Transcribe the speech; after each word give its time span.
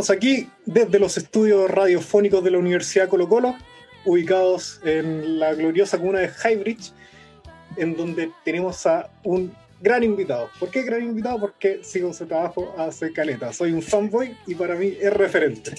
Estamos 0.00 0.16
aquí 0.16 0.48
desde 0.64 0.98
los 0.98 1.18
estudios 1.18 1.70
radiofónicos 1.70 2.42
de 2.42 2.50
la 2.50 2.56
Universidad 2.56 3.06
Colo 3.06 3.28
Colo, 3.28 3.54
ubicados 4.06 4.80
en 4.82 5.38
la 5.38 5.52
gloriosa 5.52 5.98
comuna 5.98 6.20
de 6.20 6.30
Highbridge, 6.42 6.94
en 7.76 7.94
donde 7.94 8.30
tenemos 8.42 8.86
a 8.86 9.10
un 9.24 9.54
gran 9.78 10.02
invitado. 10.02 10.48
¿Por 10.58 10.70
qué 10.70 10.84
gran 10.84 11.02
invitado? 11.02 11.38
Porque 11.38 11.80
sigo 11.84 12.14
su 12.14 12.24
trabajo 12.24 12.74
hace 12.78 13.12
caleta. 13.12 13.52
Soy 13.52 13.72
un 13.72 13.82
fanboy 13.82 14.34
y 14.46 14.54
para 14.54 14.74
mí 14.74 14.96
es 14.98 15.12
referente. 15.12 15.72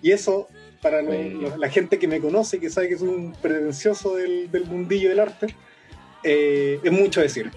Y 0.00 0.10
eso, 0.10 0.48
para 0.80 1.02
la 1.02 1.68
gente 1.68 1.98
que 1.98 2.08
me 2.08 2.18
conoce 2.18 2.56
y 2.56 2.60
que 2.60 2.70
sabe 2.70 2.88
que 2.88 2.96
soy 2.96 3.08
un 3.08 3.32
pretencioso 3.32 4.16
del, 4.16 4.50
del 4.50 4.64
mundillo 4.64 5.10
del 5.10 5.20
arte, 5.20 5.54
eh, 6.24 6.80
es 6.82 6.92
mucho 6.92 7.20
decir. 7.20 7.50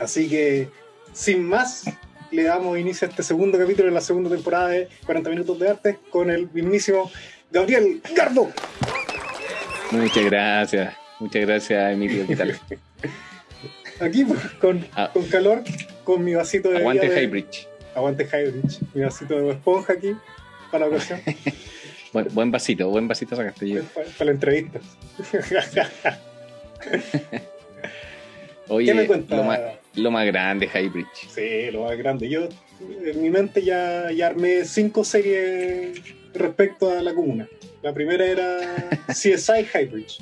Así 0.00 0.30
que, 0.30 0.70
sin 1.12 1.44
más, 1.44 1.84
le 2.30 2.42
damos 2.44 2.78
inicio 2.78 3.06
a 3.06 3.10
este 3.10 3.22
segundo 3.22 3.58
capítulo 3.58 3.88
de 3.88 3.94
la 3.94 4.00
segunda 4.00 4.30
temporada 4.30 4.68
de 4.68 4.88
40 5.04 5.30
Minutos 5.30 5.58
de 5.58 5.68
Arte 5.68 5.98
con 6.10 6.30
el 6.30 6.48
mismísimo 6.52 7.10
Gabriel 7.50 8.00
Garbo. 8.14 8.50
Muchas 9.92 10.24
gracias. 10.24 10.94
Muchas 11.20 11.42
gracias, 11.46 11.92
Emilio. 11.92 12.26
¿Qué 12.26 12.36
tal? 12.36 12.58
Aquí 14.00 14.24
pues, 14.24 14.40
con, 14.60 14.86
Ah. 14.94 15.10
con 15.12 15.24
calor, 15.28 15.62
con 16.04 16.22
mi 16.24 16.34
vasito 16.34 16.68
de 16.70 16.78
Aguante 16.78 17.08
de- 17.08 17.22
Highbridge. 17.22 17.66
Aguante 17.94 18.24
Highbridge. 18.24 18.80
Mi 18.92 19.02
vasito 19.02 19.38
de 19.40 19.50
esponja 19.52 19.94
aquí 19.94 20.14
para 20.70 20.86
la 20.86 20.90
ocasión, 20.94 21.20
Buen, 22.12 22.28
buen 22.34 22.50
vasito, 22.50 22.88
buen 22.90 23.08
vasito 23.08 23.36
sacaste 23.36 23.68
yo. 23.68 23.82
para, 23.84 24.06
para 24.08 24.24
la 24.26 24.30
entrevista. 24.32 24.80
Oye, 28.68 28.86
¿Qué 28.86 28.94
me 28.94 29.06
cuenta? 29.06 29.36
Lo, 29.96 30.10
más, 30.10 30.26
grande, 30.26 30.66
Highbridge. 30.72 31.28
Sí, 31.28 31.70
lo 31.72 31.84
más 31.84 31.96
grande. 31.96 32.28
Yo 32.28 32.48
en 33.04 33.22
mi 33.22 33.30
mente 33.30 33.62
ya, 33.62 34.10
ya 34.12 34.26
armé 34.28 34.64
cinco 34.64 35.04
series 35.04 36.00
respecto 36.34 36.90
a 36.90 37.02
la 37.02 37.14
comuna. 37.14 37.48
La 37.82 37.92
primera 37.92 38.24
era 38.26 38.58
CSI 39.08 39.66
Highbridge. 39.74 40.18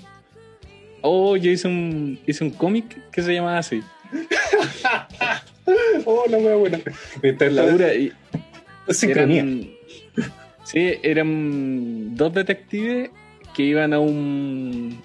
Oh, 1.02 1.36
yo 1.36 1.50
hice 1.50 1.69
un, 1.69 2.19
hice 2.27 2.45
un 2.45 2.50
cómic 2.50 3.11
que 3.11 3.22
se 3.22 3.33
llamaba 3.34 3.58
así. 3.58 3.83
Oh, 6.05 6.25
la 6.28 6.36
wea 6.39 6.56
buena. 6.56 6.78
Esta 7.22 7.47
es 7.47 7.52
La 7.55 7.67
dura. 7.67 7.95
y 7.95 8.12
sincronía. 8.91 9.41
eran, 9.41 9.70
sí, 10.64 10.95
eran 11.02 12.14
dos 12.14 12.34
detectives 12.34 13.11
que 13.55 13.62
iban 13.62 13.95
a 13.95 13.98
un. 13.98 15.00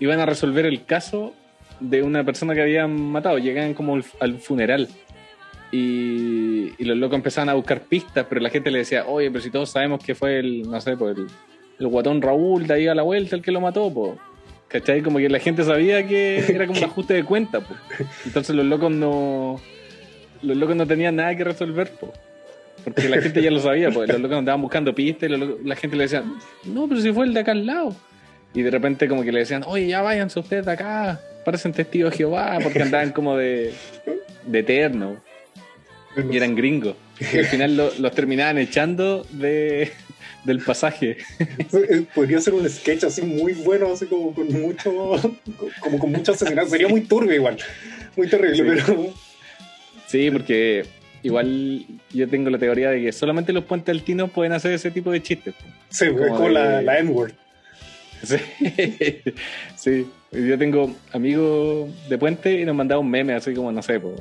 iban 0.00 0.20
a 0.20 0.26
resolver 0.26 0.64
el 0.64 0.86
caso 0.86 1.34
de 1.80 2.02
una 2.02 2.24
persona 2.24 2.54
que 2.54 2.62
habían 2.62 3.00
matado. 3.10 3.38
Llegaban 3.38 3.74
como 3.74 3.94
al, 3.96 4.04
al 4.20 4.38
funeral. 4.38 4.88
Y, 5.70 6.82
los 6.84 6.96
locos 6.96 7.16
empezaban 7.16 7.48
a 7.50 7.54
buscar 7.54 7.82
pistas, 7.82 8.26
pero 8.28 8.40
la 8.40 8.50
gente 8.50 8.70
le 8.70 8.78
decía, 8.78 9.04
oye, 9.06 9.30
pero 9.30 9.42
si 9.42 9.50
todos 9.50 9.70
sabemos 9.70 10.02
que 10.02 10.14
fue 10.14 10.38
el, 10.38 10.62
no 10.62 10.80
sé, 10.80 10.96
pues 10.96 11.16
el, 11.18 11.26
el 11.78 11.86
guatón 11.88 12.22
Raúl 12.22 12.66
de 12.66 12.74
ahí 12.74 12.86
a 12.88 12.94
la 12.94 13.02
vuelta 13.02 13.36
el 13.36 13.42
que 13.42 13.52
lo 13.52 13.60
mató, 13.60 13.92
pues. 13.92 14.12
¿Cachai? 14.68 15.02
Como 15.02 15.18
que 15.18 15.28
la 15.28 15.38
gente 15.38 15.64
sabía 15.64 16.06
que 16.06 16.38
era 16.48 16.66
como 16.66 16.78
un 16.78 16.84
ajuste 16.84 17.14
de 17.14 17.24
cuenta, 17.24 17.60
pues. 17.60 17.78
Entonces 18.26 18.54
los 18.54 18.66
locos 18.66 18.90
no. 18.90 19.60
Los 20.42 20.56
locos 20.56 20.76
no 20.76 20.86
tenían 20.86 21.16
nada 21.16 21.34
que 21.36 21.44
resolver, 21.44 21.90
pues. 21.98 22.12
Porque 22.84 23.08
la 23.08 23.20
gente 23.20 23.42
ya 23.42 23.50
lo 23.50 23.60
sabía, 23.60 23.90
pues 23.90 24.08
los 24.08 24.20
locos 24.20 24.38
andaban 24.38 24.62
buscando 24.62 24.94
pistas 24.94 25.28
y 25.28 25.32
locos- 25.36 25.58
la 25.64 25.74
gente 25.74 25.96
le 25.96 26.04
decía, 26.04 26.22
no, 26.64 26.88
pero 26.88 27.00
si 27.00 27.12
fue 27.12 27.26
el 27.26 27.34
de 27.34 27.40
acá 27.40 27.52
al 27.52 27.66
lado. 27.66 27.94
Y 28.54 28.62
de 28.62 28.70
repente 28.70 29.08
como 29.08 29.22
que 29.22 29.32
le 29.32 29.40
decían, 29.40 29.62
oye, 29.66 29.88
ya 29.88 30.00
váyanse 30.00 30.38
ustedes 30.38 30.64
de 30.64 30.72
acá, 30.72 31.20
parecen 31.48 31.72
testigos 31.72 32.10
de 32.12 32.16
Jehová, 32.18 32.58
porque 32.62 32.82
andaban 32.82 33.12
como 33.12 33.36
de, 33.36 33.72
de 34.46 34.58
eterno 34.58 35.16
y 36.30 36.36
eran 36.36 36.54
gringos. 36.54 36.94
Y 37.32 37.38
al 37.38 37.46
final 37.46 37.76
lo- 37.76 37.92
los 37.98 38.12
terminaban 38.14 38.58
echando 38.58 39.26
de, 39.30 39.90
del 40.44 40.60
pasaje. 40.60 41.16
Podría 42.14 42.40
ser 42.40 42.54
un 42.54 42.68
sketch 42.68 43.04
así 43.04 43.22
muy 43.22 43.52
bueno, 43.54 43.92
así 43.92 44.06
como 44.06 44.34
con 44.34 44.48
mucho, 44.52 44.90
como 45.80 45.98
con 45.98 46.12
mucho 46.12 46.32
asesinato. 46.32 46.68
Sería 46.68 46.88
muy 46.88 47.00
turbio 47.02 47.34
igual, 47.34 47.56
muy 48.16 48.28
terrible, 48.28 48.56
Sí. 48.56 48.62
pero 48.86 49.14
Sí, 50.06 50.30
porque 50.30 50.84
igual 51.22 51.84
yo 52.12 52.28
tengo 52.28 52.50
la 52.50 52.58
teoría 52.58 52.90
de 52.90 53.02
que 53.02 53.12
solamente 53.12 53.52
los 53.52 53.64
puentes 53.64 53.94
altinos 53.94 54.30
pueden 54.30 54.52
hacer 54.52 54.72
ese 54.72 54.90
tipo 54.90 55.10
de 55.10 55.22
chistes. 55.22 55.54
sí, 55.90 56.06
Como 56.08 56.28
como 56.28 56.48
de- 56.48 56.52
la, 56.54 56.82
la 56.82 56.98
N-word. 56.98 57.32
Sí, 58.24 58.36
sí. 59.76 60.06
Yo 60.32 60.58
tengo 60.58 60.94
amigos 61.12 61.88
de 62.08 62.18
puente 62.18 62.52
y 62.60 62.64
nos 62.64 62.74
mandaba 62.76 63.00
un 63.00 63.10
meme 63.10 63.34
así 63.34 63.54
como, 63.54 63.72
no 63.72 63.82
sé, 63.82 63.98
po, 63.98 64.14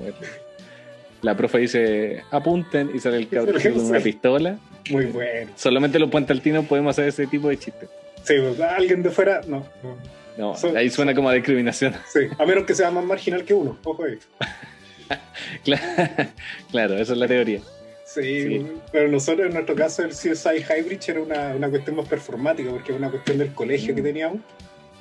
la 1.21 1.35
profe 1.35 1.57
dice, 1.59 2.23
apunten 2.31 2.91
y 2.93 2.99
sale 2.99 3.17
el 3.17 3.27
cabrón 3.27 3.61
con 3.61 3.85
una 3.85 3.99
pistola. 3.99 4.57
Muy 4.89 5.05
bueno. 5.07 5.51
Solamente 5.55 5.99
los 5.99 6.09
puentes 6.09 6.31
altinos 6.37 6.65
podemos 6.65 6.91
hacer 6.91 7.09
ese 7.09 7.27
tipo 7.27 7.49
de 7.49 7.57
chistes. 7.57 7.89
Sí, 8.23 8.35
pues, 8.39 8.59
alguien 8.61 9.03
de 9.03 9.09
fuera, 9.09 9.41
no. 9.47 9.65
no. 9.83 9.97
No, 10.37 10.55
ahí 10.77 10.89
suena 10.91 11.15
como 11.15 11.29
a 11.29 11.33
discriminación. 11.33 11.95
Sí, 12.13 12.19
a 12.37 12.45
menos 12.45 12.65
que 12.65 12.75
sea 12.75 12.91
más 12.91 13.03
marginal 13.03 13.43
que 13.43 13.53
uno. 13.55 13.77
Ojo 13.83 14.03
ahí. 14.03 14.17
Claro, 15.63 15.81
claro, 16.71 16.97
esa 16.97 17.13
es 17.13 17.17
la 17.19 17.27
teoría. 17.27 17.61
Sí, 18.05 18.43
Sí. 18.43 18.67
pero 18.91 19.07
nosotros 19.07 19.47
en 19.47 19.53
nuestro 19.53 19.73
caso 19.75 20.03
el 20.03 20.09
CSI 20.11 20.63
Highbridge 20.69 21.09
era 21.09 21.21
una, 21.21 21.55
una 21.55 21.69
cuestión 21.69 21.95
más 21.95 22.07
performática 22.07 22.69
porque 22.71 22.91
era 22.91 22.99
una 22.99 23.09
cuestión 23.09 23.37
del 23.37 23.53
colegio 23.53 23.93
Mm. 23.93 23.95
que 23.95 24.01
teníamos 24.01 24.37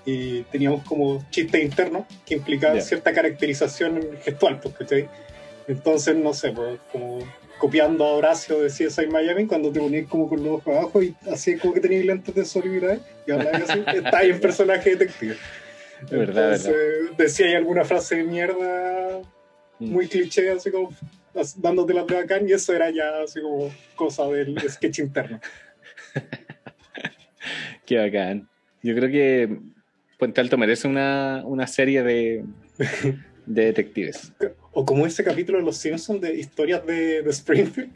y 0.06 0.42
teníamos 0.44 0.82
como 0.84 1.22
chistes 1.30 1.62
internos 1.62 2.06
que 2.24 2.34
implicaban 2.34 2.76
Ya. 2.78 2.82
cierta 2.82 3.12
caracterización 3.12 4.00
gestual, 4.22 4.60
pues, 4.60 4.74
¿cachai? 4.76 5.08
Entonces, 5.68 6.16
no 6.16 6.32
sé, 6.32 6.52
pues 6.52 6.78
como 6.90 7.18
copiando 7.58 8.04
a 8.04 8.12
Horacio 8.12 8.60
de 8.60 8.68
CSI 8.68 9.06
Miami 9.08 9.46
cuando 9.46 9.72
te 9.72 9.80
ponías 9.80 10.06
como 10.06 10.28
con 10.28 10.42
los 10.44 10.54
ojos 10.58 10.74
abajo 10.76 11.02
y 11.02 11.14
así 11.30 11.56
como 11.58 11.74
que 11.74 11.80
tenías 11.80 12.04
lentes 12.04 12.34
de 12.34 12.44
sol 12.44 12.64
y 12.66 13.30
hablabas 13.32 13.68
así, 13.70 13.82
está 13.96 14.18
ahí 14.18 14.30
en 14.30 14.40
personaje 14.40 14.90
detective. 14.90 15.36
Es 16.04 16.10
verdad, 16.10 16.54
Entonces, 16.54 17.16
decía 17.18 17.46
ahí 17.46 17.54
alguna 17.54 17.84
frase 17.84 18.16
de 18.16 18.24
mierda 18.24 19.20
Mm. 19.78 19.92
muy 19.92 20.08
cliché, 20.08 20.50
así 20.50 20.70
como 20.70 20.88
dándote 21.56 21.92
la 21.92 22.04
de 22.04 22.14
bacán, 22.14 22.48
y 22.48 22.52
eso 22.52 22.74
era 22.74 22.88
ya 22.90 23.20
así 23.22 23.42
como 23.42 23.70
cosa 23.94 24.26
del 24.28 24.58
sketch 24.70 25.00
interno. 25.00 25.38
Qué 27.86 27.98
bacán. 27.98 28.48
Yo 28.82 28.94
creo 28.94 29.10
que 29.10 29.58
Puente 30.16 30.40
Alto 30.40 30.56
merece 30.58 30.88
una, 30.88 31.42
una 31.44 31.66
serie 31.66 32.02
de, 32.02 32.44
de 33.46 33.64
detectives. 33.66 34.32
O 34.72 34.84
como 34.84 35.06
ese 35.06 35.22
capítulo 35.24 35.58
de 35.58 35.64
Los 35.64 35.76
Simpsons 35.76 36.20
de 36.20 36.34
historias 36.36 36.84
de, 36.86 37.22
de 37.22 37.30
Springfield. 37.30 37.90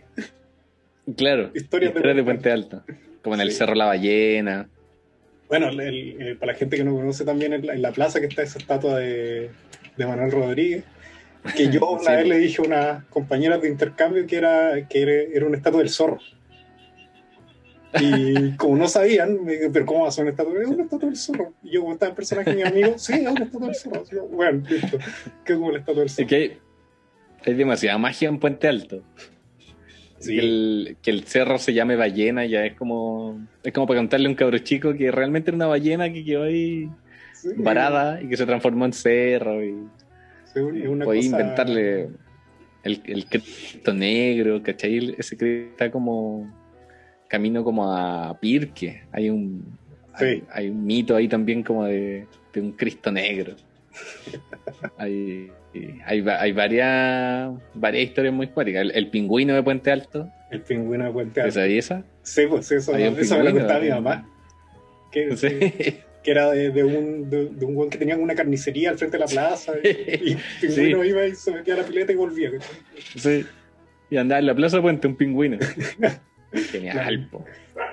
Claro, 1.17 1.51
Historias 1.55 1.93
de 1.95 1.99
historias 1.99 2.17
de 2.17 2.25
Puente 2.25 2.51
Alto. 2.53 2.83
Como 3.23 3.35
en 3.35 3.41
el. 3.43 3.53
Cerro 3.53 3.75
La 3.75 3.87
Ballena. 3.87 4.69
Bueno, 5.49 5.69
el- 5.71 5.81
el- 5.81 6.37
para 6.37 6.53
la 6.53 6.59
gente 6.59 6.77
que 6.77 6.85
no 6.85 6.95
conoce 6.95 7.25
también, 7.25 7.53
en 7.53 7.67
la, 7.67 7.75
en 7.75 7.83
la 7.83 7.93
plaza 7.93 8.21
que 8.21 8.27
está 8.27 8.43
esa 8.43 8.59
estatua 8.59 8.99
de, 8.99 9.51
de 9.97 10.07
Manuel 10.07 10.31
Rodríguez, 10.31 10.85
que 11.57 11.69
yo 11.71 11.81
una 11.91 12.03
Sí. 12.11 12.17
vez 12.17 12.29
le 12.29 12.39
dije 12.39 12.63
a 12.63 12.67
unas 12.67 13.05
compañeras 13.07 13.61
de 13.61 13.69
intercambio 13.69 14.27
que 14.27 14.37
era, 14.37 14.87
que 14.89 15.03
era, 15.03 15.13
era 15.35 15.47
una 15.47 15.57
estatua 15.57 15.81
del 15.81 15.91
zorro. 15.91 16.19
Y 18.01 18.53
como 18.57 18.77
no 18.77 18.87
sabían, 18.89 19.43
me 19.45 19.53
dije, 19.53 19.71
pero 19.73 19.85
¿cómo 19.87 20.03
va 20.03 20.09
a 20.09 20.13
ser 20.13 20.23
una 20.23 20.31
estatua? 20.31 20.53
Es 20.63 20.69
una 20.69 20.85
estatua 20.85 21.09
del 21.09 21.17
zorro. 21.19 21.53
Y 21.63 21.73
yo, 21.73 21.81
como 21.81 21.93
estaba 21.95 22.11
el 22.11 22.17
personaje 22.17 22.55
mi 22.55 22.63
amigo, 22.63 22.95
sí, 22.99 23.15
es 23.15 23.21
una 23.21 23.45
estatua 23.45 23.67
del 23.67 23.75
zorro. 23.75 24.27
Bueno, 24.29 24.63
listo. 24.69 24.99
Que 25.45 25.55
como 25.55 25.73
la 25.73 25.79
estatua 25.79 26.01
del 26.01 26.07
Es 26.07 26.15
zorro. 26.15 26.29
que 26.29 26.59
hay, 27.47 27.55
demasiada 27.55 27.99
magia 27.99 28.29
en 28.29 28.39
Puente 28.39 28.69
Alto. 28.69 29.03
Sí. 30.19 30.35
Que, 30.37 30.39
el, 30.41 30.97
que 31.03 31.11
el 31.11 31.25
cerro 31.25 31.59
se 31.59 31.73
llame 31.73 31.97
ballena 31.97 32.45
ya 32.45 32.65
es 32.67 32.75
como 32.75 33.41
es 33.63 33.73
como 33.73 33.87
para 33.87 34.01
contarle 34.01 34.27
a 34.27 34.29
un 34.29 34.35
cabro 34.37 34.59
chico 34.59 34.93
que 34.95 35.11
realmente 35.11 35.49
era 35.51 35.57
una 35.57 35.67
ballena 35.67 36.13
que 36.13 36.23
quedó 36.23 36.43
ahí 36.43 36.91
Sí, 37.33 37.49
varada 37.57 38.21
y 38.21 38.29
que 38.29 38.37
se 38.37 38.45
transformó 38.45 38.85
en 38.85 38.93
cerro 38.93 39.65
y 39.65 39.71
sí, 40.53 40.61
es 40.83 40.89
una 40.89 41.07
podía 41.07 41.23
cosa- 41.23 41.41
inventarle 41.41 42.09
el, 42.83 43.01
el 43.07 43.25
Cristo 43.31 43.95
negro, 43.95 44.63
¿cachai? 44.63 45.15
Ese 45.17 45.39
Cristo 45.39 45.71
está 45.71 45.91
como 45.91 46.53
camino 47.31 47.65
como 47.65 47.91
a 47.97 48.39
Pirque. 48.41 49.05
Hay 49.13 49.31
un, 49.31 49.79
Sí. 50.19 50.25
hay, 50.27 50.43
hay 50.53 50.69
un 50.69 50.85
mito 50.85 51.17
ahí 51.17 51.29
también 51.29 51.63
como 51.63 51.85
de, 51.87 52.27
de 52.53 52.61
un 52.61 52.73
Cristo 52.73 53.11
negro. 53.11 53.55
hay, 54.99 55.51
hay, 56.05 56.25
hay 56.29 56.53
varias, 56.53 57.51
varias 57.75 58.05
historias 58.09 58.35
muy 58.35 58.49
cuáticas. 58.49 58.83
El, 58.83 58.91
el 58.93 59.09
pingüino 59.09 59.55
de 59.55 59.63
Puente 59.63 59.91
Alto, 59.91 60.29
El 60.51 60.63
pingüino 60.63 61.05
de 61.07 61.11
Puente 61.13 61.35
¿te 61.35 61.41
Alto. 61.43 61.55
sabías 61.55 61.87
esa? 61.87 62.05
Sí, 62.23 62.43
pues 62.49 62.71
eso, 62.73 62.95
Había 62.95 63.11
un 63.11 63.19
eso 63.19 63.39
me 63.39 63.45
lo 63.45 63.53
contaba 63.53 63.81
mi 63.81 63.89
mamá. 63.91 64.29
Que, 65.13 65.37
Sí. 65.37 65.49
que 66.23 66.31
era 66.31 66.51
de, 66.51 66.71
de 66.71 66.85
un, 66.85 67.31
de, 67.31 67.47
de 67.47 67.65
un 67.65 67.89
que 67.89 67.99
tenía 67.99 68.17
una 68.17 68.35
carnicería 68.35 68.91
al 68.91 68.99
frente 68.99 69.17
de 69.17 69.21
la 69.25 69.27
plaza 69.27 69.73
y, 69.83 69.89
y 69.89 70.33
el 70.67 70.75
pingüino 70.75 71.05
iba 71.05 71.27
y 71.27 71.35
se 71.35 71.53
metía 71.53 71.75
a 71.75 71.79
la 71.79 71.85
pileta 71.85 72.13
y 72.13 72.17
volvía. 72.17 72.51
sí. 73.17 73.45
Y 74.13 74.17
andaba 74.17 74.41
en 74.41 74.47
la 74.47 74.55
Plaza 74.57 74.83
Puente 74.83 75.07
un 75.07 75.15
pingüino. 75.15 75.57
Genial. 76.53 77.29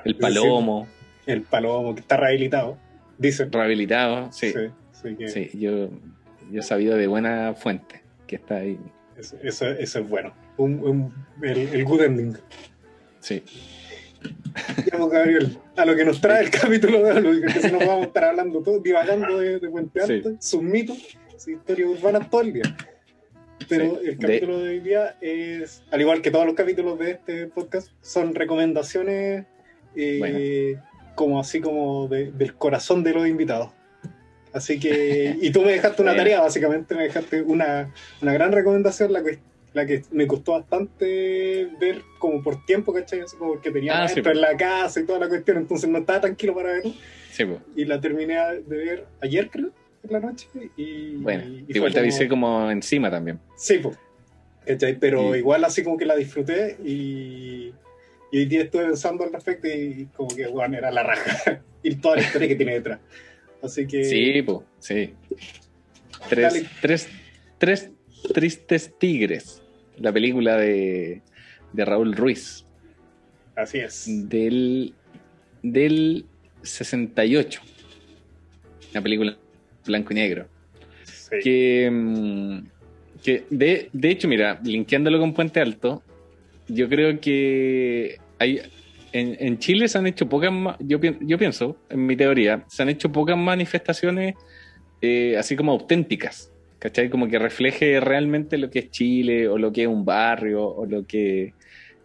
El 0.06 0.16
palomo, 0.16 0.88
El 1.26 1.42
palomo 1.44 1.94
que 1.96 2.02
está 2.02 2.18
rehabilitado, 2.18 2.78
dicen. 3.18 3.52
rehabilitado, 3.52 4.32
sí. 4.32 4.52
Sí, 4.52 4.60
sí, 4.92 5.16
que 5.16 5.28
Sí, 5.30 5.50
yo, 5.60 5.90
yo 6.52 6.60
he 6.60 6.64
sabido 6.64 6.98
de 6.98 7.08
buena 7.08 7.54
fuente 7.54 8.02
que 8.26 8.36
está 8.38 8.58
ahí. 8.58 8.80
Eso, 9.18 9.36
eso, 9.44 9.68
eso 9.68 10.00
es 10.00 10.10
bueno. 10.10 10.34
Un, 10.58 10.80
un- 10.80 11.14
el, 11.44 11.58
el 11.70 11.84
good 11.86 12.02
ending. 12.04 12.38
Sí. 13.20 13.44
Pues, 14.92 15.10
Gabriel, 15.12 15.58
a 15.76 15.86
lo 15.86 15.96
que 15.96 16.04
nos 16.06 16.20
trae 16.20 16.44
el 16.46 16.50
capítulo 16.50 17.04
de 17.04 17.28
hoy, 17.28 17.42
que 17.42 17.60
si 17.62 17.72
nos 17.72 17.80
vamos 17.86 18.04
a 18.06 18.08
estar 18.08 18.24
hablando 18.26 18.62
todo, 18.62 18.80
divagando 18.80 19.40
de, 19.40 19.60
de 19.60 19.70
Puente 19.70 20.02
Alto, 20.02 20.36
sus 20.40 20.62
mitos, 20.64 20.98
sus 21.38 21.50
historias 21.50 21.90
urbanas 21.90 22.30
todo 22.30 22.42
el 22.42 22.54
día. 22.54 22.76
Pero 23.70 24.00
Sí, 24.02 24.08
el 24.10 24.18
capítulo 24.18 24.60
de... 24.60 24.70
hoy 24.70 24.80
día 24.80 25.16
es, 25.22 25.84
al 25.92 26.02
igual 26.02 26.22
que 26.22 26.32
todos 26.32 26.46
los 26.46 26.56
capítulos 26.56 26.98
de 27.00 27.12
este 27.12 27.48
podcast, 27.48 27.90
son 28.02 28.34
recomendaciones 28.36 29.46
eh, 29.96 30.18
Bueno. 30.20 30.84
como 31.16 31.40
así 31.40 31.60
como 31.62 32.08
de- 32.08 32.32
del 32.32 32.54
corazón 32.56 33.04
de 33.04 33.14
los 33.14 33.28
invitados. 33.28 33.72
Así 34.54 34.80
que, 34.80 35.36
y 35.42 35.50
tú 35.52 35.62
me 35.62 35.72
dejaste 35.72 36.02
una 36.02 36.16
tarea, 36.16 36.42
básicamente 36.42 36.96
me 36.96 37.04
dejaste 37.04 37.42
una, 37.42 37.94
una 38.22 38.34
gran 38.34 38.52
recomendación, 38.52 39.12
la 39.14 39.24
que, 39.24 39.40
la 39.74 39.86
que 39.86 40.04
me 40.12 40.26
costó 40.28 40.54
bastante 40.54 41.70
ver 41.80 42.02
como 42.20 42.42
por 42.42 42.66
tiempo, 42.66 42.94
¿cachai? 42.94 43.20
Así 43.22 43.36
como 43.38 43.52
porque 43.54 43.72
tenía 43.72 44.04
Ah, 44.04 44.08
sí, 44.08 44.22
en 44.24 44.42
la 44.42 44.56
casa 44.58 45.00
y 45.02 45.06
toda 45.06 45.20
la 45.20 45.28
cuestión, 45.30 45.58
entonces 45.58 45.90
no 45.90 46.00
estaba 46.00 46.22
tranquilo 46.22 46.56
para 46.56 46.74
verlo. 46.74 46.94
Sí, 47.32 47.46
pues. 47.46 47.60
Y 47.76 47.86
la 47.86 48.00
terminé 48.02 48.36
de 48.66 48.78
ver 48.78 49.06
ayer, 49.22 49.50
creo, 49.50 49.70
en 50.08 50.22
la 50.22 50.28
noche. 50.28 50.48
Y, 50.76 51.16
Bueno, 51.18 51.44
y 51.48 51.66
igual 51.76 51.92
te 51.94 52.00
como- 52.00 52.04
avisé 52.04 52.28
como 52.28 52.72
encima 52.72 53.10
también. 53.12 53.40
Sí, 53.56 53.80
pues. 53.80 53.98
Pero 55.00 55.36
igual 55.36 55.64
así 55.64 55.82
como 55.84 55.98
que 55.98 56.06
la 56.06 56.16
disfruté 56.16 56.78
y, 56.84 57.72
y 58.32 58.38
hoy 58.38 58.46
día 58.46 58.64
estuve 58.64 58.86
pensando 58.86 59.24
al 59.24 59.32
respecto 59.32 59.68
y 59.68 60.08
como 60.14 60.28
que, 60.36 60.48
bueno, 60.48 60.78
era 60.78 60.92
la 60.92 61.04
raja. 61.04 61.62
y 61.84 61.96
toda 61.96 62.18
la 62.18 62.22
historia 62.24 62.48
que 62.50 62.56
tiene 62.56 62.74
detrás. 62.74 63.00
Así 63.62 63.88
que... 63.88 64.04
Sí, 64.04 64.42
pues, 64.42 64.60
sí. 64.80 65.14
Tres, 66.30 66.54
Dale. 66.54 66.70
tres, 66.82 67.08
tres 67.58 67.92
tristes 68.34 68.94
tigres. 69.00 69.62
La 69.98 70.12
película 70.12 70.58
de, 70.58 71.22
de 71.74 71.86
Raúl 71.86 72.14
Ruiz. 72.16 72.66
Así 73.56 73.80
es. 73.80 74.06
Del, 74.30 74.94
del 75.64 76.26
68. 76.62 77.62
Una 78.92 79.02
película 79.02 79.38
blanco 79.88 80.14
y 80.14 80.16
negro. 80.16 80.48
Sí. 81.04 81.38
que, 81.44 81.90
mm, 81.92 82.60
que 83.24 83.44
de, 83.50 83.90
de 83.92 84.10
hecho, 84.10 84.28
mira, 84.28 84.60
linkeándolo 84.64 85.20
con 85.20 85.34
Puente 85.34 85.60
Alto, 85.60 86.04
yo 86.68 86.88
creo 86.88 87.20
que 87.20 88.18
hay 88.40 88.62
en, 89.12 89.38
en 89.40 89.60
Chile 89.60 89.88
se 89.88 89.98
han 89.98 90.08
hecho 90.08 90.28
pocas, 90.28 90.52
yo, 90.80 91.00
yo 91.02 91.38
pienso, 91.38 91.78
en 91.90 92.06
mi 92.06 92.16
teoría, 92.16 92.64
se 92.68 92.84
han 92.84 92.90
hecho 92.90 93.12
pocas 93.12 93.38
manifestaciones 93.38 94.36
eh, 95.02 95.38
así 95.38 95.56
como 95.56 95.72
auténticas, 95.72 96.52
¿cachai? 96.80 97.10
Como 97.10 97.28
que 97.28 97.40
refleje 97.40 98.00
realmente 98.00 98.58
lo 98.58 98.70
que 98.70 98.80
es 98.80 98.92
Chile 98.92 99.48
o 99.48 99.58
lo 99.58 99.72
que 99.72 99.84
es 99.84 99.88
un 99.88 100.06
barrio 100.06 100.66
o 100.68 100.86
lo 100.86 101.06
que... 101.06 101.54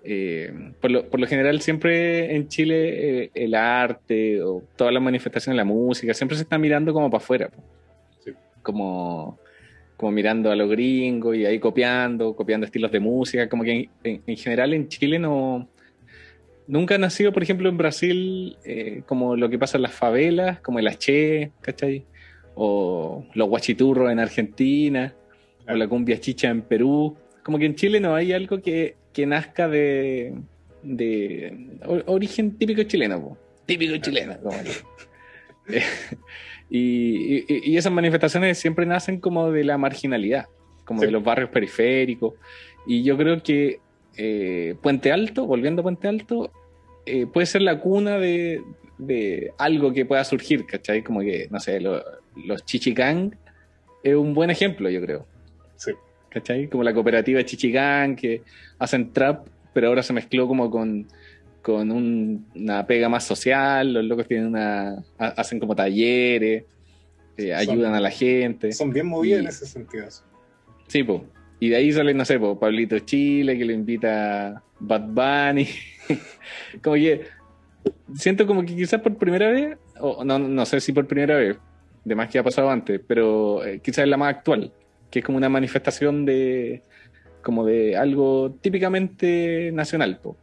eh, 0.05 0.53
por, 0.81 0.91
lo, 0.91 1.09
por 1.09 1.21
lo 1.21 1.27
general 1.27 1.61
siempre 1.61 2.35
en 2.35 2.49
Chile 2.49 3.25
eh, 3.25 3.31
el 3.35 3.55
arte 3.55 4.43
o 4.43 4.63
todas 4.77 4.93
las 4.93 5.03
manifestaciones, 5.03 5.57
la 5.57 5.65
música, 5.65 6.13
siempre 6.15 6.37
se 6.37 6.43
está 6.43 6.59
mirando 6.59 6.93
como 6.93 7.11
para 7.11 7.23
afuera. 7.23 7.51
Sí. 8.25 8.33
Como, 8.63 9.39
como 9.97 10.13
mirando 10.13 10.51
a 10.51 10.57
los 10.57 10.69
gringos 10.71 11.37
y 11.37 11.47
ahí 11.47 11.59
copiando, 11.59 12.35
copiando 12.35 12.67
estilos 12.67 12.91
de 12.91 13.01
música, 13.01 13.49
como 13.49 13.63
que 13.65 13.73
en, 13.73 13.91
en- 14.05 14.23
en 14.27 14.37
general 14.37 14.75
en 14.75 14.89
Chile 14.89 15.19
no... 15.19 15.69
Nunca 16.69 16.95
ha 16.95 16.99
nacido, 16.99 17.33
por 17.33 17.43
ejemplo, 17.43 17.69
en 17.69 17.77
Brasil, 17.77 18.57
eh, 18.65 19.03
como 19.07 19.37
lo 19.37 19.51
que 19.51 19.59
pasa 19.59 19.79
en 19.79 19.83
las 19.83 19.93
favelas, 19.93 20.61
como 20.61 20.79
el 20.79 20.87
H, 20.87 21.51
¿cachai? 21.61 22.05
O 22.55 23.27
los 23.35 23.49
guachiturros 23.49 24.11
en 24.13 24.21
Argentina, 24.21 25.13
o 25.15 25.65
Claro. 25.65 25.79
la 25.79 25.89
cumbia 25.89 26.19
chicha 26.21 26.49
en 26.51 26.63
Perú. 26.63 27.17
Como 27.43 27.59
que 27.59 27.67
en 27.67 27.75
Chile 27.75 27.99
no 28.01 28.15
hay 28.15 28.33
algo 28.33 28.61
que, 28.63 28.95
que 29.13 29.27
nazca 29.27 29.69
de, 29.69 30.35
de 30.83 31.71
origen 32.07 32.57
típico 32.59 32.83
chileno, 32.85 33.21
po. 33.21 33.39
típico 33.67 33.97
chileno. 33.99 34.37
y, 36.71 37.37
y- 37.37 37.45
y 37.73 37.77
esas 37.77 37.93
manifestaciones 37.93 38.59
siempre 38.59 38.87
nacen 38.87 39.21
como 39.21 39.51
de 39.51 39.65
la 39.65 39.79
marginalidad, 39.79 40.47
como 40.85 41.01
Sí. 41.01 41.07
de 41.07 41.13
los 41.13 41.23
barrios 41.23 41.51
periféricos. 41.51 42.35
Y 42.87 43.03
yo 43.03 43.17
creo 43.17 43.43
que 43.43 43.81
eh, 44.17 44.75
Puente 44.83 45.13
Alto, 45.13 45.47
volviendo 45.47 45.81
a 45.81 45.85
Puente 45.85 46.09
Alto, 46.09 46.51
eh, 47.07 47.27
puede 47.27 47.47
ser 47.47 47.63
la 47.63 47.79
cuna 47.81 48.19
de, 48.19 48.63
de 48.99 49.53
algo 49.59 49.93
que 49.93 50.05
pueda 50.05 50.25
surgir, 50.25 50.67
¿cachai? 50.67 51.03
Como 51.03 51.21
que, 51.21 51.49
no 51.51 51.61
sé, 51.61 51.81
lo- 51.81 52.03
los 52.47 52.65
Chichicang 52.65 53.37
es 54.03 54.15
un 54.15 54.35
buen 54.35 54.51
ejemplo, 54.51 54.89
yo 54.91 55.01
creo. 55.01 55.27
¿Cachai? 56.33 56.69
Como 56.69 56.83
la 56.83 56.95
cooperativa 56.95 57.45
Chichigán, 57.45 58.17
que 58.17 58.43
hacen 58.79 59.13
trap, 59.13 59.47
pero 59.73 59.89
ahora 59.89 60.03
se 60.03 60.13
mezcló 60.13 60.47
como 60.49 60.71
con, 60.71 61.07
con 61.61 61.91
un- 61.91 62.47
una 62.55 62.87
pega 62.87 63.09
más 63.09 63.25
social, 63.25 63.93
los 63.93 64.05
locos 64.05 64.27
tienen 64.27 64.47
una, 64.49 64.97
ha- 65.19 65.29
hacen 65.37 65.59
como 65.61 65.75
talleres, 65.77 66.65
eh, 67.37 67.49
Son- 67.49 67.57
ayudan 67.57 67.95
a 67.95 68.01
la 68.01 68.11
gente. 68.11 68.73
Son 68.73 68.93
bien 68.93 69.07
movidos 69.07 69.39
Y- 69.41 69.43
en 69.45 69.49
ese 69.49 69.67
sentido. 69.67 70.07
Sí, 70.89 71.03
po. 71.05 71.25
Y 71.61 71.69
de 71.69 71.77
ahí 71.77 71.93
sale, 71.93 72.13
no 72.15 72.25
sé, 72.25 72.39
po, 72.41 72.59
Pablito 72.59 72.99
Chile, 73.01 73.57
que 73.57 73.65
lo 73.65 73.73
invita 73.73 74.63
Bad 74.81 75.03
Bunny. 75.09 75.69
como 76.83 76.97
que 76.97 77.23
siento 78.15 78.47
como 78.47 78.63
que 78.63 78.75
quizás 78.77 79.01
por 79.01 79.17
primera 79.17 79.51
vez, 79.51 79.77
o 80.01 80.25
no, 80.25 80.39
no 80.39 80.67
sé 80.67 80.81
si 80.81 80.93
por 80.93 81.07
primera 81.07 81.37
vez, 81.37 81.57
de 82.05 82.15
más 82.17 82.29
que 82.29 82.39
ha 82.39 82.43
pasado 82.43 82.69
antes, 82.71 83.01
pero 83.07 83.65
eh, 83.65 83.81
quizás 83.83 84.05
es 84.05 84.09
la 84.09 84.17
más 84.17 84.35
actual, 84.35 84.73
que 85.13 85.21
es 85.21 85.25
como 85.25 85.39
una 85.39 85.49
manifestación 85.49 86.25
de 86.25 86.83
como 87.43 87.65
de 87.65 87.97
algo 87.97 88.57
típicamente 88.61 89.71
nacional, 89.73 90.19
po. 90.21 90.37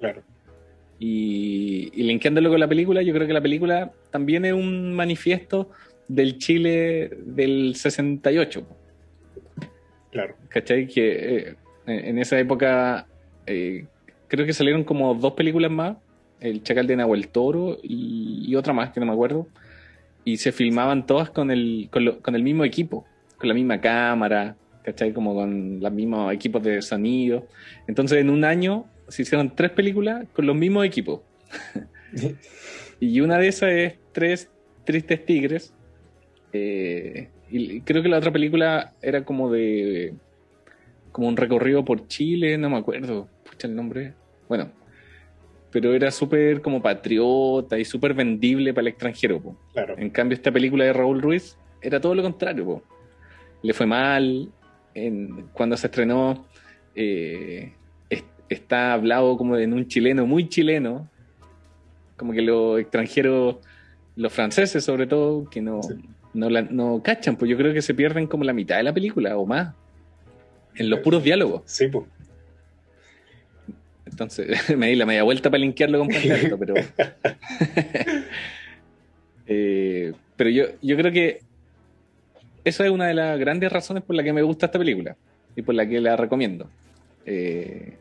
Claro. 0.00 0.22
Y, 0.98 1.90
y 1.92 2.02
linkeándolo 2.04 2.48
con 2.50 2.60
la 2.60 2.68
película, 2.68 3.02
yo 3.02 3.12
creo 3.14 3.26
que 3.26 3.32
la 3.32 3.40
película 3.40 3.92
también 4.10 4.44
es 4.44 4.52
un 4.52 4.92
manifiesto 4.94 5.70
del 6.08 6.38
Chile 6.38 7.10
del 7.24 7.74
68. 7.76 8.64
po. 8.64 8.76
Claro. 10.10 10.34
¿Cachai? 10.48 10.86
Que 10.86 11.36
eh, 11.36 11.54
en 11.86 12.04
en 12.06 12.18
esa 12.18 12.38
época 12.38 13.06
eh, 13.46 13.86
creo 14.28 14.46
que 14.46 14.52
salieron 14.52 14.84
como 14.84 15.14
dos 15.14 15.32
películas 15.34 15.70
más, 15.70 15.96
El 16.40 16.62
Chacal 16.62 16.86
de 16.86 16.96
Nahuel 16.96 17.28
Toro 17.28 17.78
y, 17.82 18.44
y 18.46 18.54
otra 18.56 18.72
más 18.72 18.90
que 18.90 19.00
no 19.00 19.06
me 19.06 19.12
acuerdo, 19.12 19.48
y 20.24 20.36
se 20.36 20.52
filmaban 20.52 21.04
todas 21.06 21.30
con 21.30 21.50
el, 21.50 21.88
con, 21.90 22.04
lo- 22.04 22.20
con 22.20 22.34
el 22.36 22.42
mismo 22.44 22.64
equipo, 22.64 23.04
con 23.44 23.48
la 23.48 23.54
misma 23.54 23.78
cámara, 23.78 24.56
¿cachai? 24.82 25.12
Como 25.12 25.34
con 25.34 25.78
los 25.80 25.92
mismos 25.92 26.32
equipos 26.32 26.62
de 26.62 26.80
sonido. 26.80 27.46
Entonces 27.86 28.18
en 28.18 28.30
un 28.30 28.42
año 28.42 28.86
se 29.08 29.20
hicieron 29.20 29.54
tres 29.54 29.70
películas 29.70 30.24
con 30.32 30.46
los 30.46 30.56
mismos 30.56 30.86
equipos. 30.86 31.20
y 33.00 33.20
una 33.20 33.36
de 33.36 33.48
esas 33.48 33.70
es 33.70 33.94
Tres 34.12 34.50
Tristes 34.84 35.26
Tigres. 35.26 35.74
Eh, 36.54 37.28
y 37.50 37.82
creo 37.82 38.02
que 38.02 38.08
la 38.08 38.16
otra 38.16 38.32
película 38.32 38.94
era 39.02 39.26
como 39.26 39.52
de. 39.52 40.14
como 41.12 41.28
un 41.28 41.36
recorrido 41.36 41.84
por 41.84 42.08
Chile, 42.08 42.56
no 42.56 42.70
me 42.70 42.78
acuerdo. 42.78 43.28
Pucha 43.44 43.66
el 43.66 43.76
nombre. 43.76 44.14
Bueno. 44.48 44.70
Pero 45.70 45.92
era 45.92 46.10
súper 46.10 46.62
como 46.62 46.80
patriota 46.80 47.78
y 47.78 47.84
súper 47.84 48.14
vendible 48.14 48.72
para 48.72 48.82
el 48.82 48.88
extranjero. 48.88 49.42
po. 49.42 49.58
Claro. 49.74 49.96
En 49.98 50.08
cambio, 50.08 50.34
esta 50.34 50.50
película 50.50 50.84
de 50.84 50.94
Raúl 50.94 51.20
Ruiz 51.20 51.58
era 51.82 52.00
todo 52.00 52.14
lo 52.14 52.22
contrario. 52.22 52.64
po. 52.64 52.93
Le 53.64 53.72
fue 53.74 53.86
mal. 53.86 54.48
en- 54.96 55.48
cuando 55.52 55.76
se 55.76 55.88
estrenó, 55.88 56.46
eh, 56.94 57.72
es- 58.08 58.22
está 58.48 58.92
hablado 58.92 59.36
como 59.36 59.56
en 59.56 59.72
un 59.72 59.88
chileno 59.88 60.24
muy 60.24 60.48
chileno. 60.48 61.08
Como 62.16 62.32
que 62.32 62.42
los 62.42 62.78
extranjeros, 62.78 63.56
los 64.14 64.32
franceses 64.32 64.84
sobre 64.84 65.08
todo, 65.08 65.50
que 65.50 65.60
no, 65.60 65.82
Sí. 65.82 65.94
no, 66.32 66.48
la- 66.48 66.62
no 66.62 67.02
cachan, 67.02 67.34
pues 67.34 67.50
yo 67.50 67.56
creo 67.56 67.74
que 67.74 67.82
se 67.82 67.92
pierden 67.92 68.28
como 68.28 68.44
la 68.44 68.52
mitad 68.52 68.76
de 68.76 68.84
la 68.84 68.94
película 68.94 69.36
o 69.36 69.44
más. 69.46 69.74
En 70.76 70.88
los 70.90 71.00
puros 71.00 71.24
diálogos. 71.24 71.62
Sí, 71.64 71.88
pues. 71.88 72.06
Entonces, 74.06 74.46
me 74.78 74.90
di 74.90 74.94
la 74.94 75.06
media 75.06 75.24
vuelta 75.24 75.50
para 75.50 75.60
linkearlo 75.60 75.98
con 75.98 76.06
Puente 76.08 76.32
Alto, 76.32 76.56
pero. 76.56 76.74
Eh, 79.46 80.12
pero 80.36 80.50
yo, 80.50 80.64
yo 80.80 80.96
creo 80.96 81.12
que 81.12 81.40
esa 82.64 82.84
es 82.84 82.90
una 82.90 83.06
de 83.06 83.14
las 83.14 83.38
grandes 83.38 83.72
razones 83.72 84.02
por 84.02 84.16
la 84.16 84.22
que 84.22 84.32
me 84.32 84.42
gusta 84.42 84.66
esta 84.66 84.78
película 84.78 85.16
y 85.56 85.62
por 85.62 85.74
la 85.74 85.86
que 85.86 86.00
la 86.00 86.16
recomiendo. 86.16 86.68
Eh, 87.26 87.96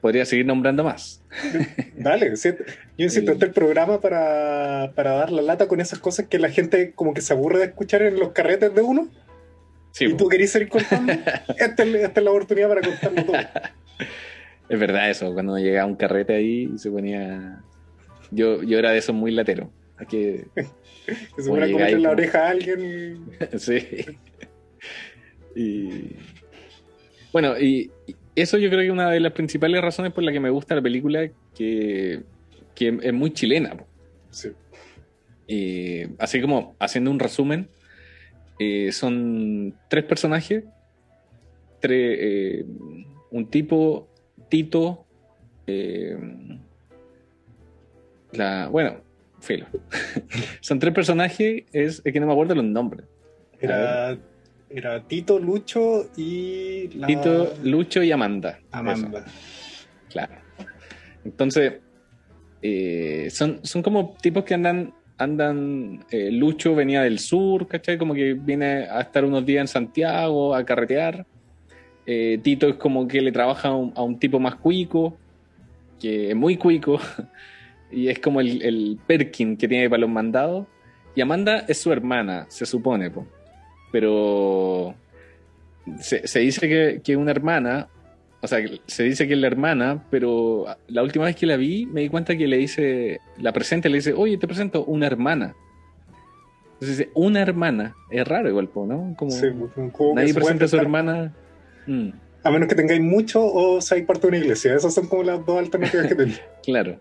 podría 0.00 0.24
seguir 0.24 0.46
nombrando 0.46 0.84
más. 0.84 1.22
Dale, 1.96 2.36
sí. 2.36 2.50
yo 2.96 3.04
insisto, 3.04 3.32
este 3.32 3.44
es 3.44 3.48
el 3.48 3.54
programa 3.54 4.00
para, 4.00 4.92
para 4.94 5.12
dar 5.12 5.32
la 5.32 5.42
lata 5.42 5.68
con 5.68 5.80
esas 5.80 5.98
cosas 5.98 6.26
que 6.26 6.38
la 6.38 6.50
gente 6.50 6.92
como 6.94 7.12
que 7.12 7.20
se 7.20 7.32
aburre 7.32 7.58
de 7.58 7.64
escuchar 7.66 8.02
en 8.02 8.18
los 8.18 8.32
carretes 8.32 8.74
de 8.74 8.82
uno 8.82 9.08
Sí, 9.96 10.04
y 10.04 10.14
tú 10.14 10.28
querés 10.28 10.52
seguir 10.52 10.68
contando. 10.68 11.10
esta, 11.58 11.82
es, 11.82 11.94
esta 11.94 12.20
es 12.20 12.24
la 12.24 12.30
oportunidad 12.30 12.68
para 12.68 12.82
contarlo 12.82 13.24
todo. 13.24 13.36
es 14.68 14.78
verdad 14.78 15.08
eso, 15.08 15.32
cuando 15.32 15.56
llegaba 15.56 15.86
un 15.86 15.96
carrete 15.96 16.34
ahí 16.34 16.70
y 16.74 16.78
se 16.78 16.90
ponía... 16.90 17.62
Yo, 18.30 18.62
yo 18.62 18.78
era 18.78 18.90
de 18.90 18.98
esos 18.98 19.14
muy 19.14 19.30
lateros. 19.30 19.68
Hay 19.98 20.06
que 20.06 20.46
Que 20.56 21.42
se 21.42 21.48
pone 21.48 21.66
a 21.66 21.72
comer 21.72 21.90
en 21.90 22.02
la 22.02 22.10
oreja 22.10 22.46
a 22.46 22.50
alguien 22.50 22.80
y... 23.52 23.58
Sí. 23.58 23.78
Y 25.54 26.16
bueno, 27.32 27.58
y, 27.58 27.90
eso 28.34 28.58
yo 28.58 28.68
creo 28.68 28.80
que 28.80 28.86
es 28.86 28.92
una 28.92 29.10
de 29.10 29.20
las 29.20 29.32
principales 29.32 29.80
razones 29.80 30.12
por 30.12 30.22
la 30.22 30.32
que 30.32 30.40
me 30.40 30.50
gusta 30.50 30.74
la 30.74 30.82
película, 30.82 31.28
que, 31.54 32.22
que 32.74 32.98
es 33.02 33.12
muy 33.12 33.32
chilena. 33.32 33.76
Sí. 34.30 34.50
así 36.18 36.40
como 36.40 36.76
haciendo 36.78 37.10
un 37.10 37.18
resumen, 37.18 37.68
eh, 38.58 38.90
son 38.92 39.74
tres 39.88 40.04
personajes, 40.04 40.64
tres, 41.80 42.18
eh, 42.20 42.66
un 43.30 43.50
tipo, 43.50 44.08
Tito, 44.48 45.04
eh, 45.66 46.16
la, 48.32 48.68
bueno, 48.68 49.00
filo. 49.40 49.66
son 50.60 50.78
tres 50.78 50.92
personajes, 50.92 51.64
es, 51.72 52.00
que 52.00 52.20
no 52.20 52.26
me 52.26 52.32
acuerdo 52.32 52.54
los 52.54 52.64
nombres. 52.64 53.06
Era, 53.60 54.16
era 54.68 55.02
Tito, 55.02 55.38
Lucho 55.38 56.10
y... 56.16 56.88
Tito, 57.06 57.54
Lucho 57.62 58.02
y 58.02 58.12
Amanda. 58.12 58.58
Amanda. 58.70 59.24
Claro. 60.10 60.34
Entonces, 61.24 61.74
son, 63.32 63.60
son 63.64 63.82
como 63.82 64.14
tipos 64.20 64.44
que 64.44 64.54
andan 64.54 64.92
andan, 65.18 66.04
eh, 66.10 66.30
Lucho 66.30 66.74
venía 66.74 67.02
del 67.02 67.18
sur, 67.18 67.66
¿cachai? 67.66 67.98
Como 67.98 68.14
que 68.14 68.34
viene 68.34 68.84
a 68.84 69.00
estar 69.00 69.24
unos 69.24 69.44
días 69.46 69.62
en 69.62 69.68
Santiago 69.68 70.54
a 70.54 70.64
carretear. 70.64 71.26
Eh, 72.04 72.38
Tito 72.42 72.68
es 72.68 72.76
como 72.76 73.08
que 73.08 73.20
le 73.20 73.32
trabaja 73.32 73.68
a 73.68 73.74
un, 73.74 74.18
tipo 74.18 74.38
más 74.38 74.56
cuico, 74.56 75.16
que 75.98 76.30
es 76.30 76.36
muy 76.36 76.56
cuico, 76.56 77.00
y 77.90 78.08
es 78.08 78.18
como 78.18 78.40
el, 78.40 78.98
Perkin 79.06 79.56
que 79.56 79.68
tiene 79.68 79.88
para 79.88 80.00
los 80.00 80.10
mandados. 80.10 80.66
Y 81.14 81.20
Amanda 81.20 81.64
es 81.66 81.78
su 81.78 81.92
hermana, 81.92 82.46
se 82.48 82.66
supone, 82.66 83.10
pero 83.90 84.94
se, 85.98 86.40
dice 86.40 86.68
que, 86.68 87.00
que 87.02 87.16
una 87.16 87.30
hermana 87.30 87.88
o 88.46 88.48
sea, 88.48 88.60
se 88.86 89.02
dice 89.02 89.26
que 89.26 89.34
es 89.34 89.40
la 89.40 89.48
hermana, 89.48 90.04
pero 90.10 90.66
la 90.88 91.02
última 91.02 91.24
vez 91.24 91.34
que 91.36 91.46
la 91.46 91.56
vi 91.56 91.86
me 91.86 92.02
di 92.02 92.08
cuenta 92.08 92.36
que 92.36 92.46
le 92.46 92.58
dice, 92.58 93.20
la 93.38 93.52
presenta 93.52 93.88
le 93.88 93.96
dice, 93.96 94.12
oye, 94.12 94.38
te 94.38 94.46
presento 94.46 94.84
una 94.84 95.06
hermana. 95.06 95.56
Entonces 96.74 96.98
dice, 96.98 97.10
una 97.14 97.40
hermana. 97.40 97.96
Es 98.08 98.28
raro 98.28 98.48
igual, 98.48 98.70
¿no? 98.74 99.14
Como, 99.16 99.30
sí, 99.32 99.46
nadie 100.14 100.32
presenta 100.32 100.66
a 100.66 100.68
su 100.68 100.76
hermana. 100.76 101.34
Mm. 101.86 102.10
A 102.44 102.50
menos 102.50 102.68
que 102.68 102.74
tengáis 102.74 103.00
mucho 103.00 103.44
o 103.44 103.80
seáis 103.80 104.04
parte 104.04 104.22
de 104.22 104.28
una 104.28 104.38
iglesia. 104.38 104.76
Esas 104.76 104.94
son 104.94 105.08
como 105.08 105.24
las 105.24 105.44
dos 105.44 105.58
alternativas 105.58 106.06
que 106.06 106.14
tenéis. 106.16 106.40
claro. 106.62 107.00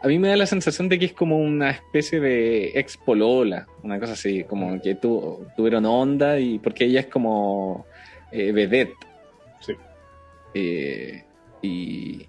A 0.00 0.06
mí 0.06 0.18
me 0.18 0.28
da 0.28 0.36
la 0.36 0.46
sensación 0.46 0.88
de 0.88 0.98
que 0.98 1.06
es 1.06 1.12
como 1.12 1.38
una 1.38 1.70
especie 1.70 2.20
de 2.20 2.72
ex 2.74 2.96
polola, 2.96 3.66
una 3.82 3.98
cosa 3.98 4.12
así, 4.12 4.44
como 4.44 4.80
que 4.80 4.94
tu, 4.94 5.46
tuvieron 5.56 5.84
onda 5.86 6.38
y 6.38 6.58
porque 6.60 6.84
ella 6.84 7.00
es 7.00 7.06
como 7.06 7.86
eh, 8.30 8.52
vedette. 8.52 8.94
Sí. 9.60 9.72
Eh, 10.54 11.24
y, 11.62 12.26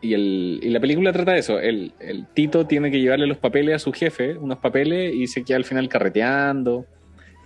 y, 0.00 0.70
la 0.70 0.80
película 0.80 1.12
trata 1.12 1.32
de 1.32 1.38
eso. 1.38 1.60
El, 1.60 1.92
Tito 2.34 2.66
tiene 2.66 2.90
que 2.90 3.00
llevarle 3.00 3.26
los 3.26 3.38
papeles 3.38 3.76
a 3.76 3.78
su 3.78 3.92
jefe, 3.92 4.36
unos 4.36 4.58
papeles, 4.58 5.14
y 5.14 5.26
se 5.26 5.44
queda 5.44 5.58
al 5.58 5.64
final 5.64 5.88
carreteando. 5.88 6.86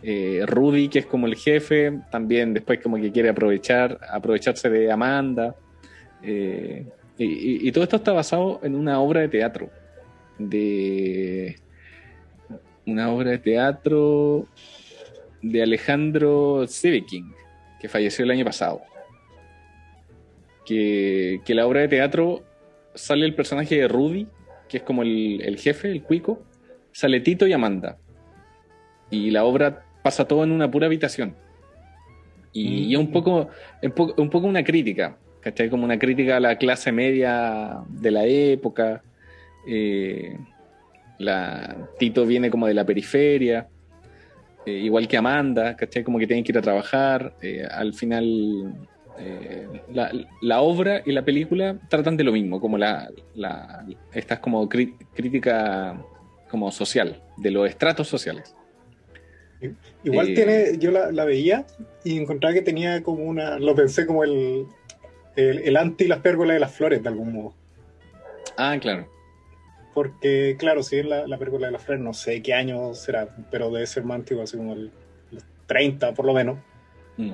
Eh, 0.03 0.43
Rudy, 0.47 0.89
que 0.89 1.01
es 1.01 1.07
como 1.07 1.27
el 1.27 1.35
jefe, 1.35 2.01
también 2.11 2.55
después 2.55 2.81
como 2.81 2.97
que 2.97 3.11
quiere 3.11 3.31
aprovechar, 3.31 3.99
aprovecharse 4.11 4.69
de 4.69 4.93
Amanda. 4.93 5.57
Eh, 6.23 6.87
y, 7.19 7.71
todo 7.73 7.85
esto 7.85 7.97
está 7.97 8.13
basado 8.13 8.61
en 8.63 8.75
una 8.75 9.01
obra 9.01 9.21
de 9.21 9.29
teatro. 9.29 9.71
De 10.39 11.57
una 12.87 13.11
obra 13.11 13.31
de 13.31 13.39
teatro 13.39 14.47
de 15.43 15.63
Alejandro 15.63 16.67
Siveking, 16.67 17.35
que 17.81 17.89
falleció 17.89 18.25
el 18.25 18.31
año 18.31 18.45
pasado 18.45 18.83
que, 20.65 21.43
la 21.49 21.67
obra 21.67 21.81
de 21.81 21.89
teatro 21.89 22.43
sale 22.95 23.27
el 23.27 23.35
personaje 23.35 23.77
de 23.77 23.89
Rudy, 23.89 24.27
que 24.69 24.79
es 24.79 24.83
como 24.83 25.03
el, 25.03 25.57
jefe, 25.59 25.91
el 25.91 26.03
cuico, 26.03 26.43
sale 26.93 27.21
Tito 27.21 27.47
y 27.47 27.53
Amanda. 27.53 27.99
Y 29.11 29.31
la 29.31 29.45
obra 29.45 29.85
pasa 30.03 30.27
todo 30.27 30.45
en 30.45 30.53
una 30.53 30.71
pura 30.71 30.87
habitación. 30.87 31.37
Y, 32.53 32.95
es 32.95 32.99
un 32.99 33.11
poco, 33.11 33.49
un 33.83 34.31
poco 34.31 34.47
una 34.47 34.65
crítica, 34.65 35.19
¿cachai? 35.45 35.69
Como 35.69 35.85
una 35.85 35.99
crítica 35.99 36.39
a 36.39 36.41
la 36.41 36.57
clase 36.57 36.91
media 36.91 37.83
de 37.89 38.11
la 38.11 38.25
época. 38.25 39.03
Eh, 39.69 40.39
la, 41.19 41.77
Tito 41.99 42.25
viene 42.25 42.51
como 42.51 42.67
de 42.67 42.75
la 42.75 42.85
periferia, 42.85 43.69
eh, 44.65 44.73
igual 44.73 45.07
que 45.07 45.19
Amanda, 45.19 45.77
¿cachai? 45.77 46.03
Como 46.03 46.19
que 46.19 46.27
tienen 46.27 46.43
que 46.45 46.53
ir 46.53 46.59
a 46.59 46.63
trabajar. 46.63 47.35
Eh, 47.43 47.67
al 47.71 47.93
final 47.93 48.75
la, 50.41 50.61
obra 50.61 51.03
y 51.05 51.13
la 51.13 51.25
película 51.25 51.79
tratan 51.89 52.17
de 52.17 52.25
lo 52.25 52.33
mismo, 52.33 52.61
como 52.61 52.79
la, 52.79 53.09
la 53.35 53.87
esta 54.13 54.35
es 54.35 54.41
como 54.41 54.69
crítica 54.69 56.03
como 56.51 56.73
social, 56.73 57.23
de 57.37 57.51
los 57.51 57.69
estratos 57.69 58.09
sociales. 58.09 58.57
Igual 60.03 60.35
tiene, 60.35 60.79
yo 60.79 60.91
la, 60.91 61.25
veía 61.25 61.65
y 62.03 62.19
encontraba 62.19 62.55
que 62.55 62.63
tenía 62.63 63.03
como 63.03 63.25
una, 63.25 63.59
lo 63.59 63.75
pensé 63.75 64.07
como 64.07 64.25
el, 64.25 64.67
el, 65.37 65.77
anti 65.77 66.07
las 66.07 66.21
pérgolas 66.21 66.55
de 66.55 66.61
las 66.61 66.73
flores 66.73 67.03
de 67.03 67.09
algún 67.09 67.33
modo. 67.33 67.55
Ah, 68.57 68.77
claro. 68.81 69.09
Porque, 69.93 70.57
claro, 70.59 70.83
si 70.83 70.99
es 70.99 71.07
la, 71.07 71.27
la 71.27 71.39
pérgola 71.39 71.67
de 71.67 71.73
las 71.73 71.83
flores, 71.83 72.03
no 72.03 72.15
sé 72.15 72.43
qué 72.43 72.55
año 72.55 72.95
será, 72.95 73.29
pero 73.51 73.71
debe 73.71 73.87
ser 73.87 74.05
más 74.05 74.17
antiguo, 74.17 74.43
así 74.43 74.57
como 74.57 74.73
el, 74.73 74.91
30 75.67 76.15
por 76.15 76.27
lo 76.27 76.33
menos, 76.33 76.59
mm. 77.17 77.33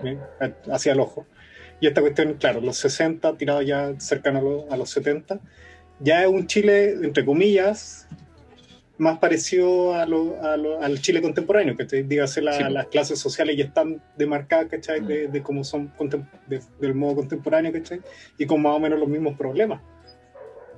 hacia 0.72 0.92
el 0.92 1.00
ojo. 1.00 1.26
Y 1.80 1.86
esta 1.86 2.00
cuestión, 2.00 2.34
claro, 2.34 2.60
los 2.60 2.76
60, 2.76 3.36
tirado 3.36 3.62
ya 3.62 3.98
cercano 3.98 4.66
a, 4.70 4.76
los 4.76 4.90
70, 4.90 5.40
ya 5.98 6.22
es 6.22 6.28
un 6.28 6.46
Chile, 6.46 6.92
entre 7.02 7.24
comillas, 7.24 8.06
más 9.00 9.18
parecido 9.18 9.94
a 9.94 10.02
al 10.02 11.00
Chile 11.00 11.22
contemporáneo, 11.22 11.74
que 11.74 12.02
dígase 12.02 12.42
las 12.42 12.86
clases 12.88 13.18
sociales 13.18 13.56
ya 13.56 13.64
están 13.64 14.02
demarcadas, 14.16 14.66
¿cachai? 14.68 15.00
De, 15.00 15.26
mm. 15.26 15.32
de 15.32 15.42
cómo 15.42 15.64
son 15.64 15.90
del 16.78 16.94
modo 16.94 17.16
contemporáneo, 17.16 17.72
¿cachai? 17.72 18.00
Y 18.36 18.44
con 18.44 18.60
más 18.60 18.76
o 18.76 18.78
menos 18.78 19.00
los 19.00 19.08
mismos 19.08 19.36
problemas. 19.38 19.80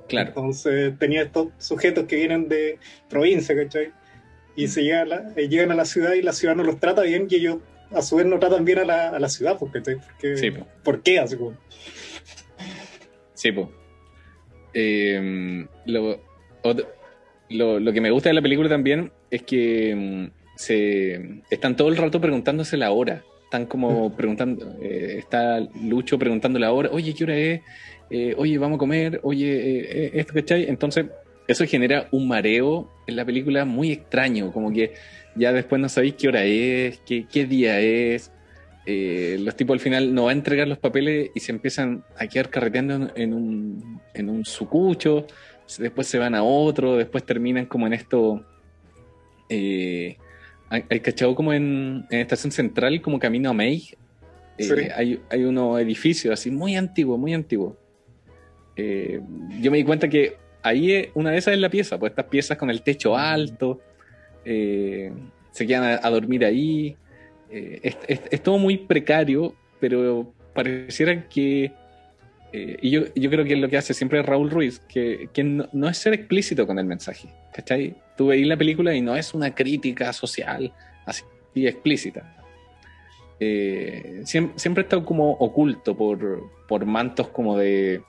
Claro. 0.09 0.29
Entonces 0.29 0.97
tenía 0.99 1.23
estos 1.23 1.49
sujetos 1.59 2.05
que 2.05 2.15
vienen 2.17 2.49
de 2.49 2.79
provincia, 3.11 3.57
¿cachai? 3.57 3.93
Y 4.55 4.69
se 4.69 4.83
llegan 4.83 5.01
a, 5.01 5.05
la, 5.05 5.33
eh, 5.35 5.49
llegan 5.49 5.73
a 5.73 5.75
la 5.75 5.85
ciudad 5.85 6.13
y 6.13 6.23
la 6.23 6.33
ciudad 6.33 6.55
no 6.55 6.63
los 6.63 6.79
trata 6.79 7.03
bien 7.03 7.27
y 7.29 7.35
ellos 7.37 7.57
a 7.91 8.03
su 8.03 8.17
vez 8.17 8.27
no 8.27 8.39
tratan 8.39 8.65
bien 8.65 8.79
a 8.79 8.85
la, 8.85 9.09
a 9.09 9.19
la 9.19 9.29
ciudad, 9.29 9.59
porque, 9.59 9.81
porque 9.81 10.37
sí, 10.37 10.53
¿por 10.85 11.03
qué? 11.03 11.19
Así 11.19 11.37
como... 11.37 11.59
Sí, 13.35 13.51
pues. 13.51 13.67
lo, 15.87 16.21
lo, 17.53 17.81
lo, 17.81 17.93
que 17.93 18.01
me 18.01 18.11
gusta 18.11 18.29
de 18.29 18.35
la 18.35 18.43
película 18.43 18.69
también 18.69 19.13
es 19.31 19.43
que 19.43 19.91
em, 19.91 20.31
se 20.57 21.43
están 21.51 21.77
todo 21.77 21.89
el 21.89 21.97
rato 21.97 22.21
preguntándose 22.21 22.77
la 22.77 22.93
hora. 22.93 23.23
Están 23.45 23.67
como 23.67 24.09
mm. 24.09 24.13
preguntando, 24.17 24.77
eh, 24.83 25.17
está 25.19 25.61
Lucho 25.83 26.19
preguntando 26.19 26.59
la 26.59 26.73
hora, 26.73 26.89
oye, 26.91 27.15
¿qué 27.15 27.25
hora 27.25 27.37
es? 27.37 27.61
Eh, 28.11 28.35
oye, 28.37 28.59
vamos 28.59 28.77
a 28.77 28.79
comer, 28.79 29.21
oye, 29.23 30.19
esto, 30.19 30.35
¿cachai? 30.35 30.69
Entonces, 30.69 31.07
eso 31.49 31.65
genera 31.67 32.09
un 32.13 32.29
mareo 32.29 32.91
en 33.07 33.17
la 33.17 33.25
película 33.25 33.65
muy 33.65 33.93
extraño, 33.93 34.53
como 34.53 34.73
que 34.73 34.93
ya 35.35 35.53
después 35.53 35.81
no 35.81 35.89
sabéis 35.89 36.15
qué 36.15 36.29
hora 36.29 36.45
es, 36.45 37.01
qué, 37.07 37.27
qué 37.31 37.47
día 37.47 37.81
es. 37.81 38.31
Eh, 38.85 39.37
los 39.41 39.55
tipos 39.55 39.75
al 39.75 39.81
final 39.81 40.13
no 40.13 40.25
van 40.25 40.37
a 40.37 40.39
entregar 40.39 40.67
los 40.67 40.79
papeles 40.79 41.31
y 41.35 41.41
se 41.41 41.53
empiezan 41.53 42.05
a 42.17 42.27
quedar 42.27 42.51
carreteando 42.51 43.13
en 43.15 43.33
un, 43.33 44.01
en 44.13 44.29
un 44.29 44.45
sucucho, 44.45 45.27
después 45.79 46.07
se 46.07 46.19
van 46.19 46.35
a 46.35 46.43
otro, 46.43 46.97
después 46.97 47.25
terminan 47.25 47.67
como 47.67 47.87
en 47.87 47.93
esto. 47.93 48.45
Eh, 49.49 50.17
hay 50.71 51.01
cachado 51.01 51.35
como 51.35 51.53
en, 51.53 52.07
en, 52.11 52.21
Estación 52.21 52.51
Central, 52.51 53.03
como 53.03 53.19
camino 53.19 53.51
a 53.51 53.53
May. 53.53 53.91
Eh, 54.57 54.91
hay, 54.95 55.21
hay 55.31 55.45
unos 55.45 55.79
edificios 55.81 56.33
así 56.33 56.51
muy 56.51 56.77
antiguos, 56.77 57.19
muy 57.19 57.35
antiguos. 57.35 57.75
Eh, 58.77 59.21
yo 59.61 59.71
me 59.71 59.79
di 59.79 59.85
cuenta 59.85 60.09
que 60.09 60.37
ahí 60.63 61.11
una 61.15 61.31
de 61.31 61.39
esas 61.39 61.55
es 61.55 61.61
la 61.61 61.69
pieza, 61.69 61.99
pues 61.99 62.11
estas 62.11 62.27
piezas 62.27 62.57
con 62.57 62.71
el 62.71 62.83
techo 62.83 63.17
alto, 63.17 63.81
eh, 64.45 65.13
se 65.51 65.67
quedan 65.67 66.01
a, 66.03 66.11
dormir 66.11 66.45
ahí. 66.45 66.97
Eh, 67.51 67.95
es, 68.09 68.43
todo 68.43 68.59
muy 68.59 68.79
precario, 68.79 69.55
pero 69.79 70.33
pareciera 70.55 71.29
que, 71.29 71.73
eh, 72.53 72.77
y 72.83 72.91
yo, 72.91 73.03
yo, 73.15 73.31
creo 73.31 73.45
que 73.45 73.55
es 73.55 73.59
lo 73.59 73.69
que 73.69 73.77
hace 73.77 73.95
siempre 73.95 74.23
Raúl 74.23 74.51
Ruiz, 74.51 74.81
que, 74.81 75.29
no, 75.45 75.89
es 75.89 75.99
ser 75.99 76.13
explícito 76.13 76.67
con 76.67 76.79
el 76.79 76.85
mensaje. 76.85 77.29
¿Cachai? 77.55 77.95
Tú 78.17 78.29
veis 78.29 78.47
la 78.47 78.57
película 78.57 78.95
y 78.95 79.01
no 79.01 79.17
es 79.17 79.35
una 79.35 79.55
crítica 79.55 80.13
social 80.13 80.73
así 81.07 81.25
explícita. 81.55 82.37
siempre, 83.39 84.59
siempre, 84.59 84.83
está 84.83 85.03
como 85.03 85.33
oculto 85.33 85.97
por, 85.97 86.43
por 86.69 86.87
mantos 86.87 87.29
como 87.29 87.57
de, 87.57 88.03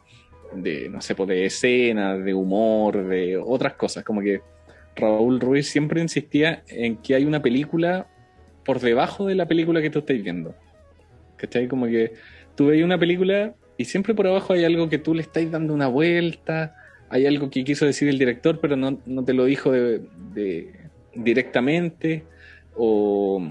de, 0.56 0.90
no 0.90 1.02
sé, 1.02 1.16
pues 1.16 1.30
de 1.30 1.46
escena, 1.46 2.18
de 2.18 2.34
humor, 2.34 3.08
de 3.08 3.38
otras 3.38 3.74
cosas, 3.74 4.04
como 4.04 4.22
que 4.22 4.42
Raúl 4.96 5.40
Ruiz 5.40 5.68
siempre 5.68 6.02
insistía 6.02 6.64
en 6.68 6.98
que 6.98 7.16
hay 7.16 7.26
una 7.26 7.42
película 7.42 8.08
por 8.64 8.80
debajo 8.80 9.26
de 9.26 9.36
la 9.36 9.48
película 9.48 9.82
que 9.82 9.90
tú 9.90 10.00
estás 10.00 10.22
viendo. 10.22 10.56
¿Cachai? 11.38 11.68
Como 11.68 11.88
que 11.88 12.14
tú 12.56 12.68
veis 12.68 12.84
una 12.84 12.98
película 12.98 13.56
y 13.84 13.86
siempre 13.86 14.14
por 14.14 14.26
abajo 14.28 14.54
hay 14.54 14.64
algo 14.64 14.88
que 14.88 14.98
tú 14.98 15.14
le 15.14 15.22
estás 15.22 15.52
dando 15.52 15.74
una 15.74 15.88
vuelta, 15.88 16.74
hay 17.10 17.26
algo 17.26 17.50
que 17.50 17.66
quiso 17.66 17.86
decir 17.86 18.08
el 18.08 18.18
director, 18.18 18.62
pero 18.62 18.78
no, 18.78 18.96
te 19.26 19.34
lo 19.34 19.44
dijo 19.44 19.74
directamente, 21.14 22.24
o, 22.78 23.46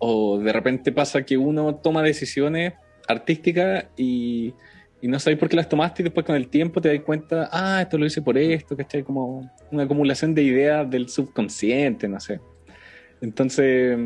o 0.00 0.38
de 0.40 0.52
repente 0.52 0.90
pasa 0.90 1.22
que 1.22 1.36
uno 1.36 1.76
toma 1.76 2.02
decisiones 2.02 2.72
artísticas 3.06 3.86
y, 3.96 4.52
y 5.00 5.06
no 5.06 5.20
sabes 5.20 5.38
por 5.38 5.48
qué 5.48 5.54
las 5.54 5.68
tomaste 5.68 6.02
y 6.02 6.06
después 6.06 6.26
con 6.26 6.34
el 6.34 6.48
tiempo 6.48 6.80
te 6.80 6.92
das 6.92 7.04
cuenta, 7.04 7.48
ah, 7.52 7.82
esto 7.82 7.98
lo 7.98 8.06
hice 8.06 8.20
por 8.20 8.36
esto, 8.36 8.76
¿cachai? 8.76 9.04
Como 9.04 9.48
una 9.70 9.84
acumulación 9.84 10.34
de 10.34 10.42
ideas 10.42 10.90
del 10.90 11.08
subconsciente, 11.08 12.08
no 12.08 12.18
sé. 12.18 12.40
Entonces, 13.20 13.96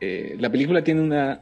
eh, 0.00 0.36
la 0.38 0.48
película 0.48 0.84
tiene 0.84 1.00
una, 1.00 1.40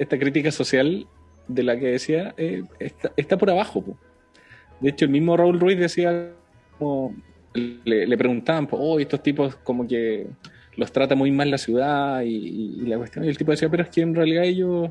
esta 0.00 0.18
crítica 0.18 0.50
social 0.50 1.06
de 1.48 1.62
la 1.62 1.78
que 1.78 1.88
decía, 1.88 2.34
eh, 2.36 2.62
está, 2.78 3.38
por 3.38 3.50
abajo. 3.50 3.98
De 4.80 4.90
hecho, 4.90 5.04
el 5.04 5.10
mismo 5.10 5.36
Raúl 5.36 5.60
Ruiz 5.60 5.78
decía, 5.78 6.30
como, 6.78 7.14
le, 7.54 8.16
preguntaban, 8.16 8.68
oh, 8.70 8.98
estos 9.00 9.22
tipos 9.22 9.56
como 9.56 9.86
que 9.86 10.26
los 10.76 10.92
trata 10.92 11.14
muy 11.14 11.30
mal 11.30 11.50
la 11.50 11.58
ciudad 11.58 12.22
y, 12.22 12.82
la 12.86 12.96
cuestión, 12.96 13.24
y 13.24 13.28
el 13.28 13.36
tipo 13.36 13.50
decía, 13.50 13.68
pero 13.68 13.82
es 13.82 13.88
que 13.90 14.00
en 14.00 14.14
realidad 14.14 14.44
ellos 14.44 14.90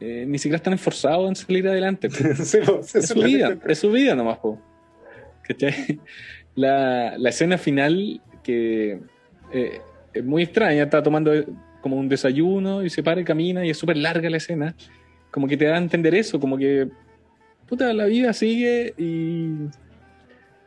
eh, 0.00 0.24
ni 0.26 0.38
siquiera 0.38 0.56
están 0.56 0.74
esforzados 0.74 1.28
en 1.28 1.36
salir 1.36 1.66
adelante. 1.68 2.08
es, 2.10 3.08
su 3.08 3.22
vida, 3.22 3.56
es 3.66 3.78
su 3.78 3.90
vida 3.90 4.14
nomás. 4.14 4.38
Po. 4.38 4.60
La, 6.56 7.18
la, 7.18 7.28
escena 7.28 7.58
final 7.58 8.22
que 8.42 8.98
eh, 9.52 9.80
es 10.14 10.24
muy 10.24 10.44
extraña, 10.44 10.84
está 10.84 11.02
tomando 11.02 11.30
como 11.82 11.96
un 11.96 12.08
desayuno 12.08 12.82
y 12.82 12.88
se 12.88 13.02
para 13.02 13.20
y 13.20 13.24
camina 13.24 13.64
y 13.64 13.70
es 13.70 13.76
súper 13.76 13.98
larga 13.98 14.30
la 14.30 14.38
escena. 14.38 14.74
Como 15.36 15.46
que 15.46 15.58
te 15.58 15.66
da 15.66 15.74
a 15.74 15.78
entender 15.78 16.14
eso, 16.14 16.40
como 16.40 16.56
que 16.56 16.88
puta, 17.68 17.92
la 17.92 18.06
vida 18.06 18.32
sigue 18.32 18.94
y, 18.96 19.68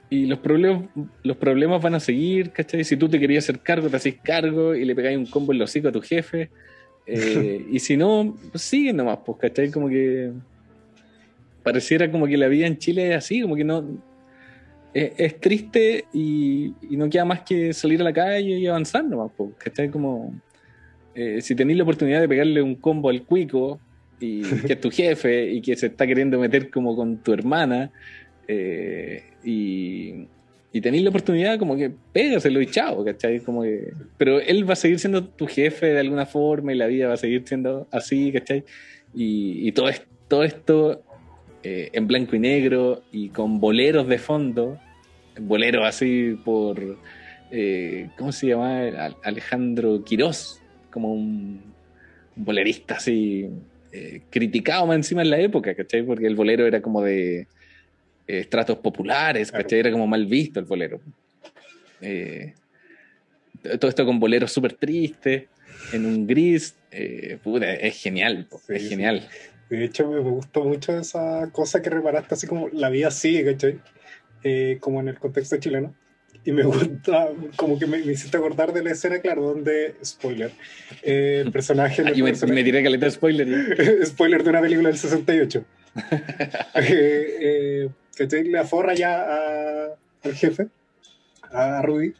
y 0.10 0.26
los, 0.28 0.38
problemas, 0.38 0.84
los 1.24 1.38
problemas 1.38 1.82
van 1.82 1.96
a 1.96 2.00
seguir, 2.00 2.52
¿cachai? 2.52 2.84
Si 2.84 2.96
tú 2.98 3.10
te 3.10 3.20
querías 3.20 3.46
hacer 3.46 3.60
cargo, 3.62 3.90
te 3.90 3.96
haces 3.96 4.16
cargo 4.22 4.76
y 4.76 4.86
le 4.86 4.94
pegáis 4.94 5.18
un 5.18 5.26
combo 5.26 5.52
en 5.52 5.58
los 5.58 5.72
hocico 5.72 5.88
a 5.88 5.92
tu 5.92 6.02
jefe. 6.02 6.52
Eh, 7.08 7.66
y 7.72 7.80
si 7.80 7.98
no, 7.98 8.38
pues 8.52 8.62
sigue 8.62 8.94
nomás, 8.94 9.20
pues, 9.26 9.40
¿cachai? 9.40 9.72
Como 9.72 9.90
que 9.90 10.32
pareciera 11.64 12.12
como 12.12 12.28
que 12.28 12.38
la 12.38 12.48
vida 12.48 12.68
en 12.68 12.78
Chile 12.78 13.10
es 13.10 13.18
así, 13.18 13.42
como 13.42 13.56
que 13.56 13.64
no... 13.64 14.10
Es, 14.92 15.40
triste 15.40 16.06
y, 16.12 16.74
no 16.90 17.12
queda 17.12 17.24
más 17.24 17.42
que 17.42 17.74
salir 17.74 18.02
a 18.02 18.04
la 18.04 18.12
calle 18.12 18.58
y 18.58 18.68
avanzar 18.68 19.04
nomás, 19.06 19.32
pues, 19.36 19.52
¿cachai? 19.58 19.90
Como... 19.90 20.40
Eh, 21.16 21.42
si 21.42 21.56
tenéis 21.56 21.78
la 21.78 21.84
oportunidad 21.84 22.22
de 22.22 22.30
pegarle 22.30 22.62
un 22.62 22.76
combo 22.76 23.10
al 23.10 23.24
cuico, 23.24 23.80
y 24.20 24.42
que 24.68 24.74
es 24.74 24.82
tu 24.82 24.92
jefe 24.92 25.52
y 25.52 25.62
que 25.62 25.76
se 25.76 25.88
está 25.88 26.06
queriendo 26.06 26.40
meter 26.40 26.70
como 26.70 26.96
con 26.96 27.18
tu 27.18 27.34
hermana, 27.34 27.92
eh, 28.48 29.24
y, 29.44 30.26
y 30.72 30.82
tenéis 30.82 31.04
la 31.04 31.10
oportunidad 31.10 31.60
como 31.60 31.76
que 31.76 31.92
pégaselo 32.12 32.62
y 32.62 32.68
chao, 32.68 33.04
¿cachai? 33.06 33.40
Como 33.40 33.64
que, 33.64 33.94
pero 34.18 34.40
él 34.40 34.68
va 34.68 34.74
a 34.74 34.76
seguir 34.76 35.00
siendo 35.00 35.24
tu 35.24 35.48
jefe 35.48 35.88
de 35.88 36.00
alguna 36.00 36.26
forma 36.26 36.74
y 36.74 36.76
la 36.78 36.88
vida 36.88 37.08
va 37.08 37.14
a 37.14 37.18
seguir 37.18 37.44
siendo 37.46 37.88
así, 37.92 38.32
¿cachai? 38.32 38.64
Y, 39.14 39.68
y 39.68 39.72
todo, 39.72 39.90
esto, 39.90 40.08
todo 40.28 40.44
esto 40.44 41.04
eh, 41.64 41.90
en 41.94 42.08
blanco 42.08 42.36
y 42.36 42.40
negro 42.40 43.04
y 43.12 43.30
con 43.30 43.60
boleros 43.60 44.08
de 44.08 44.18
fondo, 44.18 44.80
boleros 45.40 45.86
así 45.86 46.38
por, 46.46 46.98
eh, 47.52 48.10
¿cómo 48.18 48.32
se 48.32 48.48
llama? 48.48 48.82
Alejandro 49.24 50.04
Quirós, 50.04 50.62
como 50.90 51.14
un, 51.14 51.62
bolerista 52.40 52.96
así, 52.96 53.50
eh, 53.92 54.22
criticado 54.30 54.86
más 54.86 54.98
encima 54.98 55.22
en 55.22 55.30
la 55.30 55.40
época, 55.40 55.76
¿cachai? 55.76 56.04
Porque 56.04 56.28
el 56.28 56.36
bolero 56.36 56.66
era 56.66 56.82
como 56.82 57.02
de 57.02 57.48
estratos 58.28 58.78
populares, 58.78 59.52
¿cachai? 59.52 59.80
Era 59.80 59.92
como 59.92 60.08
mal 60.08 60.26
visto 60.26 60.60
el 60.60 60.66
bolero. 60.66 61.00
Eh, 62.02 62.54
todo 63.80 63.90
esto 63.90 64.06
con 64.06 64.20
boleros 64.20 64.52
súper 64.52 64.74
tristes, 64.74 65.44
en 65.92 66.06
un 66.06 66.28
gris, 66.28 66.76
eh, 66.92 67.40
es 67.82 68.02
genial, 68.02 68.48
es 68.68 68.90
genial. 68.90 69.28
De 69.70 69.86
hecho, 69.86 70.10
me 70.10 70.20
gustó 70.20 70.64
mucho 70.64 70.98
esa 70.98 71.50
cosa 71.52 71.82
que 71.82 71.90
reparaste, 71.90 72.34
así 72.34 72.48
como 72.48 72.70
la 72.70 72.90
vida 72.90 73.12
sigue, 73.12 73.46
¿cachai? 73.46 73.80
Eh, 74.44 74.78
como 74.80 75.00
en 75.00 75.10
el 75.10 75.20
contexto 75.20 75.58
chileno. 75.58 75.94
Y 76.46 76.52
me 76.52 76.64
gusta, 76.64 77.30
como 77.56 77.78
que 77.78 77.86
me, 77.86 78.00
hiciste 78.00 78.38
acordar 78.38 78.74
de 78.74 78.84
la 78.84 78.92
escena, 78.92 79.20
claro, 79.20 79.44
donde, 79.44 79.96
spoiler, 80.04 80.52
el 81.04 81.52
personaje... 81.52 82.04
Yo 82.16 82.24
me, 82.24 82.34
me 82.54 82.64
diré 82.64 82.82
que 82.82 82.90
le 82.90 83.12
spoiler. 83.12 84.06
spoiler 84.06 84.44
de 84.44 84.50
una 84.50 84.62
película 84.62 84.90
del 84.90 84.98
68. 84.98 85.66
eh, 86.76 87.90
que 88.16 88.44
le 88.44 88.58
aforra 88.58 88.94
ya 88.94 89.26
al 90.24 90.34
jefe, 90.34 90.68
a 91.52 91.82
Rudy, 91.82 92.14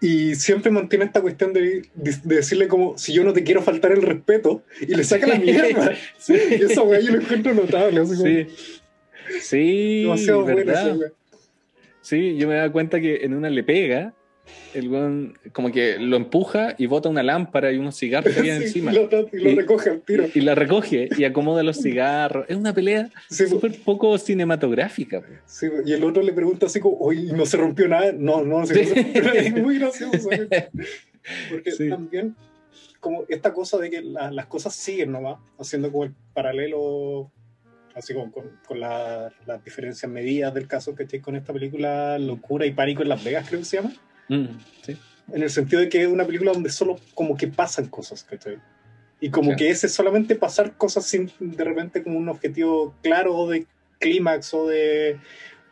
y 0.00 0.34
siempre 0.34 0.70
mantiene 0.70 1.04
esta 1.04 1.20
cuestión 1.20 1.52
de, 1.52 1.82
decirle 2.24 2.68
como, 2.68 2.96
si 2.96 3.12
yo 3.12 3.22
no 3.22 3.34
te 3.34 3.44
quiero 3.44 3.62
faltar 3.62 3.92
el 3.92 4.02
respeto, 4.02 4.62
y 4.80 4.94
le 4.94 5.04
saca 5.04 5.26
la 5.26 5.38
mierda. 5.38 5.92
sí. 6.18 6.34
Y 6.58 6.64
eso, 6.64 6.84
güey, 6.84 7.04
yo 7.04 7.12
lo 7.12 7.20
encuentro 7.20 7.54
notable. 7.54 8.06
sí. 8.06 8.46
Sí, 9.40 10.02
demasiado 10.02 10.44
verdad. 10.44 10.96
Sí, 12.00 12.36
yo 12.36 12.48
me 12.48 12.54
da 12.54 12.70
cuenta 12.70 13.00
que 13.00 13.24
en 13.24 13.34
una 13.34 13.50
le 13.50 13.62
pega 13.62 14.14
el 14.74 14.88
weón 14.88 15.38
como 15.52 15.70
que 15.72 15.98
lo 15.98 16.16
empuja 16.16 16.74
y 16.78 16.86
bota 16.86 17.08
una 17.08 17.22
lámpara 17.22 17.72
y 17.72 17.78
unos 17.78 17.96
cigarros 17.96 18.34
que 18.34 18.40
encima. 18.54 18.92
y 18.92 18.96
lo 18.96 19.56
recoge 19.56 19.90
al 19.90 20.00
tiro. 20.02 20.26
Y, 20.34 20.40
la 20.40 20.54
recoge 20.54 21.08
y 21.16 21.24
acomoda 21.24 21.62
los 21.62 21.80
cigarros. 21.80 22.46
Es 22.48 22.56
una 22.56 22.72
pelea 22.72 23.10
súper 23.28 23.78
poco 23.82 24.16
cinematográfica. 24.18 25.22
Sí, 25.46 25.68
y 25.84 25.92
el 25.92 26.04
otro 26.04 26.22
le 26.22 26.32
pregunta 26.32 26.66
así 26.66 26.80
como, 26.80 26.98
oye, 26.98 27.32
¿no 27.32 27.46
se 27.46 27.56
rompió 27.56 27.88
nada? 27.88 28.12
No, 28.12 28.44
no, 28.44 28.64
se 28.66 28.82
es 28.82 29.54
muy 29.54 29.78
gracioso. 29.78 30.28
Porque 31.50 31.72
también, 31.88 32.34
como 32.98 33.24
esta 33.28 33.52
cosa 33.52 33.78
de 33.78 33.90
que 33.90 34.02
las 34.02 34.46
cosas 34.46 34.74
siguen 34.74 35.12
nomás, 35.12 35.38
haciendo 35.58 35.90
como 35.90 36.04
el 36.04 36.14
paralelo 36.32 37.30
así 37.94 38.14
como 38.14 38.30
con, 38.30 38.58
con 38.66 38.80
las 38.80 39.32
diferencias 39.64 40.10
medidas 40.10 40.52
del 40.54 40.66
caso 40.66 40.94
que 40.94 41.04
estoy 41.04 41.20
con 41.20 41.36
esta 41.36 41.52
película 41.52 42.18
Locura 42.18 42.66
y 42.66 42.72
Pánico 42.72 43.02
en 43.02 43.08
Las 43.08 43.22
Vegas, 43.22 43.46
creo 43.48 43.60
que 43.60 43.66
se 43.66 43.76
llama 43.76 43.92
Mm, 44.30 44.46
en 45.32 45.42
el 45.42 45.50
sentido 45.50 45.80
de 45.80 45.88
que 45.88 46.02
es 46.02 46.08
una 46.08 46.24
película 46.24 46.52
donde 46.52 46.70
solo 46.70 46.96
como 47.14 47.36
que 47.36 47.48
pasan 47.48 47.88
cosas, 47.88 48.26
Y 49.20 49.30
como 49.30 49.56
que 49.56 49.70
ese 49.70 49.88
solamente 49.88 50.34
pasar 50.36 50.76
cosas 50.76 51.04
sin 51.04 51.30
de 51.40 51.64
repente 51.64 52.02
como 52.02 52.16
un 52.16 52.28
objetivo 52.28 52.94
claro 53.02 53.48
de 53.48 53.66
clímax 53.98 54.54
o 54.54 54.66
de, 54.68 55.18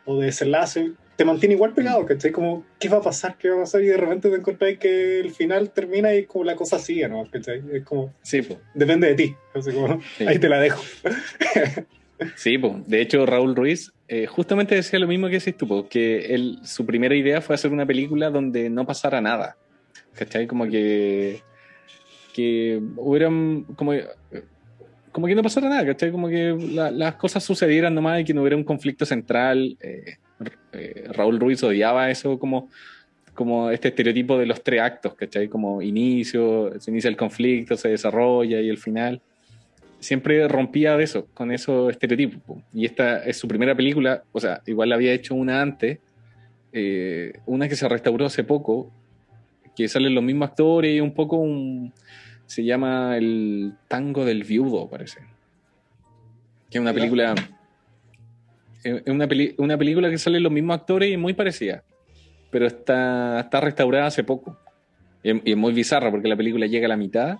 o 0.05 0.19
de 0.19 0.27
desenlace, 0.27 0.91
te 1.15 1.25
mantiene 1.25 1.55
igual 1.55 1.73
pegado, 1.73 2.05
¿cachai? 2.05 2.31
Como, 2.31 2.65
¿qué 2.79 2.89
va 2.89 2.97
a 2.97 3.01
pasar? 3.01 3.37
¿Qué 3.37 3.49
va 3.49 3.57
a 3.57 3.59
pasar? 3.61 3.81
Y 3.81 3.87
de 3.87 3.97
repente 3.97 4.29
te 4.29 4.35
encuentras 4.35 4.77
que 4.77 5.19
el 5.19 5.31
final 5.31 5.71
termina 5.71 6.13
y 6.13 6.25
como 6.25 6.43
la 6.43 6.55
cosa 6.55 6.79
sigue, 6.79 7.07
¿no? 7.07 7.23
Es 7.33 7.83
como, 7.83 8.13
sí, 8.21 8.41
depende 8.73 9.07
de 9.07 9.15
ti. 9.15 9.35
Ahí 10.25 10.37
te 10.37 10.49
la 10.49 10.59
dejo. 10.59 10.81
Sí, 12.35 12.57
pues. 12.57 12.87
De 12.87 13.01
hecho, 13.01 13.25
Raúl 13.25 13.55
Ruiz 13.55 13.91
eh, 14.07 14.25
justamente 14.25 14.75
decía 14.75 14.99
lo 14.99 15.07
mismo 15.07 15.27
que 15.27 15.39
decís 15.39 15.55
tú, 15.55 15.87
que 15.89 16.33
él, 16.33 16.59
su 16.63 16.85
primera 16.85 17.15
idea 17.15 17.41
fue 17.41 17.55
hacer 17.55 17.71
una 17.71 17.85
película 17.85 18.29
donde 18.29 18.69
no 18.69 18.85
pasara 18.85 19.21
nada. 19.21 19.57
¿Cachai? 20.13 20.47
Como 20.47 20.67
que. 20.67 21.41
que 22.33 22.81
hubieran. 22.97 23.63
como, 23.75 23.93
como 25.11 25.27
que 25.27 25.35
no 25.35 25.43
pasara 25.43 25.69
nada, 25.69 25.85
¿cachai? 25.85 26.11
Como 26.11 26.27
que 26.27 26.55
las 26.91 27.15
cosas 27.15 27.43
sucedieran 27.43 27.95
nomás 27.95 28.21
y 28.21 28.25
que 28.25 28.33
no 28.33 28.41
hubiera 28.41 28.57
un 28.57 28.63
conflicto 28.63 29.05
central. 29.05 29.77
Eh, 29.79 30.17
eh, 30.73 31.07
Raúl 31.11 31.39
Ruiz 31.39 31.63
odiaba 31.63 32.09
eso 32.09 32.37
como 32.39 32.69
como 33.33 33.71
este 33.71 33.87
estereotipo 33.87 34.37
de 34.37 34.45
los 34.45 34.61
tres 34.61 34.81
actos, 34.81 35.13
¿cachai? 35.13 35.47
Como 35.47 35.81
inicio, 35.81 36.77
se 36.77 36.91
inicia 36.91 37.09
el 37.09 37.15
conflicto, 37.15 37.77
se 37.77 37.87
desarrolla 37.87 38.59
y 38.59 38.67
el 38.67 38.77
final 38.77 39.21
siempre 39.99 40.47
rompía 40.47 40.97
de 40.97 41.03
eso, 41.03 41.27
con 41.33 41.51
esos 41.51 41.91
estereotipos. 41.91 42.61
Y 42.73 42.85
esta 42.85 43.23
es 43.23 43.37
su 43.37 43.47
primera 43.47 43.75
película, 43.75 44.23
o 44.31 44.39
sea, 44.39 44.61
igual 44.65 44.91
había 44.91 45.13
hecho 45.13 45.35
una 45.35 45.61
antes, 45.61 45.99
eh, 46.71 47.33
una 47.45 47.67
que 47.67 47.75
se 47.75 47.87
restauró 47.87 48.25
hace 48.25 48.43
poco, 48.43 48.91
que 49.75 49.87
salen 49.87 50.15
los 50.15 50.23
mismos 50.23 50.49
actores 50.49 50.95
y 50.95 51.01
un 51.01 51.13
poco 51.13 51.37
un... 51.37 51.93
se 52.45 52.63
llama 52.63 53.17
El 53.17 53.73
Tango 53.87 54.25
del 54.25 54.43
Viudo, 54.43 54.89
parece. 54.89 55.19
Que 56.69 56.77
es 56.77 56.81
una 56.81 56.93
película... 56.93 57.35
Es 58.83 59.07
una, 59.07 59.27
una 59.57 59.77
película 59.77 60.09
que 60.09 60.17
salen 60.17 60.43
los 60.43 60.51
mismos 60.51 60.79
actores 60.79 61.11
y 61.11 61.17
muy 61.17 61.33
parecida, 61.33 61.83
pero 62.49 62.65
está, 62.65 63.41
está 63.41 63.59
restaurada 63.59 64.05
hace 64.05 64.23
poco. 64.23 64.57
Y, 65.23 65.51
es 65.51 65.57
muy 65.57 65.73
bizarra 65.73 66.11
porque 66.11 66.29
la 66.29 66.37
película 66.37 66.65
llega 66.65 66.85
a 66.85 66.89
la 66.89 66.97
mitad 66.97 67.37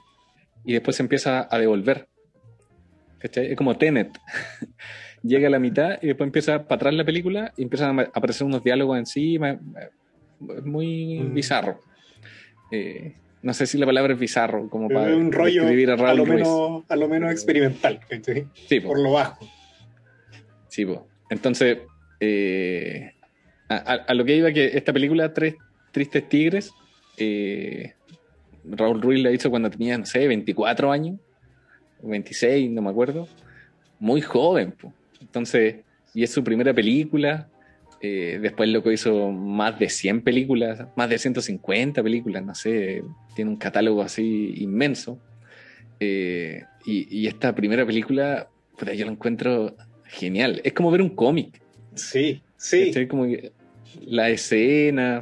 y 0.65 0.73
después 0.73 0.97
se 0.97 1.03
empieza 1.03 1.47
a 1.49 1.57
devolver. 1.57 2.07
Es 3.21 3.55
como 3.57 3.77
Tenet. 3.77 4.17
Llega 5.23 5.47
a 5.47 5.51
la 5.51 5.59
mitad 5.59 5.99
y 6.01 6.07
después 6.07 6.27
empieza 6.27 6.63
para 6.63 6.77
atrás 6.77 6.93
la 6.93 7.03
película 7.03 7.53
y 7.57 7.63
empiezan 7.63 7.99
a 7.99 8.03
aparecer 8.03 8.47
unos 8.47 8.63
diálogos 8.63 8.97
encima. 8.97 9.59
Es 10.57 10.63
muy 10.63 11.19
mm. 11.19 11.33
bizarro. 11.33 11.81
Eh, 12.71 13.15
no 13.41 13.53
sé 13.53 13.67
si 13.67 13.77
la 13.77 13.85
palabra 13.85 14.13
es 14.13 14.19
bizarro, 14.19 14.69
como 14.69 14.89
para 14.89 15.15
un 15.15 15.31
rollo 15.31 15.65
a, 15.65 16.13
lo 16.13 16.25
menos, 16.25 16.83
a 16.89 16.95
lo 16.95 17.07
menos 17.07 17.31
experimental, 17.31 17.99
sí, 18.67 18.79
por 18.81 18.99
lo 18.99 19.13
bajo. 19.13 19.47
Sí, 20.67 20.85
pues. 20.85 20.99
Entonces, 21.29 21.79
eh, 22.19 23.13
a, 23.69 24.13
lo 24.13 24.25
que 24.25 24.35
iba 24.35 24.51
que 24.51 24.77
esta 24.77 24.91
película, 24.91 25.33
Tres 25.33 25.55
Tristes 25.91 26.27
Tigres, 26.27 26.71
eh, 27.17 27.93
Raúl 28.65 29.01
Ruiz 29.01 29.23
la 29.23 29.31
hizo 29.31 29.49
cuando 29.49 29.69
tenía, 29.69 29.97
no 29.97 30.05
sé, 30.05 30.27
24 30.27 30.91
años, 30.91 31.19
26, 32.03 32.69
no 32.71 32.81
me 32.81 32.89
acuerdo. 32.89 33.27
Muy 33.99 34.21
joven, 34.21 34.73
pues. 34.79 34.93
Entonces, 35.21 35.77
y 36.13 36.23
es 36.23 36.31
su 36.31 36.43
primera 36.43 36.73
película. 36.73 37.47
Eh, 38.01 38.39
después 38.41 38.69
lo 38.69 38.81
que 38.81 38.93
hizo 38.93 39.31
más 39.31 39.77
de 39.77 39.89
100 39.89 40.21
películas, 40.21 40.87
más 40.95 41.09
de 41.09 41.17
150 41.17 42.01
películas, 42.01 42.45
no 42.45 42.55
sé, 42.55 43.03
tiene 43.35 43.51
un 43.51 43.57
catálogo 43.57 44.01
así 44.01 44.53
inmenso. 44.57 45.19
Eh, 45.99 46.63
y, 46.85 47.27
esta 47.27 47.53
primera 47.53 47.85
película, 47.85 48.47
pues 48.77 48.97
yo 48.97 49.05
la 49.05 49.11
encuentro 49.11 49.75
genial. 50.05 50.61
Es 50.63 50.73
como 50.73 50.91
ver 50.91 51.01
un 51.01 51.09
cómic. 51.09 51.61
Sí, 51.93 52.41
sí. 52.57 52.91
Como 53.07 53.27
la 54.01 54.29
escena, 54.29 55.19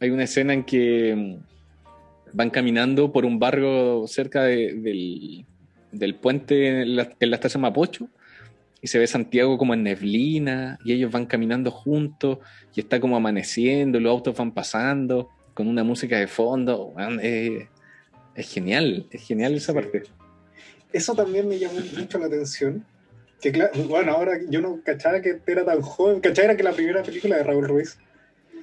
hay 0.00 0.10
una 0.10 0.24
escena 0.24 0.54
en 0.54 0.64
que 0.64 1.38
van 2.32 2.50
caminando 2.50 3.12
por 3.12 3.24
un 3.24 3.38
barrio 3.38 4.06
cerca 4.06 4.44
del, 4.44 5.44
puente 6.14 6.82
en 6.82 6.96
la, 6.96 7.10
en 7.18 7.30
la 7.30 7.36
estación 7.36 7.62
Mapocho 7.62 8.08
y 8.82 8.88
se 8.88 8.98
ve 8.98 9.06
Santiago 9.06 9.56
como 9.56 9.74
en 9.74 9.84
neblina 9.84 10.78
y 10.84 10.92
ellos 10.92 11.12
van 11.12 11.26
caminando 11.26 11.70
juntos 11.70 12.38
y 12.74 12.80
está 12.80 12.98
como 12.98 13.16
amaneciendo, 13.16 14.00
los 14.00 14.10
autos 14.10 14.36
van 14.36 14.52
pasando 14.52 15.30
con 15.54 15.68
una 15.68 15.84
música 15.84 16.18
de 16.18 16.26
fondo. 16.26 16.92
es, 17.22 18.48
genial, 18.48 19.06
es 19.10 19.22
genial 19.22 19.54
esa 19.54 19.72
parte. 19.72 20.02
Eso 20.92 21.14
también 21.14 21.48
me 21.48 21.58
llamó 21.58 21.78
mucho 21.96 22.18
la 22.18 22.26
atención. 22.26 22.84
Que 23.40 23.52
bueno, 23.88 24.12
ahora 24.12 24.38
yo 24.48 24.60
no 24.60 24.80
cachaba 24.84 25.20
que 25.20 25.40
era 25.46 25.64
tan 25.64 25.80
joven, 25.80 26.20
cachaba 26.20 26.56
que 26.56 26.62
la 26.62 26.72
primera 26.72 27.02
película 27.02 27.36
de 27.36 27.44
Raúl 27.44 27.66
Ruiz. 27.66 27.98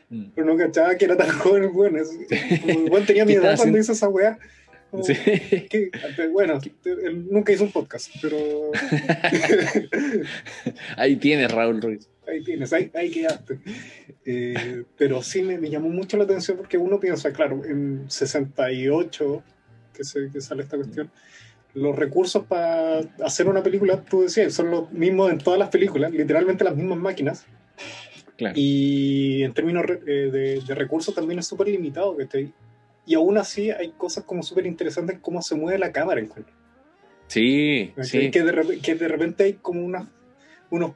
Mm. 0.10 0.26
Pero 0.36 0.48
no 0.48 0.58
cachaba 0.58 0.96
que 0.96 1.06
era 1.06 1.16
tan 1.16 1.30
joven 1.30 1.72
bueno. 1.74 2.00
bueno 2.90 3.06
tenía 3.06 3.26
mi 3.26 3.34
edad 3.34 3.56
cuando 3.56 3.78
hizo 3.78 3.94
esa 3.94 4.10
weá. 4.10 4.38
Sí. 5.04 5.14
bueno, 6.32 6.60
él 6.84 7.28
nunca 7.30 7.54
hizo 7.54 7.64
un 7.64 7.72
podcast, 7.72 8.10
pero. 8.22 8.72
ahí 10.98 11.16
tienes, 11.18 11.52
Raúl 11.52 11.82
Ruiz. 11.82 12.10
Ahí 12.28 12.44
tienes, 12.44 12.74
ahí, 12.74 12.92
ahí 12.96 13.12
quedaste. 13.12 13.60
Eh, 14.26 14.84
pero 14.98 15.22
sí 15.22 15.42
me, 15.42 15.58
me, 15.58 15.70
llamó 15.70 15.90
mucho 15.90 16.18
la 16.18 16.24
atención 16.24 16.58
porque 16.58 16.78
uno 16.78 17.00
piensa, 17.00 17.32
claro, 17.32 17.64
en 17.66 18.06
68, 18.10 19.44
que, 19.94 20.04
se, 20.04 20.30
que 20.32 20.42
sale 20.42 20.64
esta 20.64 20.78
cuestión, 20.78 21.12
los 21.74 21.96
recursos 21.96 22.46
para 22.46 23.00
hacer 23.24 23.48
una 23.48 23.62
película, 23.64 24.04
tú 24.04 24.24
decías, 24.24 24.54
son 24.54 24.72
los 24.72 24.92
mismos 24.92 25.32
en 25.32 25.38
todas 25.38 25.60
las 25.60 25.70
películas, 25.70 26.12
literalmente 26.12 26.64
las 26.64 26.76
mismas 26.76 26.98
máquinas. 26.98 27.46
Claro. 28.38 28.54
Y 28.58 29.44
en 29.44 29.54
términos 29.54 29.86
eh, 29.90 30.30
de, 30.32 30.62
de, 30.66 30.76
recursos 30.76 31.14
también 31.14 31.40
es 31.40 31.48
súper 31.48 31.68
limitado 31.68 32.16
que 32.16 32.24
esté 32.24 32.38
ahí 32.38 32.54
y 33.10 33.16
aún 33.16 33.40
así 33.40 33.72
hay 33.72 33.90
cosas 33.98 34.24
como 34.24 34.44
súper 34.44 34.68
interesantes 34.68 35.18
cómo 35.20 35.42
se 35.42 35.56
mueve 35.56 35.80
la 35.80 35.92
cámara 35.92 36.22
en 36.22 36.30
Sí, 37.26 37.92
sí. 38.04 38.30
Que 38.30 38.44
de, 38.44 38.80
que 38.84 38.94
de 38.94 39.08
repente 39.08 39.46
hay 39.46 39.54
como 39.54 39.82
unos 40.70 40.92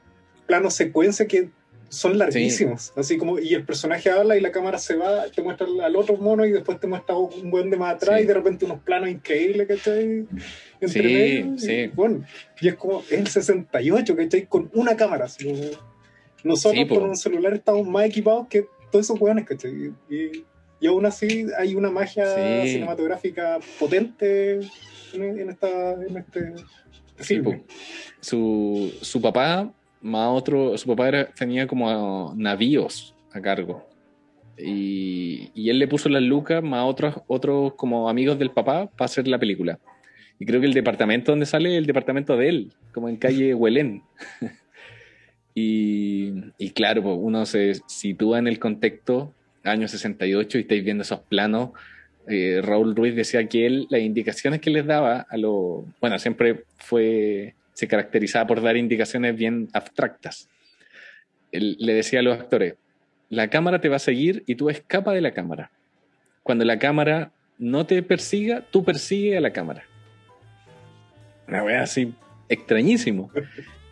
planos 0.46 0.74
secuencia 0.74 1.26
que 1.26 1.48
son 1.88 2.16
larguísimos, 2.16 2.92
así 2.96 3.18
como, 3.18 3.40
y 3.40 3.54
el 3.54 3.64
personaje 3.64 4.10
habla 4.10 4.36
y 4.36 4.40
la 4.40 4.52
cámara 4.52 4.78
se 4.78 4.94
va, 4.94 5.24
te 5.26 5.42
muestra 5.42 5.66
al 5.82 5.96
otro 5.96 6.16
mono 6.16 6.46
y 6.46 6.52
después 6.52 6.78
te 6.78 6.86
muestra 6.86 7.16
un 7.16 7.50
buen 7.50 7.68
de 7.68 7.76
más 7.76 7.96
atrás 7.96 8.20
y 8.20 8.26
de 8.26 8.34
repente 8.34 8.64
unos 8.64 8.80
planos 8.80 9.08
increíbles, 9.08 9.66
¿cachai? 9.66 10.24
Entre 10.80 11.02
sí, 11.02 11.54
sí. 11.58 11.86
bueno, 11.94 12.24
y 12.60 12.68
es 12.68 12.76
como, 12.76 13.02
el 13.10 13.26
68, 13.26 14.14
¿cachai? 14.14 14.46
Con 14.46 14.70
una 14.72 14.96
cámara, 14.96 15.26
nosotros 16.44 16.88
con 16.88 17.02
un 17.02 17.16
celular 17.16 17.54
estamos 17.54 17.84
más 17.88 18.06
equipados 18.06 18.46
que 18.46 18.68
todos 18.92 19.04
esos 19.04 19.20
weones, 19.20 19.46
¿cachai? 19.46 19.92
Y, 20.08 20.44
y 20.84 20.86
aún 20.86 21.06
así 21.06 21.46
hay 21.56 21.74
una 21.74 21.90
magia 21.90 22.26
cinematográfica 22.66 23.58
potente 23.80 24.60
en, 25.14 25.48
esta, 25.48 25.92
en 25.94 26.18
este 26.18 26.52
film. 27.16 27.62
su, 28.20 28.92
su, 29.00 29.22
papá, 29.22 29.72
más 30.02 30.28
otro, 30.30 30.76
su 30.76 30.86
papá 30.88 31.08
era, 31.08 31.32
tenía 31.32 31.66
como 31.66 32.34
navíos 32.36 33.14
a 33.32 33.40
cargo. 33.40 33.88
Y, 34.58 35.50
y, 35.54 35.70
él 35.70 35.78
le 35.78 35.88
puso 35.88 36.10
las 36.10 36.22
lucas 36.22 36.62
más 36.62 36.84
otros, 36.84 37.14
otros 37.28 37.72
como 37.76 38.10
amigos 38.10 38.38
del 38.38 38.50
papá 38.50 38.90
para 38.94 39.06
hacer 39.06 39.26
la 39.26 39.38
película. 39.38 39.78
Y 40.38 40.44
creo 40.44 40.60
que 40.60 40.66
el 40.66 40.74
departamento 40.74 41.32
donde 41.32 41.46
sale 41.46 41.72
es 41.72 41.78
el 41.78 41.86
departamento 41.86 42.36
de 42.36 42.48
él, 42.50 42.72
como 42.92 43.08
en 43.08 43.16
calle 43.16 43.54
Huelén. 43.54 44.02
y, 45.54 46.34
y, 46.58 46.70
claro, 46.72 47.14
uno 47.14 47.46
se 47.46 47.72
sitúa 47.86 48.38
en 48.38 48.48
el 48.48 48.58
contexto 48.58 49.32
año 49.64 49.88
68 49.88 50.58
y 50.58 50.60
estáis 50.62 50.84
viendo 50.84 51.02
esos 51.02 51.20
planos, 51.20 51.70
eh, 52.26 52.60
Raúl 52.62 52.96
Ruiz 52.96 53.14
decía 53.14 53.46
que 53.48 53.66
él, 53.66 53.86
las 53.90 54.00
indicaciones 54.00 54.60
que 54.60 54.70
les 54.70 54.86
daba 54.86 55.26
a 55.28 55.36
lo, 55.36 55.84
bueno, 56.00 56.18
siempre 56.18 56.64
fue, 56.78 57.54
se 57.74 57.86
caracterizaba 57.88 58.46
por 58.46 58.62
dar 58.62 58.76
indicaciones 58.76 59.36
bien 59.36 59.68
abstractas. 59.72 60.48
Él 61.52 61.76
le 61.78 61.94
decía 61.94 62.20
a 62.20 62.22
los 62.22 62.38
actores, 62.38 62.74
la 63.28 63.48
cámara 63.48 63.80
te 63.80 63.88
va 63.88 63.96
a 63.96 64.00
seguir 64.00 64.42
y 64.46 64.54
tú 64.54 64.70
escapa 64.70 65.12
de 65.12 65.20
la 65.20 65.32
cámara. 65.32 65.70
Cuando 66.42 66.64
la 66.64 66.78
cámara 66.78 67.32
no 67.58 67.86
te 67.86 68.02
persiga, 68.02 68.64
tú 68.70 68.84
persigue 68.84 69.36
a 69.36 69.40
la 69.40 69.52
cámara. 69.52 69.84
Una 71.46 71.62
wea 71.62 71.82
así 71.82 72.14
extrañísimo. 72.48 73.30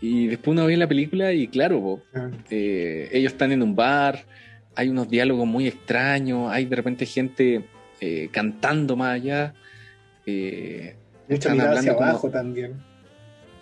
Y 0.05 0.27
después 0.27 0.49
uno 0.57 0.67
ve 0.67 0.77
la 0.77 0.89
película 0.89 1.33
y 1.33 1.47
claro, 1.47 2.03
ah. 2.13 2.29
eh, 2.51 3.09
ellos 3.13 3.35
están 3.35 3.53
en 3.53 3.63
un 3.63 3.77
bar, 3.77 4.25
hay 4.75 4.89
unos 4.89 5.09
diálogos 5.09 5.47
muy 5.47 5.67
extraños, 5.67 6.51
hay 6.51 6.65
de 6.65 6.77
repente 6.77 7.07
gente 7.07 7.65
eh, 8.01 8.29
cantando 8.33 8.97
más 8.97 9.15
allá. 9.15 9.55
Eh, 10.27 10.97
Mucha 11.29 11.53
mirada 11.53 11.79
hacia 11.79 11.93
abajo 11.93 12.31
también. 12.31 12.75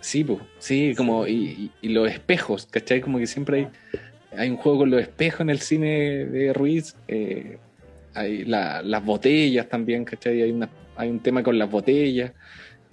Sí, 0.01 0.23
pues, 0.23 0.39
sí, 0.57 0.93
como, 0.97 1.27
y, 1.27 1.71
los 1.83 2.11
espejos, 2.11 2.65
¿cachai? 2.65 3.01
Como 3.01 3.19
que 3.19 3.27
siempre 3.27 3.57
hay, 3.57 3.67
hay 4.39 4.49
un 4.49 4.57
juego 4.57 4.79
con 4.79 4.89
los 4.89 5.01
espejos 5.01 5.41
en 5.41 5.51
el 5.51 5.59
cine 5.59 6.25
de 6.25 6.53
Ruiz. 6.53 6.95
Eh, 7.07 7.57
hay 8.13 8.43
las 8.45 9.05
botellas 9.05 9.69
también, 9.69 10.03
¿cachai? 10.03 10.41
Hay, 10.41 10.51
una, 10.51 10.69
hay 10.95 11.09
un 11.09 11.19
tema 11.19 11.43
con 11.43 11.57
las 11.57 11.69
botellas. 11.69 12.31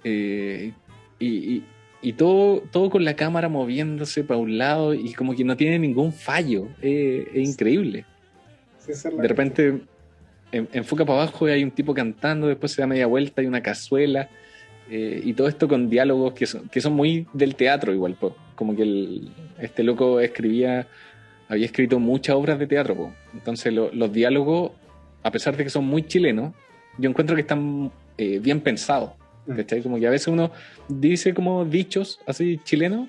Eh, 0.03 0.71
y, 1.19 1.63
y, 2.01 2.13
todo, 2.13 2.61
todo 2.71 2.89
con 2.89 3.03
la 3.03 3.15
cámara 3.15 3.49
moviéndose 3.49 4.23
para 4.23 4.39
un 4.39 4.57
lado 4.57 4.93
y 4.93 5.13
como 5.13 5.35
que 5.35 5.43
no 5.43 5.57
tiene 5.57 5.79
ningún 5.79 6.13
fallo. 6.13 6.67
es 6.81 7.35
increíble 7.35 8.05
de 8.93 9.27
repente 9.27 9.81
enfoca 10.51 11.05
para 11.05 11.21
abajo 11.21 11.47
y 11.47 11.51
hay 11.51 11.63
un 11.63 11.71
tipo 11.71 11.93
cantando, 11.93 12.47
después 12.47 12.71
se 12.71 12.81
da 12.81 12.87
media 12.87 13.07
vuelta 13.07 13.41
y 13.41 13.45
una 13.45 13.61
cazuela. 13.61 14.29
Eh, 14.89 15.21
y 15.23 15.33
todo 15.33 15.47
esto 15.47 15.67
con 15.67 15.87
diálogos 15.87 16.33
que 16.33 16.47
son, 16.47 16.67
que 16.67 16.81
son 16.81 16.93
muy 16.93 17.27
del 17.33 17.53
teatro 17.53 17.93
igual, 17.93 18.17
como 18.55 18.75
que 18.75 19.21
este 19.59 19.83
loco 19.83 20.19
escribía, 20.19 20.87
había 21.47 21.65
escrito 21.65 21.99
muchas 21.99 22.35
obras 22.35 22.57
de 22.57 22.65
teatro, 22.65 23.13
entonces 23.35 23.71
los 23.71 24.11
diálogos, 24.11 24.71
a 25.21 25.29
pesar 25.29 25.55
de 25.55 25.63
que 25.63 25.69
son 25.69 25.85
muy 25.85 26.07
chilenos, 26.07 26.55
yo 26.97 27.07
encuentro 27.07 27.35
que 27.35 27.43
están 27.43 27.91
eh, 28.17 28.39
bien 28.39 28.61
pensados, 28.61 29.11
mm. 29.49 29.81
Como 29.83 29.99
que 29.99 30.07
a 30.07 30.11
veces 30.11 30.27
uno 30.27 30.51
dice 30.87 31.33
como 31.33 31.65
dichos 31.65 32.19
así 32.25 32.59
chilenos, 32.63 33.07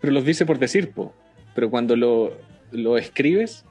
pero 0.00 0.12
los 0.12 0.24
dice 0.24 0.46
por 0.46 0.58
decir, 0.58 0.92
pero 1.54 1.70
cuando 1.70 1.96
lo, 1.96 2.36
lo 2.72 2.98
escribes, 2.98 3.64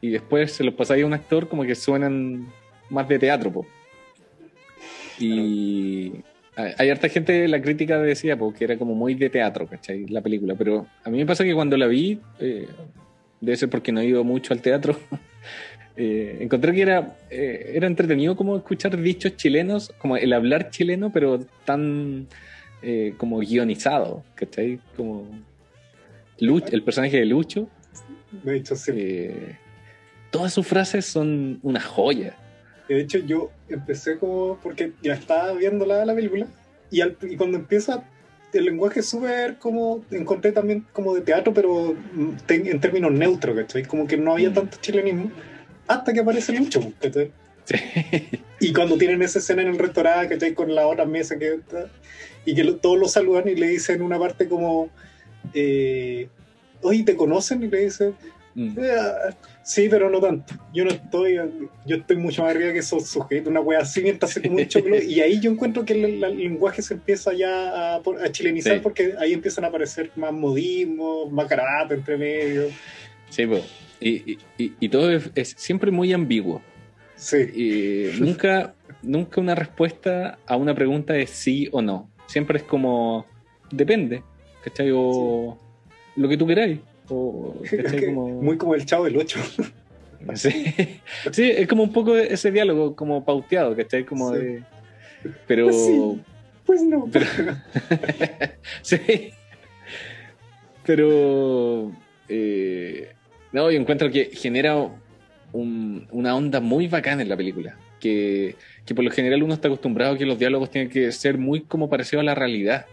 y 0.00 0.10
después 0.10 0.52
se 0.52 0.64
los 0.64 0.74
pasáis 0.74 1.02
a 1.02 1.06
un 1.06 1.14
actor 1.14 1.48
como 1.48 1.64
que 1.64 1.74
suenan 1.74 2.46
más 2.90 3.08
de 3.08 3.18
teatro, 3.18 3.52
po. 3.52 3.66
Y 5.18 6.12
hay 6.56 6.90
harta 6.90 7.08
gente, 7.08 7.46
la 7.48 7.60
crítica 7.60 7.98
decía, 8.00 8.36
porque 8.36 8.64
era 8.64 8.76
como 8.78 8.94
muy 8.94 9.14
de 9.14 9.30
teatro, 9.30 9.66
¿cachai? 9.66 10.06
La 10.06 10.20
película, 10.20 10.54
pero 10.56 10.86
a 11.04 11.10
mí 11.10 11.18
me 11.18 11.26
pasa 11.26 11.44
que 11.44 11.54
cuando 11.54 11.76
la 11.76 11.86
vi, 11.86 12.20
eh, 12.38 12.68
debe 13.40 13.56
ser 13.56 13.68
porque 13.68 13.92
no 13.92 14.00
he 14.00 14.06
ido 14.06 14.24
mucho 14.24 14.52
al 14.52 14.62
teatro, 14.62 14.98
eh, 15.98 16.38
encontré 16.40 16.72
que 16.72 16.82
era, 16.82 17.16
eh, 17.28 17.72
era 17.74 17.86
entretenido 17.86 18.36
como 18.36 18.56
escuchar 18.56 18.96
dichos 18.96 19.36
chilenos, 19.36 19.92
como 19.98 20.16
el 20.16 20.32
hablar 20.32 20.70
chileno, 20.70 21.12
pero 21.12 21.40
tan 21.64 22.26
como 23.16 23.38
guionizado, 23.38 24.22
¿cachai? 24.36 24.78
Como 24.96 25.26
Lucho, 26.38 26.68
el 26.70 26.84
personaje 26.84 27.18
de 27.18 27.24
Lucho. 27.26 27.68
De 28.44 28.56
hecho, 28.56 28.76
sí 28.76 28.92
todas 30.30 30.52
sus 30.52 30.66
frases 30.66 31.06
son 31.06 31.58
una 31.62 31.80
joya. 31.80 32.36
De 32.88 33.00
hecho, 33.00 33.18
yo 33.18 33.50
empecé 33.68 34.18
como, 34.18 34.58
porque 34.62 34.92
ya 35.02 35.14
estaba 35.14 35.52
viendo 35.52 35.84
la, 35.84 36.04
la 36.04 36.14
película, 36.14 36.46
y, 36.90 37.02
y 37.02 37.36
cuando 37.36 37.58
empieza 37.58 38.04
el 38.52 38.64
lenguaje 38.64 39.02
súper 39.02 39.58
como, 39.58 40.04
encontré 40.10 40.52
también 40.52 40.86
como 40.92 41.14
de 41.14 41.20
teatro, 41.20 41.52
pero 41.52 41.94
en 42.48 42.80
términos 42.80 43.12
neutros, 43.12 43.56
¿cachai? 43.56 43.84
Como 43.84 44.06
que 44.06 44.16
no 44.16 44.32
había 44.32 44.50
mm. 44.50 44.54
tanto 44.54 44.78
chilenismo, 44.80 45.30
hasta 45.88 46.12
que 46.12 46.20
aparece 46.20 46.52
Lucho, 46.52 46.92
¿cachai? 47.00 47.32
Sí. 47.64 47.76
Y 48.60 48.72
cuando 48.72 48.96
tienen 48.96 49.22
esa 49.22 49.38
escena 49.38 49.62
en 49.62 49.68
el 49.68 49.78
restaurante, 49.78 50.34
¿cachai? 50.34 50.54
Con 50.54 50.74
la 50.74 50.86
otra 50.86 51.04
mesa 51.04 51.38
que 51.38 51.60
y 52.44 52.54
que 52.54 52.64
todos 52.64 52.98
lo 52.98 53.08
saludan 53.08 53.48
y 53.48 53.54
le 53.54 53.68
dicen 53.68 54.02
una 54.02 54.18
parte 54.18 54.48
como... 54.48 54.88
Eh, 55.52 56.28
oye, 56.82 57.04
¿te 57.04 57.14
conocen? 57.14 57.62
Y 57.62 57.68
le 57.68 57.84
dice, 57.84 58.14
mm. 58.54 58.78
eh, 58.78 58.96
sí, 59.62 59.88
pero 59.90 60.08
no 60.08 60.18
tanto. 60.18 60.54
Yo 60.72 60.84
no 60.84 60.90
estoy, 60.90 61.38
yo 61.86 61.96
estoy 61.96 62.16
mucho 62.16 62.42
más 62.42 62.54
arriba 62.54 62.72
que 62.72 62.78
esos 62.78 63.06
sujetos, 63.06 63.48
una 63.48 63.60
wea 63.60 63.80
así, 63.80 64.00
mientras 64.02 64.30
hace 64.30 64.42
como 64.42 64.56
un 64.56 64.66
choclo. 64.66 64.96
y 65.02 65.20
ahí 65.20 65.40
yo 65.40 65.50
encuentro 65.50 65.84
que 65.84 65.92
el, 65.92 66.20
lenguaje 66.20 66.80
se 66.80 66.94
empieza 66.94 67.32
ya 67.34 67.96
a, 67.96 68.02
chilenizar 68.32 68.80
porque 68.80 69.14
ahí 69.18 69.34
empiezan 69.34 69.64
a 69.64 69.68
aparecer 69.68 70.10
más 70.16 70.32
modismos, 70.32 71.30
más 71.30 71.46
carato 71.46 71.94
entre 71.94 72.16
medio. 72.16 72.68
Sí, 73.30 73.46
pues. 73.46 73.64
Y, 74.00 74.38
y, 74.56 74.88
todo 74.88 75.10
es, 75.10 75.54
siempre 75.56 75.90
muy 75.90 76.12
ambiguo. 76.12 76.62
Sí. 77.16 77.36
Y 77.36 78.20
nunca, 78.20 78.74
nunca 79.02 79.40
una 79.40 79.54
respuesta 79.54 80.38
a 80.46 80.56
una 80.56 80.74
pregunta 80.74 81.16
es 81.16 81.30
sí 81.30 81.68
o 81.72 81.82
no. 81.82 82.08
Siempre 82.26 82.58
es 82.58 82.64
como, 82.64 83.26
depende, 83.70 84.22
¿cachai? 84.62 84.90
O 84.94 85.58
lo 86.16 86.28
que 86.28 86.36
tú 86.36 86.46
queráis. 86.46 86.78
O, 87.08 87.56
Muy 88.12 88.56
como 88.56 88.74
el 88.74 88.84
chavo 88.86 89.04
del 89.04 89.16
8. 89.16 89.40
Sí. 90.34 90.74
sí, 91.30 91.48
es 91.48 91.68
como 91.68 91.84
un 91.84 91.92
poco 91.92 92.16
ese 92.16 92.50
diálogo 92.50 92.96
como 92.96 93.24
pauteado, 93.24 93.76
¿cachai? 93.76 94.04
Como 94.04 94.32
de... 94.32 94.64
Pero... 95.46 95.66
Pues, 95.66 95.86
sí. 95.86 96.20
pues 96.66 96.82
no. 96.82 97.08
sí. 98.82 99.30
Pero... 100.84 101.92
Eh, 102.28 103.12
no, 103.52 103.70
yo 103.70 103.78
encuentro 103.78 104.10
que 104.10 104.26
genera 104.26 104.76
una 105.52 106.34
onda 106.34 106.60
muy 106.60 106.88
bacana 106.88 107.22
en 107.22 107.28
la 107.28 107.36
película. 107.36 107.76
Que, 108.00 108.54
por 108.94 109.04
lo 109.04 109.10
general 109.10 109.42
uno 109.42 109.54
está 109.54 109.68
acostumbrado 109.68 110.14
a 110.14 110.18
que 110.18 110.26
los 110.26 110.38
diálogos 110.38 110.70
tienen 110.70 110.90
que 110.90 111.10
ser 111.12 111.38
muy 111.38 111.62
como 111.62 111.88
parecidos 111.88 112.22
a 112.22 112.24
la 112.24 112.34
realidad. 112.34 112.86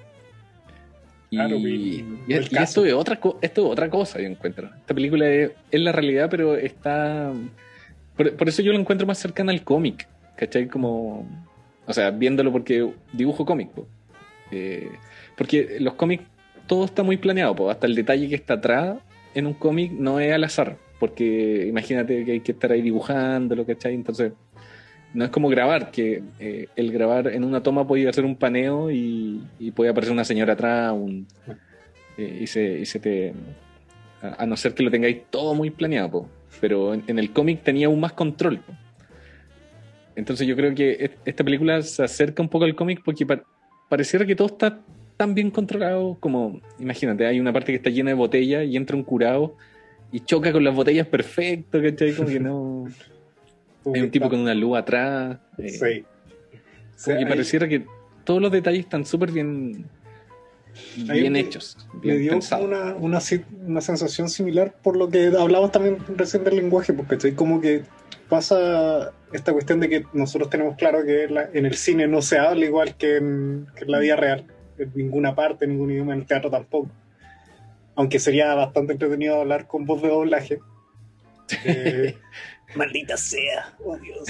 Y, 1.30 2.04
esto, 2.30 2.86
es 2.86 2.94
otra, 2.94 3.20
esto 3.42 3.68
otra 3.68 3.90
cosa, 3.90 4.20
yo 4.20 4.28
encuentro. 4.28 4.70
Esta 4.78 4.94
película 4.94 5.30
es, 5.30 5.52
la 5.72 5.92
realidad, 5.92 6.30
pero 6.30 6.56
está. 6.56 7.34
Por, 8.16 8.48
eso 8.48 8.62
yo 8.62 8.72
lo 8.72 8.80
encuentro 8.80 9.06
más 9.06 9.18
cercana 9.18 9.52
al 9.52 9.64
cómic, 9.64 10.08
¿cachai? 10.38 10.68
Como. 10.68 11.28
O 11.86 11.94
sea, 11.94 12.12
viéndolo 12.12 12.52
porque 12.52 12.90
dibujo 13.12 13.46
cómic, 13.46 13.70
eh, 14.52 14.90
porque 15.36 15.78
los 15.80 15.96
cómics 15.96 16.24
todo 16.68 16.86
está 16.86 17.04
muy 17.04 17.18
planeado, 17.18 17.70
hasta 17.70 17.86
el 17.86 17.96
detalle 17.96 18.30
que 18.30 18.36
está 18.36 18.56
atrás 18.56 18.98
en 19.36 19.46
un 19.46 19.54
cómic 19.54 19.92
no 19.92 20.20
es 20.20 20.34
al 20.34 20.44
azar, 20.46 20.78
porque 21.00 21.68
imagínate 21.68 22.26
que 22.26 22.32
hay 22.32 22.40
que 22.40 22.54
estar 22.54 22.72
ahí 22.72 22.82
dibujándolo, 22.82 23.66
¿cachai? 23.66 23.94
Entonces, 23.94 24.32
no 25.14 25.26
es 25.26 25.30
como 25.30 25.50
grabar, 25.50 25.92
que 25.92 26.24
eh, 26.40 26.68
el 26.76 26.92
grabar 26.92 27.28
en 27.28 27.44
una 27.44 27.62
toma 27.62 27.86
puede 27.86 28.08
hacer 28.08 28.26
un 28.26 28.36
paneo 28.36 28.90
y, 28.90 29.42
puede 29.76 29.92
aparecer 29.92 30.14
una 30.14 30.26
señora 30.26 30.54
atrás 30.54 30.94
eh, 32.18 32.40
y, 32.42 32.48
se, 32.48 32.80
y 32.80 32.86
se 32.86 33.00
te... 33.00 33.34
A, 34.22 34.46
no 34.46 34.58
ser 34.58 34.74
que 34.74 34.84
lo 34.84 34.90
tengáis 34.90 35.24
todo 35.30 35.54
muy 35.54 35.70
planeado, 35.70 36.28
pero 36.60 36.94
en, 36.94 37.20
el 37.20 37.32
cómic 37.32 37.62
tenía 37.62 37.88
aún 37.88 38.00
más 38.00 38.14
control. 38.14 38.62
Entonces 40.16 40.48
yo 40.48 40.56
creo 40.56 40.74
que 40.74 41.12
esta 41.26 41.44
película 41.44 41.82
se 41.82 42.04
acerca 42.04 42.42
un 42.42 42.50
poco 42.50 42.66
al 42.66 42.74
cómic 42.74 43.02
porque 43.04 43.28
pareciera 43.90 44.26
que 44.26 44.36
todo 44.36 44.48
está 44.48 44.80
tan 45.18 45.34
bien 45.34 45.52
controlado 45.52 46.18
como, 46.20 46.62
imagínate, 46.80 47.26
hay 47.26 47.40
una 47.40 47.54
parte 47.54 47.72
que 47.72 47.78
está 47.78 47.90
llena 47.90 48.12
de 48.12 48.16
botellas 48.16 48.66
y 48.66 48.76
entra 48.76 48.96
un 48.96 49.04
curado 49.04 49.56
y 50.12 50.20
choca 50.22 50.52
con 50.52 50.64
las 50.64 50.76
botellas 50.76 51.08
perfecto, 51.08 51.82
¿cachai? 51.82 52.14
Como 52.14 52.30
que 52.30 52.40
no... 52.40 52.86
hay 53.94 54.02
un 54.02 54.12
tipo 54.12 54.30
con 54.30 54.40
una 54.40 54.54
luz 54.54 54.78
atrás. 54.78 55.38
Eh, 55.58 55.70
sí. 55.70 56.04
Como 57.04 57.20
que 57.20 57.26
pareciera 57.26 57.68
que 57.68 57.86
todos 58.24 58.42
los 58.42 58.52
detalles 58.52 58.82
están 58.82 59.06
súper 59.06 59.32
bien 59.32 59.86
bien 61.08 61.38
hechos. 61.38 61.78
me 62.04 62.18
dio 62.18 62.38
una, 62.62 62.96
una, 62.96 63.20
una, 63.66 63.82
sensación 63.82 64.28
similar 64.28 64.76
por 64.84 64.98
lo 64.98 65.10
que 65.10 65.28
hablamos 65.28 65.72
también 65.72 65.98
recién 66.18 66.44
del 66.44 66.58
lenguaje, 66.58 66.92
porque 66.92 67.34
como 67.34 67.62
que 67.62 67.84
pasa 68.28 69.14
esta 69.32 69.54
cuestión 69.54 69.80
de 69.80 69.88
que 69.88 70.04
nosotros 70.12 70.50
tenemos 70.50 70.76
claro 70.76 71.06
que 71.06 71.26
en 71.54 71.66
el 71.66 71.76
cine 71.76 72.08
no 72.08 72.22
se 72.22 72.38
habla 72.38 72.66
igual 72.66 72.96
que 72.96 73.18
en, 73.18 73.68
que 73.76 73.86
en 73.86 73.92
la 73.92 74.00
vida 74.00 74.16
real 74.18 74.46
en 74.78 74.92
ninguna 74.96 75.36
parte, 75.36 75.66
en 75.66 75.72
ningún 75.72 75.92
idioma, 75.92 76.14
en 76.14 76.22
el 76.22 76.26
teatro 76.26 76.50
tampoco. 76.50 76.90
Aunque 77.96 78.20
sería 78.20 78.54
bastante 78.56 78.94
entretenido 78.94 79.40
hablar 79.40 79.68
con 79.68 79.86
voz 79.86 80.02
de 80.02 80.10
doblaje. 80.10 80.60
Eh, 81.64 82.16
maldita 82.76 83.18
sea, 83.18 83.74
oh 83.84 83.98
Dios. 83.98 84.28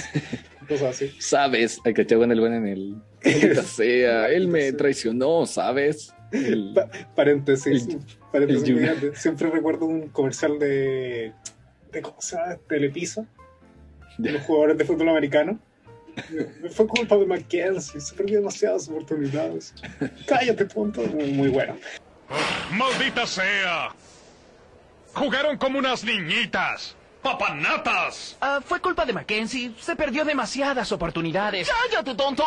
Cosas 0.67 0.95
así. 0.95 1.11
Sabes, 1.19 1.79
hay 1.85 1.93
que 1.93 2.03
echar 2.03 2.21
en 2.21 2.31
el 2.31 2.39
buen 2.39 2.53
en 2.53 2.67
el. 2.67 2.95
Maldita 3.23 3.63
sea, 3.63 4.29
él 4.29 4.47
me 4.47 4.71
traicionó, 4.73 5.45
¿sabes? 5.45 6.13
paréntesis. 7.15 7.87
paréntesis 8.31 8.75
Siempre 9.13 9.49
recuerdo 9.49 9.85
un 9.85 10.09
comercial 10.09 10.59
de. 10.59 11.33
de 11.91 12.01
¿Cómo 12.01 12.21
se 12.21 12.35
llama? 12.35 12.57
Telepisa. 12.67 13.25
De 14.17 14.31
los 14.31 14.41
jugadores 14.43 14.77
de 14.77 14.85
fútbol 14.85 15.09
americano 15.09 15.59
fue 16.71 16.87
culpa 16.87 17.17
de 17.17 17.25
Mackenzie, 17.25 17.99
se 17.99 18.15
perdió 18.15 18.39
demasiadas 18.39 18.87
oportunidades. 18.87 19.73
Cállate, 20.27 20.65
punto. 20.65 21.01
Muy, 21.01 21.49
bueno. 21.49 21.77
¡Maldita 22.71 23.25
sea! 23.25 23.93
Jugaron 25.13 25.57
como 25.57 25.79
unas 25.79 26.03
niñitas. 26.03 26.95
¡Papanatas! 27.21 28.37
Uh, 28.41 28.61
fue 28.61 28.79
culpa 28.79 29.05
de 29.05 29.13
Mackenzie. 29.13 29.73
Se 29.79 29.95
perdió 29.95 30.23
demasiadas 30.25 30.91
oportunidades. 30.91 31.67
¡Cállate, 31.89 32.13
tonto! 32.13 32.45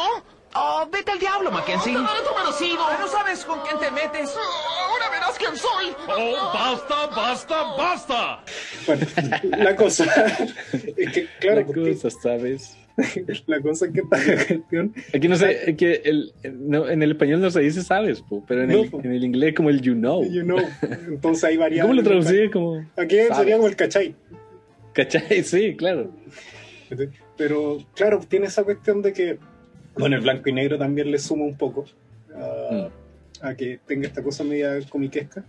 Oh, 0.54 0.88
vete 0.90 1.12
al 1.12 1.18
diablo, 1.18 1.50
Mackenzie. 1.50 1.92
¡No, 1.92 2.02
no, 2.02 2.98
¿No 3.00 3.08
sabes 3.08 3.44
con 3.44 3.60
quién 3.62 3.78
te 3.78 3.90
metes? 3.90 4.34
¡Ahora 4.88 5.10
verás 5.10 5.36
quién 5.38 5.56
soy! 5.56 5.94
¡Oh, 6.08 6.52
basta, 6.52 7.06
basta, 7.06 7.62
basta! 7.76 8.44
Bueno, 8.86 9.06
la 9.58 9.76
cosa 9.76 10.04
es 10.72 11.12
que, 11.12 11.28
claro, 11.40 11.60
la 11.60 11.66
cosa, 11.66 12.10
¿sabes? 12.10 12.76
la 13.46 13.60
cosa 13.60 13.90
que 13.92 14.00
está 14.00 14.18
cuestión. 14.46 14.94
Aquí 15.14 15.28
no 15.28 15.36
sé, 15.36 15.76
que 15.76 16.02
el, 16.04 16.32
no, 16.52 16.88
en 16.88 17.02
el 17.02 17.12
español 17.12 17.40
no 17.40 17.50
se 17.50 17.60
dice 17.60 17.82
sabes, 17.82 18.24
pero 18.46 18.64
en, 18.64 18.70
el, 18.70 18.90
en, 18.92 19.12
el, 19.12 19.24
inglés 19.24 19.54
como 19.54 19.70
el 19.70 19.80
you 19.80 19.94
know. 19.94 20.24
You 20.24 20.42
know. 20.42 20.58
Entonces 21.08 21.44
hay. 21.44 21.80
¿Cómo 21.80 21.94
lo 21.94 22.02
traducí? 22.02 22.50
Como, 22.50 22.84
Aquí 22.96 23.16
sería 23.34 23.56
como 23.56 23.68
el 23.68 23.76
cachai. 23.76 24.14
Cachai, 24.92 25.42
sí, 25.44 25.76
claro. 25.76 26.10
Pero 27.36 27.78
claro, 27.94 28.20
tiene 28.26 28.46
esa 28.46 28.64
cuestión 28.64 29.02
de 29.02 29.12
que, 29.12 29.38
bueno, 29.96 30.16
el 30.16 30.22
blanco 30.22 30.48
y 30.48 30.52
negro 30.52 30.78
también 30.78 31.10
le 31.10 31.18
suma 31.18 31.44
un 31.44 31.56
poco 31.56 31.84
a, 32.34 32.90
mm. 33.42 33.46
a 33.46 33.54
que 33.54 33.78
tenga 33.86 34.08
esta 34.08 34.22
cosa 34.22 34.42
media 34.42 34.80
comiquesca 34.88 35.44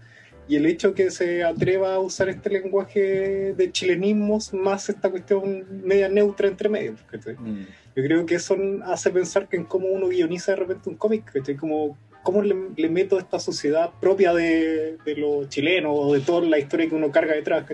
y 0.50 0.56
el 0.56 0.66
hecho 0.66 0.96
que 0.96 1.12
se 1.12 1.44
atreva 1.44 1.94
a 1.94 2.00
usar 2.00 2.28
este 2.28 2.50
lenguaje 2.50 3.54
de 3.54 3.72
chilenismos 3.72 4.52
más 4.52 4.90
esta 4.90 5.12
cuestión 5.12 5.64
media 5.84 6.10
neutra 6.10 6.48
entre 6.48 6.68
medio. 6.68 6.94
Mm. 6.94 7.62
Yo 7.96 8.04
creo 8.04 8.26
que 8.26 8.36
eso 8.36 8.58
hace 8.84 9.12
pensar 9.12 9.48
que 9.48 9.58
en 9.58 9.66
cómo 9.66 9.90
uno 9.90 10.10
guioniza 10.10 10.54
de 10.54 10.56
repente 10.58 10.90
un 10.90 10.96
cómic, 10.96 11.32
como 11.60 11.96
cómo 12.24 12.42
le, 12.42 12.90
meto 12.90 13.20
esta 13.20 13.38
sociedad 13.38 13.92
propia 14.02 14.34
de, 14.34 14.98
de 15.06 15.16
los 15.16 15.48
chilenos 15.50 15.92
o 15.96 16.14
de 16.16 16.22
toda 16.22 16.42
la 16.42 16.58
historia 16.58 16.90
que 16.90 16.96
uno 16.96 17.12
carga 17.12 17.36
detrás, 17.36 17.66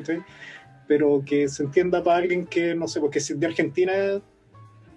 pero 0.85 1.23
que 1.25 1.47
se 1.47 1.63
entienda 1.63 2.03
para 2.03 2.17
alguien 2.17 2.45
que, 2.45 2.75
no 2.75 2.89
sé, 2.89 2.99
porque 2.99 3.21
si 3.21 3.35
de 3.35 3.45
Argentina 3.45 3.93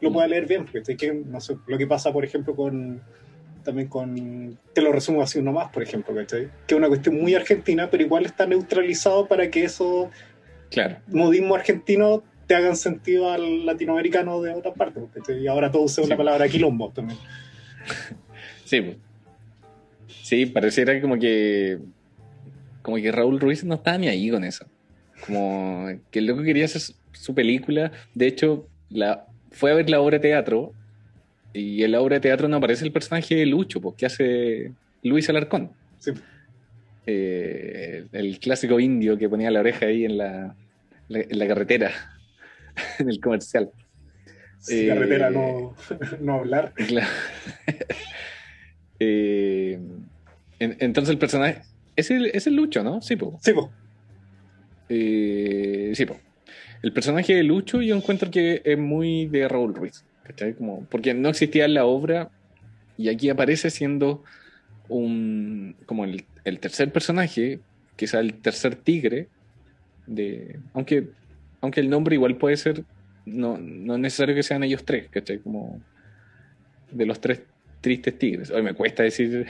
lo 0.01 0.12
pueda 0.12 0.27
mm. 0.27 0.31
leer 0.31 0.47
bien, 0.47 0.67
que, 0.67 1.12
no 1.12 1.41
sé, 1.41 1.57
lo 1.69 1.79
que 1.79 1.87
pasa, 1.87 2.12
por 2.12 2.25
ejemplo, 2.25 2.57
con 2.57 3.01
también 3.69 3.89
con, 3.89 4.59
te 4.73 4.81
lo 4.81 4.93
resumo 4.93 5.21
así 5.21 5.39
uno 5.39 5.53
más, 5.53 5.71
por 5.71 5.83
ejemplo, 5.83 6.15
Que 6.27 6.49
es 6.67 6.73
una 6.73 6.89
cuestión 6.89 7.21
muy 7.21 7.35
argentina, 7.35 7.91
pero 7.91 8.03
igual 8.03 8.25
está 8.25 8.47
neutralizado 8.47 9.29
para 9.29 9.51
que 9.51 9.65
esos 9.65 10.09
claro. 10.71 10.97
modismos 11.09 11.59
argentinos 11.59 12.23
te 12.47 12.55
hagan 12.55 12.77
sentido 12.77 13.31
al 13.31 13.67
latinoamericano 13.67 14.41
de 14.41 14.55
otra 14.55 14.73
parte, 14.73 15.03
Y 15.39 15.47
ahora 15.49 15.71
todo 15.71 15.83
usa 15.83 16.07
la 16.07 16.17
palabra 16.17 16.49
quilombo 16.49 16.91
también. 16.93 17.19
Sí, 18.65 18.97
sí, 20.23 20.47
pareciera 20.47 20.99
como 21.03 21.19
que 21.19 21.79
como 22.81 22.97
que 22.97 23.13
Raúl 23.13 23.39
Ruiz 23.39 23.65
no 23.65 23.75
estaba 23.75 23.99
ni 23.99 24.09
ahí 24.09 24.31
con 24.31 24.45
eso. 24.45 24.65
Como 25.27 25.89
que 26.11 26.21
el 26.21 26.27
loco 26.27 26.43
quería 26.43 26.65
hacer 26.65 26.81
su 27.13 27.35
película. 27.35 27.93
De 28.15 28.27
hecho, 28.27 28.67
la, 28.89 29.27
fue 29.51 29.73
a 29.73 29.75
ver 29.75 29.91
la 29.91 30.01
obra 30.01 30.17
de 30.17 30.29
teatro 30.29 30.73
y 31.53 31.83
en 31.83 31.93
la 31.93 32.01
obra 32.01 32.17
de 32.17 32.21
teatro 32.21 32.49
no 32.49 32.57
aparece 32.57 32.85
el 32.85 32.93
personaje 32.93 33.35
de 33.35 33.47
Lucho, 33.47 33.81
pues, 33.81 33.97
que 33.97 34.07
hace 34.07 34.73
Luis 35.03 35.29
Alarcón. 35.29 35.73
Sí. 35.99 36.13
Eh, 37.07 38.05
el 38.13 38.39
clásico 38.39 38.79
indio 38.79 39.17
que 39.17 39.29
ponía 39.29 39.51
la 39.51 39.61
oreja 39.61 39.87
ahí 39.87 40.05
en 40.05 40.19
la, 40.19 40.55
en 41.09 41.39
la 41.39 41.47
carretera, 41.47 41.91
en 42.99 43.09
el 43.09 43.21
comercial. 43.21 43.71
Sí, 44.59 44.89
carretera 44.89 45.31
no, 45.31 45.75
no 46.21 46.35
hablar. 46.35 46.73
Claro. 46.75 47.09
Eh, 49.01 49.79
entonces 50.59 51.13
el 51.13 51.19
personaje. 51.19 51.63
Es 51.95 52.11
el, 52.11 52.27
es 52.27 52.49
el 52.49 52.57
Lucho, 52.57 52.83
¿no? 52.83 53.01
Sí, 53.01 53.15
pues. 53.15 53.37
Sí, 53.43 53.53
po. 53.53 53.71
Eh, 54.89 55.93
sí, 55.95 56.05
po. 56.05 56.17
El 56.83 56.93
personaje 56.93 57.37
de 57.37 57.45
Lucho 57.45 57.81
yo 57.81 57.95
encuentro 57.95 58.29
que 58.29 58.61
es 58.65 58.77
muy 58.77 59.27
de 59.27 59.47
Raúl 59.47 59.73
Ruiz. 59.73 60.05
Como, 60.57 60.85
porque 60.87 61.14
no 61.14 61.29
existía 61.29 61.64
en 61.64 61.75
la 61.75 61.85
obra 61.85 62.31
y 62.97 63.09
aquí 63.09 63.31
aparece 63.31 63.71
siendo 63.71 64.23
un, 64.88 65.77
como 65.87 66.05
el, 66.05 66.25
tercer 66.61 66.93
personaje 66.93 67.61
quizá 67.97 68.21
el 68.21 68.35
tercer 68.35 68.77
tigre, 68.77 69.29
de, 70.07 70.59
aunque, 70.73 71.09
aunque 71.61 71.81
el 71.81 71.91
nombre 71.91 72.14
igual 72.14 72.37
puede 72.37 72.57
ser, 72.57 72.85
no, 73.27 73.59
no 73.59 73.95
es 73.95 74.01
necesario 74.01 74.35
que 74.35 74.43
sean 74.43 74.62
ellos 74.62 74.85
tres, 74.85 75.09
¿cachai? 75.11 75.38
Como 75.38 75.81
de 76.91 77.07
los 77.07 77.21
tres 77.21 77.43
tristes 77.81 78.19
tigres. 78.19 78.51
Hoy 78.51 78.62
me 78.62 78.75
cuesta 78.75 79.03
decir. 79.03 79.47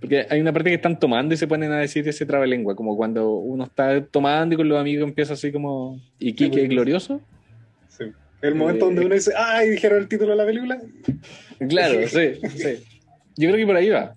Porque 0.01 0.27
hay 0.31 0.40
una 0.40 0.53
parte 0.53 0.70
que 0.70 0.77
están 0.77 0.99
tomando 0.99 1.35
y 1.35 1.37
se 1.37 1.46
ponen 1.46 1.73
a 1.73 1.79
decir 1.79 2.09
ese 2.09 2.25
trabalengua, 2.25 2.75
como 2.75 2.96
cuando 2.96 3.35
uno 3.35 3.64
está 3.64 4.03
tomando 4.03 4.55
y 4.55 4.57
con 4.57 4.66
los 4.68 4.81
amigos 4.81 5.07
empieza 5.07 5.35
así 5.35 5.53
como. 5.53 6.01
¿Y 6.18 6.33
Kike 6.33 6.68
glorioso? 6.68 7.20
El 8.42 8.55
momento 8.55 8.85
Eh, 8.85 8.88
donde 8.88 9.05
uno 9.07 9.14
dice, 9.14 9.33
¡ay! 9.37 9.70
Dijeron 9.70 9.98
el 10.00 10.09
título 10.09 10.31
de 10.31 10.37
la 10.37 10.46
película. 10.46 10.81
Claro, 11.68 12.00
sí, 12.09 12.35
sí. 12.57 12.85
Yo 13.37 13.48
creo 13.48 13.57
que 13.57 13.66
por 13.66 13.76
ahí 13.76 13.88
va. 13.90 14.14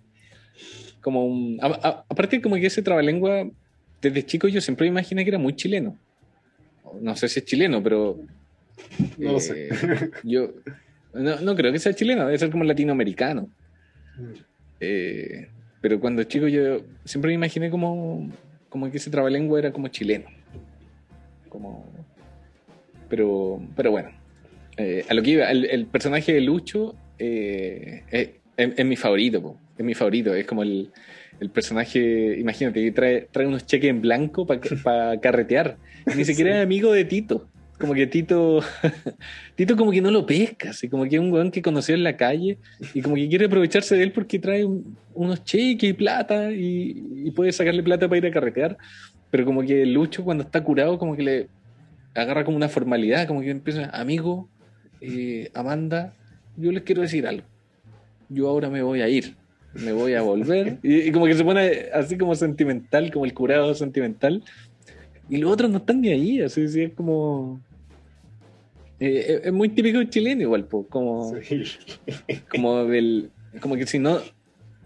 Como 1.02 1.26
un- 1.26 1.60
a- 1.62 1.68
a- 1.68 2.06
aparte, 2.08 2.42
como 2.42 2.56
que 2.56 2.68
ese 2.68 2.82
trabalengua, 2.82 3.50
desde 4.02 4.26
chico 4.26 4.48
yo 4.48 4.62
siempre 4.62 4.86
me 4.86 4.92
imaginé 4.92 5.24
que 5.24 5.30
era 5.30 5.40
muy 5.40 5.54
chileno. 5.56 5.98
No 7.02 7.16
sé 7.16 7.28
si 7.28 7.40
es 7.40 7.46
chileno, 7.46 7.82
pero. 7.84 8.20
No 9.18 9.34
lo 9.34 9.40
sé. 9.40 9.68
eh, 9.70 10.10
Yo 10.24 10.52
no, 11.14 11.40
no 11.42 11.56
creo 11.56 11.72
que 11.72 11.80
sea 11.80 11.94
chileno, 11.94 12.26
debe 12.26 12.38
ser 12.38 12.50
como 12.52 12.64
latinoamericano. 12.64 13.50
Eh, 14.80 15.48
pero 15.82 16.00
cuando 16.00 16.24
chico 16.24 16.48
yo 16.48 16.82
siempre 17.06 17.30
me 17.30 17.36
imaginé 17.36 17.70
como, 17.70 18.30
como 18.70 18.90
que 18.90 18.98
ese 18.98 19.10
trabalengua 19.10 19.60
era 19.60 19.72
como 19.72 19.88
chileno. 19.90 20.26
Como, 21.50 21.86
pero, 23.14 23.62
pero 23.76 23.92
bueno, 23.92 24.10
eh, 24.78 25.06
a 25.08 25.14
lo 25.14 25.22
que 25.22 25.30
iba, 25.32 25.52
el, 25.52 25.66
el 25.66 25.86
personaje 25.86 26.34
de 26.34 26.42
Lucho 26.42 26.96
eh, 27.20 28.02
es, 28.10 28.30
es- 28.58 28.74
es 28.80 28.86
mi 28.86 28.96
favorito, 28.96 29.40
po. 29.40 29.56
es 29.78 29.86
mi 29.86 29.94
favorito, 29.94 30.34
es 30.34 30.48
como 30.48 30.64
el, 30.64 30.90
el 31.40 31.52
personaje, 31.52 32.40
imagínate, 32.40 32.82
que 32.84 32.92
trae, 32.92 33.28
trae 33.32 33.46
unos 33.46 33.68
cheques 33.68 33.92
en 33.92 34.02
blanco 34.02 34.48
para 34.48 35.20
carretear, 35.20 35.78
ni 36.16 36.26
siquiera 36.26 36.52
es 36.58 36.64
amigo 36.64 36.92
de 36.92 37.06
Tito. 37.06 37.48
Como 37.80 37.94
que 37.94 38.08
Tito, 38.08 38.62
Tito 39.56 39.76
como 39.78 39.92
que 39.92 40.02
no 40.02 40.10
lo 40.10 40.26
pesca, 40.26 40.72
así 40.72 40.90
como 40.90 41.04
que 41.04 41.16
es 41.18 41.22
un 41.22 41.32
weón 41.32 41.52
que 41.52 41.62
conoció 41.62 41.94
en 41.94 42.04
la 42.04 42.18
calle 42.18 42.58
y 42.96 43.02
como 43.02 43.14
que 43.16 43.28
quiere 43.30 43.46
aprovecharse 43.46 43.96
de 43.96 44.04
él 44.04 44.12
porque 44.12 44.40
trae 44.40 44.66
un- 44.66 44.98
unos 45.14 45.44
cheques 45.44 45.90
y 45.90 45.94
plata 45.94 46.52
y, 46.52 47.04
y 47.26 47.32
puede 47.32 47.52
sacarle 47.52 47.84
plata 47.84 48.08
para 48.08 48.18
ir 48.18 48.26
a 48.26 48.32
carretear. 48.32 48.76
Pero 49.30 49.46
como 49.46 49.62
que 49.64 49.86
Lucho 49.86 50.24
cuando 50.24 50.44
está 50.44 50.64
curado 50.64 50.98
como 50.98 51.16
que 51.16 51.24
le 51.24 51.48
agarra 52.16 52.44
como 52.46 52.58
una 52.58 52.70
formalidad, 52.70 53.28
como 53.28 53.42
que 53.42 53.50
empieza, 53.50 53.90
amigo, 53.90 54.50
eh, 55.02 55.50
Amanda, 55.54 56.14
yo 56.58 56.72
les 56.72 56.84
quiero 56.84 57.02
decir 57.02 57.26
algo. 57.28 57.46
Yo 58.30 58.48
ahora 58.50 58.70
me 58.70 58.82
voy 58.82 59.02
a 59.02 59.10
ir, 59.10 59.36
me 59.74 59.92
voy 59.92 60.14
a 60.14 60.22
volver. 60.22 60.78
Y, 60.84 61.08
y 61.10 61.12
como 61.12 61.26
que 61.26 61.34
se 61.36 61.44
pone 61.44 61.88
así 61.94 62.18
como 62.18 62.36
sentimental, 62.36 63.12
como 63.12 63.26
el 63.26 63.34
curado 63.34 63.74
sentimental. 63.76 64.44
Y 65.30 65.38
los 65.38 65.52
otros 65.52 65.72
no 65.72 65.78
están 65.78 66.02
ni 66.02 66.10
ahí, 66.10 66.42
así, 66.42 66.66
así 66.66 66.82
es 66.84 66.94
como... 66.94 67.62
eh, 69.00 69.26
es- 69.40 69.46
es 69.48 69.54
muy 69.54 69.70
típico 69.70 70.04
chileno 70.04 70.42
igual, 70.42 70.66
po, 70.66 70.86
como 70.88 71.34
Sí. 71.42 71.64
como 72.52 72.86
del 72.86 73.32
como 73.62 73.76
que 73.76 73.86
si 73.86 74.00
no 74.00 74.20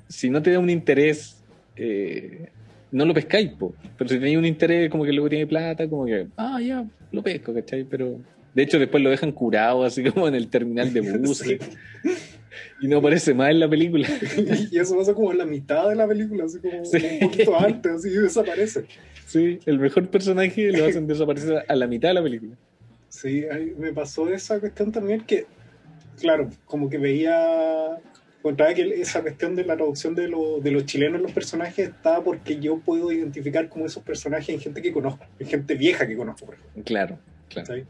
si 0.09 0.29
no 0.29 0.41
te 0.41 0.51
da 0.51 0.59
un 0.59 0.69
interés 0.69 1.41
eh, 1.75 2.49
no 2.91 3.05
lo 3.05 3.13
pescáis 3.13 3.49
po. 3.51 3.73
pero 3.97 4.09
si 4.09 4.15
tenéis 4.17 4.37
un 4.37 4.45
interés 4.45 4.89
como 4.89 5.03
que 5.05 5.11
luego 5.13 5.29
tiene 5.29 5.47
plata 5.47 5.87
como 5.89 6.05
que 6.05 6.27
ah 6.37 6.59
ya 6.61 6.85
lo 7.11 7.23
pesco 7.23 7.53
¿cachai? 7.53 7.83
pero 7.83 8.19
de 8.53 8.63
hecho 8.63 8.79
después 8.79 9.03
lo 9.03 9.09
dejan 9.09 9.31
curado 9.31 9.83
así 9.83 10.03
como 10.03 10.27
en 10.27 10.35
el 10.35 10.49
terminal 10.49 10.93
de 10.93 11.01
buses 11.19 11.59
y 12.81 12.87
no 12.87 12.97
aparece 12.97 13.33
más 13.33 13.49
en 13.51 13.59
la 13.59 13.69
película 13.69 14.07
Y 14.71 14.77
eso 14.79 14.97
pasa 14.97 15.13
como 15.13 15.31
en 15.31 15.37
la 15.39 15.45
mitad 15.45 15.89
de 15.89 15.95
la 15.95 16.07
película, 16.07 16.45
así 16.45 16.59
como 16.59 16.83
Sí. 16.85 16.97
un 17.21 17.29
poquito 17.29 17.59
antes, 17.59 17.91
así 17.91 18.09
desaparece. 18.09 18.85
sí 19.25 19.59
el 19.65 19.79
mejor 19.79 20.07
personaje 20.09 20.71
lo 20.71 20.85
hacen 20.85 21.07
desaparecer 21.07 21.63
a 21.67 21.75
la 21.75 21.87
mitad 21.87 22.09
de 22.09 22.13
la 22.15 22.23
película 22.23 22.55
Sí, 23.09 23.45
me 23.77 23.93
pasó 23.93 24.29
esa 24.29 24.59
cuestión 24.59 24.91
también 24.91 25.21
que, 25.21 25.45
claro, 26.19 26.49
como 26.65 26.87
que 26.89 26.97
veía, 26.99 27.97
encontraba 28.47 28.73
que 28.73 29.01
esa 29.01 29.21
cuestión 29.21 29.55
de 29.55 29.65
la 29.65 29.75
traducción 29.75 30.15
de, 30.15 30.27
lo- 30.29 30.59
de 30.59 30.71
los 30.71 30.85
chilenos 30.85 31.17
en 31.17 31.23
los 31.23 31.31
personajes 31.33 31.89
está 31.89 32.21
porque 32.23 32.59
yo 32.59 32.79
puedo 32.79 33.11
identificar 33.11 33.67
como 33.69 33.85
esos 33.85 34.01
personajes 34.03 34.49
en 34.49 34.59
gente 34.59 34.81
que 34.81 34.91
conozco, 34.93 35.25
en 35.39 35.47
gente 35.47 35.75
vieja 35.75 36.07
que 36.07 36.15
conozco, 36.15 36.45
por 36.45 36.55
ejemplo. 36.55 36.83
claro 36.85 37.19
claro 37.49 37.67
¿cachai? 37.67 37.85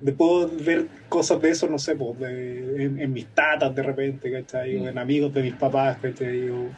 De 0.00 0.12
puedo 0.12 0.48
ver 0.48 0.86
cosas 1.08 1.40
de 1.42 1.50
eso, 1.50 1.66
no 1.68 1.78
sé, 1.78 1.94
pues, 1.94 2.18
de- 2.18 2.84
en, 2.84 3.00
en 3.00 3.12
mis 3.12 3.26
tatas 3.26 3.74
de 3.74 3.82
repente, 3.82 4.30
¿cachai? 4.32 4.76
O 4.76 4.84
Mm. 4.84 4.88
en 4.88 4.98
amigos 4.98 5.32
de 5.34 5.42
mis 5.42 5.54
papás, 5.54 5.98
¿cachai? 6.00 6.48
O 6.50 6.70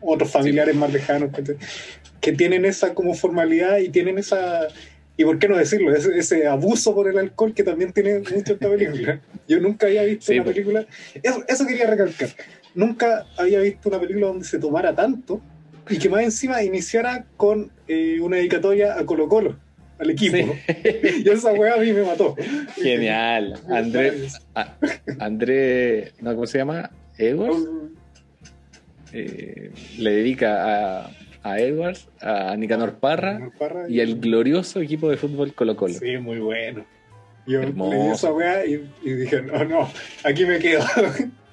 otros 0.00 0.30
familiares 0.30 0.74
más 0.74 0.92
lejanos, 0.92 1.30
¿cachai? 1.34 1.56
Que 2.20 2.32
tienen 2.32 2.64
esa 2.64 2.94
como 2.94 3.14
formalidad 3.14 3.78
y 3.78 3.88
tienen 3.88 4.18
esa... 4.18 4.66
Y 5.16 5.24
por 5.24 5.38
qué 5.38 5.46
no 5.48 5.56
decirlo, 5.56 5.94
ese, 5.94 6.18
ese 6.18 6.46
abuso 6.46 6.94
por 6.94 7.08
el 7.08 7.16
alcohol 7.18 7.54
que 7.54 7.62
también 7.62 7.92
tiene 7.92 8.18
mucho 8.18 8.54
esta 8.54 8.68
película. 8.68 9.20
Yo 9.48 9.60
nunca 9.60 9.86
había 9.86 10.02
visto 10.02 10.26
Sí, 10.26 10.34
una 10.34 10.44
pues. 10.44 10.54
película... 10.56 10.86
Eso, 11.22 11.44
eso 11.46 11.66
quería 11.66 11.86
recalcar. 11.88 12.28
Nunca 12.74 13.24
había 13.38 13.60
visto 13.60 13.88
una 13.88 14.00
película 14.00 14.26
donde 14.26 14.44
se 14.44 14.58
tomara 14.58 14.94
tanto 14.94 15.40
y 15.88 15.98
que 15.98 16.08
más 16.08 16.22
encima 16.24 16.62
iniciara 16.64 17.26
con 17.36 17.70
eh, 17.86 18.18
una 18.20 18.38
dedicatoria 18.38 18.98
a 18.98 19.06
Colo 19.06 19.28
Colo, 19.28 19.56
al 19.98 20.10
equipo. 20.10 20.36
Sí. 20.36 20.42
¿no? 20.44 20.54
Y 21.24 21.28
esa 21.28 21.52
weá 21.52 21.74
a 21.74 21.76
mí 21.78 21.92
me 21.92 22.02
mató. 22.02 22.34
genial 22.74 23.60
André 23.68 24.14
a- 24.56 24.74
André 25.20 26.12
no 26.20 26.34
cómo 26.34 26.46
se 26.48 26.58
llama 26.58 26.90
Edwards 27.18 27.68
eh, 29.12 29.70
le 29.98 30.10
dedica 30.10 31.04
a, 31.04 31.10
a 31.44 31.58
Edwards, 31.60 32.08
a 32.20 32.56
Nicanor 32.56 32.94
Parra 32.94 33.50
Parra 33.58 33.88
y 33.88 34.00
al 34.00 34.18
glorioso 34.18 34.80
equipo 34.80 35.08
de 35.10 35.16
fútbol 35.18 35.54
Colo 35.54 35.76
Colo. 35.76 35.94
Sí, 35.94 36.16
muy 36.18 36.38
bueno. 36.40 36.84
Yo 37.46 37.60
Hermoso. 37.62 37.92
leí 37.94 38.08
esa 38.12 38.32
weá 38.32 38.64
y, 38.66 38.88
y 39.04 39.10
dije, 39.12 39.42
no, 39.42 39.62
no, 39.64 39.88
aquí 40.24 40.44
me 40.46 40.58
quedo. 40.58 40.82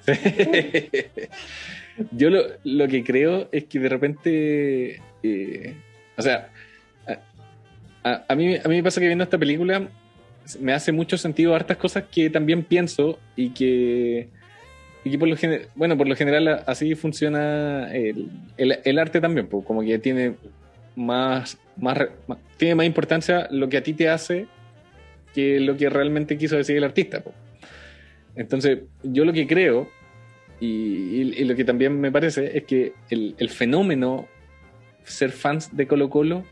Yo 2.12 2.30
lo, 2.30 2.42
lo 2.64 2.88
que 2.88 3.04
creo 3.04 3.48
es 3.52 3.64
que 3.64 3.78
de 3.78 3.88
repente, 3.88 5.00
eh, 5.22 5.74
o 6.16 6.22
sea, 6.22 6.48
a, 7.06 7.18
a- 8.08 8.24
a 8.28 8.34
mí, 8.34 8.56
a 8.56 8.68
mí 8.68 8.76
me 8.76 8.82
pasa 8.82 9.00
que 9.00 9.06
viendo 9.06 9.24
esta 9.24 9.38
película 9.38 9.88
me 10.58 10.72
hace 10.72 10.90
mucho 10.90 11.18
sentido 11.18 11.54
hartas 11.54 11.76
cosas 11.76 12.04
que 12.10 12.30
también 12.30 12.64
pienso 12.64 13.18
y 13.36 13.50
que, 13.50 14.28
y 15.04 15.10
que 15.10 15.18
por 15.18 15.28
lo 15.28 15.36
general, 15.36 15.68
bueno, 15.74 15.96
por 15.96 16.06
lo 16.08 16.14
general 16.14 16.62
así 16.66 16.94
funciona 16.94 17.92
el, 17.92 18.28
el- 18.56 18.98
arte 18.98 19.20
también, 19.20 19.46
pues, 19.48 19.64
como 19.66 19.82
que 19.82 19.98
tiene 19.98 20.34
más, 20.94 21.58
más, 21.76 21.98
tiene 22.56 22.74
más 22.76 22.86
importancia 22.86 23.48
lo 23.50 23.68
que 23.68 23.78
a 23.78 23.82
ti 23.82 23.94
te 23.94 24.08
hace 24.08 24.46
que 25.34 25.58
lo 25.60 25.76
que 25.76 25.88
realmente 25.88 26.36
quiso 26.36 26.56
decir 26.56 26.76
el 26.76 26.84
artista. 26.84 27.20
pues. 27.22 27.34
Entonces, 28.36 28.80
yo 29.02 29.24
lo 29.24 29.32
que 29.32 29.46
creo 29.46 29.88
y, 30.60 31.44
lo 31.44 31.56
que 31.56 31.64
también 31.64 32.00
me 32.00 32.12
parece 32.12 32.56
es 32.56 32.64
que 32.64 32.92
el, 33.10 33.34
el 33.38 33.48
fenómeno 33.50 34.28
ser 35.04 35.32
fans 35.32 35.76
de 35.76 35.86
Colo 35.88 36.08
Colo 36.08 36.44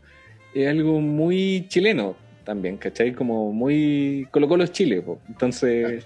es 0.53 0.67
algo 0.67 0.99
muy 0.99 1.65
chileno 1.69 2.17
también, 2.43 2.75
¿cachai? 2.77 3.13
Como 3.13 3.53
muy 3.53 4.27
Colo 4.31 4.49
Colo 4.49 4.63
es 4.65 4.71
Chile, 4.73 5.01
po. 5.01 5.21
entonces 5.29 6.05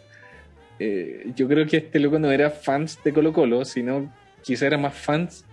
eh, 0.80 1.32
yo 1.36 1.48
creo 1.48 1.66
que 1.66 1.78
este 1.78 2.00
loco 2.00 2.20
no 2.20 2.32
era 2.32 2.50
fans 2.50 3.00
de 3.04 3.14
Colo 3.14 3.32
Colo, 3.34 3.66
sino 3.66 4.12
quizá 4.44 4.68
era 4.68 4.78
más 4.78 4.94
fans 4.94 5.46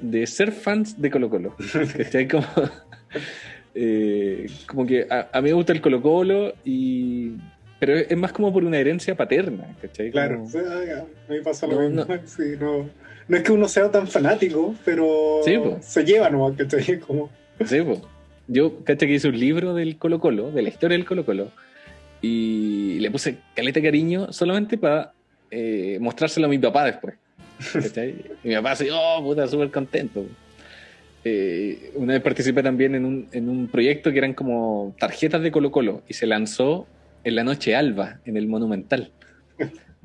de 0.00 0.26
ser 0.26 0.52
fans 0.52 1.00
de 1.00 1.10
Colo 1.10 1.28
Colo, 1.30 1.54
¿cachai? 1.96 2.28
Como, 2.28 2.44
eh, 3.74 4.46
como 4.66 4.86
que 4.86 5.06
a, 5.08 5.28
a 5.32 5.40
mí 5.40 5.48
me 5.50 5.54
gusta 5.54 5.72
el 5.72 5.80
Colo 5.80 6.02
Colo 6.02 6.54
y... 6.64 7.32
Pero 7.78 7.96
es 7.96 8.16
más 8.16 8.30
como 8.32 8.52
por 8.52 8.62
una 8.62 8.78
herencia 8.78 9.16
paterna, 9.16 9.66
¿cachai? 9.80 10.12
Claro, 10.12 10.44
Como- 10.44 10.58
a 10.68 11.32
mí 11.32 11.40
pasa 11.42 11.66
lo 11.66 11.74
No, 11.82 11.88
mismo. 11.88 12.04
no. 12.14 12.20
Sí, 12.26 12.42
no, 12.60 12.88
no 13.26 13.36
es 13.36 13.42
que 13.42 13.50
uno 13.52 13.66
sea 13.66 13.90
tan 13.90 14.06
fanático, 14.06 14.74
pero 14.84 15.40
Sí, 15.44 15.58
se 15.80 16.04
lleva 16.04 16.30
nomás, 16.30 16.56
¿cachai? 16.56 17.00
Como, 17.06 17.28
Sí, 17.64 17.80
po. 17.80 18.00
Yo, 18.48 18.84
caché 18.84 19.06
que 19.06 19.14
hice 19.14 19.28
un 19.28 19.38
libro 19.38 19.74
del 19.74 19.96
Colo 19.98 20.20
Colo, 20.20 20.50
de 20.52 20.62
la 20.62 20.68
historia 20.68 20.96
del 20.96 21.06
Colo 21.06 21.24
Colo, 21.24 21.50
y 22.22 22.98
le 23.00 23.10
puse 23.10 23.38
caleta 23.54 23.82
cariño 23.82 24.32
solamente 24.32 24.78
para 24.78 25.12
eh, 25.50 25.98
mostrárselo 26.00 26.46
a 26.46 26.48
mi 26.48 26.58
papá 26.58 26.86
después. 26.86 27.16
Y 28.44 28.48
mi 28.48 28.54
papá 28.54 28.72
así, 28.72 28.88
oh, 28.90 29.20
puta, 29.22 29.46
súper 29.46 29.70
contento. 29.70 30.24
Eh, 31.24 31.92
una 31.94 32.14
vez 32.14 32.22
participé 32.22 32.62
también 32.62 32.94
en 32.94 33.04
un, 33.04 33.28
en 33.32 33.48
un 33.48 33.68
proyecto 33.68 34.10
que 34.10 34.18
eran 34.18 34.34
como 34.34 34.94
tarjetas 34.98 35.42
de 35.42 35.52
Colo 35.52 35.70
Colo 35.70 36.02
y 36.08 36.14
se 36.14 36.26
lanzó 36.26 36.86
en 37.24 37.36
la 37.36 37.44
noche 37.44 37.76
alba, 37.76 38.20
en 38.24 38.36
el 38.36 38.48
Monumental. 38.48 39.12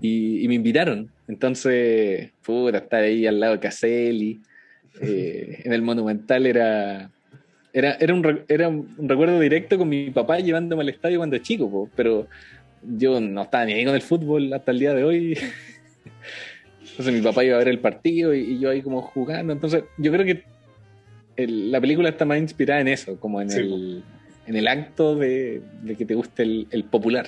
Y, 0.01 0.43
y 0.43 0.47
me 0.47 0.55
invitaron. 0.55 1.09
Entonces, 1.27 2.31
puta, 2.43 2.79
estar 2.79 3.03
ahí 3.03 3.25
al 3.25 3.39
lado 3.39 3.53
de 3.53 3.59
Caselli, 3.59 4.41
eh, 5.01 5.61
en 5.63 5.73
el 5.73 5.81
Monumental 5.81 6.45
era 6.45 7.09
era, 7.77 7.93
era, 7.99 8.13
un, 8.13 8.41
era 8.47 8.67
un 8.69 8.95
recuerdo 9.07 9.39
directo 9.39 9.77
con 9.77 9.87
mi 9.89 10.09
papá 10.09 10.39
llevándome 10.39 10.81
al 10.83 10.89
estadio 10.89 11.17
cuando 11.19 11.37
chico, 11.37 11.69
po, 11.69 11.89
pero 11.95 12.27
yo 12.81 13.19
no 13.21 13.43
estaba 13.43 13.65
ni 13.65 13.73
ahí 13.73 13.85
con 13.85 13.93
el 13.95 14.01
fútbol 14.01 14.51
hasta 14.53 14.71
el 14.71 14.79
día 14.79 14.93
de 14.93 15.03
hoy. 15.03 15.37
Entonces 16.91 17.13
mi 17.13 17.21
papá 17.21 17.43
iba 17.43 17.55
a 17.55 17.59
ver 17.59 17.67
el 17.67 17.79
partido 17.79 18.33
y, 18.33 18.39
y 18.39 18.59
yo 18.59 18.69
ahí 18.71 18.81
como 18.81 19.01
jugando. 19.01 19.53
Entonces 19.53 19.83
yo 19.97 20.11
creo 20.11 20.25
que 20.25 20.43
el- 21.35 21.71
la 21.71 21.79
película 21.79 22.09
está 22.09 22.25
más 22.25 22.39
inspirada 22.39 22.81
en 22.81 22.87
eso, 22.87 23.19
como 23.19 23.41
en, 23.41 23.49
Sí, 23.51 23.59
el, 23.59 24.03
en 24.47 24.55
el 24.55 24.67
acto 24.67 25.15
de, 25.15 25.61
de 25.83 25.95
que 25.95 26.05
te 26.05 26.15
guste 26.15 26.43
el, 26.43 26.67
el 26.71 26.83
popular. 26.85 27.27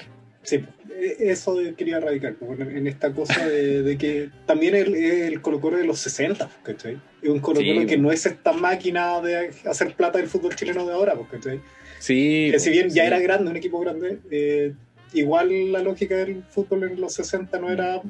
Sí, 0.49 0.65
eh, 0.89 1.17
eso 1.19 1.59
quería 1.77 1.99
radicar, 1.99 2.35
como 2.35 2.55
en, 2.55 2.87
esta 2.87 3.13
cosa 3.13 3.45
de, 3.45 3.83
de 3.83 3.97
que 3.99 4.31
también 4.47 4.73
el, 4.73 4.95
el 4.95 5.41
Colo 5.41 5.61
Colo 5.61 5.77
de 5.77 5.85
los 5.85 5.99
60, 5.99 6.49
¿cachai? 6.63 6.99
Es 7.21 7.29
un 7.29 7.39
Colo 7.39 7.59
Colo 7.59 7.81
Sí, 7.81 7.85
que 7.85 7.97
po. 7.97 8.01
no 8.01 8.11
es 8.11 8.25
esta 8.25 8.51
máquina 8.51 9.21
de 9.21 9.51
hacer 9.65 9.93
plata 9.93 10.17
del 10.17 10.27
fútbol 10.27 10.55
chileno 10.55 10.87
de 10.87 10.93
ahora, 10.93 11.13
¿cachai? 11.29 11.61
Sí. 11.99 12.49
Que 12.51 12.59
si 12.59 12.71
bien 12.71 12.89
ya 12.89 13.03
sí. 13.03 13.07
era 13.07 13.19
grande, 13.19 13.51
un 13.51 13.57
equipo 13.57 13.79
grande, 13.79 14.17
eh, 14.31 14.73
igual 15.13 15.71
la 15.71 15.83
lógica 15.83 16.15
del 16.15 16.43
fútbol 16.45 16.85
en 16.85 16.99
los 16.99 17.13
60 17.13 17.59
no 17.59 17.69
era 17.69 18.01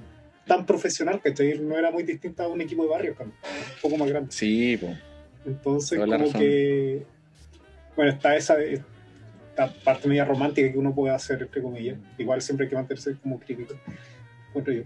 tan 0.48 0.66
profesional, 0.66 1.20
¿cachai? 1.22 1.60
No 1.60 1.78
era 1.78 1.92
muy 1.92 2.04
distinta 2.04 2.46
a 2.46 2.48
un 2.48 2.62
equipo 2.62 2.84
de 2.84 2.90
barrio, 2.90 3.16
un 3.20 3.34
poco 3.82 3.98
más 3.98 4.08
grande. 4.08 4.32
Sí, 4.32 4.78
po. 4.78 4.96
Entonces, 5.46 6.00
como 6.00 6.14
razón. 6.14 6.40
que. 6.40 7.04
Bueno, 7.98 8.14
está 8.14 8.38
esa 8.38 8.56
esta 9.66 9.74
parte 9.84 10.08
media 10.08 10.26
romántica 10.26 10.72
que 10.72 10.78
uno 10.78 10.94
puede 10.94 11.14
hacer, 11.14 11.42
entre 11.42 11.62
comillas. 11.62 11.98
Igual 12.18 12.42
siempre 12.42 12.66
hay 12.66 12.70
que 12.70 12.76
mantenerse 12.76 13.16
como 13.22 13.40
crítico, 13.40 13.74
encuentro 14.50 14.74
yo. 14.74 14.84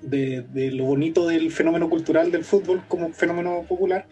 De, 0.00 0.42
de 0.52 0.72
lo 0.72 0.84
bonito 0.84 1.28
del 1.28 1.50
fenómeno 1.52 1.88
cultural 1.88 2.32
del 2.32 2.44
fútbol 2.44 2.82
como 2.88 3.12
fenómeno 3.12 3.64
popular, 3.68 4.06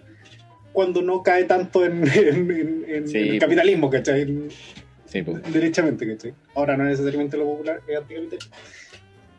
cuando 0.72 1.03
no 1.03 1.22
cae 1.22 1.45
tanto 1.45 1.85
en, 1.85 2.05
en- 2.14 2.51
en- 2.51 2.85
en 2.89 3.09
Sí, 3.09 3.18
el 3.18 3.28
pues. 3.31 3.41
capitalismo, 3.41 3.91
¿cachai? 3.91 4.49
Sí, 5.07 5.22
po. 5.22 5.39
Derechamente, 5.53 6.07
¿cachai? 6.07 6.35
Ahora 6.55 6.76
no 6.76 6.85
necesariamente 6.85 7.37
lo 7.37 7.45
popular 7.45 7.81
es 7.89 7.97
anticapitalismo. 7.99 8.55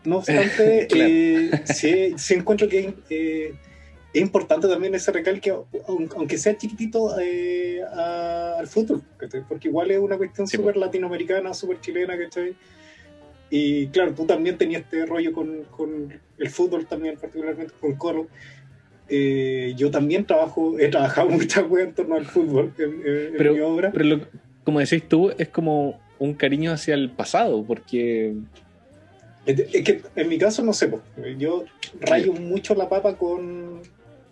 No 0.03 0.17
obstante, 0.17 0.87
Claro. 0.89 1.09
eh, 1.09 1.51
sí, 1.65 2.13
sí 2.17 2.33
encuentro 2.33 2.67
que 2.67 2.93
eh, 3.09 3.53
es 4.13 4.21
importante 4.21 4.67
también 4.67 4.93
ese 4.95 5.11
recalque, 5.11 5.51
aun- 5.51 6.09
aunque 6.15 6.37
sea 6.37 6.57
chiquitito, 6.57 7.17
eh, 7.19 7.81
a- 7.93 8.55
al 8.59 8.67
fútbol, 8.67 9.01
¿cachai? 9.17 9.43
porque 9.47 9.67
igual 9.69 9.91
es 9.91 9.99
una 9.99 10.17
cuestión 10.17 10.47
Sí, 10.47 10.57
súper 10.57 10.75
latinoamericana, 10.77 11.53
súper 11.53 11.79
chilena, 11.81 12.17
¿cachai? 12.17 12.55
Y 13.49 13.87
claro, 13.87 14.13
tú 14.13 14.25
también 14.25 14.57
tenías 14.57 14.81
este 14.83 15.05
rollo 15.05 15.33
con, 15.33 15.63
con 15.75 16.13
el 16.37 16.49
fútbol 16.49 16.85
también, 16.85 17.17
particularmente 17.17 17.73
con 17.79 17.95
Colo. 17.95 18.27
Eh, 19.09 19.73
yo 19.75 19.91
también 19.91 20.25
trabajo, 20.25 20.79
he 20.79 20.87
trabajado 20.87 21.29
muchas 21.29 21.69
weas 21.69 21.89
en 21.89 21.93
torno 21.95 22.15
al 22.15 22.25
fútbol 22.25 22.73
en, 22.77 22.91
en- 23.05 23.33
Pero- 23.37 23.53
mi 23.53 23.59
obra. 23.59 23.91
Pero 23.91 24.05
lo- 24.05 24.27
como 24.63 24.79
decís 24.79 25.03
tú, 25.07 25.31
es 25.37 25.49
como 25.49 25.99
un 26.19 26.33
cariño 26.33 26.71
hacia 26.71 26.93
el 26.93 27.09
pasado, 27.11 27.63
porque 27.65 28.35
Es 29.45 29.83
que 29.83 30.01
en 30.15 30.29
mi 30.29 30.37
caso 30.37 30.63
no 30.63 30.71
sé, 30.71 30.89
yo 31.37 31.65
rayo 31.99 32.31
mucho 32.33 32.75
la 32.75 32.87
papa 32.87 33.17
con 33.17 33.81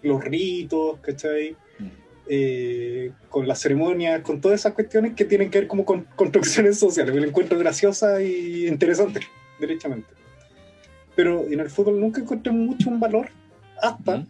los 0.02 0.24
ritos, 0.24 1.00
¿cachai? 1.02 1.56
Mm. 1.80 1.88
Eh, 2.32 3.12
con 3.30 3.48
las 3.48 3.60
ceremonias, 3.60 4.22
con 4.22 4.40
todas 4.40 4.60
esas 4.60 4.74
cuestiones 4.74 5.16
que 5.16 5.26
tienen 5.26 5.50
que 5.50 5.60
ver 5.60 5.68
como 5.68 5.84
con 5.84 6.04
construcciones 6.16 6.78
sociales. 6.78 7.14
Me 7.14 7.22
lo 7.22 7.28
encuentro 7.28 7.58
graciosa 7.58 8.22
y 8.22 8.68
interesante, 8.68 9.22
derechamente. 9.60 10.10
Pero 11.16 11.46
en 11.48 11.60
el 11.60 11.70
fútbol 11.70 12.00
nunca 12.00 12.22
encontré 12.22 12.52
mucho 12.52 12.90
un 12.90 13.00
valor 13.00 13.30
hasta 13.82 14.18
¿Mm? 14.18 14.28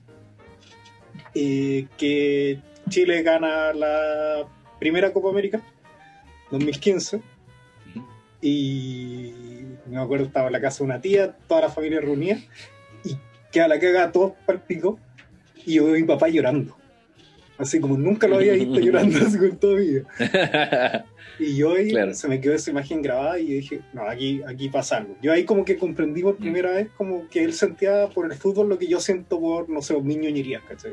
eh, 1.36 1.88
que 1.98 2.60
Chile 2.90 3.22
gana 3.22 3.74
la 3.74 4.48
primera 4.80 5.12
Copa 5.12 5.30
América, 5.30 5.62
2015, 6.52 7.18
Ujú. 7.18 8.06
y 8.42 9.34
me 9.88 10.00
acuerdo 10.00 10.26
estaba 10.26 10.48
en 10.48 10.54
la 10.54 10.62
casa 10.62 10.80
de 10.80 10.84
una 10.86 11.02
tía, 11.02 11.36
toda 11.48 11.62
la 11.62 11.70
familia 11.70 12.00
reunida, 12.00 12.38
y 13.04 13.18
que 13.52 13.62
a 13.62 13.68
la 13.68 13.80
caga 13.80 14.12
todos 14.12 14.34
para 14.46 14.58
el 14.58 14.64
pico, 14.64 15.00
y 15.66 15.76
yo 15.76 15.86
veo 15.86 15.96
a 15.96 15.98
mi 15.98 16.04
papá 16.04 16.28
llorando. 16.30 16.76
Así 17.58 17.80
como 17.82 17.98
nunca 17.98 18.28
lo 18.28 18.38
había 18.38 18.54
visto 18.54 18.80
llorando 18.80 19.18
así 19.20 19.38
con 19.38 19.58
toda 19.58 19.76
mi 19.78 19.88
vida. 19.88 20.06
Y 21.42 21.56
yo 21.56 21.74
ahí 21.74 21.90
Claro. 21.92 22.14
se 22.14 22.28
me 22.28 22.42
quedó 22.42 22.54
esa 22.54 22.70
imagen 22.70 23.02
grabada 23.02 23.40
y 23.40 23.46
dije, 23.46 23.80
no, 23.94 24.02
aquí, 24.10 24.42
aquí 24.46 24.68
pasa 24.68 24.98
algo. 24.98 25.16
Yo 25.22 25.32
ahí 25.32 25.46
como 25.46 25.64
que 25.64 25.78
comprendí 25.78 26.22
por 26.22 26.36
primera 26.36 26.72
vez 26.72 26.90
como 26.98 27.30
que 27.30 27.42
él 27.46 27.54
sentía 27.54 28.08
por 28.10 28.26
el 28.30 28.34
fútbol 28.38 28.68
lo 28.68 28.78
que 28.78 28.88
yo 28.88 29.00
siento 29.00 29.40
por, 29.40 29.70
no 29.70 29.82
sé, 29.82 29.94
los 29.94 30.04
niños 30.04 30.34
ñerías, 30.34 30.62
¿cachai? 30.64 30.92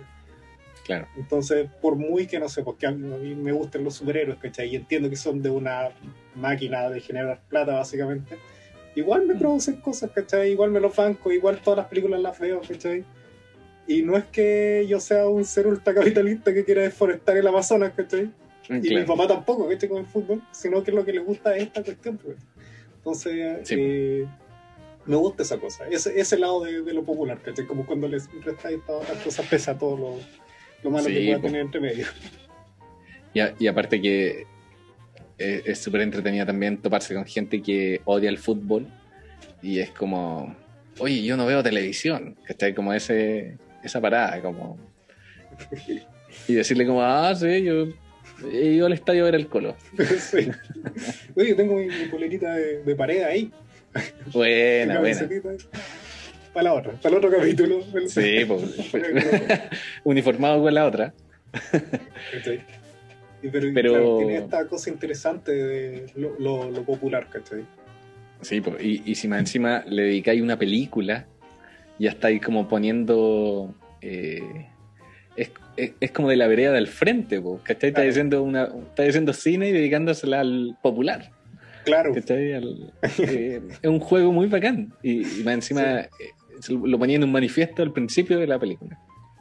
claro. 0.84 1.08
Entonces, 1.16 1.68
por 1.82 1.96
muy 1.96 2.28
que 2.28 2.38
no 2.38 2.48
sé, 2.48 2.62
porque 2.62 2.86
a 2.86 2.92
mí, 2.92 3.12
a 3.12 3.16
mí 3.18 3.34
me 3.34 3.50
gustan 3.50 3.82
los 3.82 3.94
superhéroes, 3.94 4.38
¿cachai? 4.38 4.68
Y 4.68 4.76
entiendo 4.76 5.10
que 5.10 5.16
son 5.16 5.42
de 5.42 5.50
una 5.50 5.88
máquina 6.36 6.88
de 6.90 7.00
generar 7.00 7.40
plata, 7.48 7.72
básicamente. 7.74 8.36
Igual 8.94 9.26
me 9.26 9.34
producen 9.34 9.80
cosas, 9.80 10.12
¿cachai? 10.12 10.52
Igual 10.52 10.70
me 10.70 10.78
los 10.78 10.94
banco, 10.94 11.32
igual 11.32 11.58
todas 11.60 11.78
las 11.78 11.86
películas 11.88 12.20
las 12.20 12.38
veo, 12.38 12.60
¿cachai? 12.60 13.04
Y 13.88 14.02
no 14.02 14.16
es 14.16 14.24
que 14.24 14.84
yo 14.88 14.98
sea 15.00 15.28
un 15.28 15.44
ser 15.44 15.66
ultracapitalista 15.66 16.52
que 16.52 16.64
quiera 16.64 16.82
deforestar 16.82 17.36
el 17.36 17.46
Amazonas, 17.46 17.92
¿cachai? 17.96 18.30
Y 18.68 18.72
mi 18.74 18.88
Claro. 18.88 19.06
papá 19.06 19.28
tampoco, 19.28 19.68
¿cachai? 19.68 19.88
Con 19.88 19.98
el 19.98 20.06
fútbol, 20.06 20.42
sino 20.52 20.82
que 20.82 20.90
lo 20.92 21.04
que 21.04 21.12
le 21.12 21.20
gusta 21.20 21.56
es 21.56 21.64
esta 21.64 21.82
cuestión, 21.84 22.18
pues. 22.18 22.36
Entonces, 22.98 23.68
Sí. 23.68 23.74
eh, 23.78 24.26
me 25.04 25.14
gusta 25.14 25.44
esa 25.44 25.58
cosa, 25.58 25.86
ese, 25.88 26.18
ese 26.18 26.36
lado 26.36 26.64
de, 26.64 26.82
de 26.82 26.92
lo 26.92 27.04
popular, 27.04 27.40
¿cachai? 27.40 27.64
Como 27.64 27.86
cuando 27.86 28.08
les 28.08 28.28
todas 28.86 29.04
otras 29.04 29.22
cosas, 29.22 29.46
pese 29.46 29.70
a 29.70 29.78
todo 29.78 29.96
lo, 29.96 30.18
lo 30.82 30.90
malo 30.90 31.04
Sí, 31.06 31.14
que 31.14 31.24
pueda 31.26 31.36
po. 31.40 31.46
tener 31.46 31.60
entre 31.60 31.80
medio. 31.80 32.06
Y, 33.34 33.40
a- 33.40 33.54
y 33.58 33.66
aparte 33.68 34.00
que 34.00 34.46
es 35.38 35.66
es 35.66 35.78
súper 35.78 36.00
entretenida 36.00 36.44
también 36.46 36.78
toparse 36.78 37.14
con 37.14 37.24
gente 37.26 37.62
que 37.62 38.00
odia 38.06 38.30
el 38.30 38.38
fútbol 38.38 38.86
y 39.62 39.78
es 39.78 39.90
como, 39.90 40.56
oye, 40.98 41.22
yo 41.22 41.36
no 41.36 41.46
veo 41.46 41.62
televisión, 41.62 42.36
¿cachai? 42.44 42.74
Como 42.74 42.92
ese, 42.94 43.58
esa 43.86 44.00
parada, 44.00 44.40
como... 44.42 44.78
Y 46.48 46.54
decirle 46.54 46.86
como, 46.86 47.02
ah, 47.02 47.34
sí, 47.34 47.62
yo 47.64 47.86
he 48.52 48.64
ido 48.74 48.86
al 48.86 48.92
estadio 48.92 49.22
a 49.22 49.26
ver 49.26 49.34
el 49.36 49.48
colo. 49.48 49.74
sí. 50.18 50.48
Oye, 51.34 51.48
yo 51.50 51.56
tengo 51.56 51.76
mi, 51.76 51.86
mi 51.86 52.04
polerita 52.10 52.54
de, 52.54 52.82
de 52.82 52.94
pared 52.94 53.22
ahí. 53.22 53.50
Buena, 54.32 55.00
buena. 55.00 55.28
Para 56.52 56.64
la 56.64 56.74
otra, 56.74 56.92
para 56.92 57.16
el 57.16 57.24
otro 57.24 57.38
capítulo. 57.38 57.80
Sí, 58.08 58.44
pues, 58.46 58.62
uniformado 60.04 60.62
con 60.62 60.74
la 60.74 60.86
otra. 60.86 61.14
¿Cachai? 62.32 62.62
Y 63.42 63.48
Pero, 63.48 63.68
Pero- 63.74 63.90
claro, 63.92 64.18
tiene 64.18 64.36
esta 64.38 64.66
cosa 64.66 64.90
interesante 64.90 65.52
de 65.52 66.06
lo, 66.16 66.38
lo- 66.38 66.70
lo 66.70 66.82
popular, 66.84 67.28
¿cachai? 67.30 67.64
Sí, 68.42 68.60
po, 68.60 68.74
y, 68.78 69.02
y 69.06 69.14
si 69.14 69.28
más 69.28 69.40
encima 69.40 69.82
le 69.86 70.02
dedicáis 70.02 70.42
una 70.42 70.58
película, 70.58 71.26
ya 71.98 72.10
estáis 72.10 72.40
como 72.42 72.68
poniendo. 72.68 73.74
eh, 74.02 74.66
es, 75.36 75.50
es- 75.76 75.92
es 76.00 76.10
como 76.12 76.28
de 76.30 76.36
la 76.36 76.46
vereda 76.46 76.72
del 76.72 76.86
frente, 76.88 77.40
po, 77.40 77.58
¿cachai? 77.62 77.88
Está 77.90 78.00
Claro. 78.00 78.06
diciendo, 78.08 78.42
una, 78.42 78.64
está 78.88 79.02
diciendo 79.02 79.32
cine 79.32 79.68
y 79.68 79.72
dedicándosela 79.72 80.40
al 80.40 80.76
popular. 80.82 81.30
Claro, 81.84 82.14
¿cachai? 82.14 82.54
Al- 82.54 82.92
eh, 83.18 83.60
es 83.82 83.88
un 83.90 84.00
juego 84.00 84.32
muy 84.32 84.46
bacán. 84.48 84.92
Y, 85.02 85.22
y 85.40 85.42
más 85.44 85.54
encima 85.54 86.00
eh, 86.00 86.08
lo 86.70 86.98
ponía 86.98 87.16
en 87.16 87.24
un 87.24 87.32
manifiesto 87.32 87.82
al 87.82 87.92
principio 87.92 88.38
de 88.38 88.46
la 88.46 88.58
película. 88.58 88.98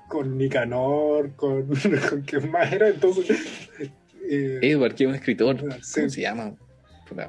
con 0.10 0.38
Nicanor, 0.38 1.34
con, 1.36 1.68
con 2.10 2.22
quién 2.24 2.52
más 2.52 2.72
era, 2.74 2.90
entonces. 2.90 3.70
eh, 4.30 4.60
Edward, 4.62 4.96
que 4.96 5.04
es 5.06 5.10
un 5.10 5.16
escritor, 5.16 5.58
Sí. 5.82 6.02
¿cómo 6.02 6.10
se 6.10 6.22
llama? 6.22 6.54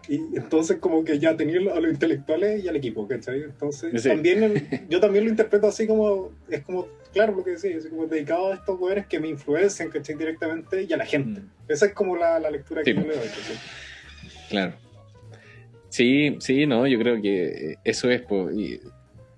Y 0.09 0.17
entonces 0.37 0.79
como 0.79 1.05
que 1.05 1.19
ya 1.19 1.37
tenía 1.37 1.59
a 1.73 1.81
los 1.81 1.91
intelectuales 1.93 2.65
y 2.65 2.69
al 2.69 2.77
equipo, 2.77 3.07
¿cachai? 3.07 3.43
Entonces 3.43 4.03
Sí. 4.03 4.09
también 4.09 4.43
el- 4.43 4.63
yo 4.89 5.01
también 5.01 5.25
lo 5.25 5.31
interpreto 5.31 5.67
así 5.69 5.87
como, 5.87 6.31
es 6.49 6.63
como, 6.65 6.89
claro 7.13 7.35
lo 7.37 7.45
que 7.45 7.53
decía, 7.53 7.77
así 7.77 7.89
como 7.89 8.07
dedicado 8.07 8.53
a 8.53 8.55
estos 8.55 8.79
poderes 8.79 9.07
que 9.07 9.21
me 9.21 9.29
influencian, 9.29 9.91
¿cachai? 9.91 10.17
Directamente 10.17 10.83
y 10.89 10.93
a 10.93 10.97
la 10.97 11.05
gente. 11.07 11.41
Mm. 11.41 11.51
Esa 11.69 11.87
es 11.87 11.93
como 11.93 12.17
la, 12.17 12.39
la 12.39 12.51
lectura 12.51 12.83
que 12.83 12.95
yo 12.95 13.01
le 13.01 13.07
doy, 13.09 13.17
¿cachai? 13.29 13.57
Claro. 14.49 14.73
Sí, 15.89 16.37
sí, 16.41 16.67
no, 16.67 16.87
yo 16.87 16.99
creo 16.99 17.21
que 17.23 17.77
eso 17.85 18.11
es, 18.11 18.21
po, 18.23 18.51
y 18.51 18.81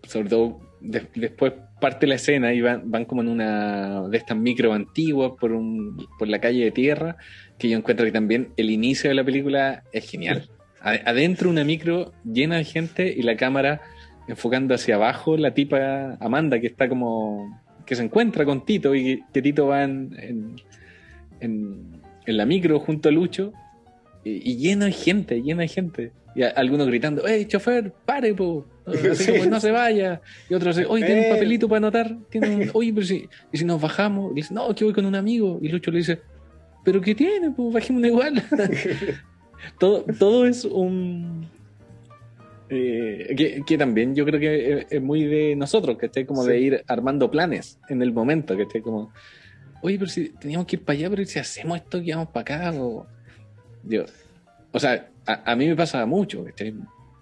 sobre 0.06 0.28
todo 0.28 0.60
de- 0.80 1.06
después 1.14 1.52
parte 1.80 2.06
la 2.08 2.16
escena 2.16 2.52
y 2.52 2.60
van, 2.60 2.90
van 2.90 3.04
como 3.04 3.22
en 3.22 3.28
una 3.28 4.08
de 4.08 4.16
estas 4.18 4.36
micro 4.36 4.72
antiguas 4.72 5.32
por, 5.38 5.52
un, 5.52 6.08
por 6.18 6.26
la 6.26 6.40
calle 6.40 6.64
de 6.64 6.70
tierra, 6.72 7.16
que 7.58 7.68
yo 7.68 7.76
encuentro 7.76 8.06
que 8.06 8.12
también 8.12 8.48
el 8.56 8.70
inicio 8.70 9.10
de 9.10 9.14
la 9.14 9.24
película 9.24 9.82
es 9.92 10.08
genial. 10.08 10.48
Adentro 10.80 11.50
una 11.50 11.64
micro 11.64 12.12
llena 12.24 12.56
de 12.56 12.64
gente 12.64 13.12
y 13.16 13.22
la 13.22 13.36
cámara 13.36 13.80
enfocando 14.28 14.74
hacia 14.74 14.94
abajo 14.94 15.36
la 15.36 15.52
tipa 15.54 16.16
Amanda 16.20 16.60
que 16.60 16.66
está 16.68 16.88
como 16.88 17.60
que 17.84 17.96
se 17.96 18.02
encuentra 18.04 18.44
con 18.44 18.64
Tito 18.64 18.94
y 18.94 19.22
que, 19.32 19.42
Tito 19.42 19.66
va 19.66 19.82
en, 19.84 20.14
en, 20.18 20.56
en- 21.40 22.00
en 22.26 22.36
la 22.36 22.44
micro 22.44 22.78
junto 22.80 23.08
a 23.08 23.12
Lucho 23.12 23.52
y, 24.24 24.52
y 24.52 24.56
lleno 24.58 24.84
de 24.84 24.92
gente, 24.92 25.40
lleno 25.42 25.62
de 25.62 25.68
gente. 25.68 26.12
Y 26.34 26.42
a- 26.42 26.50
algunos 26.50 26.86
gritando, 26.86 27.26
¡Ey, 27.26 27.46
chofer, 27.46 27.92
pare, 28.04 28.34
po! 28.34 28.66
Así 28.86 29.24
Sí. 29.24 29.32
como, 29.32 29.46
no 29.46 29.58
se 29.60 29.70
vaya. 29.70 30.20
Y 30.50 30.54
otros, 30.54 30.78
oye, 30.86 31.06
¿tiene 31.06 31.22
un 31.28 31.30
papelito 31.34 31.66
para 31.68 31.78
anotar? 31.78 32.14
¿Tiene 32.30 32.54
un- 32.54 32.70
Oye, 32.74 32.92
pero 32.92 33.06
si, 33.06 33.26
y 33.52 33.56
si 33.58 33.64
nos 33.64 33.80
bajamos, 33.80 34.32
y 34.32 34.36
dice, 34.36 34.52
no, 34.54 34.72
que 34.74 34.84
voy 34.84 34.92
con 34.92 35.06
un 35.06 35.14
amigo. 35.14 35.58
Y 35.62 35.68
Lucho 35.68 35.90
le 35.90 35.98
dice, 35.98 36.20
¿pero 36.88 37.02
qué 37.02 37.14
tiene? 37.14 37.50
Pues 37.50 37.74
bajémonos 37.74 38.08
igual. 38.08 38.42
todo, 39.78 40.04
todo 40.18 40.46
es 40.46 40.64
un... 40.64 41.46
eh, 42.70 43.34
que, 43.36 43.62
que 43.66 43.76
también 43.76 44.14
yo 44.14 44.24
creo 44.24 44.40
que 44.40 44.86
es, 44.88 45.02
muy 45.02 45.24
de 45.24 45.54
nosotros, 45.54 45.98
que 45.98 46.06
esté 46.06 46.24
como 46.24 46.42
Sí. 46.44 46.48
de 46.50 46.60
ir 46.60 46.84
armando 46.86 47.30
planes 47.30 47.78
en 47.90 48.00
el 48.00 48.12
momento, 48.12 48.56
que 48.56 48.62
esté 48.62 48.80
como... 48.80 49.12
oye, 49.82 49.98
pero 49.98 50.10
si 50.10 50.30
teníamos 50.30 50.66
que 50.66 50.76
ir 50.76 50.84
para 50.84 50.98
allá, 50.98 51.10
pero 51.10 51.24
si 51.26 51.38
hacemos 51.38 51.76
esto, 51.76 52.02
que 52.02 52.14
vamos 52.14 52.30
para 52.32 52.70
acá, 52.70 52.80
o, 52.80 53.06
yo, 53.84 54.04
o 54.72 54.80
sea, 54.80 55.10
a, 55.26 55.52
a 55.52 55.56
mí 55.56 55.66
me 55.68 55.76
pasa 55.76 56.04
mucho, 56.06 56.42
¿cachai? 56.44 56.74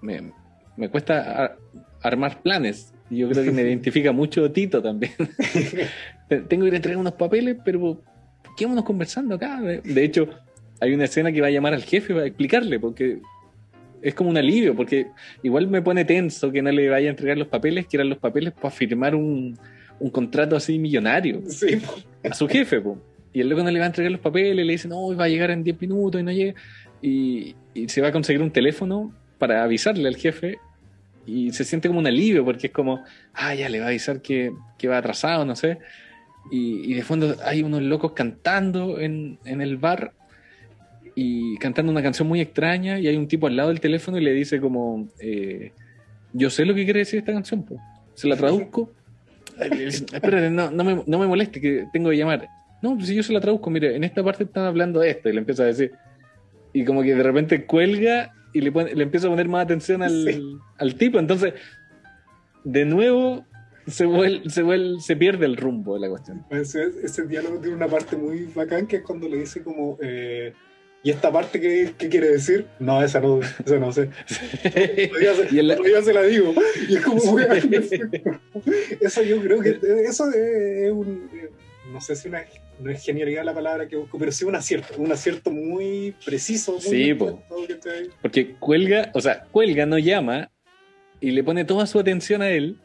Me, 0.02 0.32
me 0.76 0.88
cuesta 0.88 1.44
a- 1.44 1.56
armar 2.02 2.40
planes. 2.42 2.92
Yo 3.10 3.28
creo 3.28 3.42
que 3.44 3.50
me 3.50 3.62
identifica 3.66 4.12
mucho 4.12 4.50
Tito 4.52 4.80
también. 4.82 5.12
Tengo 6.28 6.62
que 6.62 6.68
ir 6.68 6.74
a 6.74 6.76
entregar 6.76 7.00
unos 7.00 7.14
papeles, 7.14 7.56
pero 7.64 8.00
quedémonos 8.56 8.84
conversando 8.84 9.34
acá. 9.34 9.60
De, 9.60 10.04
hecho, 10.04 10.28
hay 10.80 10.94
una 10.94 11.04
escena 11.04 11.32
que 11.32 11.40
va 11.40 11.48
a 11.48 11.50
llamar 11.50 11.74
al 11.74 11.82
jefe 11.84 12.14
para 12.14 12.26
explicarle, 12.26 12.80
porque 12.80 13.18
es 14.02 14.14
como 14.14 14.30
un 14.30 14.36
alivio, 14.36 14.74
porque 14.74 15.06
igual 15.42 15.68
me 15.68 15.82
pone 15.82 16.04
tenso 16.04 16.50
que 16.52 16.62
no 16.62 16.70
le 16.70 16.88
vaya 16.88 17.08
a 17.08 17.10
entregar 17.10 17.38
los 17.38 17.48
papeles, 17.48 17.86
que 17.86 17.96
eran 17.96 18.08
los 18.08 18.18
papeles 18.18 18.52
para 18.52 18.70
firmar 18.70 19.14
un, 19.14 19.58
un 19.98 20.10
contrato 20.10 20.56
así 20.56 20.78
millonario 20.78 21.42
Sí, 21.48 21.78
a 22.28 22.34
su 22.34 22.48
jefe, 22.48 22.80
po. 22.80 22.98
Y 23.32 23.40
el 23.40 23.48
loco 23.48 23.62
no 23.62 23.70
le 23.70 23.78
va 23.78 23.84
a 23.84 23.88
entregar 23.88 24.10
los 24.10 24.20
papeles, 24.20 24.64
le 24.64 24.72
dice, 24.72 24.88
no, 24.88 25.14
va 25.14 25.24
a 25.24 25.28
llegar 25.28 25.50
en 25.50 25.62
10 25.62 25.80
minutos 25.82 26.20
y 26.20 26.24
no 26.24 26.32
llega. 26.32 26.54
Y, 27.02 27.54
y 27.74 27.88
se 27.88 28.00
va 28.00 28.08
a 28.08 28.12
conseguir 28.12 28.40
un 28.40 28.50
teléfono 28.50 29.12
para 29.38 29.62
avisarle 29.62 30.08
al 30.08 30.16
jefe. 30.16 30.58
Y 31.26 31.52
se 31.52 31.64
siente 31.64 31.88
como 31.88 32.00
un 32.00 32.06
alivio, 32.06 32.44
porque 32.46 32.68
es 32.68 32.72
como, 32.72 33.04
ah, 33.34 33.54
ya 33.54 33.68
le 33.68 33.80
va 33.80 33.86
a 33.86 33.88
avisar 33.88 34.22
que, 34.22 34.52
que 34.78 34.88
va 34.88 34.96
atrasado, 34.96 35.44
no 35.44 35.54
sé. 35.54 35.78
Y, 36.50 36.90
y 36.90 36.94
de 36.94 37.02
fondo 37.02 37.34
hay 37.44 37.62
unos 37.62 37.82
locos 37.82 38.12
cantando 38.12 39.00
en, 39.00 39.38
en 39.44 39.60
el 39.60 39.76
bar 39.76 40.12
y 41.14 41.56
cantando 41.58 41.90
una 41.90 42.02
canción 42.02 42.28
muy 42.28 42.40
extraña. 42.40 42.98
Y 42.98 43.06
hay 43.08 43.16
un 43.16 43.26
tipo 43.28 43.46
al 43.46 43.56
lado 43.56 43.70
del 43.70 43.80
teléfono 43.80 44.18
y 44.18 44.22
le 44.22 44.32
dice, 44.32 44.60
como, 44.60 45.08
eh, 45.20 45.72
yo 46.32 46.50
sé 46.50 46.64
lo 46.64 46.74
que 46.74 46.84
quiere 46.84 47.00
decir 47.00 47.18
esta 47.18 47.32
canción, 47.32 47.64
po. 47.64 47.76
se 48.14 48.28
la 48.28 48.36
traduzco. 48.36 48.92
Dice, 49.70 50.04
Espérate, 50.12 50.50
no, 50.50 50.70
no, 50.70 50.84
me, 50.84 51.02
no 51.06 51.18
me 51.18 51.26
moleste, 51.26 51.60
que 51.62 51.86
tengo 51.92 52.10
que 52.10 52.16
llamar. 52.18 52.46
No, 52.82 52.94
pues 52.94 53.06
si 53.08 53.14
yo 53.14 53.22
se 53.22 53.32
la 53.32 53.40
traduzco, 53.40 53.70
mire, 53.70 53.96
en 53.96 54.04
esta 54.04 54.22
parte 54.22 54.44
están 54.44 54.64
hablando 54.66 55.00
de 55.00 55.08
esto, 55.10 55.30
y 55.30 55.32
le 55.32 55.38
empieza 55.38 55.62
a 55.62 55.66
decir. 55.66 55.92
Y 56.74 56.84
como 56.84 57.02
que 57.02 57.14
de 57.14 57.22
repente 57.22 57.64
cuelga 57.64 58.34
y 58.52 58.60
le, 58.60 58.70
pone- 58.70 58.94
le 58.94 59.02
empieza 59.02 59.28
a 59.28 59.30
poner 59.30 59.48
más 59.48 59.64
atención 59.64 60.02
al, 60.02 60.24
Sí. 60.30 60.56
al 60.76 60.94
tipo. 60.96 61.18
Entonces, 61.18 61.54
de 62.64 62.84
nuevo, 62.84 63.46
se, 63.86 64.06
vuel- 64.06 64.48
se, 64.48 64.62
vuel- 64.64 65.00
se 65.00 65.16
pierde 65.16 65.46
el 65.46 65.56
rumbo 65.56 65.94
de 65.94 66.00
la 66.00 66.08
cuestión. 66.08 66.44
Ese, 66.50 66.84
ese 67.02 67.26
diálogo 67.26 67.58
tiene 67.58 67.76
una 67.76 67.88
parte 67.88 68.16
muy 68.16 68.44
bacán 68.54 68.86
que 68.86 68.96
es 68.96 69.02
cuando 69.02 69.28
le 69.28 69.38
dice 69.38 69.62
como 69.62 69.96
eh, 70.02 70.52
¿y 71.02 71.10
esta 71.10 71.30
parte 71.32 71.60
qué, 71.60 71.92
qué 71.96 72.08
quiere 72.08 72.28
decir? 72.28 72.66
No, 72.80 73.02
esa 73.02 73.20
no, 73.20 73.40
esa 73.40 73.78
no 73.78 73.92
sé. 73.92 74.10
Otro 74.64 75.18
día 75.20 75.34
se, 75.34 75.54
Y 75.54 75.58
en 75.60 75.68
la- 75.68 76.02
se 76.02 76.12
la 76.12 76.22
digo. 76.22 76.52
Y 76.88 76.96
es 76.96 77.02
como, 77.04 77.20
eso 79.00 79.22
yo 79.22 79.40
creo 79.40 79.60
que 79.60 79.78
eso 80.08 80.30
es 80.32 80.92
un 80.92 81.30
no 81.92 82.00
sé 82.00 82.16
si 82.16 82.28
una, 82.28 82.42
no 82.80 82.90
es 82.90 83.02
genialidad 83.04 83.44
la 83.44 83.54
palabra 83.54 83.86
que 83.86 83.96
busco, 83.96 84.18
pero 84.18 84.32
sí 84.32 84.44
un 84.44 84.56
acierto, 84.56 84.94
un 84.98 85.12
acierto 85.12 85.50
muy 85.52 86.14
preciso, 86.24 86.72
muy 86.72 86.80
Sí, 86.82 87.14
po. 87.14 87.40
Porque 88.20 88.54
cuelga, 88.58 89.10
o 89.14 89.20
sea, 89.20 89.44
cuelga, 89.52 89.86
no 89.86 89.96
llama 89.98 90.50
y 91.20 91.30
le 91.30 91.44
pone 91.44 91.64
toda 91.64 91.86
su 91.86 91.98
atención 92.00 92.42
a 92.42 92.50
él. 92.50 92.76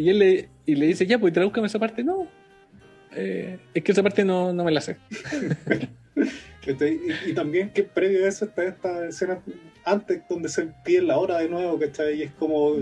Y 0.00 0.08
él 0.08 0.18
le, 0.18 0.48
y 0.64 0.74
le 0.76 0.86
dice, 0.86 1.06
ya, 1.06 1.18
pues 1.18 1.32
tradúzcame 1.32 1.66
esa 1.66 1.78
parte. 1.78 2.02
No, 2.02 2.26
eh, 3.12 3.58
es 3.74 3.82
que 3.84 3.92
esa 3.92 4.02
parte 4.02 4.24
no, 4.24 4.52
no 4.52 4.64
me 4.64 4.72
la 4.72 4.80
sé. 4.80 4.96
Y, 6.66 7.30
y 7.30 7.34
también 7.34 7.70
que 7.70 7.82
previo 7.82 8.24
a 8.24 8.28
eso 8.28 8.44
está 8.44 8.64
esta 8.64 9.06
escena 9.06 9.42
antes 9.84 10.20
donde 10.28 10.50
se 10.50 10.68
pide 10.84 11.00
la 11.00 11.18
hora 11.18 11.38
de 11.38 11.48
nuevo, 11.48 11.78
¿cachai? 11.78 12.18
Y 12.18 12.22
es 12.24 12.32
como, 12.32 12.76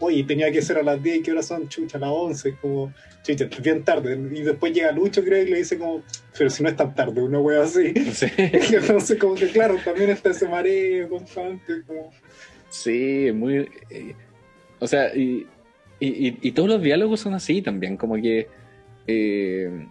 oye, 0.00 0.24
tenía 0.24 0.50
que 0.50 0.62
ser 0.62 0.78
a 0.78 0.82
las 0.82 1.02
10 1.02 1.18
y 1.18 1.22
que 1.22 1.30
ahora 1.30 1.42
son 1.42 1.68
chucha, 1.68 1.98
a 1.98 2.00
las 2.00 2.10
11, 2.10 2.48
es 2.48 2.54
como, 2.56 2.92
chucha, 3.22 3.44
es 3.44 3.62
bien 3.62 3.84
tarde. 3.84 4.18
Y 4.32 4.42
después 4.42 4.72
llega 4.72 4.92
Lucho, 4.92 5.22
creo, 5.22 5.42
y 5.42 5.50
le 5.50 5.58
dice 5.58 5.78
como, 5.78 6.02
pero 6.36 6.48
si 6.48 6.62
no 6.62 6.70
es 6.70 6.76
tan 6.76 6.94
tarde, 6.94 7.20
una 7.20 7.38
wea 7.38 7.62
así. 7.62 7.92
Sí, 8.12 8.26
Entonces, 8.38 9.18
como 9.18 9.34
que 9.34 9.48
claro, 9.48 9.76
también 9.84 10.10
está 10.10 10.30
ese 10.30 10.48
mareo 10.48 11.08
constante, 11.08 11.82
como, 11.86 12.10
sí, 12.70 13.30
muy... 13.34 13.68
eh, 13.90 14.14
o 14.78 14.86
sea, 14.86 15.14
y, 15.14 15.46
y, 16.00 16.28
y- 16.28 16.38
y 16.42 16.52
todos 16.52 16.68
los 16.68 16.82
diálogos 16.82 17.20
son 17.20 17.34
así 17.34 17.62
también, 17.62 17.96
como 17.96 18.16
que... 18.16 18.48
eh, 19.06 19.86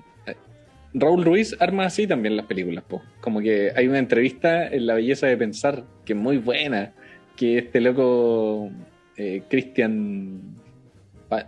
Raúl 0.97 1.25
Ruiz 1.25 1.57
arma 1.59 1.85
así 1.85 2.07
también 2.07 2.37
las 2.37 2.45
películas, 2.45 2.83
po. 2.87 3.01
como 3.19 3.41
que 3.41 3.71
hay 3.75 3.87
una 3.89 3.99
entrevista 3.99 4.65
en 4.67 4.85
La 4.87 4.93
Belleza 4.93 5.27
de 5.27 5.35
Pensar, 5.35 5.83
que 6.05 6.13
es 6.13 6.19
muy 6.19 6.37
buena, 6.37 6.93
que 7.35 7.57
este 7.57 7.81
loco 7.81 8.69
eh, 9.17 9.41
Christian 9.49 10.39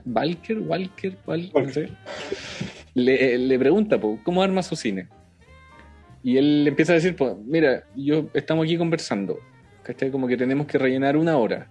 Walker, 0.05 0.59
Walker, 0.59 1.17
Wal- 1.25 1.51
no 1.53 1.71
sé, 1.71 1.87
le, 2.93 3.37
le 3.37 3.57
pregunta, 3.59 3.97
po, 3.97 4.19
¿cómo 4.25 4.43
arma 4.43 4.61
su 4.63 4.75
cine? 4.75 5.07
Y 6.23 6.35
él 6.35 6.65
empieza 6.67 6.91
a 6.91 6.95
decir, 6.95 7.15
pues, 7.15 7.33
mira, 7.45 7.83
yo 7.95 8.27
estamos 8.33 8.65
aquí 8.65 8.75
conversando, 8.77 9.39
¿cachai? 9.83 10.11
Como 10.11 10.27
que 10.27 10.35
tenemos 10.35 10.67
que 10.67 10.77
rellenar 10.77 11.15
una 11.15 11.37
hora. 11.37 11.69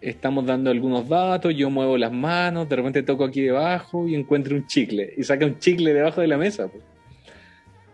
Estamos 0.00 0.44
dando 0.44 0.70
algunos 0.70 1.08
datos, 1.08 1.54
yo 1.56 1.70
muevo 1.70 1.96
las 1.96 2.12
manos, 2.12 2.68
de 2.68 2.76
repente 2.76 3.02
toco 3.02 3.24
aquí 3.24 3.40
debajo 3.40 4.06
y 4.06 4.14
encuentro 4.14 4.54
un 4.54 4.66
chicle. 4.66 5.14
Y 5.16 5.22
saca 5.22 5.46
un 5.46 5.58
chicle 5.58 5.94
debajo 5.94 6.20
de 6.20 6.26
la 6.26 6.36
mesa. 6.36 6.68
po. 6.68 6.78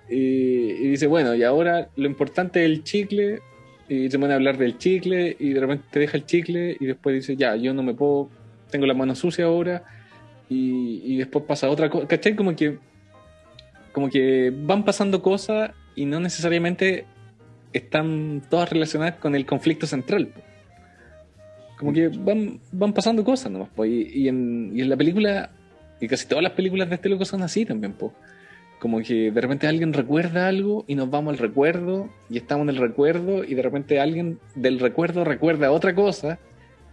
Y, 0.09 0.89
dice, 0.89 1.07
bueno, 1.07 1.35
y 1.35 1.43
ahora 1.43 1.89
lo 1.97 2.07
importante 2.07 2.65
es 2.65 2.71
el 2.71 2.85
chicle. 2.85 3.41
Y 3.89 4.11
se 4.11 4.19
pone 4.19 4.33
a 4.33 4.37
hablar 4.37 4.59
del 4.59 4.79
chicle 4.79 5.37
y 5.39 5.53
de 5.53 5.61
repente 5.61 5.85
te 5.91 6.01
deja 6.01 6.17
el 6.17 6.25
chicle 6.25 6.77
y 6.81 6.87
después 6.87 7.15
dice, 7.15 7.37
ya, 7.37 7.57
yo 7.57 7.75
no 7.75 7.83
me 7.83 7.95
puedo, 7.95 8.31
tengo 8.71 8.87
las 8.87 8.97
manos 8.97 9.19
sucias 9.19 9.47
ahora. 9.47 9.85
Y, 10.49 11.17
después 11.17 11.45
pasa 11.47 11.71
otra 11.71 11.89
cosa. 11.89 12.07
¿Cachai? 12.07 12.37
Como 12.37 12.55
que, 12.57 12.79
como 13.93 14.11
que 14.11 14.53
van 14.55 14.85
pasando 14.85 15.23
cosas 15.23 15.71
y 15.95 16.05
no 16.05 16.21
necesariamente 16.21 17.07
están 17.73 18.43
todas 18.51 18.71
relacionadas 18.71 19.17
con 19.17 19.35
el 19.35 19.47
conflicto 19.47 19.87
central. 19.87 20.27
po. 20.27 20.52
Como 21.83 21.93
que 21.93 22.09
van, 22.09 22.61
van 22.73 22.93
pasando 22.93 23.25
cosas 23.25 23.51
nomás. 23.53 23.69
po. 23.71 23.85
Y, 23.85 24.11
y 24.15 24.29
en, 24.29 24.73
y 24.75 24.81
en 24.81 24.89
la 24.89 24.97
película, 24.97 25.51
y 26.01 26.09
casi 26.09 26.27
todas 26.27 26.43
las 26.43 26.53
películas 26.53 26.89
de 26.89 26.95
este 26.95 27.09
loco 27.09 27.25
son 27.25 27.43
así 27.43 27.65
también. 27.67 27.93
po. 27.93 28.13
Como 28.79 29.01
que 29.01 29.31
de 29.31 29.41
repente 29.41 29.67
alguien 29.67 29.93
recuerda 29.93 30.49
algo 30.49 30.85
y 30.89 30.95
nos 30.97 31.09
vamos 31.11 31.33
al 31.35 31.39
recuerdo 31.39 32.09
y 32.29 32.37
estamos 32.39 32.65
en 32.65 32.71
el 32.71 32.77
recuerdo 32.79 33.45
y 33.45 33.55
de 33.55 33.63
repente 33.63 34.01
alguien 34.01 34.39
del 34.57 34.81
recuerdo 34.81 35.23
recuerda 35.25 35.71
otra 35.71 35.95
cosa 35.95 36.39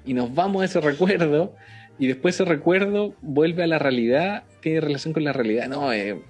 y 0.05 0.13
nos 0.13 0.33
vamos 0.35 0.61
a 0.61 0.65
ese 0.65 0.81
recuerdo 0.81 1.55
y 1.97 2.05
después 2.07 2.35
ese 2.35 2.45
recuerdo 2.45 3.15
vuelve 3.21 3.63
a 3.63 3.67
la 3.67 3.79
realidad, 3.79 4.43
tiene 4.61 4.81
relación 4.81 5.13
con 5.13 5.23
la 5.23 5.33
realidad. 5.33 5.67
No, 5.67 5.91
eh, 5.91 6.21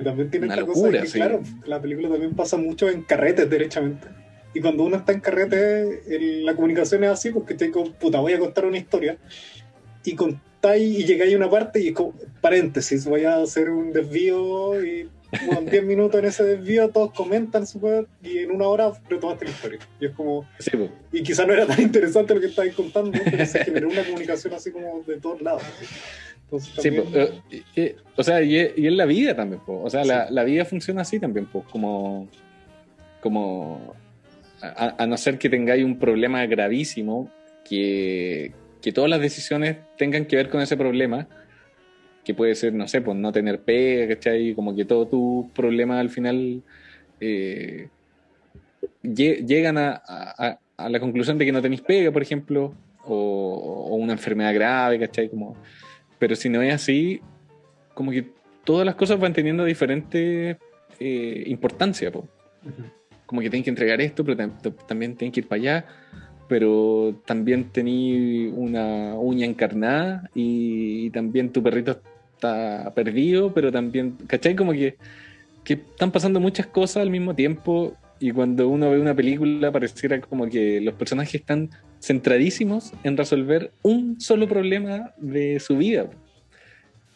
Y 0.00 0.02
también 0.02 0.30
tiene 0.30 0.46
Una 0.46 0.54
esta 0.54 0.66
locura, 0.66 0.90
cosa 0.92 1.02
que, 1.02 1.08
sí. 1.08 1.18
claro, 1.18 1.42
la 1.66 1.80
película 1.80 2.08
también 2.08 2.34
pasa 2.34 2.56
mucho 2.56 2.88
en 2.88 3.02
carretes, 3.02 3.48
derechamente. 3.50 4.06
Y 4.56 4.60
cuando 4.60 4.84
uno 4.84 4.96
está 4.96 5.12
en 5.12 5.20
carrete, 5.20 6.02
el- 6.14 6.44
la 6.46 6.54
comunicación 6.54 7.04
es 7.04 7.10
así, 7.10 7.30
porque 7.30 7.54
te 7.54 7.66
digo, 7.66 7.84
puta, 7.92 8.20
voy 8.20 8.32
a 8.32 8.38
contar 8.38 8.64
una 8.64 8.78
historia. 8.78 9.18
Y 10.04 10.14
contáis 10.14 10.98
y 11.00 11.04
llegáis 11.04 11.34
a 11.34 11.36
una 11.36 11.50
parte 11.50 11.80
y 11.80 11.88
es 11.88 11.94
como, 11.94 12.14
paréntesis, 12.40 13.04
voy 13.04 13.24
a 13.24 13.36
hacer 13.42 13.68
un 13.68 13.92
desvío 13.92 14.82
y 14.82 15.08
como 15.46 15.58
en 15.60 15.66
10 15.66 15.84
minutos 15.84 16.18
en 16.20 16.24
ese 16.26 16.44
desvío 16.44 16.88
todos 16.88 17.12
comentan 17.12 17.66
súper 17.66 18.06
y 18.22 18.38
en 18.38 18.50
una 18.52 18.66
hora 18.68 18.92
retomaste 19.10 19.44
la 19.44 19.50
historia. 19.50 19.78
Y 20.00 20.06
es 20.06 20.12
como, 20.12 20.48
sí, 20.58 20.70
po. 20.70 20.88
y 21.12 21.22
quizá 21.22 21.44
no 21.44 21.52
era 21.52 21.66
tan 21.66 21.80
interesante 21.82 22.34
lo 22.34 22.40
que 22.40 22.46
estabais 22.46 22.74
contando, 22.74 23.18
pero 23.24 23.44
se 23.44 23.62
generó 23.64 23.88
una 23.90 24.04
comunicación 24.04 24.54
así 24.54 24.70
como 24.70 25.02
de 25.06 25.18
todos 25.20 25.42
lados. 25.42 25.62
Entonces, 26.44 26.70
Sí, 26.76 26.82
también- 26.90 27.04
po, 27.04 27.10
pero, 27.12 27.28
y- 27.50 27.80
y- 27.80 27.94
o 28.16 28.22
sea, 28.22 28.40
y, 28.40 28.56
y 28.76 28.86
en 28.86 28.96
la 28.96 29.04
vida 29.04 29.34
también, 29.36 29.60
po. 29.66 29.82
o 29.82 29.90
sea, 29.90 30.02
la, 30.04 30.30
la 30.30 30.44
vida 30.44 30.64
funciona 30.64 31.02
así 31.02 31.18
también, 31.20 31.44
po, 31.46 31.62
como, 31.70 32.28
como 33.20 33.94
a, 34.62 34.94
a 35.02 35.06
no 35.06 35.16
ser 35.16 35.38
que 35.38 35.48
tengáis 35.48 35.84
un 35.84 35.98
problema 35.98 36.44
gravísimo, 36.46 37.30
que, 37.68 38.52
que 38.82 38.92
todas 38.92 39.10
las 39.10 39.20
decisiones 39.20 39.76
tengan 39.98 40.24
que 40.26 40.36
ver 40.36 40.48
con 40.48 40.60
ese 40.60 40.76
problema, 40.76 41.28
que 42.24 42.34
puede 42.34 42.54
ser, 42.54 42.72
no 42.74 42.88
sé, 42.88 43.00
pues 43.00 43.16
no 43.16 43.32
tener 43.32 43.60
pega, 43.60 44.14
¿cachai? 44.14 44.54
Como 44.54 44.74
que 44.74 44.84
todos 44.84 45.10
tus 45.10 45.50
problemas 45.52 45.98
al 46.00 46.10
final 46.10 46.62
eh, 47.20 47.88
lle- 49.02 49.44
llegan 49.46 49.78
a, 49.78 50.02
a- 50.06 50.58
a 50.76 50.88
la 50.88 51.00
conclusión 51.00 51.38
de 51.38 51.44
que 51.46 51.52
no 51.52 51.62
tenéis 51.62 51.80
pega, 51.82 52.10
por 52.10 52.22
ejemplo, 52.22 52.74
o, 53.04 53.88
o 53.90 53.94
una 53.96 54.12
enfermedad 54.12 54.52
grave, 54.54 54.98
¿cachai? 54.98 55.28
Como, 55.28 55.56
pero 56.18 56.34
si 56.36 56.48
no 56.48 56.60
es 56.62 56.74
así, 56.74 57.20
como 57.94 58.10
que 58.10 58.26
todas 58.64 58.84
las 58.84 58.94
cosas 58.96 59.18
van 59.18 59.32
teniendo 59.32 59.64
diferente 59.64 60.58
eh, 60.98 61.42
importancia, 61.46 62.10
po. 62.10 62.28
Como 63.26 63.40
que 63.40 63.50
tienen 63.50 63.64
que 63.64 63.70
entregar 63.70 64.00
esto, 64.00 64.24
pero 64.24 64.38
tam- 64.38 64.60
tam- 64.62 64.86
también 64.86 65.16
tienen 65.16 65.32
que 65.32 65.40
ir 65.40 65.48
para 65.48 65.60
allá, 65.60 65.86
pero 66.48 67.14
también 67.26 67.64
tení 67.64 68.46
una 68.54 69.14
uña 69.16 69.46
encarnada 69.46 70.30
y, 70.34 71.06
y 71.06 71.10
también 71.10 71.50
tu 71.50 71.62
perrito 71.62 72.00
está 72.34 72.92
perdido, 72.94 73.52
pero 73.52 73.72
también, 73.72 74.16
¿cachai? 74.28 74.54
Como 74.54 74.72
que, 74.72 74.96
que 75.64 75.74
están 75.74 76.12
pasando 76.12 76.38
muchas 76.38 76.66
cosas 76.66 76.98
al 76.98 77.10
mismo 77.10 77.34
tiempo 77.34 77.96
y 78.20 78.30
cuando 78.30 78.68
uno 78.68 78.90
ve 78.90 79.00
una 79.00 79.14
película 79.14 79.72
pareciera 79.72 80.20
como 80.20 80.48
que 80.48 80.80
los 80.80 80.94
personajes 80.94 81.34
están 81.34 81.70
centradísimos 82.00 82.92
en 83.02 83.16
resolver 83.16 83.72
un 83.82 84.20
solo 84.20 84.46
problema 84.48 85.12
de 85.16 85.58
su 85.58 85.76
vida. 85.76 86.08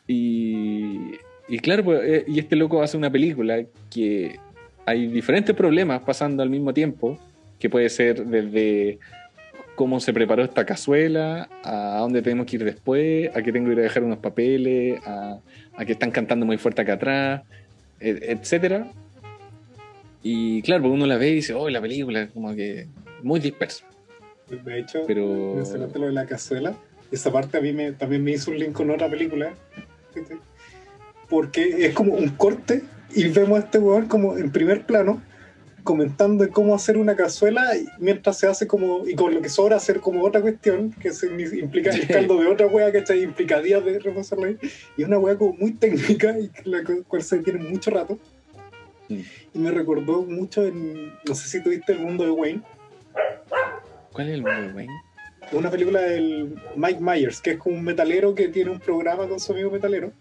Y, 0.07 1.13
y 1.49 1.59
claro, 1.61 1.85
pues, 1.85 2.01
eh, 2.03 2.25
y 2.27 2.39
este 2.41 2.57
loco 2.57 2.83
hace 2.83 2.97
una 2.97 3.11
película 3.11 3.63
que 3.91 4.41
hay 4.87 5.07
diferentes 5.07 5.55
problemas 5.55 6.03
pasando 6.03 6.43
al 6.43 6.51
mismo 6.51 6.72
tiempo, 6.74 7.18
que 7.59 7.68
puede 7.70 7.89
ser 7.91 8.24
desde 8.26 8.99
cómo 9.74 10.01
se 10.01 10.12
preparó 10.12 10.43
esta 10.45 10.64
cazuela, 10.66 11.49
a 11.64 11.99
dónde 12.01 12.22
tenemos 12.22 12.47
que 12.47 12.57
ir 12.57 12.64
después, 12.64 13.35
a 13.35 13.43
que 13.43 13.53
tengo 13.53 13.66
que 13.68 13.72
ir 13.74 13.78
a 13.81 13.83
dejar 13.83 14.03
unos 14.05 14.18
papeles, 14.18 15.01
a, 15.07 15.39
a 15.76 15.85
que 15.85 15.93
están 15.93 16.11
cantando 16.11 16.45
muy 16.45 16.59
fuerte 16.59 16.83
acá 16.83 16.95
atrás, 16.95 17.43
et- 18.01 18.22
etcétera. 18.22 18.89
Y 20.22 20.61
claro, 20.62 20.83
pues 20.83 20.95
uno 20.95 21.07
la 21.07 21.16
ve 21.16 21.31
y 21.31 21.35
dice, 21.37 21.55
oh, 21.55 21.70
la 21.70 21.81
película, 21.81 22.28
como 22.28 22.55
que 22.55 22.87
muy 23.22 23.41
dispersa. 23.41 23.85
De 24.51 24.81
hecho, 24.81 25.05
Pero- 25.07 25.55
mencionaste 25.57 25.99
lo 25.99 26.07
de 26.07 26.12
la 26.12 26.26
cazuela. 26.26 26.74
Esa 27.11 27.33
parte 27.33 27.57
a 27.57 27.61
mí 27.61 27.72
me, 27.72 27.93
también 27.93 28.22
me 28.22 28.33
hizo 28.33 28.51
un 28.51 28.59
link 28.59 28.72
con 28.72 28.91
otra 28.91 29.09
película. 29.09 29.55
Porque 31.28 31.87
es 31.87 31.95
como 31.95 32.14
un 32.14 32.28
corte 32.31 32.83
y 33.15 33.29
vemos 33.29 33.59
a 33.61 33.63
este 33.65 33.79
weón 33.79 34.07
como 34.07 34.37
en 34.37 34.51
primer 34.51 34.85
plano 34.87 35.23
comentando 35.83 36.47
cómo 36.51 36.75
hacer 36.75 36.99
una 36.99 37.17
cazuela 37.17 37.73
mientras 37.99 38.39
se 38.39 38.47
hace 38.47 38.67
como, 38.67 39.09
y 39.09 39.15
con 39.15 39.33
lo 39.35 39.41
que 39.41 39.49
sobra 39.49 39.77
hacer 39.77 39.99
como 40.01 40.23
otra 40.23 40.43
cuestión, 40.43 40.93
que 40.93 41.11
se 41.11 41.27
implica 41.27 41.91
el 41.91 42.07
caldo 42.07 42.39
de 42.39 42.47
otra 42.49 42.67
wea, 42.67 42.93
que 42.93 43.03
implica 43.17 43.63
días 43.63 43.83
de 43.85 43.99
repasarla 43.99 44.49
ahí, 44.49 44.59
y 44.97 45.03
es 45.03 45.09
una 45.09 45.19
wea 45.19 45.37
como 45.39 45.55
muy 45.55 45.73
técnica 45.73 46.39
y 46.39 46.51
la 46.65 46.85
cu- 46.85 47.03
cual 47.09 47.23
se 47.23 47.39
tiene 47.39 47.61
mucho 47.61 47.91
rato. 47.91 48.19
Y 49.09 49.59
me 49.59 49.71
recordó 49.71 50.23
mucho 50.23 50.65
en, 50.65 51.15
no 51.27 51.35
sé 51.35 51.49
si 51.49 51.63
tuviste 51.63 51.93
El 51.93 52.01
Mundo 52.01 52.25
de 52.25 52.31
Wayne, 52.31 52.61
¿Cuál 54.13 54.29
es 54.29 54.35
el 54.35 54.43
mundo 54.43 54.61
de 54.61 54.73
Wayne? 54.75 54.93
una 55.53 55.71
película 55.71 56.01
del 56.03 56.55
Mike 56.77 57.01
Myers, 57.01 57.41
que 57.41 57.53
es 57.53 57.57
como 57.59 57.75
un 57.77 57.83
metalero 57.85 58.35
que 58.35 58.49
tiene 58.49 58.71
un 58.71 58.79
programa 58.81 59.27
con 59.27 59.41
su 59.41 59.53
amigo 59.53 59.71
metalero. 59.71 60.13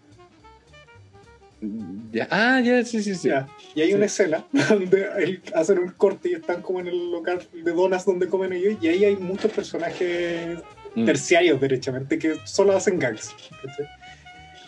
Ya, 2.12 2.26
ah, 2.30 2.60
ya, 2.60 2.82
sí, 2.84 3.02
sí, 3.02 3.14
sí. 3.14 3.28
Ya. 3.28 3.46
Y 3.74 3.82
hay 3.82 3.92
una 3.94 4.06
escena 4.06 4.44
donde 4.70 5.06
él- 5.18 5.42
hacen 5.54 5.78
un 5.78 5.90
corte 5.90 6.30
y 6.30 6.32
están 6.34 6.62
como 6.62 6.80
en 6.80 6.88
el 6.88 7.10
local 7.12 7.40
de 7.52 7.72
donas 7.72 8.04
donde 8.06 8.28
comen 8.28 8.52
ellos, 8.52 8.76
y 8.80 8.88
ahí 8.88 9.04
hay 9.04 9.16
muchos 9.16 9.50
personajes 9.52 10.58
Mm, 10.92 11.04
terciarios, 11.04 11.60
derechamente, 11.60 12.18
que 12.18 12.34
solo 12.44 12.72
hacen 12.76 12.98
gags. 12.98 13.30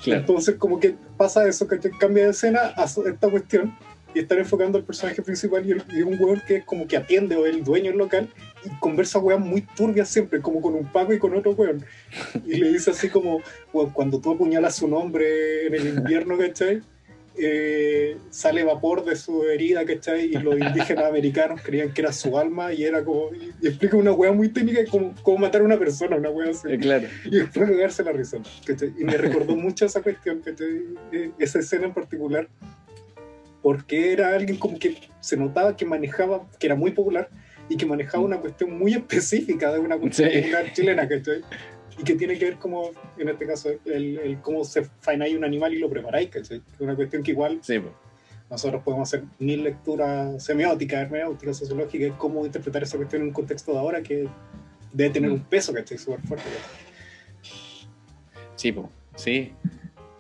claro. 0.04 0.20
Entonces, 0.20 0.54
como 0.54 0.78
que 0.78 0.94
pasa 1.16 1.48
eso, 1.48 1.66
que 1.66 1.80
cambia 1.98 2.24
de 2.26 2.30
escena 2.30 2.72
a 2.76 2.84
esta 2.84 3.28
cuestión 3.28 3.76
y 4.14 4.20
están 4.20 4.38
enfocando 4.38 4.78
al 4.78 4.84
personaje 4.84 5.20
principal 5.20 5.66
y, 5.66 5.72
el- 5.72 5.82
y 5.92 6.02
un 6.02 6.16
weón 6.22 6.40
que 6.46 6.56
es 6.58 6.64
como 6.64 6.86
que 6.86 6.96
atiende 6.96 7.34
o 7.34 7.44
el 7.46 7.64
dueño 7.64 7.90
del 7.90 7.98
local 7.98 8.28
y 8.64 8.68
conversa 8.80 9.18
weas 9.18 9.40
muy 9.40 9.62
turbias 9.62 10.08
siempre, 10.08 10.40
como 10.40 10.60
con 10.60 10.74
un 10.74 10.90
Paco 10.92 11.12
y 11.12 11.18
con 11.18 11.34
otro 11.34 11.52
weón. 11.52 11.84
Y 12.46 12.56
le 12.56 12.68
dice 12.72 12.90
así 12.90 13.08
como, 13.08 13.40
"Weón, 13.72 13.90
cuando 13.90 14.20
tú 14.20 14.32
apuñalas 14.32 14.80
un 14.82 14.94
hombre 14.94 15.66
en 15.66 15.74
el 15.74 15.88
invierno, 15.88 16.38
¿cachai? 16.38 16.80
Eh, 17.34 18.18
sale 18.28 18.62
vapor 18.62 19.06
de 19.06 19.16
su 19.16 19.44
herida, 19.44 19.86
¿cachai? 19.86 20.26
Y 20.26 20.32
los 20.32 20.54
indígenas 20.58 21.06
americanos 21.06 21.62
creían 21.62 21.92
que 21.94 22.02
era 22.02 22.12
su 22.12 22.38
alma 22.38 22.74
y 22.74 22.84
era 22.84 23.02
como... 23.02 23.30
Y, 23.34 23.52
y 23.62 23.68
explica 23.68 23.96
una 23.96 24.12
wea 24.12 24.32
muy 24.32 24.50
técnica 24.50 24.80
como, 24.90 25.14
como 25.22 25.38
matar 25.38 25.62
a 25.62 25.64
una 25.64 25.78
persona, 25.78 26.16
una 26.16 26.28
wea 26.28 26.50
así 26.50 26.68
Eh, 26.70 26.78
claro. 26.78 27.06
y 27.24 27.30
después 27.38 27.70
pegarse 27.70 28.04
la 28.04 28.12
risa. 28.12 28.36
¿cachai? 28.66 28.92
Y 28.98 29.04
me 29.04 29.16
recordó 29.16 29.56
mucho 29.56 29.86
esa 29.86 30.02
cuestión, 30.02 30.40
¿cachai? 30.44 30.84
Eh, 31.12 31.30
esa 31.38 31.58
escena 31.60 31.86
en 31.86 31.94
particular, 31.94 32.48
porque 33.62 34.12
era 34.12 34.34
alguien 34.34 34.58
como 34.58 34.78
que 34.78 34.96
se 35.20 35.36
notaba 35.36 35.76
que 35.76 35.84
manejaba, 35.86 36.46
que 36.58 36.66
era 36.66 36.74
muy 36.76 36.90
popular 36.90 37.28
y 37.72 37.76
que 37.76 37.86
manejaba 37.86 38.22
una 38.24 38.38
cuestión 38.38 38.78
muy 38.78 38.92
específica 38.94 39.72
de 39.72 39.78
una 39.78 39.96
cuestión 39.98 40.30
Sí. 40.30 40.44
chilena, 40.74 41.08
¿cachai? 41.08 41.40
Y 41.98 42.02
que 42.04 42.14
tiene 42.14 42.38
que 42.38 42.44
ver 42.46 42.56
como, 42.56 42.90
en 43.18 43.28
este 43.28 43.46
caso, 43.46 43.70
el, 43.84 44.18
el 44.18 44.40
cómo 44.40 44.64
se 44.64 44.82
faenáis 45.00 45.36
un 45.36 45.44
animal 45.44 45.72
y 45.74 45.78
lo 45.78 45.88
preparáis, 45.90 46.28
¿cachai? 46.30 46.62
Es 46.72 46.80
una 46.80 46.94
cuestión 46.96 47.22
que 47.22 47.30
igual 47.32 47.58
Sí, 47.62 47.78
pues. 47.78 47.92
nosotros 48.50 48.82
podemos 48.82 49.08
hacer 49.08 49.24
mil 49.38 49.62
lecturas 49.62 50.42
semióticas, 50.44 51.02
hermenéuticas, 51.02 51.56
sociológicas, 51.58 52.08
y 52.08 52.10
cómo 52.12 52.44
interpretar 52.46 52.82
esa 52.82 52.96
cuestión 52.96 53.22
en 53.22 53.28
un 53.28 53.34
contexto 53.34 53.72
de 53.72 53.78
ahora 53.78 54.02
que 54.02 54.28
debe 54.92 55.10
tener 55.10 55.30
Mm. 55.30 55.34
un 55.34 55.44
peso, 55.44 55.72
¿cachai? 55.72 55.98
Súper 55.98 56.20
fuerte. 56.20 56.44
¿cachai? 56.48 57.52
Sí, 58.56 58.72
po, 58.72 58.90
sí. 59.16 59.52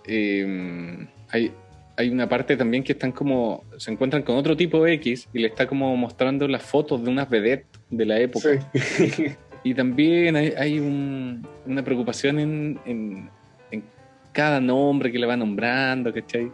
Eh, 0.06 1.06
hay, 1.30 1.52
hay 1.96 2.10
una 2.10 2.28
parte 2.28 2.56
también 2.56 2.82
que 2.84 2.92
están 2.92 3.12
como. 3.12 3.64
Se 3.76 3.90
encuentran 3.90 4.22
con 4.22 4.36
otro 4.36 4.56
tipo 4.56 4.86
X 4.86 5.28
y 5.32 5.38
le 5.40 5.48
está 5.48 5.66
como 5.66 5.94
mostrando 5.96 6.48
las 6.48 6.62
fotos 6.62 7.02
de 7.04 7.10
unas 7.10 7.28
vedettes 7.28 7.66
de 7.90 8.04
la 8.06 8.18
época. 8.18 8.48
Sí. 8.74 9.10
Y 9.64 9.74
también 9.74 10.34
hay, 10.34 10.52
hay 10.58 10.80
un- 10.80 11.46
una 11.66 11.84
preocupación 11.84 12.40
en, 12.40 12.80
en- 12.84 13.30
en 13.70 13.84
cada 14.32 14.60
nombre 14.60 15.12
que 15.12 15.20
le 15.20 15.26
va 15.26 15.36
nombrando, 15.36 16.12
¿cachai? 16.12 16.50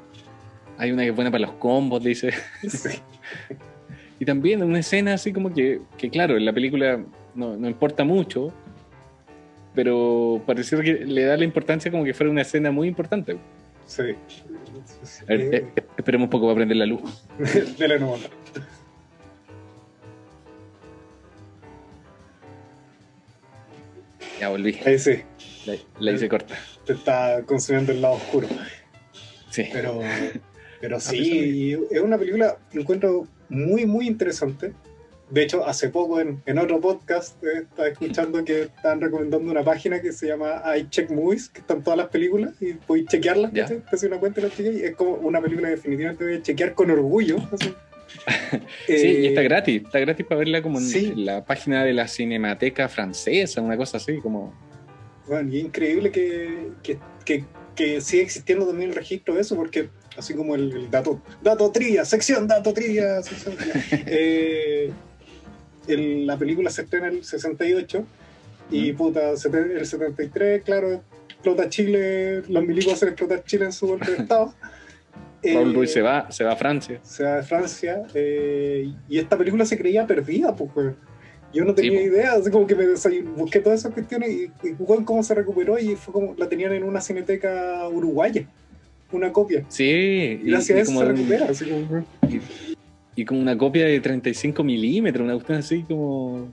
Hay 0.76 0.93
una 0.93 1.05
que 1.05 1.09
es 1.09 1.14
buena 1.16 1.30
para 1.30 1.47
los 1.47 1.53
combos, 1.53 2.05
dice. 2.05 2.32
Sí. 2.68 2.99
Y 4.20 4.24
también 4.24 4.62
una 4.64 4.80
escena 4.80 5.14
así 5.14 5.32
como 5.32 5.55
que, 5.55 5.80
que 5.97 6.11
claro, 6.11 6.36
en 6.36 6.45
la 6.45 6.53
película 6.53 7.01
no, 7.36 7.57
no 7.57 7.68
importa 7.68 8.03
mucho, 8.05 8.53
pero 9.74 10.43
pareciera 10.45 10.82
que 10.82 11.05
le 11.07 11.22
da 11.24 11.36
la 11.36 11.45
importancia 11.45 11.91
como 11.91 12.05
que 12.05 12.12
fuera 12.14 12.30
una 12.30 12.43
escena 12.43 12.70
muy 12.70 12.89
importante. 12.89 13.36
Sí. 13.86 14.03
A 15.22 15.24
ver, 15.28 15.41
eh, 15.41 15.66
eh, 15.76 15.82
esperemos 15.97 16.26
un 16.26 16.30
poco 16.30 16.47
para 16.47 16.57
prender 16.57 16.76
la 16.76 16.86
luz. 16.86 17.24
Dele. 17.78 17.99
Ya 24.41 24.49
volví. 24.49 24.78
Ahí 24.86 24.99
sí, 24.99 25.22
La, 25.66 25.74
la 25.99 26.12
hice 26.12 26.28
corta. 26.28 26.55
te 26.84 26.93
está 26.93 27.43
consumiendo 27.45 27.93
el 27.93 28.01
lado 28.01 28.14
oscuro. 28.14 28.47
Sí. 29.51 29.64
Pero, 29.72 30.01
pero 30.80 31.01
sí, 31.01 31.76
es 31.91 32.01
una 32.01 32.18
película 32.18 32.57
que 32.70 32.80
encuentro 32.80 33.26
muy, 33.49 33.84
muy 33.86 34.07
interesante. 34.07 34.72
De 35.31 35.43
hecho, 35.43 35.66
hace 35.66 35.91
poco 35.91 36.20
en, 36.20 36.43
en 36.47 36.59
otro 36.59 36.81
podcast 36.81 37.43
eh, 37.45 37.64
estaba 37.68 37.89
escuchando 37.89 38.43
que 38.45 38.62
están 38.62 39.01
recomendando 39.01 39.51
una 39.51 39.62
página 39.62 40.01
que 40.01 40.12
se 40.12 40.26
llama 40.29 40.62
I 40.74 40.89
Check 40.89 41.11
Movies, 41.11 41.51
que 41.51 41.61
están 41.61 41.83
todas 41.85 41.99
las 41.99 42.09
películas 42.09 42.55
y 42.61 42.72
podéis 42.74 43.09
chequearlas. 43.09 43.53
¿cachai? 43.53 43.81
Te 43.81 43.97
haces 43.97 44.05
una 44.05 44.18
cuenta 44.18 44.41
y 44.41 44.45
las 44.45 44.57
chequeas, 44.57 44.76
y 44.76 44.85
es 44.85 44.97
como 44.97 45.12
una 45.16 45.41
película 45.43 45.68
definitivamente 45.68 46.35
a 46.37 46.43
chequear 46.43 46.74
con 46.74 46.91
orgullo. 46.91 47.37
así. 47.53 47.74
Sí, 48.87 48.95
y 48.95 49.26
está 49.26 49.43
Eh, 49.43 49.45
gratis. 49.45 49.83
Está 49.85 49.99
gratis 50.01 50.24
para 50.24 50.39
verla 50.39 50.62
como 50.62 50.79
en, 50.79 50.87
sí. 50.87 51.12
la 51.14 51.45
página 51.45 51.85
de 51.85 51.93
la 51.93 52.09
Cinemateca 52.09 52.89
Francesa, 52.89 53.61
una 53.61 53.76
cosa 53.76 53.99
así, 53.99 54.18
como... 54.20 54.55
Bueno, 55.26 55.53
y 55.53 55.59
es 55.59 55.64
increíble 55.66 56.11
que, 56.11 56.70
que, 56.83 56.99
que, 57.26 57.45
que 57.76 58.01
siga 58.01 58.22
existiendo 58.22 58.66
también 58.66 58.89
el 58.91 58.97
registro 58.97 59.35
de 59.35 59.43
eso, 59.43 59.57
porque 59.57 59.91
así 60.16 60.33
como 60.33 60.55
el, 60.55 60.72
el 60.72 60.91
dato, 60.91 61.20
dato 61.43 61.70
trivia, 61.70 62.07
sección 62.07 62.49
dato 62.49 62.72
trivia, 62.72 63.22
sección 63.22 63.55
trivia. 63.57 63.74
Eh, 64.07 64.91
el- 65.89 66.26
la 66.26 66.36
película 66.36 66.70
se 66.70 66.82
estrena 66.82 67.09
en 67.09 67.14
el 67.16 67.24
68 67.24 68.05
y 68.70 68.93
puta, 68.93 69.36
sete- 69.36 69.72
el 69.78 69.86
73, 69.86 70.62
claro, 70.62 71.03
explota 71.28 71.68
Chile, 71.68 72.43
los 72.49 72.64
milicos 72.64 72.93
hacen 72.95 73.09
explotar 73.09 73.43
Chile 73.45 73.64
en 73.66 73.72
su 73.72 73.86
golpe 73.86 74.11
de 74.11 74.16
estado. 74.22 74.55
Raúl 75.43 75.70
Eh, 75.70 75.72
Ruiz 75.74 75.93
se 75.93 76.03
va, 76.03 76.30
se 76.32 76.43
va 76.45 76.53
a 76.53 76.57
Francia. 76.57 76.99
se 77.03 77.22
va 77.22 77.36
de 77.36 77.43
Francia 77.45 78.03
eh, 78.14 78.93
y 79.09 79.18
esta 79.18 79.39
película 79.39 79.64
se 79.64 79.78
creía 79.78 80.07
perdida, 80.07 80.55
pues. 80.55 80.95
Yo 81.55 81.64
no 81.64 81.74
tenía 81.74 81.93
Sí, 81.93 81.97
po. 81.97 82.03
idea, 82.14 82.32
así 82.34 82.51
como 82.51 82.66
que 82.66 82.74
me 82.74 82.86
busqué 83.36 83.61
todas 83.61 83.78
esas 83.80 83.95
cuestiones 83.95 84.28
y, 84.30 84.51
y 84.66 84.72
weón, 84.78 85.05
cómo 85.05 85.22
se 85.22 85.34
recuperó 85.34 85.78
y 85.78 85.97
fue 85.97 86.12
como 86.12 86.34
la 86.36 86.47
tenían 86.49 86.72
en 86.74 86.82
una 86.84 87.01
cineteca 87.01 87.89
uruguaya, 87.89 88.47
una 89.12 89.32
copia. 89.32 89.64
Sí, 89.68 89.84
y, 90.43 90.51
Gracias 90.51 90.76
a 90.76 90.78
y 90.80 90.82
eso 90.82 90.93
como 90.93 91.01
se 91.07 91.12
recupera, 91.12 91.47
así 91.49 91.64
como, 91.64 92.05
y 93.21 93.25
como 93.25 93.41
una 93.41 93.59
copia 93.59 93.85
de 93.85 93.99
35 93.99 94.62
milímetros, 94.62 95.25
una 95.25 95.35
cuestión 95.35 95.59
así 95.59 95.83
como... 95.83 96.53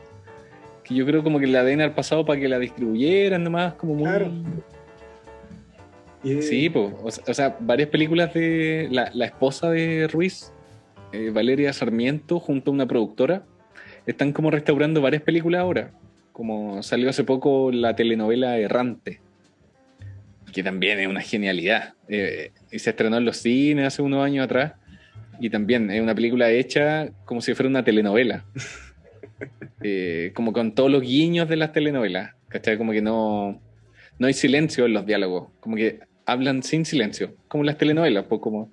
Que 0.83 0.95
yo 0.95 1.05
creo 1.05 1.23
como 1.23 1.39
que 1.39 1.45
la 1.47 1.63
den 1.63 1.79
al 1.81 1.93
pasado 1.93 2.25
para 2.25 2.39
que 2.39 2.47
la 2.47 2.57
distribuyeran 2.57 3.43
nomás, 3.43 3.73
como 3.75 3.93
muy... 3.93 4.03
Claro. 4.05 4.31
y- 6.23 6.41
Sí, 6.41 6.69
pues, 6.69 6.91
o, 7.03 7.11
sea- 7.11 7.23
o 7.27 7.33
sea, 7.33 7.57
varias 7.59 7.89
películas 7.89 8.33
de 8.33 8.87
la, 8.91 9.11
la 9.13 9.25
esposa 9.25 9.69
de 9.69 10.07
Ruiz, 10.11 10.51
eh, 11.11 11.29
Valeria 11.31 11.71
Sarmiento, 11.71 12.39
junto 12.39 12.71
a 12.71 12.73
una 12.73 12.87
productora, 12.87 13.43
están 14.07 14.31
como 14.33 14.49
restaurando 14.49 15.01
varias 15.01 15.21
películas 15.21 15.61
ahora. 15.61 15.91
Como 16.31 16.81
salió 16.83 17.09
hace 17.11 17.23
poco 17.23 17.71
la 17.71 17.95
telenovela 17.95 18.57
Errante, 18.57 19.19
que 20.51 20.63
también 20.63 20.99
es 20.99 21.07
una 21.07 21.21
genialidad. 21.21 21.93
Eh, 22.09 22.51
y 22.71 22.79
se 22.79 22.89
estrenó 22.89 23.17
en 23.17 23.25
los 23.25 23.37
cines 23.37 23.85
hace 23.85 24.01
unos 24.01 24.23
años 24.25 24.45
atrás. 24.45 24.73
Y 25.39 25.49
también 25.49 25.89
es 25.91 26.01
una 26.01 26.15
película 26.15 26.49
hecha 26.51 27.09
como 27.25 27.41
si 27.41 27.53
fuera 27.53 27.69
una 27.69 27.83
telenovela. 27.83 28.45
Eh, 29.81 30.31
como 30.33 30.53
con 30.53 30.73
todos 30.73 30.89
los 30.89 31.01
guiños 31.01 31.49
de 31.49 31.57
las 31.57 31.73
telenovelas. 31.73 32.33
¿Cachai? 32.47 32.77
Como 32.77 32.93
que 32.93 33.01
no, 33.01 33.61
no 34.17 34.27
hay 34.27 34.33
silencio 34.33 34.85
en 34.85 34.93
los 34.93 35.05
diálogos. 35.05 35.49
Como 35.59 35.75
que 35.75 35.99
hablan 36.25 36.63
sin 36.63 36.85
silencio. 36.85 37.35
Como 37.49 37.63
las 37.65 37.77
telenovelas. 37.77 38.25
Pues 38.29 38.39
como 38.41 38.71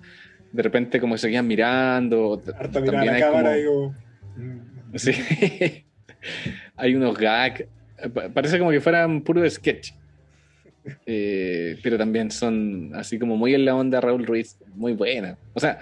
de 0.53 0.63
repente 0.63 0.99
como 1.01 1.17
se 1.17 1.29
quedan 1.29 1.47
mirando. 1.47 2.41
harta 2.57 2.81
También 2.83 3.05
la 3.05 3.13
hay 3.15 3.21
cámara 3.21 3.49
como- 3.49 3.55
y 3.55 3.59
digo, 3.59 3.95
Sí. 4.95 5.11
Hay 6.77 6.95
unos 6.95 7.17
gags. 7.17 7.65
Pa- 8.13 8.29
Parece 8.29 8.57
como 8.57 8.71
que 8.71 8.79
fueran 8.81 9.21
puro 9.21 9.47
sketch. 9.47 9.91
eh, 11.05 11.77
pero 11.83 11.97
también 11.97 12.31
son 12.31 12.91
así 12.95 13.19
como 13.19 13.35
muy 13.37 13.53
en 13.53 13.65
la 13.65 13.75
onda 13.75 13.99
Raúl 14.01 14.25
Ruiz, 14.25 14.57
muy 14.75 14.93
buenas. 14.93 15.37
O 15.53 15.59
sea, 15.59 15.79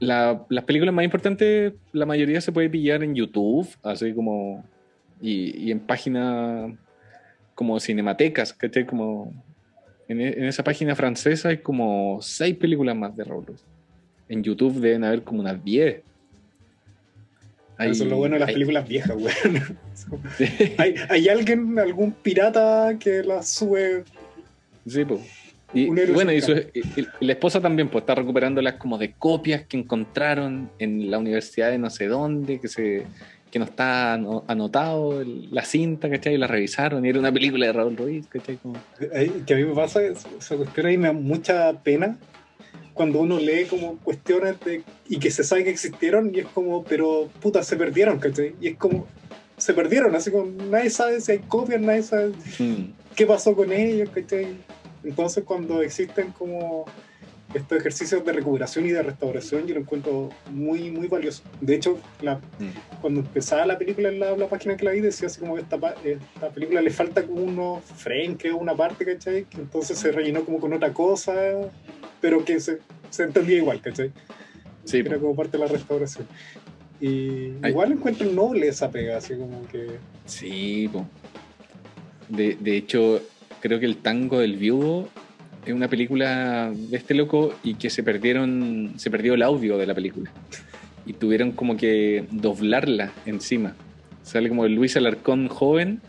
la- 0.00 0.44
las 0.48 0.64
películas 0.64 0.92
más 0.94 1.04
importantes, 1.04 1.72
la 1.92 2.06
mayoría 2.06 2.40
se 2.40 2.50
puede 2.52 2.68
pillar 2.68 3.02
en 3.04 3.14
YouTube, 3.14 3.68
así 3.82 4.12
como, 4.12 4.64
y, 5.20 5.56
y 5.66 5.70
en 5.70 5.78
páginas 5.80 6.72
como 7.54 7.78
cinematecas, 7.78 8.52
¿cachai? 8.52 8.86
Como 8.86 9.32
en, 10.08 10.20
e- 10.20 10.32
en 10.38 10.44
esa 10.46 10.64
página 10.64 10.96
francesa 10.96 11.50
hay 11.50 11.58
como 11.58 12.18
seis 12.22 12.56
películas 12.56 12.96
más 12.96 13.14
de 13.16 13.24
Ruiz. 13.24 13.62
En 14.28 14.42
YouTube 14.42 14.80
deben 14.80 15.04
haber 15.04 15.22
como 15.22 15.40
unas 15.40 15.62
10. 15.62 16.02
Hay- 17.76 17.90
Eso 17.90 18.04
es 18.04 18.10
lo 18.10 18.16
bueno 18.16 18.34
de 18.34 18.40
las 18.40 18.48
hay- 18.48 18.54
películas 18.54 18.88
viejas. 18.88 19.14
Sí, 20.38 20.44
¿Hay, 20.78 20.94
hay 21.08 21.28
alguien, 21.28 21.78
algún 21.78 22.12
pirata 22.12 22.96
que 22.98 23.22
las 23.22 23.48
sube? 23.48 24.04
sí, 24.86 25.04
po. 25.04 25.20
Y, 25.72 25.86
bueno, 25.86 26.32
y, 26.32 26.40
su- 26.40 26.52
y- 26.52 27.06
y 27.20 27.24
la 27.26 27.32
esposa 27.32 27.60
también 27.60 27.88
pues 27.88 28.02
está 28.02 28.14
recuperándolas 28.16 28.74
como 28.74 28.98
de 28.98 29.12
copias 29.12 29.62
que 29.66 29.76
encontraron 29.76 30.70
en 30.78 31.10
la 31.10 31.18
universidad 31.18 31.70
de 31.70 31.78
no 31.78 31.90
sé 31.90 32.06
dónde, 32.08 32.60
que 32.60 32.68
se 32.68 33.04
que 33.52 33.58
no 33.58 33.64
está 33.64 34.12
ano- 34.14 34.44
anotado 34.46 35.24
la 35.24 35.64
cinta, 35.64 36.08
¿cachai? 36.08 36.34
Y 36.34 36.38
la 36.38 36.46
revisaron 36.46 37.04
y 37.04 37.08
era 37.08 37.18
una 37.18 37.32
película 37.32 37.66
de 37.66 37.72
Raúl 37.72 37.96
Ruiz, 37.96 38.26
¿cachai? 38.28 38.58
Como- 38.58 38.76
Que 39.44 39.54
a 39.54 39.56
mí 39.56 39.64
me 39.64 39.74
pasa 39.74 40.00
es- 40.04 40.24
esa 40.38 40.56
cuestión 40.56 40.86
ahí 40.86 40.96
me 40.96 41.08
da 41.08 41.12
mucha 41.12 41.72
pena 41.82 42.16
cuando 42.94 43.18
uno 43.20 43.38
lee 43.40 43.64
como 43.68 43.96
cuestiones 43.98 44.54
de, 44.64 44.82
y 45.08 45.18
que 45.18 45.32
se 45.32 45.42
sabe 45.42 45.64
que 45.64 45.70
existieron 45.70 46.32
y 46.32 46.40
es 46.40 46.46
como, 46.46 46.84
pero 46.84 47.28
puta, 47.40 47.64
se 47.64 47.76
perdieron, 47.76 48.20
¿cachai? 48.20 48.54
Y 48.60 48.68
es 48.68 48.76
como, 48.76 49.08
se 49.56 49.74
perdieron, 49.74 50.14
así 50.14 50.30
como 50.30 50.46
nadie 50.70 50.90
sabe 50.90 51.20
si 51.20 51.32
hay 51.32 51.38
copias, 51.40 51.80
nadie 51.80 52.04
sabe 52.04 52.28
Mm. 52.60 52.92
qué 53.16 53.26
pasó 53.26 53.54
con 53.56 53.72
ellos, 53.72 54.10
¿cachai? 54.10 54.46
Entonces 55.04 55.44
cuando 55.44 55.82
existen 55.82 56.32
como 56.32 56.84
estos 57.54 57.78
ejercicios 57.78 58.24
de 58.24 58.32
recuperación 58.32 58.86
y 58.86 58.90
de 58.90 59.02
restauración, 59.02 59.66
yo 59.66 59.74
lo 59.74 59.80
encuentro 59.80 60.28
muy, 60.52 60.90
muy 60.92 61.08
valioso. 61.08 61.42
De 61.60 61.74
hecho, 61.74 61.98
la, 62.20 62.36
Mm. 62.36 63.00
cuando 63.00 63.20
empezaba 63.20 63.66
la 63.66 63.76
película 63.76 64.08
en 64.08 64.20
la, 64.20 64.36
la 64.36 64.46
página 64.48 64.76
que 64.76 64.84
la 64.84 64.92
vi 64.92 65.00
decía 65.00 65.26
así 65.26 65.40
como 65.40 65.56
que 65.56 65.62
esta, 65.62 65.76
esta 66.04 66.50
película 66.50 66.80
le 66.80 66.90
falta 66.90 67.24
como 67.26 67.42
unos 67.42 67.82
frames, 67.84 68.36
creo, 68.38 68.56
una 68.56 68.74
parte, 68.76 69.04
¿cachai? 69.04 69.46
Que 69.46 69.56
entonces 69.58 69.98
se 69.98 70.12
rellenó 70.12 70.44
como 70.44 70.60
con 70.60 70.72
otra 70.72 70.92
cosa, 70.92 71.34
pero 72.20 72.44
que 72.44 72.60
se, 72.60 72.78
se 73.10 73.24
entendía 73.24 73.56
igual, 73.56 73.80
¿cachai? 73.80 74.12
Sí, 74.84 74.98
Era 74.98 75.18
como 75.18 75.34
parte 75.34 75.58
de 75.58 75.64
la 75.64 75.70
restauración. 75.70 76.26
Y 77.00 77.54
Ay. 77.62 77.70
igual 77.70 77.92
encuentro 77.92 78.30
noble 78.30 78.68
esa 78.68 78.90
pega, 78.90 79.16
así 79.16 79.34
como 79.34 79.66
que... 79.66 79.96
Sí, 80.26 80.88
po. 80.92 81.04
De, 82.28 82.56
de 82.60 82.76
hecho, 82.76 83.20
creo 83.60 83.80
que 83.80 83.86
el 83.86 83.96
tango 83.96 84.40
del 84.40 84.56
viudo 84.56 85.08
es 85.64 85.72
una 85.72 85.88
película 85.88 86.72
de 86.74 86.96
este 86.96 87.14
loco 87.14 87.54
y 87.62 87.74
que 87.74 87.90
se 87.90 88.02
perdieron, 88.02 88.94
se 88.96 89.10
perdió 89.10 89.34
el 89.34 89.42
audio 89.42 89.78
de 89.78 89.86
la 89.86 89.94
película. 89.94 90.30
Y 91.06 91.14
tuvieron 91.14 91.52
como 91.52 91.76
que 91.76 92.24
doblarla 92.30 93.12
encima. 93.26 93.74
Sale 94.22 94.48
como 94.48 94.66
Luis 94.68 94.96
Alarcón 94.96 95.48
joven 95.48 96.00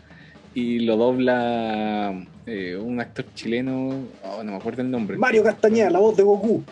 y 0.54 0.80
lo 0.80 0.96
dobla 0.96 2.24
eh, 2.46 2.76
un 2.76 3.00
actor 3.00 3.24
chileno, 3.34 4.06
oh, 4.24 4.42
no 4.42 4.52
me 4.52 4.56
acuerdo 4.56 4.82
el 4.82 4.90
nombre. 4.90 5.16
Mario 5.16 5.42
Castañeda, 5.42 5.90
la 5.90 5.98
voz 5.98 6.16
de 6.16 6.22
Goku. 6.22 6.62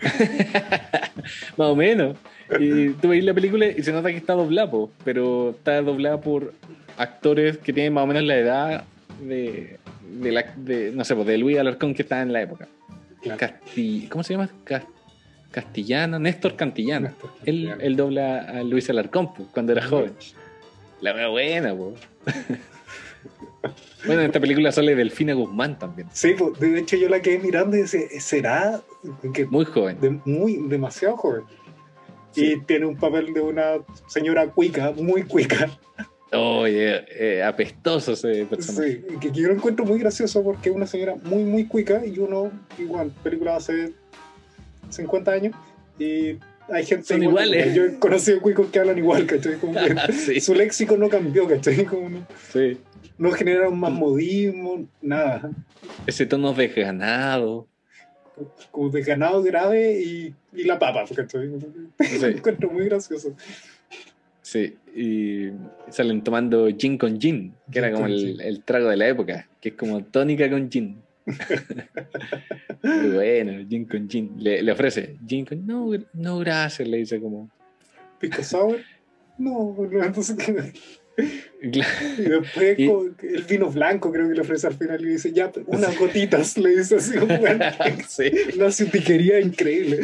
Más 1.56 1.68
o 1.68 1.76
menos. 1.76 2.16
Y 2.58 2.90
tú 2.90 3.08
veis 3.08 3.24
la 3.24 3.34
película 3.34 3.66
y 3.66 3.82
se 3.82 3.92
nota 3.92 4.10
que 4.10 4.16
está 4.16 4.32
doblada, 4.32 4.70
po, 4.70 4.90
pero 5.04 5.50
está 5.50 5.80
doblada 5.82 6.20
por 6.20 6.52
actores 6.96 7.58
que 7.58 7.72
tienen 7.72 7.94
más 7.94 8.04
o 8.04 8.06
menos 8.08 8.24
la 8.24 8.36
edad 8.36 8.84
de, 9.22 9.78
de, 10.10 10.32
la, 10.32 10.42
de 10.56 10.92
no 10.92 11.04
sé, 11.04 11.14
pues, 11.14 11.26
de 11.26 11.38
Luis 11.38 11.58
Alarcón 11.58 11.94
que 11.94 12.02
estaba 12.02 12.22
en 12.22 12.32
la 12.32 12.42
época. 12.42 12.68
Claro. 13.22 13.38
Casti- 13.38 14.08
¿Cómo 14.08 14.22
se 14.24 14.34
llama? 14.34 14.48
Cas- 14.64 14.84
Castillano, 15.50 16.18
Néstor 16.18 16.56
Cantillano. 16.56 17.08
Néstor 17.08 17.30
Él, 17.44 17.66
Cantillano. 17.66 17.80
él 17.82 17.96
dobla 17.96 18.40
a 18.42 18.62
Luis 18.62 18.88
Alarcón 18.90 19.34
po, 19.34 19.46
cuando 19.52 19.72
era 19.72 19.82
joven. 19.86 20.12
La 21.00 21.14
wea 21.14 21.28
buena, 21.28 21.74
po. 21.74 21.94
bueno, 24.06 24.20
en 24.22 24.26
esta 24.26 24.40
película 24.40 24.72
sale 24.72 24.94
Delfina 24.94 25.34
Guzmán 25.34 25.78
también. 25.78 26.08
Sí, 26.12 26.34
pues, 26.38 26.58
de 26.58 26.78
hecho 26.78 26.96
yo 26.96 27.08
la 27.08 27.20
quedé 27.20 27.38
mirando 27.38 27.76
y 27.76 27.80
decía, 27.82 28.00
¿será 28.20 28.80
que 29.34 29.46
Muy 29.46 29.64
joven. 29.64 30.00
de- 30.00 30.20
muy 30.24 30.56
demasiado 30.68 31.16
joven? 31.16 31.42
Sí. 32.32 32.52
Y 32.52 32.60
tiene 32.60 32.86
un 32.86 32.96
papel 32.96 33.34
de 33.34 33.40
una 33.40 33.72
señora 34.06 34.46
cuica, 34.46 34.92
muy 34.92 35.24
cuica. 35.24 35.68
Oye, 36.32 37.04
eh, 37.10 37.42
apestoso 37.42 38.12
ese 38.12 38.46
personaje. 38.46 39.02
Sí, 39.08 39.16
que, 39.20 39.32
que 39.32 39.40
yo 39.40 39.48
lo 39.48 39.54
encuentro 39.54 39.84
muy 39.84 39.98
gracioso 39.98 40.42
porque 40.44 40.70
es 40.70 40.76
una 40.76 40.86
señora 40.86 41.16
muy, 41.24 41.42
muy 41.42 41.66
cuica 41.66 42.04
y 42.06 42.18
uno, 42.18 42.52
igual, 42.78 43.10
película 43.22 43.56
hace 43.56 43.92
50 44.90 45.30
años 45.32 45.54
y 45.98 46.38
hay 46.72 46.84
gente 46.86 47.04
Son 47.04 47.22
igual, 47.22 47.48
iguales. 47.48 47.74
Yo 47.74 47.84
he 47.84 47.98
conocido 47.98 48.40
cuicos 48.40 48.68
que 48.70 48.78
hablan 48.78 48.98
igual, 48.98 49.26
¿cachai? 49.26 49.56
Como 49.56 49.72
que 49.74 50.12
Sí. 50.12 50.40
Su 50.40 50.54
léxico 50.54 50.96
no 50.96 51.08
cambió, 51.08 51.48
¿cachai? 51.48 51.84
Como 51.84 52.08
no, 52.08 52.26
Sí. 52.52 52.78
no 53.18 53.32
generaron 53.32 53.78
más 53.78 53.90
modismo, 53.92 54.86
nada. 55.02 55.50
Ese 56.06 56.26
tono 56.26 56.52
desganado. 56.54 57.66
Como 58.70 58.88
de 58.88 59.02
ganado 59.02 59.42
grave 59.42 60.00
y, 60.00 60.34
y 60.54 60.62
la 60.64 60.78
papa, 60.78 61.04
¿cachai? 61.14 61.50
Sí. 61.98 62.18
Lo 62.20 62.26
encuentro 62.28 62.70
muy 62.70 62.84
gracioso. 62.84 63.34
Sí, 64.50 64.74
y 64.96 65.52
salen 65.90 66.24
tomando 66.24 66.66
gin 66.76 66.98
con 66.98 67.20
gin, 67.20 67.54
que 67.70 67.78
era 67.78 67.92
como 67.92 68.06
el, 68.06 68.64
trago 68.64 68.88
de 68.88 68.96
la 68.96 69.06
época, 69.06 69.48
que 69.60 69.68
es 69.68 69.74
como 69.76 70.02
tónica 70.02 70.50
con 70.50 70.68
gin. 70.68 71.00
Muy 72.82 73.10
bueno, 73.10 73.64
gin 73.68 73.84
con 73.84 74.08
gin. 74.08 74.32
Le, 74.38 74.60
le 74.60 74.72
ofrece 74.72 75.18
gin 75.24 75.44
con. 75.46 75.64
No, 75.64 75.92
no, 76.14 76.38
gracias, 76.40 76.88
le 76.88 76.96
dice 76.96 77.20
como. 77.20 77.48
Pisco 78.18 78.42
sour, 78.42 78.80
no, 79.38 79.76
entonces. 79.88 80.36
Claro, 80.36 82.06
Y 82.18 82.22
después 82.22 82.78
Y- 82.78 82.90
el 83.36 83.42
vino 83.48 83.70
blanco 83.70 84.10
creo 84.10 84.28
que 84.28 84.34
le 84.34 84.40
ofrece 84.40 84.66
al 84.66 84.74
final 84.74 85.00
y 85.02 85.10
dice, 85.10 85.32
ya, 85.32 85.52
unas 85.66 85.96
gotitas, 85.96 86.58
le 86.58 86.70
dice 86.70 86.96
así, 86.96 87.16
como, 87.16 87.36
bueno, 87.38 87.64
sí, 88.08 88.32
una 88.56 88.72
sutiquería 88.72 89.38
increíble. 89.38 90.00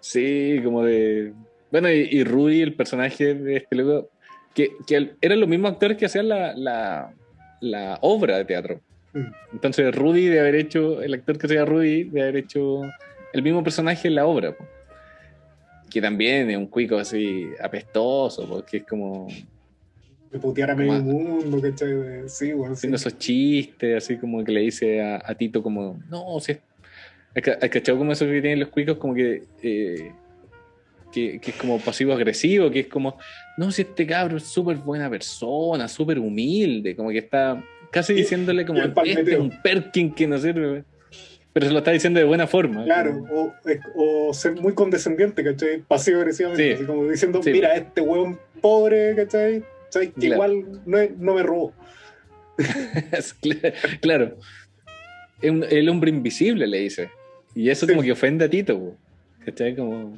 sí, 0.00 0.60
como 0.62 0.82
de. 0.84 1.32
Bueno, 1.74 1.90
y, 1.90 2.06
y 2.08 2.22
Rudy, 2.22 2.62
el 2.62 2.74
personaje 2.74 3.34
de 3.34 3.56
este 3.56 3.74
loco, 3.74 4.08
que, 4.54 4.70
que 4.86 5.10
eran 5.20 5.40
los 5.40 5.48
mismos 5.48 5.72
actores 5.72 5.96
que 5.96 6.06
hacían 6.06 6.28
la, 6.28 6.54
la, 6.54 7.12
la 7.60 7.98
obra 8.00 8.36
de 8.38 8.44
teatro. 8.44 8.80
Mm. 9.12 9.26
Entonces 9.54 9.92
Rudy 9.92 10.26
de 10.28 10.38
haber 10.38 10.54
hecho, 10.54 11.02
el 11.02 11.14
actor 11.14 11.36
que 11.36 11.48
se 11.48 11.54
llama 11.54 11.66
Rudy, 11.66 12.04
de 12.04 12.22
haber 12.22 12.36
hecho 12.36 12.82
el 13.32 13.42
mismo 13.42 13.64
personaje 13.64 14.06
en 14.06 14.14
la 14.14 14.24
obra. 14.24 14.56
po. 14.56 14.64
Que 15.90 16.00
también 16.00 16.48
es 16.48 16.56
un 16.56 16.68
cuico 16.68 16.96
así 16.96 17.48
apestoso, 17.60 18.48
porque 18.48 18.76
es 18.76 18.84
como 18.84 19.26
De 20.30 20.38
putear 20.38 20.70
a 20.70 20.76
medio 20.76 20.92
mundo, 20.92 21.60
¿cachai? 21.60 22.28
Sí, 22.28 22.52
bueno, 22.52 22.76
sí. 22.76 22.78
haciendo 22.78 22.96
esos 22.98 23.18
chistes, 23.18 23.96
así 23.96 24.16
como 24.16 24.44
que 24.44 24.52
le 24.52 24.60
dice 24.60 25.02
a, 25.02 25.20
a 25.24 25.34
Tito 25.34 25.60
como, 25.60 25.98
no, 26.08 26.38
si 26.38 26.52
es... 26.52 26.58
¿Has 27.36 27.42
ca- 27.42 27.58
has 27.60 27.68
cachado 27.68 27.98
como 27.98 28.12
eso 28.12 28.24
que 28.26 28.40
tienen 28.40 28.60
los 28.60 28.68
cuicos? 28.68 28.96
Como 28.96 29.12
que, 29.12 29.42
eh, 29.60 30.12
que, 31.14 31.38
que 31.38 31.52
es 31.52 31.56
como 31.56 31.78
pasivo-agresivo, 31.78 32.70
que 32.70 32.80
es 32.80 32.86
como, 32.88 33.16
no, 33.56 33.70
si 33.70 33.82
este 33.82 34.06
cabro 34.06 34.36
es 34.36 34.44
súper 34.44 34.76
buena 34.78 35.08
persona, 35.08 35.86
súper 35.88 36.18
humilde, 36.18 36.96
como 36.96 37.10
que 37.10 37.18
está 37.18 37.62
casi 37.90 38.12
diciéndole 38.14 38.66
como, 38.66 38.80
este 38.82 39.32
es 39.34 39.38
un 39.38 39.50
Perkin 39.62 40.12
que 40.12 40.26
no 40.26 40.36
sirve. 40.38 40.84
Pero 41.52 41.66
se 41.66 41.72
lo 41.72 41.78
está 41.78 41.92
diciendo 41.92 42.18
de 42.18 42.26
buena 42.26 42.48
forma. 42.48 42.82
Claro, 42.82 43.24
o, 43.30 43.54
o 43.94 44.34
ser 44.34 44.60
muy 44.60 44.74
condescendiente, 44.74 45.44
¿cachai? 45.44 45.82
Pasivo 45.86 46.18
agresivamente, 46.18 46.64
Sí. 46.66 46.72
así 46.72 46.84
como 46.84 47.06
diciendo, 47.08 47.40
Sí. 47.44 47.52
mira, 47.52 47.76
este 47.76 48.00
hueón 48.00 48.40
pobre, 48.60 49.14
¿cachai? 49.14 49.62
¿Sabes 49.88 50.08
que 50.08 50.14
Claro. 50.26 50.34
igual 50.34 50.82
no, 50.84 50.98
no 51.16 51.34
me 51.34 51.42
robó? 51.44 51.72
Claro. 54.00 54.36
El 55.42 55.88
hombre 55.88 56.10
invisible, 56.10 56.66
le 56.66 56.78
dice. 56.78 57.10
Y 57.54 57.68
eso 57.70 57.86
Sí. 57.86 57.92
como 57.92 58.02
que 58.02 58.12
ofende 58.12 58.44
a 58.46 58.50
Tito. 58.50 58.96
¿cachai? 59.44 59.76
Como, 59.76 60.16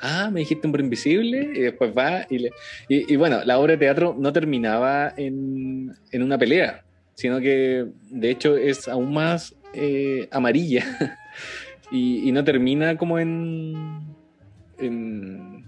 ah, 0.00 0.30
me 0.32 0.40
dijiste 0.40 0.66
hombre 0.66 0.82
invisible, 0.82 1.50
y 1.54 1.60
después 1.60 1.92
va 1.96 2.26
y 2.30 2.38
le... 2.38 2.50
Y, 2.88 3.12
y 3.12 3.16
bueno, 3.16 3.40
la 3.44 3.58
obra 3.58 3.72
de 3.72 3.78
teatro 3.78 4.14
no 4.18 4.32
terminaba 4.32 5.12
en, 5.16 5.92
en 6.12 6.22
una 6.22 6.38
pelea, 6.38 6.84
sino 7.14 7.40
que 7.40 7.86
de 8.10 8.30
hecho 8.30 8.56
es 8.56 8.88
aún 8.88 9.12
más 9.12 9.54
eh, 9.74 10.28
amarilla 10.30 10.84
y, 11.90 12.28
y 12.28 12.32
no 12.32 12.44
termina 12.44 12.96
como 12.96 13.18
en... 13.18 13.74
en 14.78 15.64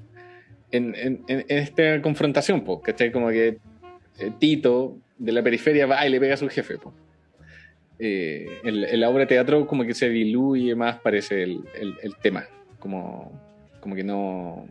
en, 0.71 0.95
en- 1.29 1.45
esta 1.49 2.03
confrontación, 2.03 2.63
po, 2.63 2.83
¿cachai? 2.83 3.11
Como 3.11 3.31
que 3.31 3.57
eh, 4.19 4.31
Tito 4.39 4.99
de 5.17 5.33
la 5.33 5.43
periferia 5.43 5.87
va 5.87 6.07
y 6.07 6.11
le 6.11 6.21
pega 6.21 6.35
a 6.35 6.37
su 6.37 6.47
jefe. 6.51 6.77
po. 6.77 6.93
Eh, 7.99 8.61
la 8.63 9.09
obra 9.09 9.21
de 9.21 9.27
teatro 9.29 9.67
como 9.67 9.85
que 9.85 9.95
se 9.95 10.11
diluye 10.11 10.75
más, 10.75 11.01
parece 11.01 11.43
el, 11.43 11.61
el- 11.81 11.95
el 12.03 12.17
tema. 12.17 12.45
Como, 12.79 13.33
como 13.81 13.95
que 13.95 14.05
no, 14.05 14.67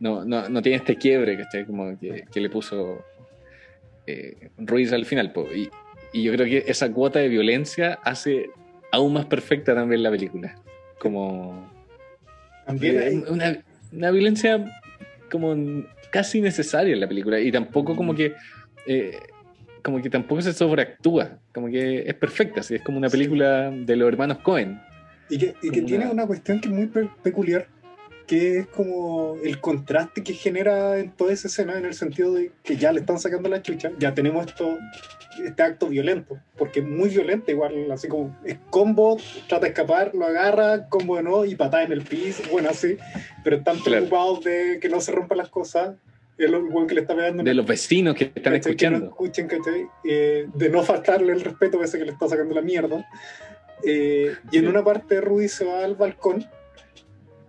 no, 0.00 0.24
no, 0.24 0.48
no 0.48 0.62
tiene 0.62 0.76
este 0.76 0.96
quiebre 0.96 1.36
¿cachai? 1.36 1.64
Como 1.64 1.98
que, 1.98 2.24
que 2.32 2.40
le 2.40 2.50
puso 2.50 3.04
eh, 4.06 4.50
Ruiz 4.58 4.92
al 4.92 5.04
final. 5.06 5.32
po. 5.32 5.46
Y, 5.54 5.68
y 6.12 6.22
yo 6.22 6.32
creo 6.32 6.46
que 6.46 6.70
esa 6.70 6.90
cuota 6.92 7.18
de 7.18 7.28
violencia 7.28 7.98
hace 8.04 8.50
aún 8.92 9.12
más 9.14 9.26
perfecta 9.26 9.74
también 9.74 10.02
la 10.02 10.10
película. 10.10 10.54
Como. 10.98 11.70
También 12.66 12.98
hay- 12.98 13.24
una, 13.28 13.58
una 13.92 14.10
violencia 14.10 14.64
como 15.30 15.54
casi 16.10 16.40
necesaria 16.40 16.94
en 16.94 17.00
la 17.00 17.08
película 17.08 17.38
y 17.40 17.50
tampoco 17.52 17.94
como 17.96 18.14
que 18.14 18.34
eh, 18.86 19.18
como 19.82 20.00
que 20.00 20.08
tampoco 20.10 20.40
se 20.40 20.52
sobreactúa 20.52 21.38
como 21.52 21.68
que 21.68 22.04
es 22.08 22.14
perfecta 22.14 22.60
así 22.60 22.76
es 22.76 22.82
como 22.82 22.98
una 22.98 23.08
Sí. 23.08 23.16
película 23.18 23.70
de 23.70 23.96
los 23.96 24.08
hermanos 24.08 24.38
Cohen 24.38 24.80
Y 25.28 25.38
que, 25.38 25.54
y 25.62 25.70
que 25.70 25.82
tiene 25.82 26.04
una- 26.04 26.12
una 26.12 26.26
cuestión 26.26 26.60
que 26.60 26.68
es 26.68 26.74
muy 26.74 26.86
pe- 26.86 27.10
peculiar, 27.22 27.66
que 28.26 28.58
es 28.58 28.66
como 28.66 29.36
el 29.42 29.60
contraste 29.60 30.22
que 30.22 30.32
genera 30.34 30.98
en 30.98 31.12
toda 31.12 31.32
esa 31.32 31.48
escena, 31.48 31.78
en 31.78 31.84
el 31.84 31.94
sentido 31.94 32.32
de 32.32 32.50
que 32.64 32.76
ya 32.76 32.92
le 32.92 33.00
están 33.00 33.18
sacando 33.18 33.48
la 33.48 33.62
chucha, 33.62 33.92
ya 33.98 34.14
tenemos 34.14 34.46
esto, 34.46 34.78
este 35.44 35.62
acto 35.62 35.86
violento, 35.88 36.36
porque 36.58 36.80
es 36.80 36.86
muy 36.86 37.08
violento, 37.08 37.50
igual, 37.50 37.90
así 37.92 38.08
como 38.08 38.36
es 38.44 38.58
combo, 38.70 39.16
trata 39.48 39.66
de 39.66 39.68
escapar, 39.68 40.14
lo 40.14 40.26
agarra, 40.26 40.88
combo 40.88 41.16
de 41.16 41.22
no, 41.22 41.44
y 41.44 41.54
patada 41.54 41.84
en 41.84 41.92
el 41.92 42.02
piso, 42.02 42.42
bueno, 42.50 42.70
así, 42.70 42.96
pero 43.44 43.56
están 43.56 43.76
Claro. 43.78 44.06
preocupados 44.06 44.44
de 44.44 44.78
que 44.80 44.88
no 44.88 45.00
se 45.00 45.12
rompan 45.12 45.38
las 45.38 45.48
cosas, 45.48 45.94
es 46.38 46.50
lo 46.50 46.58
igual 46.66 46.86
que 46.86 46.94
le 46.94 47.00
está 47.02 47.14
pegando 47.14 47.42
de 47.42 47.50
el 47.50 47.56
los 47.56 47.66
vecinos 47.66 48.14
que 48.14 48.24
están 48.24 48.52
¿cachai? 48.54 48.60
Que 48.76 48.90
no 48.90 48.96
escuchando 48.96 49.06
escuchen. 49.06 49.48
Eh, 50.04 50.46
de 50.52 50.68
no 50.68 50.82
faltarle 50.82 51.32
el 51.32 51.40
respeto 51.40 51.80
a 51.80 51.90
que 51.90 52.04
le 52.04 52.10
está 52.10 52.28
sacando 52.28 52.54
la 52.54 52.60
mierda. 52.60 53.06
Eh, 53.82 54.34
y 54.50 54.58
en 54.58 54.68
una 54.68 54.82
parte 54.84 55.20
Rudy 55.20 55.48
se 55.48 55.64
va 55.64 55.84
al 55.84 55.94
balcón 55.94 56.46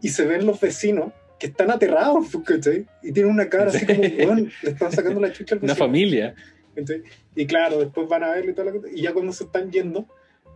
y 0.02 0.10
se 0.10 0.26
ven 0.26 0.46
los 0.46 0.60
vecinos 0.60 1.12
que 1.40 1.48
están 1.48 1.70
aterrados, 1.72 2.28
pues, 2.32 2.44
¿cachai? 2.46 2.86
Y 3.04 3.12
tienen 3.12 3.32
una 3.32 3.48
cara 3.50 3.68
así 3.68 3.86
como, 3.86 4.02
"Weón, 4.02 4.52
le 4.64 4.70
están 4.72 4.92
sacando 4.92 5.20
la 5.22 5.32
chucha 5.32 5.56
al 5.56 5.60
una 5.64 5.74
vecino. 5.74 5.86
familia 5.86 6.36
¿cachai? 6.76 7.04
Y 7.36 7.46
claro, 7.48 7.80
después 7.80 8.08
van 8.08 8.24
a 8.24 8.30
verlo 8.32 8.52
y 8.52 8.54
toda 8.54 8.66
la 8.66 8.72
cosa. 8.72 8.88
Y 8.94 9.02
ya 9.02 9.14
cuando 9.14 9.32
se 9.34 9.44
están 9.46 9.72
yendo, 9.72 10.08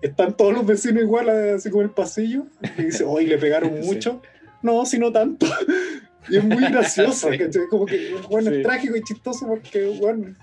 están 0.01 0.35
todos 0.37 0.53
los 0.53 0.65
vecinos 0.65 1.03
igual, 1.03 1.29
así 1.29 1.69
como 1.69 1.81
en 1.83 1.89
el 1.89 1.93
pasillo. 1.95 2.45
Y 2.77 2.83
dice, 2.83 3.03
hoy 3.03 3.25
le 3.27 3.37
pegaron 3.37 3.71
Sí. 3.81 3.87
mucho. 3.87 4.21
No, 4.63 4.85
si 4.85 4.97
no 4.99 5.11
tanto. 5.11 5.45
Y 6.29 6.37
es 6.37 6.43
muy 6.43 6.61
gracioso, 6.63 7.31
Sí. 7.31 7.37
¿cachai? 7.39 7.63
Como 7.67 7.87
que, 7.87 8.13
bueno, 8.29 8.51
Sí. 8.51 8.57
es 8.57 8.63
trágico 8.63 8.95
y 8.95 9.01
chistoso 9.01 9.47
porque, 9.47 9.85
bueno, 9.99 10.35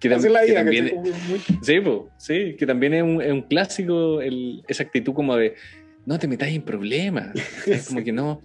que, 0.00 0.08
tam- 0.10 0.26
la 0.30 0.40
que 0.40 0.46
vida, 0.46 0.54
también 0.60 0.84
¿cachai? 0.84 0.96
Como 0.96 1.04
que 1.04 1.22
muy- 1.28 1.40
sí, 1.62 1.80
po, 1.80 2.08
sí 2.16 2.56
que 2.58 2.66
también 2.66 2.94
es 2.94 3.02
un, 3.02 3.20
es 3.20 3.30
un 3.32 3.42
clásico 3.42 4.22
el- 4.22 4.64
esa 4.66 4.82
actitud 4.84 5.12
como 5.12 5.36
de 5.36 5.54
no 6.06 6.18
te 6.18 6.28
metas 6.28 6.48
en 6.50 6.62
problemas. 6.62 7.30
Es 7.66 7.88
como 7.88 8.02
que 8.04 8.12
no 8.12 8.42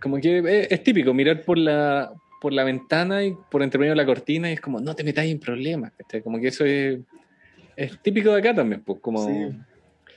como 0.00 0.20
que 0.20 0.38
es, 0.38 0.70
es 0.70 0.82
típico 0.82 1.12
mirar 1.14 1.42
por 1.42 1.56
la 1.58 2.12
por 2.40 2.52
la 2.52 2.64
ventana 2.64 3.24
y 3.24 3.34
por 3.50 3.62
entre 3.62 3.78
medio 3.78 3.92
de 3.92 3.96
la 3.96 4.04
cortina 4.04 4.50
y 4.50 4.54
es 4.54 4.60
como 4.60 4.78
no 4.78 4.94
te 4.94 5.02
metas 5.02 5.24
en 5.24 5.40
problemas 5.40 5.92
como 6.22 6.38
que 6.38 6.48
eso 6.48 6.64
es, 6.66 6.98
es 7.76 7.98
típico 8.02 8.30
de 8.32 8.38
acá 8.40 8.54
también 8.54 8.82
pues 8.82 9.00
como 9.00 9.26
Sí. 9.26 9.56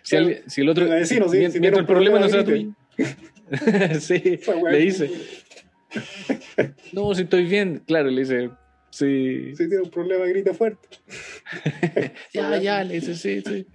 si, 0.03 0.15
alguien- 0.17 0.43
si 0.47 0.61
el 0.61 0.69
otro 0.69 0.85
si 1.05 1.13
mientras 1.15 1.53
tiene 1.53 1.67
el 1.69 1.85
problema 1.85 2.19
no 2.19 2.27
sea 2.29 2.43
tuyo. 2.43 2.71
Sí 3.99 4.21
le 4.71 4.77
dice. 4.77 5.09
No 6.93 7.15
si 7.15 7.23
estoy 7.23 7.45
bien 7.45 7.81
claro 7.87 8.09
le 8.11 8.21
dice 8.21 8.49
sí. 8.91 9.55
Si 9.55 9.67
tiene 9.69 9.83
un 9.83 9.89
problema, 9.89 10.25
grita 10.25 10.53
fuerte. 10.53 10.87
ya 12.33 12.57
ya 12.61 12.83
le 12.83 12.95
dice 12.95 13.15
sí 13.15 13.41
sí 13.45 13.65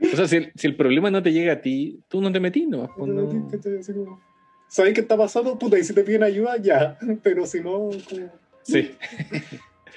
o 0.00 0.16
sea 0.16 0.28
si 0.28 0.36
el, 0.36 0.52
si 0.54 0.66
el 0.66 0.76
problema 0.76 1.10
no 1.10 1.22
te 1.22 1.32
llega 1.32 1.54
a 1.54 1.60
ti 1.60 2.00
tú 2.08 2.20
no 2.20 2.30
te 2.32 2.40
metís 2.40 2.68
nomás, 2.68 2.90
pues, 2.96 3.10
no. 3.10 4.20
¿Sabes 4.68 4.92
qué 4.92 5.00
está 5.00 5.16
pasando? 5.16 5.58
Puta, 5.58 5.78
y 5.78 5.84
si 5.84 5.94
te 5.94 6.04
piden 6.04 6.22
ayuda, 6.22 6.58
ya. 6.58 6.98
Pero 7.22 7.46
si 7.46 7.60
no, 7.60 7.90
como... 8.08 8.30
sí 8.62 8.92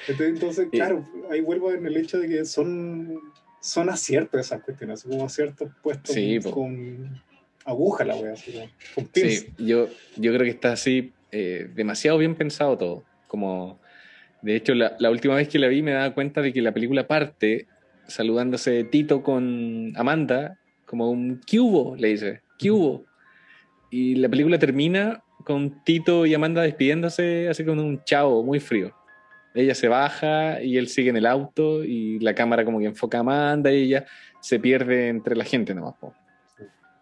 Entonces, 0.07 0.67
claro, 0.71 1.07
ahí 1.29 1.41
vuelvo 1.41 1.71
en 1.71 1.85
el 1.85 1.95
hecho 1.95 2.19
de 2.19 2.27
que 2.27 2.45
son, 2.45 3.19
son 3.59 3.89
aciertos 3.89 4.39
esas 4.39 4.63
cuestiones, 4.63 5.03
como 5.03 5.23
aciertos 5.23 5.69
puestos 5.83 6.15
Sí, 6.15 6.39
con, 6.39 7.21
aguja 7.65 8.03
la 8.03 8.15
wea, 8.15 8.33
así 8.33 8.51
con. 8.95 9.09
Sí, 9.13 9.49
yo, 9.59 9.89
yo 10.15 10.33
creo 10.33 10.43
que 10.43 10.49
está 10.49 10.71
así 10.71 11.13
eh, 11.31 11.69
demasiado 11.75 12.17
bien 12.17 12.33
pensado 12.33 12.79
todo. 12.79 13.03
Como, 13.27 13.79
de 14.41 14.55
hecho, 14.55 14.73
la, 14.73 14.95
la 14.97 15.11
última 15.11 15.35
vez 15.35 15.47
que 15.47 15.59
la 15.59 15.67
vi 15.67 15.83
me 15.83 15.91
daba 15.91 16.15
cuenta 16.15 16.41
de 16.41 16.51
que 16.51 16.63
la 16.63 16.73
película 16.73 17.07
parte 17.07 17.67
saludándose 18.14 18.84
Tito 18.84 19.24
con 19.24 19.93
Amanda, 19.95 20.57
como 20.86 21.09
un 21.09 21.41
cubo, 21.49 21.95
le 21.95 22.09
dice, 22.09 22.41
cubo. 22.59 23.05
Y 23.89 24.16
la 24.16 24.30
película 24.30 24.59
termina 24.59 25.24
con 25.45 25.84
Tito 25.84 26.26
y 26.26 26.34
Amanda 26.34 26.62
despidiéndose 26.62 27.49
así 27.49 27.64
con 27.64 27.80
un 27.80 28.03
chao 28.03 28.43
muy 28.43 28.59
frío. 28.59 28.93
Ella 29.53 29.76
se 29.76 29.88
baja 29.88 30.62
y 30.62 30.78
él 30.78 30.88
sigue 30.88 31.09
en 31.09 31.18
el 31.18 31.26
auto 31.26 31.84
y 31.84 32.20
la 32.20 32.36
cámara 32.36 32.64
como 32.64 32.80
que 32.80 32.86
enfoca 32.86 33.18
a 33.18 33.22
Amanda 33.22 33.72
y 33.72 33.84
ella 33.84 34.05
se 34.39 34.59
pierde 34.59 35.09
entre 35.09 35.36
la 35.36 35.43
gente 35.43 35.74
nomás. 35.74 35.95
po. 35.99 36.14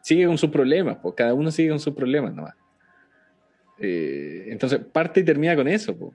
Sigue 0.01 0.26
con 0.26 0.38
sus 0.38 0.49
problemas, 0.49 0.97
po. 0.97 1.14
cada 1.14 1.34
uno 1.34 1.51
sigue 1.51 1.70
con 1.70 1.80
sus 1.80 1.93
problemas 1.93 2.34
nomás. 2.34 2.55
Eh, 3.78 4.47
entonces 4.49 4.80
parte 4.80 5.20
y 5.22 5.24
termina 5.24 5.55
con 5.55 5.68
eso. 5.68 5.97
po. 5.97 6.14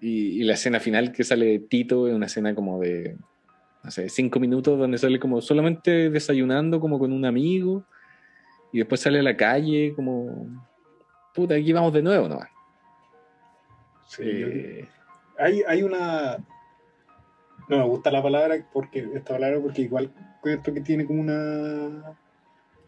Y, 0.00 0.40
y 0.40 0.44
la 0.44 0.54
escena 0.54 0.80
final 0.80 1.12
que 1.12 1.24
sale 1.24 1.46
de 1.46 1.58
Tito 1.58 2.08
es 2.08 2.14
una 2.14 2.26
escena 2.26 2.54
como 2.54 2.80
de, 2.80 3.16
no 3.82 3.90
sé, 3.90 4.08
cinco 4.08 4.38
minutos 4.38 4.78
donde 4.78 4.98
sale 4.98 5.18
como 5.18 5.40
solamente 5.40 6.10
desayunando 6.10 6.80
como 6.80 6.98
con 6.98 7.12
un 7.12 7.24
amigo 7.24 7.84
y 8.72 8.78
después 8.78 9.00
sale 9.00 9.18
a 9.18 9.22
la 9.22 9.36
calle 9.36 9.92
como, 9.94 10.46
puta, 11.34 11.54
aquí 11.54 11.72
vamos 11.72 11.92
de 11.92 12.02
nuevo 12.02 12.28
nomás. 12.28 12.48
Sí, 14.08 14.22
Eh, 14.24 14.88
hay, 15.38 15.62
hay 15.66 15.82
una. 15.82 16.38
No 17.68 17.78
me 17.78 17.84
gusta 17.84 18.10
la 18.10 18.22
palabra 18.22 18.56
porque 18.72 19.08
esta 19.14 19.34
palabra 19.34 19.60
porque 19.60 19.82
igual 19.82 20.12
encuentro 20.36 20.74
que 20.74 20.80
tiene 20.80 21.06
como 21.06 21.20
una 21.20 22.16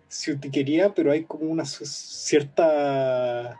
ciutiquería, 0.09 0.93
pero 0.93 1.11
hay 1.11 1.25
como 1.25 1.51
una 1.51 1.65
cierta 1.65 3.59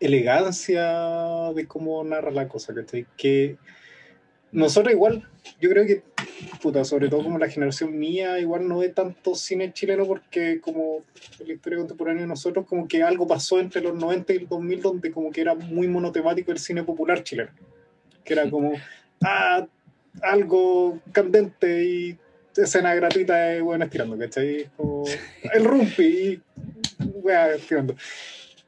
elegancia 0.00 1.52
de 1.54 1.66
cómo 1.66 2.02
narra 2.04 2.30
la 2.30 2.48
cosa, 2.48 2.74
¿cachai? 2.74 3.06
Que 3.16 3.58
nosotros 4.50 4.92
igual, 4.92 5.28
yo 5.60 5.70
creo 5.70 5.86
que, 5.86 6.02
puta, 6.60 6.84
sobre 6.84 7.08
todo 7.08 7.24
como 7.24 7.38
la 7.38 7.48
generación 7.48 7.98
mía, 7.98 8.38
igual 8.38 8.68
no 8.68 8.78
ve 8.78 8.88
tanto 8.88 9.34
cine 9.34 9.72
chileno 9.72 10.06
porque 10.06 10.60
como 10.60 11.04
la 11.44 11.52
historia 11.52 11.78
contemporánea 11.78 12.22
de 12.22 12.28
nosotros, 12.28 12.66
como 12.66 12.88
que 12.88 13.02
algo 13.02 13.26
pasó 13.26 13.60
entre 13.60 13.82
los 13.82 13.94
90 13.94 14.32
y 14.32 14.36
el 14.36 14.48
2000 14.48 14.82
donde 14.82 15.10
como 15.10 15.30
que 15.30 15.40
era 15.40 15.54
muy 15.54 15.88
monotemático 15.88 16.52
el 16.52 16.58
cine 16.58 16.82
popular 16.84 17.22
chileno. 17.22 17.50
Que 18.24 18.34
era 18.34 18.48
como, 18.50 18.72
ah, 19.22 19.66
algo 20.22 21.00
candente 21.12 21.84
y 21.84 22.18
escena 22.56 22.94
gratuita 22.94 23.36
de 23.36 23.60
buenas 23.62 23.90
tirando, 23.90 24.18
¿cachai? 24.18 24.68
Como 24.76 25.04
el 25.54 25.64
rumpi 25.64 26.02
y 26.02 26.42
wea, 27.14 27.56
tirando. 27.56 27.96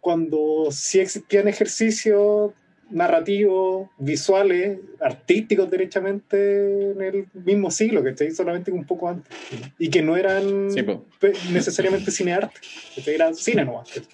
Cuando 0.00 0.68
sí 0.70 1.00
existían 1.00 1.48
ejercicios 1.48 2.52
narrativos, 2.90 3.88
visuales, 3.98 4.78
artísticos 5.00 5.70
derechamente 5.70 6.90
en 6.92 7.02
el 7.02 7.26
mismo 7.44 7.70
siglo, 7.70 8.02
¿cachai? 8.04 8.30
Solamente 8.30 8.70
un 8.70 8.84
poco 8.84 9.08
antes. 9.08 9.34
Y 9.78 9.88
que 9.88 10.02
no 10.02 10.16
eran 10.16 10.70
Sí, 10.70 10.84
necesariamente 11.52 12.10
cinearte, 12.10 12.60
¿cachai? 12.96 13.14
Era 13.14 13.32
cine 13.34 13.64
nomás. 13.64 13.88
¿cachai? 13.88 14.08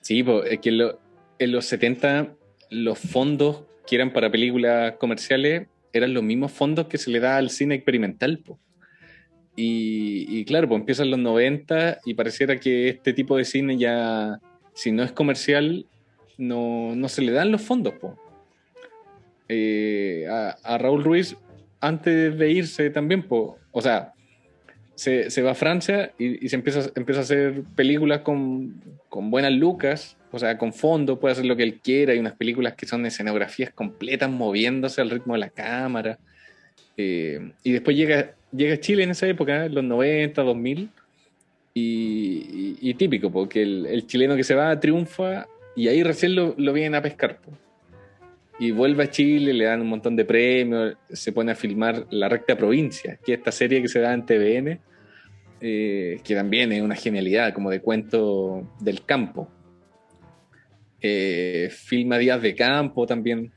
Sí, 0.00 0.22
po, 0.22 0.42
es 0.44 0.58
que 0.60 0.68
en, 0.70 0.78
lo- 0.78 0.98
en 1.38 1.52
los 1.52 1.64
70 1.66 2.34
los 2.70 2.98
fondos 2.98 3.64
que 3.86 3.96
eran 3.96 4.12
para 4.12 4.30
películas 4.30 4.94
comerciales 4.98 5.66
eran 5.92 6.14
los 6.14 6.22
mismos 6.22 6.52
fondos 6.52 6.86
que 6.86 6.98
se 6.98 7.10
le 7.10 7.20
da 7.20 7.36
al 7.36 7.50
cine 7.50 7.74
experimental. 7.74 8.38
po. 8.38 8.58
Y, 9.54 10.26
y 10.28 10.44
claro, 10.46 10.66
pues 10.68 10.80
empiezan 10.80 11.10
los 11.10 11.18
90 11.18 11.98
y 12.04 12.14
pareciera 12.14 12.58
que 12.58 12.88
este 12.88 13.12
tipo 13.12 13.36
de 13.36 13.44
cine 13.44 13.76
ya, 13.76 14.38
si 14.74 14.92
no 14.92 15.02
es 15.02 15.12
comercial, 15.12 15.86
no, 16.38 16.94
no 16.94 17.08
se 17.08 17.22
le 17.22 17.32
dan 17.32 17.52
los 17.52 17.62
fondos. 17.62 17.94
po. 17.94 18.18
Eh, 19.48 20.26
a, 20.30 20.78
Raúl 20.78 21.04
Ruiz, 21.04 21.36
antes 21.80 22.38
de 22.38 22.50
irse 22.50 22.90
también, 22.90 23.22
po, 23.22 23.58
o 23.70 23.82
sea, 23.82 24.14
se, 24.94 25.30
se 25.30 25.42
va 25.42 25.50
a 25.50 25.54
Francia 25.54 26.12
y, 26.18 26.48
se 26.48 26.56
empieza, 26.56 26.90
empieza 26.94 27.20
a 27.20 27.24
hacer 27.24 27.62
películas 27.74 28.20
con, 28.20 28.82
con 29.08 29.30
buenas 29.30 29.52
lucas, 29.52 30.16
o 30.30 30.38
sea, 30.38 30.56
con 30.56 30.72
fondo, 30.72 31.20
puede 31.20 31.32
hacer 31.32 31.44
lo 31.44 31.56
que 31.56 31.64
él 31.64 31.80
quiera. 31.80 32.12
Hay 32.12 32.18
unas 32.18 32.34
películas 32.34 32.74
que 32.74 32.86
son 32.86 33.04
escenografías 33.04 33.70
completas 33.70 34.30
moviéndose 34.30 35.00
al 35.00 35.10
ritmo 35.10 35.34
de 35.34 35.40
la 35.40 35.50
cámara. 35.50 36.18
Eh, 36.96 37.52
y 37.62 37.72
después 37.72 37.96
llega, 37.96 38.34
llega 38.52 38.74
a 38.74 38.80
Chile 38.80 39.02
en 39.02 39.10
esa 39.10 39.26
época, 39.26 39.66
en 39.66 39.74
los 39.74 39.84
90, 39.84 40.42
2000, 40.42 40.88
y, 41.74 42.76
y- 42.80 42.94
típico, 42.94 43.30
porque 43.30 43.62
el 43.62 44.06
chileno 44.06 44.36
que 44.36 44.44
se 44.44 44.54
va 44.54 44.78
triunfa 44.78 45.46
y 45.74 45.88
ahí 45.88 46.02
recién 46.02 46.34
lo, 46.34 46.54
lo 46.56 46.72
vienen 46.72 46.94
a 46.94 47.02
pescar. 47.02 47.38
Y 48.58 48.70
vuelve 48.70 49.04
a 49.04 49.10
Chile, 49.10 49.52
le 49.52 49.64
dan 49.64 49.80
un 49.80 49.88
montón 49.88 50.14
de 50.14 50.24
premios, 50.24 50.96
se 51.10 51.32
pone 51.32 51.52
a 51.52 51.54
filmar 51.54 52.06
La 52.10 52.28
Recta 52.28 52.56
Provincia, 52.56 53.18
que 53.24 53.32
es 53.32 53.38
esta 53.38 53.50
serie 53.50 53.82
que 53.82 53.88
se 53.88 54.00
da 54.00 54.12
en 54.12 54.24
TVN, 54.24 54.80
eh, 55.60 56.20
que 56.22 56.34
también 56.34 56.72
es 56.72 56.82
una 56.82 56.94
genialidad, 56.94 57.52
como 57.54 57.70
de 57.70 57.80
cuento 57.80 58.68
del 58.80 59.04
campo. 59.04 59.48
Eh, 61.00 61.68
filma 61.72 62.18
Días 62.18 62.40
de 62.40 62.54
Campo 62.54 63.06
también, 63.06 63.50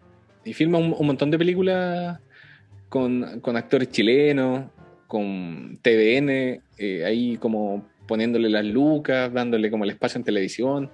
y 0.43 0.53
filma 0.53 0.79
un, 0.79 0.95
un 0.97 1.05
montón 1.07 1.29
de 1.29 1.37
películas 1.37 2.19
con, 2.89 3.39
con 3.41 3.57
actores 3.57 3.89
chilenos, 3.89 4.65
con 5.07 5.77
TVN, 5.81 6.61
eh, 6.77 7.03
ahí 7.05 7.37
como 7.37 7.87
poniéndole 8.07 8.49
las 8.49 8.65
lucas, 8.65 9.31
dándole 9.33 9.69
como 9.69 9.83
el 9.83 9.91
espacio 9.91 10.17
en 10.19 10.23
televisión. 10.23 10.91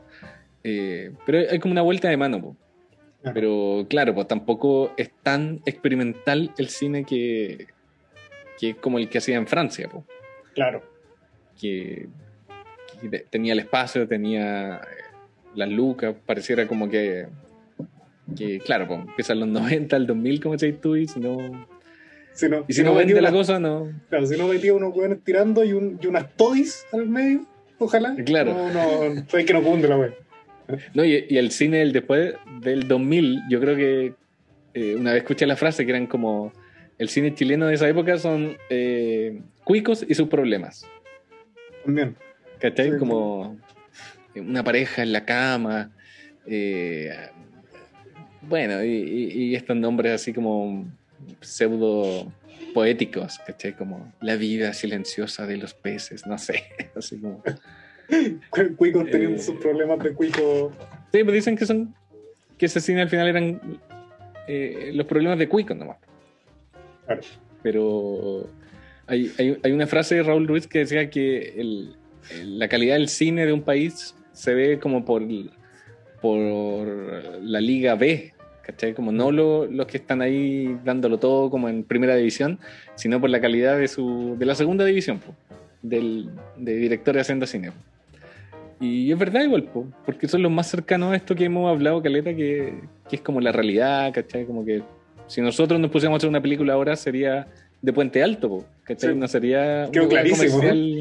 Eh, 0.63 1.11
pero 1.25 1.39
hay 1.49 1.59
como 1.59 1.71
una 1.71 1.81
vuelta 1.81 2.09
de 2.09 2.17
mano, 2.17 2.41
po. 2.41 2.57
Claro. 3.21 3.33
Pero 3.35 3.85
claro, 3.89 4.15
pues 4.15 4.27
tampoco 4.27 4.93
es 4.97 5.11
tan 5.23 5.61
experimental 5.65 6.51
el 6.57 6.69
cine 6.69 7.03
que, 7.05 7.67
que 8.59 8.69
es 8.71 8.75
como 8.77 8.97
el 8.99 9.09
que 9.09 9.17
hacía 9.19 9.37
en 9.37 9.47
Francia, 9.47 9.87
po. 9.89 10.05
Claro. 10.53 10.81
que, 11.59 12.07
que 13.01 13.09
te- 13.09 13.25
tenía 13.29 13.53
el 13.53 13.59
espacio, 13.59 14.07
tenía 14.07 14.75
eh, 14.77 14.81
las 15.55 15.69
lucas, 15.69 16.15
pareciera 16.25 16.67
como 16.67 16.89
que, 16.89 17.27
que 18.35 18.59
claro, 18.59 18.87
pues, 18.87 18.99
empiezan 19.01 19.39
los 19.39 19.49
90, 19.49 19.95
el 19.97 20.07
2000, 20.07 20.41
como 20.41 20.57
decís 20.57 20.81
tú, 20.81 20.95
y 20.95 21.07
si 21.07 21.19
no, 21.19 21.37
Si 22.33 22.49
no, 22.49 22.65
y 22.67 22.73
si 22.73 22.83
no 22.83 22.93
vende 22.95 23.21
la 23.21 23.31
cosa, 23.31 23.59
no. 23.59 23.91
Claro, 24.09 24.25
si 24.25 24.37
no 24.37 24.47
metía 24.47 24.73
unos 24.73 24.95
hueones 24.95 25.19
tirando 25.23 25.63
y, 25.63 25.73
un, 25.73 25.99
y 26.01 26.07
unas 26.07 26.35
todis 26.35 26.85
al 26.91 27.07
medio, 27.07 27.45
ojalá. 27.77 28.15
Claro. 28.25 28.53
No, 28.53 28.69
no, 29.13 29.23
sabes 29.29 29.45
que 29.45 29.53
no 29.53 29.61
cunde 29.61 29.87
la 29.87 29.97
wea. 29.97 30.13
No 30.93 31.03
y, 31.05 31.25
y 31.29 31.37
el 31.37 31.51
cine 31.51 31.77
del 31.79 31.91
después 31.93 32.35
del 32.61 32.87
2000, 32.87 33.41
yo 33.49 33.59
creo 33.59 33.75
que 33.75 34.13
eh, 34.73 34.95
una 34.95 35.11
vez 35.13 35.21
escuché 35.23 35.45
la 35.45 35.55
frase 35.55 35.85
que 35.85 35.91
eran 35.91 36.07
como, 36.07 36.51
el 36.97 37.09
cine 37.09 37.33
chileno 37.33 37.67
de 37.67 37.73
esa 37.75 37.87
época 37.89 38.17
son 38.17 38.55
eh, 38.69 39.41
cuicos 39.63 40.05
y 40.07 40.13
sus 40.15 40.27
problemas. 40.29 40.85
También. 41.83 42.15
¿Cachai? 42.59 42.91
Sí, 42.91 42.97
Como 42.97 43.57
una 44.35 44.63
pareja 44.63 45.01
en 45.03 45.11
la 45.11 45.25
cama. 45.25 45.91
eh, 46.45 47.11
bueno, 48.41 48.83
y, 48.83 48.89
y- 48.89 49.31
y 49.51 49.55
estos 49.55 49.75
nombres 49.75 50.13
así 50.13 50.33
como 50.33 50.85
pseudo 51.41 52.31
poéticos, 52.73 53.39
¿cachai? 53.45 53.73
Como 53.75 54.11
la 54.21 54.35
vida 54.35 54.73
silenciosa 54.73 55.45
de 55.45 55.57
los 55.57 55.73
peces, 55.73 56.25
no 56.25 56.37
sé. 56.37 56.63
Así 56.95 57.19
como. 57.19 57.43
Cu- 58.49 58.75
Cuicos 58.75 59.09
teniendo 59.09 59.37
Eh. 59.37 59.41
sus 59.43 59.55
problemas 59.59 59.99
de 59.99 60.13
cuico. 60.13 60.71
Sí, 61.11 61.23
pues 61.23 61.33
dicen 61.33 61.55
que 61.57 61.65
son. 61.65 61.93
que 62.57 62.67
ese 62.67 62.79
cine 62.79 63.01
al 63.01 63.09
final 63.09 63.27
eran 63.27 63.59
eh, 64.47 64.91
los 64.93 65.07
problemas 65.07 65.39
de 65.39 65.47
Cuico 65.49 65.73
nomás. 65.73 65.97
Claro. 67.05 67.21
Pero 67.63 68.47
hay, 69.07 69.31
hay- 69.39 69.57
hay 69.63 69.71
una 69.71 69.87
frase 69.87 70.15
de 70.15 70.23
Raúl 70.23 70.47
Ruiz 70.47 70.67
que 70.67 70.79
decía 70.79 71.09
que 71.09 71.55
el- 71.57 71.95
el- 72.39 72.59
la 72.59 72.67
calidad 72.67 72.95
del 72.95 73.07
cine 73.09 73.45
de 73.47 73.53
un 73.53 73.61
país 73.63 74.15
se 74.33 74.53
ve 74.53 74.79
como 74.79 75.05
por, 75.05 75.23
por 76.21 76.47
la 77.41 77.59
Liga 77.61 77.95
B, 77.95 78.33
¿cachai? 78.61 78.93
Como 78.93 79.11
no 79.11 79.31
lo- 79.31 79.65
los 79.65 79.87
que 79.87 79.97
están 79.97 80.21
ahí 80.21 80.77
dándolo 80.85 81.17
todo 81.17 81.49
como 81.49 81.67
en 81.67 81.83
primera 81.83 82.15
división, 82.15 82.59
sino 82.95 83.19
por 83.19 83.29
la 83.31 83.41
calidad 83.41 83.77
de, 83.79 83.87
su, 83.87 84.35
de 84.37 84.45
la 84.45 84.55
segunda 84.55 84.85
división, 84.85 85.19
po, 85.19 85.33
del, 85.81 86.29
de 86.57 86.75
directores 86.75 87.21
haciendo 87.23 87.47
cine. 87.47 87.71
po. 87.71 87.77
Y 88.81 89.11
es 89.11 89.17
verdad 89.17 89.43
igual, 89.43 89.65
po, 89.65 89.85
porque 90.05 90.27
son 90.27 90.41
los 90.41 90.51
más 90.51 90.67
cercanos 90.67 91.13
a 91.13 91.15
esto 91.15 91.35
que 91.35 91.45
hemos 91.45 91.69
hablado, 91.69 92.01
Caleta, 92.01 92.33
que, 92.33 92.73
que 93.07 93.15
es 93.15 93.21
como 93.21 93.39
la 93.39 93.51
realidad, 93.51 94.11
¿cachai? 94.11 94.43
Como 94.43 94.65
que 94.65 94.81
si 95.27 95.39
nosotros 95.39 95.79
nos 95.79 95.91
pusiéramos 95.91 96.15
a 96.15 96.17
hacer 96.17 96.29
una 96.29 96.41
película 96.41 96.73
ahora 96.73 96.95
sería 96.95 97.47
de 97.79 97.93
Puente 97.93 98.23
Alto, 98.23 98.49
po, 98.49 98.65
¿cachai? 98.83 99.11
Sí. 99.13 99.19
No 99.19 99.27
sería... 99.27 99.87
Quedó 99.91 100.09
clarísimo, 100.09 100.59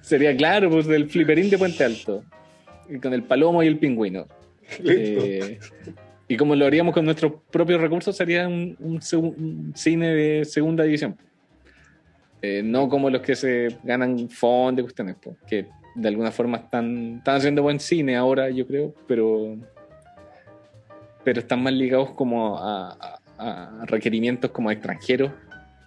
sería 0.00 0.36
claro, 0.36 0.70
pues 0.70 0.88
del 0.88 1.08
fliperín 1.08 1.50
de 1.50 1.56
Puente 1.56 1.84
Alto, 1.84 2.24
con 3.00 3.14
el 3.14 3.22
palomo 3.22 3.62
y 3.62 3.68
el 3.68 3.78
pingüino. 3.78 4.26
Eh, 4.84 5.60
y 6.26 6.36
como 6.36 6.56
lo 6.56 6.66
haríamos 6.66 6.94
con 6.94 7.04
nuestros 7.04 7.32
propios 7.48 7.80
recursos, 7.80 8.16
sería 8.16 8.48
un, 8.48 8.76
un 8.80 9.72
cine 9.76 10.08
de 10.08 10.44
segunda 10.44 10.82
división. 10.82 11.16
Eh, 12.42 12.62
no 12.64 12.88
como 12.88 13.08
los 13.08 13.22
que 13.22 13.34
se 13.34 13.68
ganan 13.82 14.28
fondos, 14.28 14.84
cuestiones, 14.84 15.16
po, 15.16 15.36
que 15.48 15.66
de 15.94 16.08
alguna 16.08 16.30
forma 16.30 16.58
están, 16.58 17.18
están 17.18 17.36
haciendo 17.36 17.62
buen 17.62 17.80
cine 17.80 18.16
ahora, 18.16 18.50
yo 18.50 18.66
creo, 18.66 18.94
pero, 19.06 19.56
pero 21.24 21.40
están 21.40 21.62
más 21.62 21.72
ligados 21.72 22.10
como 22.12 22.58
a, 22.58 22.92
a- 22.92 23.18
a 23.80 23.86
requerimientos 23.86 24.50
como 24.50 24.70
extranjeros 24.70 25.30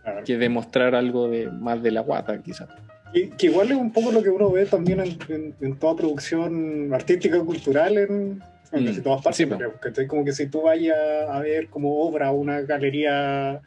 Claro. 0.04 0.24
que 0.26 0.36
demostrar 0.38 0.95
algo 0.95 1.30
de 1.30 1.47
más 1.52 1.84
de 1.84 1.91
la 1.91 2.02
guata, 2.02 2.41
quizás. 2.41 2.68
Y 3.14 3.28
que 3.28 3.47
igual 3.47 3.70
es 3.72 3.78
un 3.78 3.91
poco 3.91 4.12
lo 4.12 4.24
que 4.24 4.30
uno 4.30 4.49
ve 4.49 4.66
también 4.66 4.99
en, 4.99 5.16
en- 5.30 5.54
en 5.62 5.76
toda 5.78 5.95
producción 5.95 6.91
artística 6.93 7.38
y 7.38 7.41
cultural 7.41 7.97
en, 7.99 8.41
en 8.72 8.84
Mm, 8.84 8.86
casi 8.88 9.02
todas 9.02 9.22
partes. 9.22 9.38
sí, 9.38 9.45
creo, 9.45 9.74
¿cachai? 9.80 10.08
Como 10.08 10.24
que 10.26 10.32
si 10.32 10.47
tú 10.47 10.62
vayas 10.64 10.97
a 11.30 11.39
ver 11.41 11.68
como 11.68 11.99
obra 12.02 12.32
una 12.32 12.62
galería 12.62 13.62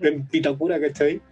en 0.00 0.26
Pitacura, 0.26 0.78
¿cachai? 0.80 1.22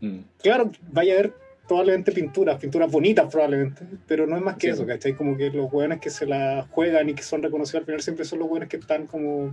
Mm. 0.00 0.18
Claro, 0.42 0.72
vaya 0.90 1.12
a 1.12 1.16
ver 1.18 1.32
probablemente 1.66 2.12
pinturas, 2.12 2.58
pinturas 2.60 2.90
bonitas 2.90 3.30
probablemente, 3.30 3.82
pero 4.06 4.26
no 4.26 4.36
es 4.36 4.42
más 4.42 4.56
que 4.56 4.68
Sí, 4.68 4.72
eso. 4.74 4.86
¿cachai? 4.86 5.14
Como 5.14 5.36
que 5.36 5.50
los 5.50 5.72
hueones 5.72 6.00
que 6.00 6.10
se 6.10 6.26
la 6.26 6.66
juegan 6.70 7.08
y 7.08 7.14
que 7.14 7.22
son 7.22 7.42
reconocidos 7.42 7.80
al 7.80 7.86
final 7.86 8.02
siempre 8.02 8.24
son 8.24 8.40
los 8.40 8.48
hueones 8.50 8.68
que 8.68 8.76
están 8.78 9.06
como, 9.06 9.52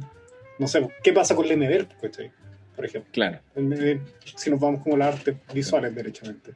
no 0.57 0.67
sé, 0.67 0.87
¿qué 1.03 1.13
pasa 1.13 1.35
con 1.35 1.47
Lemever, 1.47 1.87
¿cachai? 2.01 2.31
Por 2.75 2.85
ejemplo. 2.85 3.11
Claro. 3.13 3.39
Si 4.35 4.49
nos 4.49 4.59
vamos 4.59 4.81
como 4.81 4.97
las 4.97 5.15
artes 5.15 5.35
visuales 5.53 5.93
derechamente. 5.93 6.51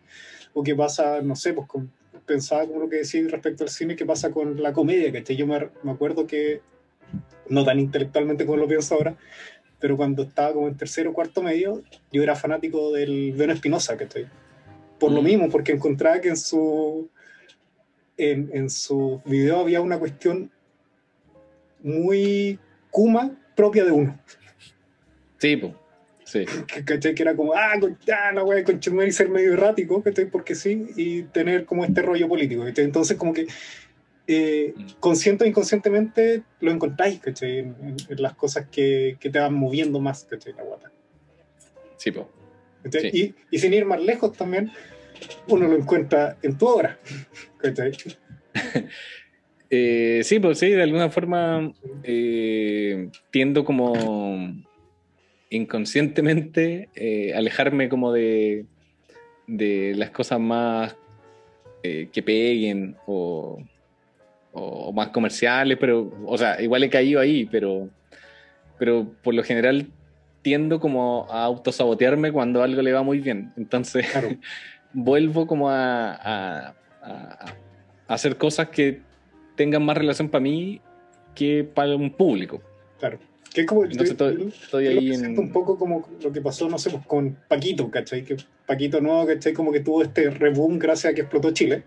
O 0.54 0.64
qué 0.64 0.76
pasa, 0.76 1.22
no 1.22 1.36
sé, 1.36 1.54
pues 1.54 1.68
con- 1.68 1.92
pensaba 2.26 2.66
como 2.66 2.80
lo 2.80 2.90
que 2.90 2.98
decía 2.98 3.22
respecto 3.30 3.64
al 3.64 3.70
cine, 3.70 3.96
qué 3.98 4.06
pasa 4.06 4.32
con 4.32 4.62
la 4.64 4.72
comedia, 4.72 5.12
¿cachai? 5.12 5.36
Yo 5.36 5.46
me, 5.46 5.68
me 5.84 5.92
acuerdo 5.92 6.26
que, 6.26 6.62
no 7.50 7.66
tan 7.66 7.80
intelectualmente 7.80 8.46
como 8.46 8.58
lo 8.58 8.68
pienso 8.68 8.96
ahora, 8.96 9.16
pero 9.80 9.98
cuando 9.98 10.24
estaba 10.24 10.54
como 10.54 10.68
en 10.70 10.78
tercero 10.78 11.10
o 11.12 11.14
cuarto 11.14 11.44
medio, 11.44 11.84
yo 12.12 12.24
era 12.24 12.36
fanático 12.38 12.94
del 12.94 13.34
Beno 13.34 13.52
Espinosa, 13.52 13.98
¿cachai? 13.98 14.26
Por 15.04 15.12
lo 15.12 15.22
Mm. 15.22 15.26
mismo, 15.26 15.50
porque 15.50 15.74
encontraba 15.74 16.22
que 16.22 16.30
en 16.30 16.38
su 16.38 17.10
en, 18.18 18.50
en 18.54 18.70
su 18.70 19.22
video 19.26 19.60
había 19.60 19.82
una 19.82 20.00
cuestión 20.00 20.50
muy 21.82 22.58
kuma 22.90 23.32
propia 23.56 23.84
de 23.84 23.92
uno. 23.92 24.18
Sí, 25.40 25.58
po. 25.58 25.76
Sí. 26.24 26.46
que, 26.74 26.86
¿cachai? 26.86 27.14
que 27.14 27.22
era 27.22 27.36
como, 27.36 27.54
ah, 27.54 27.74
con, 27.82 27.98
ah 28.14 28.32
la 28.34 28.44
wea 28.46 28.64
con 28.64 28.80
y 29.06 29.12
ser 29.12 29.28
medio 29.30 29.54
errático, 29.54 30.02
¿cachai? 30.02 30.26
Porque 30.30 30.56
sí, 30.56 30.88
y 30.96 31.24
tener 31.24 31.66
como 31.66 31.84
este 31.84 32.02
rollo 32.02 32.30
político, 32.30 32.64
¿cachai? 32.64 32.86
Entonces, 32.86 33.18
como 33.18 33.34
que 33.34 33.46
eh, 34.26 34.74
Mm. 34.78 34.86
consciente 35.02 35.44
o 35.44 35.48
inconscientemente 35.48 36.44
lo 36.62 36.72
encontráis, 36.72 37.20
¿cachai? 37.20 37.60
En, 37.60 37.76
en- 37.82 37.98
en 38.08 38.22
las 38.22 38.36
cosas 38.36 38.68
que, 38.72 39.18
que 39.20 39.30
te 39.30 39.38
van 39.40 39.54
moviendo 39.54 40.00
más, 40.00 40.24
¿cachai? 40.24 40.54
La 40.54 40.64
guata. 40.64 40.92
Sí, 41.98 42.12
po. 42.12 42.30
Y, 43.14 43.34
y 43.52 43.60
sin 43.60 43.74
ir 43.74 43.86
más 43.86 44.02
lejos 44.02 44.32
también, 44.38 44.72
uno 45.48 45.68
lo 45.68 45.76
encuentra 45.76 46.38
en 46.42 46.58
tu 46.58 46.68
obra. 46.68 47.00
Eh, 49.76 50.22
sí, 50.24 50.40
pues 50.40 50.60
sí, 50.60 50.70
de 50.70 50.84
alguna 50.84 51.10
forma 51.10 51.74
eh, 52.04 53.10
tiendo 53.32 53.66
como 53.66 54.54
inconscientemente 55.50 56.90
eh, 56.94 57.34
alejarme 57.34 57.90
como 57.90 58.12
de, 58.12 58.68
de 59.48 59.94
las 59.96 60.12
cosas 60.12 60.40
más 60.40 60.96
eh, 61.82 62.08
que 62.14 62.22
peguen 62.22 62.96
o, 63.08 63.64
o 64.52 64.94
más 64.94 65.10
comerciales, 65.10 65.80
pero, 65.80 66.12
o 66.24 66.38
sea, 66.38 66.62
igual 66.62 66.84
he 66.84 66.90
caído 66.92 67.20
ahí, 67.20 67.46
pero, 67.46 67.90
pero 68.78 69.12
por 69.24 69.34
lo 69.34 69.44
general 69.44 69.88
tiendo 70.44 70.80
como 70.80 71.26
a 71.32 71.44
autosabotearme 71.46 72.32
cuando 72.32 72.62
algo 72.62 72.82
le 72.82 72.94
va 72.94 73.02
muy 73.02 73.20
bien. 73.20 73.52
Entonces 73.58 74.06
Claro. 74.12 74.30
vuelvo 74.94 75.48
como 75.48 75.70
a, 75.70 76.14
a- 76.14 76.76
a- 77.02 77.46
hacer 78.08 78.38
cosas 78.38 78.70
que 78.70 79.02
tengan 79.56 79.84
más 79.86 79.98
relación 79.98 80.30
para 80.30 80.42
mí 80.42 80.82
que 81.36 81.64
para 81.64 81.96
un 81.96 82.12
público. 82.12 82.62
Claro. 83.00 83.20
Que 83.54 83.62
es 83.62 83.68
como, 83.68 83.84
Entonces 83.84 84.12
estoy, 84.12 84.48
estoy 84.48 84.86
lo 84.86 85.00
ahí 85.00 85.14
en... 85.14 85.38
un 85.38 85.52
poco 85.52 85.78
como 85.78 86.08
lo 86.24 86.32
que 86.32 86.42
pasó, 86.42 86.68
no 86.70 86.78
sé, 86.80 86.90
pues 86.90 87.06
con 87.06 87.38
Paquito, 87.48 87.90
¿cachai? 87.92 88.24
Que 88.24 88.38
Paquito 88.66 89.00
Nuevo, 89.00 89.28
¿cachai? 89.28 89.54
Como 89.54 89.72
que 89.72 89.80
tuvo 89.82 90.02
este 90.02 90.30
reboom 90.32 90.80
gracias 90.80 91.12
a 91.12 91.16
que 91.16 91.22
explotó 91.22 91.52
Chile. 91.52 91.84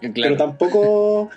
Claro, 0.00 0.14
Pero 0.14 0.36
tampoco 0.36 1.28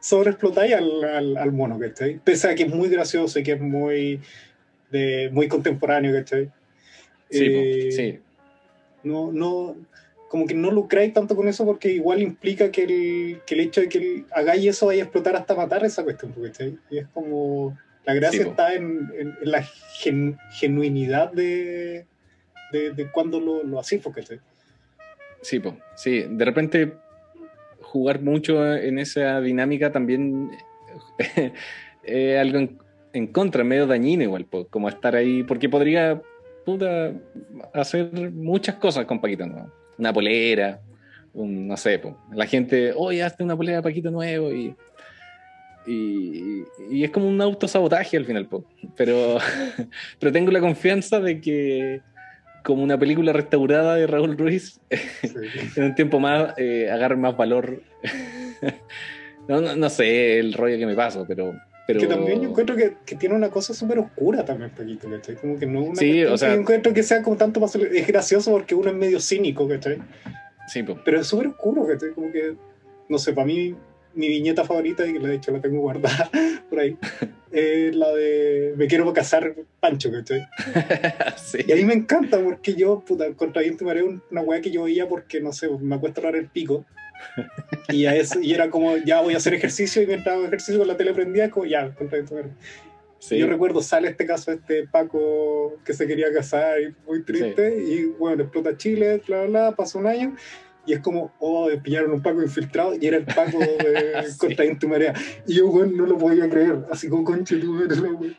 sobreexplotáis 0.00 0.74
al, 0.74 1.04
al, 1.04 1.36
al 1.38 1.52
mono, 1.52 1.78
¿cachai? 1.78 2.18
Pese 2.18 2.50
a 2.50 2.54
que 2.54 2.64
es 2.64 2.74
muy 2.74 2.88
gracioso 2.90 3.38
y 3.38 3.42
que 3.42 3.52
es 3.52 3.60
muy, 3.60 4.20
de, 4.90 5.30
muy 5.32 5.48
contemporáneo, 5.48 6.12
¿cachai? 6.12 6.50
sí, 7.30 7.46
Eh, 7.48 7.92
sí, 7.92 8.18
No, 9.04 9.32
no, 9.32 9.74
como 10.28 10.46
que 10.46 10.54
no 10.54 10.70
lucráis 10.70 11.12
tanto 11.12 11.34
con 11.34 11.48
eso 11.48 11.64
porque 11.64 11.90
igual 11.90 12.20
implica 12.22 12.70
que 12.70 12.82
el, 12.84 13.40
que 13.46 13.54
el 13.54 13.60
hecho 13.60 13.80
de 13.80 13.88
que 13.88 13.98
el- 13.98 14.26
hagáis 14.32 14.66
eso 14.66 14.86
vaya 14.86 15.02
a 15.02 15.04
explotar 15.04 15.36
hasta 15.36 15.54
matar 15.54 15.84
esa 15.84 16.04
cuestión, 16.04 16.32
¿cachai? 16.32 16.76
Y 16.90 16.98
es 16.98 17.06
como... 17.08 17.76
La 18.04 18.14
gracia 18.14 18.42
Sí, 18.42 18.48
está 18.48 18.72
en, 18.74 19.10
en- 19.18 19.34
en 19.42 19.50
la 19.50 19.62
gen- 19.62 20.38
genuinidad 20.52 21.30
de, 21.32 22.06
de, 22.72 22.92
de 22.92 23.10
cuando 23.10 23.38
lo, 23.40 23.62
lo 23.64 23.78
hacís, 23.78 24.02
¿cachai? 24.14 24.40
sí, 25.42 25.60
po, 25.60 25.76
sí. 25.94 26.24
De 26.28 26.44
repente 26.44 26.92
jugar 27.82 28.20
mucho 28.22 28.74
en 28.76 28.98
esa 28.98 29.40
dinámica 29.40 29.92
también 29.92 30.50
es 32.02 32.38
algo 32.38 32.58
en, 32.58 32.78
en 33.12 33.26
contra, 33.28 33.62
medio 33.64 33.86
dañino 33.86 34.22
igual, 34.22 34.44
po, 34.46 34.66
como 34.68 34.88
estar 34.88 35.14
ahí, 35.14 35.42
porque 35.42 35.68
podría 35.68 36.20
puta, 36.64 37.12
hacer 37.74 38.10
muchas 38.32 38.76
cosas 38.76 39.04
con 39.06 39.20
Paquito. 39.20 39.46
Una 39.98 40.12
polera, 40.12 40.80
un, 41.34 41.66
no 41.66 41.76
sé, 41.76 41.98
po. 41.98 42.16
la 42.32 42.46
gente, 42.46 42.92
oye, 42.96 43.22
hazte 43.22 43.42
una 43.44 43.56
polera 43.56 43.78
de 43.78 43.82
Paquito 43.82 44.10
Nuevo 44.10 44.52
y, 44.52 44.74
y, 45.86 46.64
y 46.90 47.04
es 47.04 47.10
como 47.10 47.28
un 47.28 47.40
autosabotaje 47.40 48.16
al 48.16 48.24
final, 48.24 48.46
po. 48.46 48.64
Pero, 48.96 49.38
pero 50.20 50.32
tengo 50.32 50.50
la 50.50 50.60
confianza 50.60 51.20
de 51.20 51.40
que 51.40 52.00
como 52.62 52.82
una 52.82 52.98
película 52.98 53.32
restaurada 53.32 53.94
de 53.94 54.06
Raúl 54.06 54.36
Ruiz, 54.36 54.80
Sí. 54.90 55.36
en 55.76 55.84
un 55.84 55.94
tiempo 55.94 56.20
más 56.20 56.54
eh, 56.58 56.90
agarre 56.90 57.16
más 57.16 57.36
valor. 57.36 57.82
no, 59.48 59.60
no, 59.60 59.74
no 59.74 59.88
sé 59.88 60.38
el 60.38 60.52
rollo 60.52 60.76
que 60.78 60.86
me 60.86 60.94
paso, 60.94 61.24
pero... 61.26 61.54
pero... 61.88 62.00
Que 62.00 62.06
también 62.06 62.42
yo 62.42 62.50
encuentro 62.50 62.76
que, 62.76 62.92
que 63.06 63.16
tiene 63.16 63.34
una 63.34 63.48
cosa 63.48 63.72
súper 63.72 63.98
oscura 63.98 64.44
también, 64.44 64.70
Paquito, 64.76 65.08
¿cachai? 65.08 65.36
Como 65.36 65.58
que 65.58 65.64
no 65.64 65.84
una 65.84 65.94
Sí, 65.94 66.22
o 66.22 66.36
sea- 66.36 66.50
que 66.50 66.54
yo 66.56 66.60
encuentro 66.60 66.92
que 66.92 67.02
sea 67.02 67.22
como 67.22 67.38
tanto 67.38 67.60
más... 67.60 67.74
Es 67.76 68.06
gracioso 68.06 68.52
porque 68.52 68.74
uno 68.74 68.90
es 68.90 68.94
medio 68.94 69.18
cínico, 69.20 69.66
¿cachai? 69.66 69.96
Sí, 70.66 70.82
po. 70.82 70.98
Pero 71.02 71.18
es 71.18 71.26
súper 71.26 71.46
oscuro, 71.46 71.86
¿cachai? 71.86 72.10
Como 72.10 72.30
que, 72.30 72.56
no 73.08 73.16
sé, 73.16 73.32
para 73.32 73.46
mí, 73.46 73.74
mi 74.12 74.28
viñeta 74.28 74.64
favorita, 74.64 75.06
y 75.06 75.14
que 75.14 75.18
de 75.18 75.36
hecho 75.36 75.50
la 75.50 75.62
tengo 75.62 75.80
guardada 75.80 76.30
por 76.68 76.78
ahí, 76.78 76.98
es 77.50 77.96
la 77.96 78.12
de 78.12 78.74
Me 78.76 78.86
quiero 78.86 79.10
casar, 79.14 79.54
Pancho, 79.80 80.12
¿cachai? 80.12 80.46
sí. 81.38 81.60
Y 81.66 81.72
ahí 81.72 81.86
me 81.86 81.94
encanta 81.94 82.38
porque 82.38 82.74
yo, 82.74 83.00
puta, 83.00 83.32
contra 83.32 83.62
viento 83.62 83.84
y 83.84 83.86
marea, 83.86 84.04
una 84.30 84.42
weá 84.42 84.60
que 84.60 84.70
yo 84.70 84.82
veía 84.82 85.08
porque, 85.08 85.40
no 85.40 85.54
sé, 85.54 85.70
me 85.80 85.94
acuesto 85.94 86.20
a 86.26 86.28
el 86.28 86.48
pico. 86.48 86.84
Y, 87.90 88.06
y 88.06 88.52
era 88.52 88.70
como, 88.70 88.96
ya 88.98 89.20
voy 89.20 89.34
a 89.34 89.38
hacer 89.38 89.54
ejercicio 89.54 90.02
y 90.02 90.06
mientras 90.06 90.36
hago 90.36 90.46
ejercicio 90.46 90.78
con 90.78 90.88
la 90.88 90.96
tele 90.96 91.14
prendida, 91.14 91.50
como 91.50 91.66
ya. 91.66 91.92
Sí. 93.18 93.36
Yo 93.38 93.46
recuerdo, 93.48 93.82
sale 93.82 94.08
este 94.08 94.26
caso, 94.26 94.52
este 94.52 94.86
Paco 94.86 95.76
que 95.84 95.92
se 95.92 96.06
quería 96.06 96.32
casar 96.32 96.80
y 96.80 96.94
muy 97.06 97.24
triste, 97.24 97.76
y 97.82 98.04
bueno, 98.06 98.44
explota 98.44 98.76
Chile, 98.76 99.20
bla, 99.26 99.42
bla, 99.42 99.48
bla, 99.48 99.76
pasa 99.76 99.98
un 99.98 100.06
año, 100.06 100.36
y 100.86 100.92
es 100.92 101.00
como, 101.00 101.34
oh, 101.40 101.68
pillaron 101.82 102.12
un 102.12 102.22
Paco 102.22 102.42
infiltrado, 102.42 102.94
y 102.94 103.06
era 103.06 103.16
el 103.16 103.24
Paco 103.24 103.58
de 103.58 104.22
Sí. 104.30 104.38
contra 104.38 104.64
viento 104.64 104.86
y 104.86 104.88
marea. 104.88 105.14
Y 105.46 105.56
yo, 105.56 105.66
bueno, 105.66 105.92
no 105.96 106.06
lo 106.06 106.16
podía 106.16 106.48
creer, 106.48 106.78
así 106.92 107.08
como 107.08 107.24
conche 107.24 107.56
tú, 107.56 107.82
eres 107.82 107.98
la 107.98 108.10
wea". 108.10 108.32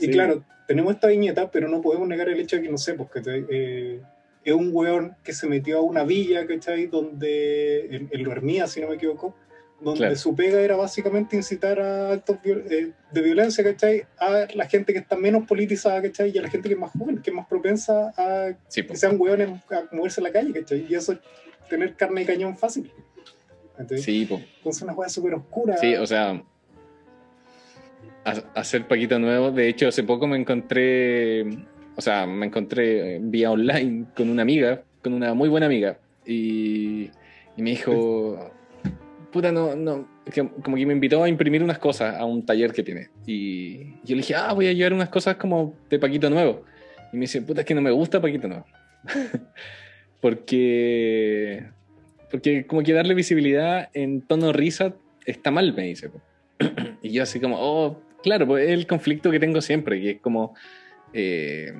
Y 0.00 0.06
Sí. 0.06 0.10
claro, 0.10 0.42
tenemos 0.66 0.94
esta 0.94 1.08
viñeta, 1.08 1.50
pero 1.50 1.68
no 1.68 1.82
podemos 1.82 2.08
negar 2.08 2.30
el 2.30 2.40
hecho 2.40 2.56
de 2.56 2.62
que, 2.62 2.70
no 2.70 2.78
sé, 2.78 2.94
porque 2.94 3.20
es 4.44 4.54
un 4.54 4.70
weón 4.72 5.16
que 5.22 5.32
se 5.32 5.46
metió 5.46 5.78
a 5.78 5.82
una 5.82 6.04
villa, 6.04 6.46
¿cachai? 6.46 6.86
Donde, 6.86 7.86
en, 7.96 8.08
en 8.10 8.22
Lo 8.24 8.32
Hermía, 8.32 8.66
si 8.66 8.80
no 8.80 8.88
me 8.88 8.96
equivoco, 8.96 9.34
donde 9.80 9.98
Claro. 9.98 10.16
su 10.16 10.34
pega 10.36 10.60
era 10.60 10.76
básicamente 10.76 11.34
incitar 11.36 11.80
a 11.80 12.12
actos 12.12 12.38
eh, 12.44 12.92
de 13.10 13.20
violencia, 13.22 13.64
¿cachai? 13.64 14.04
A 14.18 14.46
la 14.54 14.68
gente 14.68 14.92
que 14.92 15.00
está 15.00 15.16
menos 15.16 15.46
politizada, 15.46 16.00
¿cachai? 16.02 16.30
Y 16.34 16.38
a 16.38 16.42
la 16.42 16.50
gente 16.50 16.68
que 16.68 16.74
es 16.74 16.80
más 16.80 16.92
joven, 16.92 17.20
que 17.20 17.30
es 17.30 17.36
más 17.36 17.46
propensa 17.46 18.12
a 18.16 18.52
Sí, 18.68 18.84
que 18.84 18.96
sean 18.96 19.16
weones 19.20 19.48
a 19.70 19.82
moverse 19.94 20.20
en 20.20 20.24
la 20.24 20.32
calle, 20.32 20.52
¿cachai? 20.52 20.86
Y 20.88 20.94
eso 20.94 21.12
es 21.12 21.18
tener 21.68 21.94
carne 21.96 22.22
y 22.22 22.24
cañón 22.26 22.56
fácil. 22.56 22.92
¿cachai? 23.76 23.98
Sí, 23.98 24.24
po. 24.26 24.40
Entonces 24.58 24.82
una 24.82 24.92
weá 24.92 25.08
súper 25.08 25.34
oscura. 25.34 25.76
Sí, 25.78 25.94
o 25.96 26.06
sea, 26.06 26.42
ha- 28.24 28.44
hacer 28.54 28.86
Paquito 28.86 29.18
Nuevo. 29.18 29.50
De 29.50 29.68
hecho, 29.68 29.88
hace 29.88 30.02
poco 30.04 30.26
me 30.26 30.36
encontré, 30.36 31.44
o 31.96 32.00
sea, 32.00 32.26
me 32.26 32.46
encontré 32.46 33.16
eh, 33.16 33.18
vía 33.22 33.50
online 33.50 34.06
con 34.16 34.28
una 34.30 34.42
amiga, 34.42 34.82
con 35.02 35.12
una 35.12 35.34
muy 35.34 35.48
buena 35.48 35.66
amiga, 35.66 35.98
y, 36.26 37.10
y 37.56 37.62
me 37.62 37.70
dijo, 37.70 38.50
puta, 39.32 39.50
no, 39.52 39.74
no, 39.74 40.08
que- 40.32 40.48
como 40.62 40.76
que 40.76 40.86
me 40.86 40.92
invitó 40.92 41.22
a 41.24 41.28
imprimir 41.28 41.62
unas 41.62 41.78
cosas 41.78 42.16
a 42.16 42.24
un 42.24 42.44
taller 42.46 42.72
que 42.72 42.82
tiene. 42.82 43.08
Y 43.26 43.94
yo 44.04 44.14
le 44.14 44.16
dije, 44.16 44.34
ah, 44.34 44.52
voy 44.52 44.66
a 44.68 44.72
llevar 44.72 44.92
unas 44.92 45.08
cosas 45.08 45.36
como 45.36 45.74
de 45.90 45.98
Paquito 45.98 46.28
Nuevo. 46.30 46.64
Y 47.12 47.16
me 47.16 47.22
dice, 47.22 47.42
puta, 47.42 47.60
es 47.62 47.66
que 47.66 47.74
no 47.74 47.80
me 47.80 47.90
gusta 47.90 48.20
Paquito 48.20 48.48
Nuevo. 48.48 48.66
porque, 50.20 51.64
porque 52.30 52.66
como 52.66 52.82
que 52.82 52.92
darle 52.92 53.14
visibilidad 53.14 53.88
en 53.94 54.22
tono 54.22 54.52
risa 54.52 54.94
está 55.26 55.50
mal, 55.50 55.74
me 55.74 55.84
dice. 55.84 56.10
Y 57.02 57.10
yo 57.10 57.24
así 57.24 57.40
como, 57.40 57.56
oh, 57.58 58.00
claro, 58.22 58.46
pues 58.46 58.64
es 58.66 58.70
el 58.70 58.86
conflicto 58.86 59.30
que 59.32 59.40
tengo 59.40 59.60
siempre, 59.60 60.00
que 60.00 60.10
es 60.12 60.20
como, 60.20 60.54
eh, 61.12 61.72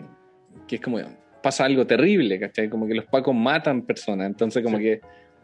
que 0.66 0.76
es 0.76 0.80
como, 0.80 0.98
pasa 1.42 1.64
algo 1.64 1.86
terrible, 1.86 2.38
¿cachai? 2.38 2.68
Como 2.68 2.86
que 2.86 2.94
los 2.94 3.06
pacos 3.06 3.34
matan 3.34 3.82
personas, 3.82 4.26
entonces 4.26 4.62
como 4.62 4.76
Sí. 4.78 4.82
que 4.84 5.00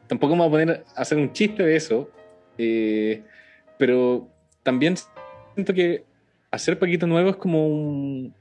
tampoco 0.07 0.35
me 0.37 0.41
voy 0.41 0.49
a 0.49 0.51
poner 0.51 0.85
a 0.97 1.01
hacer 1.03 1.19
un 1.19 1.33
chiste 1.33 1.63
de 1.63 1.77
eso, 1.77 2.11
eh, 2.57 3.23
pero 3.79 4.29
también 4.63 4.95
siento 5.55 5.73
que 5.75 6.05
hacer 6.51 6.79
Paquito 6.79 7.07
Nuevo 7.07 7.31
es 7.31 7.37
como 7.37 7.67
un, 7.69 8.35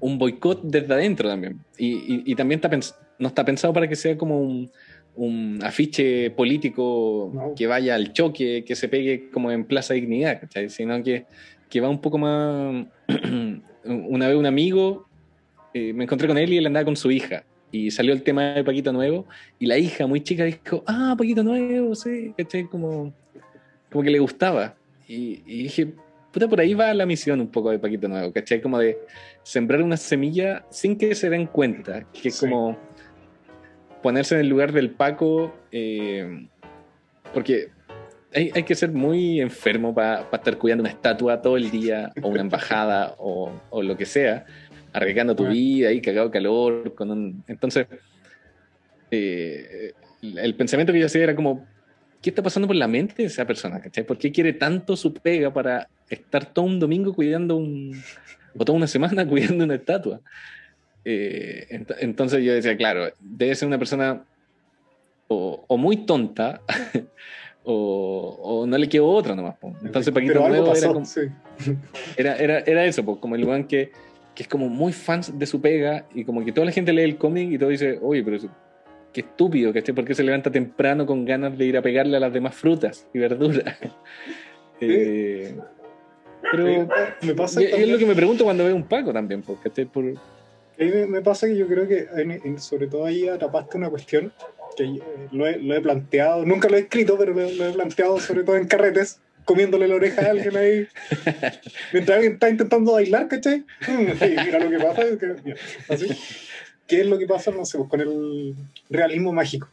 un 0.00 0.18
boicot 0.18 0.62
desde 0.62 0.92
adentro 0.92 1.28
también. 1.28 1.58
Y, 1.78 1.92
y- 1.92 2.22
y 2.26 2.34
también 2.34 2.60
está 2.62 2.70
no 3.18 3.28
está 3.28 3.44
pensado 3.44 3.72
para 3.72 3.88
que 3.88 3.94
sea 3.96 4.18
como 4.18 4.40
un, 4.40 4.70
un 5.14 5.60
afiche 5.62 6.30
político 6.30 7.30
No. 7.32 7.54
que 7.54 7.66
vaya 7.68 7.94
al 7.94 8.12
choque, 8.12 8.64
que 8.66 8.74
se 8.74 8.88
pegue 8.88 9.30
como 9.30 9.50
en 9.52 9.64
Plaza 9.64 9.94
Dignidad, 9.94 10.40
¿cachai? 10.40 10.68
Sino 10.68 11.00
que, 11.02 11.26
que 11.70 11.80
va 11.80 11.88
un 11.88 12.00
poco 12.00 12.18
más... 12.18 12.86
Una 13.84 14.28
vez 14.28 14.36
un 14.36 14.46
amigo, 14.46 15.06
eh, 15.74 15.92
me 15.92 16.04
encontré 16.04 16.26
con 16.28 16.38
él 16.38 16.52
y 16.52 16.58
él 16.58 16.66
andaba 16.66 16.84
con 16.84 16.96
su 16.96 17.10
hija. 17.10 17.44
Y 17.70 17.90
salió 17.90 18.12
el 18.12 18.22
tema 18.22 18.54
de 18.54 18.62
Paquito 18.64 18.92
Nuevo 18.92 19.26
y 19.58 19.66
la 19.66 19.76
hija 19.78 20.06
muy 20.06 20.20
chica 20.22 20.44
dijo, 20.44 20.84
ah, 20.86 21.14
Paquito 21.18 21.42
Nuevo, 21.42 21.94
sí, 21.94 22.32
¿cachai? 22.38 22.64
Como, 22.64 23.12
como 23.90 24.04
que 24.04 24.10
le 24.10 24.20
gustaba. 24.20 24.76
Y, 25.08 25.42
y 25.44 25.64
dije, 25.64 25.92
puta, 26.32 26.48
por 26.48 26.60
ahí 26.60 26.72
va 26.74 26.94
la 26.94 27.04
misión 27.04 27.40
un 27.40 27.48
poco 27.48 27.70
de 27.70 27.78
Paquito 27.80 28.06
Nuevo, 28.08 28.32
¿cachai? 28.32 28.62
Como 28.62 28.78
de 28.78 28.96
sembrar 29.42 29.82
una 29.82 29.96
semilla 29.96 30.64
sin 30.70 30.96
que 30.96 31.14
se 31.16 31.28
den 31.28 31.46
cuenta, 31.46 32.04
que 32.12 32.28
es 32.28 32.36
Sí. 32.36 32.46
como 32.46 32.78
ponerse 34.02 34.34
en 34.36 34.42
el 34.42 34.48
lugar 34.48 34.72
del 34.72 34.90
Paco, 34.90 35.54
eh, 35.72 36.46
porque 37.32 37.68
hay, 38.34 38.50
hay 38.54 38.62
que 38.64 38.74
ser 38.74 38.90
muy 38.92 39.40
enfermo 39.40 39.94
para 39.94 40.28
estar 40.32 40.58
cuidando 40.58 40.82
una 40.82 40.90
estatua 40.90 41.40
todo 41.40 41.56
el 41.56 41.70
día, 41.70 42.12
o 42.22 42.28
una 42.28 42.40
embajada, 42.42 43.14
o, 43.18 43.52
o 43.70 43.82
lo 43.82 43.96
que 43.96 44.06
sea, 44.06 44.44
arriesgando 44.92 45.34
tu 45.36 45.46
vida 45.46 45.88
ahí, 45.88 46.00
cagado 46.00 46.30
calor, 46.30 46.94
con 46.94 47.10
un... 47.10 47.44
Entonces, 47.46 47.86
eh, 49.10 49.92
el 50.22 50.54
pensamiento 50.54 50.92
que 50.92 51.00
yo 51.00 51.06
hacía 51.06 51.22
era 51.24 51.36
como, 51.36 51.66
¿qué 52.22 52.30
está 52.30 52.42
pasando 52.42 52.66
por 52.66 52.76
la 52.76 52.88
mente 52.88 53.14
de 53.18 53.24
esa 53.26 53.46
persona? 53.46 53.80
¿cachai? 53.80 54.04
¿Por 54.04 54.18
qué 54.18 54.32
quiere 54.32 54.52
tanto 54.52 54.96
su 54.96 55.12
pega 55.12 55.52
para 55.52 55.88
estar 56.08 56.46
todo 56.46 56.64
un 56.64 56.80
domingo 56.80 57.14
cuidando 57.14 57.56
un... 57.56 57.92
o 58.56 58.64
toda 58.64 58.76
una 58.76 58.86
semana 58.86 59.26
cuidando 59.28 59.64
una 59.64 59.74
estatua? 59.74 60.20
Eh, 61.04 61.66
ent- 61.70 61.96
entonces 62.00 62.42
yo 62.42 62.54
decía, 62.54 62.76
claro, 62.76 63.12
debe 63.20 63.54
ser 63.54 63.68
una 63.68 63.78
persona 63.78 64.24
o, 65.28 65.64
o 65.68 65.76
muy 65.76 65.98
tonta 66.06 66.60
o, 67.64 68.38
o 68.42 68.66
no 68.66 68.76
le 68.78 68.88
quedó 68.88 69.06
otra 69.08 69.34
nomás. 69.34 69.56
po. 69.56 69.74
Entonces 69.82 70.12
Paquito 70.12 70.34
Pero 70.34 70.48
Nuevo 70.48 70.66
pasó, 70.68 70.84
era, 70.84 70.92
como- 70.94 71.06
sí. 71.06 71.20
era, 72.16 72.36
era, 72.36 72.58
era 72.60 72.84
eso, 72.84 73.04
po, 73.04 73.18
como 73.20 73.34
el 73.36 73.44
weón 73.44 73.64
que, 73.64 73.90
que 74.34 74.42
es 74.42 74.48
como 74.48 74.68
muy 74.68 74.92
fan 74.92 75.20
de 75.34 75.46
su 75.46 75.60
pega 75.60 76.06
y 76.14 76.24
como 76.24 76.44
que 76.44 76.52
toda 76.52 76.66
la 76.66 76.72
gente 76.72 76.92
lee 76.92 77.02
el 77.02 77.16
cómic 77.16 77.50
y 77.52 77.58
todo 77.58 77.70
dice, 77.70 77.98
oye, 78.02 78.22
pero 78.22 78.36
eso- 78.36 78.48
qué 79.12 79.20
estúpido, 79.20 79.72
¿cachai? 79.72 79.94
¿Por 79.94 80.04
qué 80.04 80.14
se 80.14 80.24
levanta 80.24 80.50
temprano 80.50 81.06
con 81.06 81.24
ganas 81.24 81.56
de 81.56 81.64
ir 81.66 81.76
a 81.76 81.82
pegarle 81.82 82.16
a 82.16 82.20
las 82.20 82.32
demás 82.32 82.54
frutas 82.54 83.06
y 83.14 83.18
verduras? 83.18 83.64
Eh, 84.80 85.54
pero 86.50 86.88
me 87.22 87.34
pasa 87.34 87.62
y- 87.62 87.66
es 87.66 87.88
lo 87.88 87.96
que 87.96 88.06
me 88.06 88.14
pregunto 88.14 88.44
cuando 88.44 88.64
veo 88.64 88.74
un 88.74 88.82
Paco 88.82 89.12
también, 89.12 89.40
po, 89.42 89.56
¿cachai? 89.62 89.84
Por, 89.86 90.04
me, 90.04 91.06
me 91.06 91.20
pasa 91.22 91.46
que 91.46 91.56
yo 91.56 91.66
creo 91.68 91.86
que 91.86 92.06
en- 92.16 92.32
en- 92.32 92.58
sobre 92.60 92.88
todo 92.88 93.04
ahí 93.06 93.28
atrapaste 93.28 93.78
una 93.78 93.88
cuestión 93.88 94.32
que 94.76 94.84
eh, 94.84 95.28
lo, 95.32 95.46
he, 95.46 95.58
lo 95.58 95.74
he 95.74 95.80
planteado, 95.80 96.44
nunca 96.44 96.68
lo 96.68 96.76
he 96.76 96.80
escrito, 96.80 97.16
pero 97.18 97.32
lo, 97.34 97.48
lo 97.50 97.68
he 97.68 97.72
planteado 97.72 98.18
sobre 98.20 98.44
todo 98.44 98.56
en 98.56 98.66
carretes, 98.66 99.20
comiéndole 99.44 99.88
la 99.88 99.94
oreja 99.96 100.22
a 100.26 100.30
alguien 100.30 100.56
ahí, 100.56 100.86
mientras 101.92 102.16
alguien 102.16 102.34
está 102.34 102.48
intentando 102.48 102.92
bailar, 102.92 103.28
¿cachai? 103.28 103.60
Mm, 103.86 104.18
sí, 104.18 104.34
mira 104.44 104.58
lo 104.58 104.70
que 104.70 104.78
pasa, 104.78 105.02
es 105.02 105.18
que- 105.18 105.36
ya, 105.44 105.54
así. 105.88 106.06
¿Qué 106.86 107.00
es 107.00 107.06
lo 107.06 107.18
que 107.18 107.26
pasa, 107.26 107.50
no 107.50 107.64
sé, 107.64 107.78
pues, 107.78 107.88
con 107.88 108.00
el 108.00 108.54
realismo 108.90 109.32
mágico? 109.32 109.68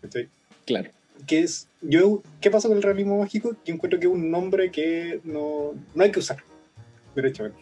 ¿cachai? 0.00 0.28
claro. 0.64 0.90
que 1.26 1.40
es 1.40 1.68
yo 1.82 2.22
qué 2.40 2.50
pasa 2.50 2.68
con 2.68 2.76
el 2.76 2.82
realismo 2.82 3.18
mágico 3.18 3.56
yo 3.64 3.74
encuentro 3.74 3.98
que 3.98 4.06
es 4.06 4.12
un 4.12 4.30
nombre 4.30 4.70
que 4.70 5.20
no, 5.24 5.74
no 5.94 6.04
hay 6.04 6.12
que 6.12 6.20
usar 6.20 6.38
derechamente 7.16 7.58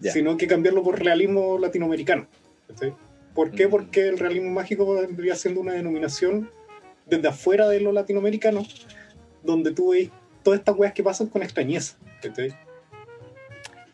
sino 0.12 0.36
que 0.36 0.46
cambiarlo 0.46 0.82
por 0.84 1.02
realismo 1.02 1.58
latinoamericano 1.58 2.28
¿cachai? 2.68 2.94
¿Por 3.38 3.52
qué? 3.52 3.68
Porque 3.68 4.08
el 4.08 4.18
realismo 4.18 4.50
mágico 4.50 4.94
vendría 4.94 5.36
siendo 5.36 5.60
una 5.60 5.72
denominación 5.72 6.50
desde 7.06 7.28
afuera 7.28 7.68
de 7.68 7.80
lo 7.80 7.92
latinoamericano 7.92 8.64
donde 9.44 9.72
tú 9.72 9.90
veis 9.90 10.10
todas 10.42 10.58
estas 10.58 10.76
weas 10.76 10.92
que 10.92 11.04
pasan 11.04 11.28
con 11.28 11.44
extrañeza. 11.44 11.96
Ah, 12.02 12.18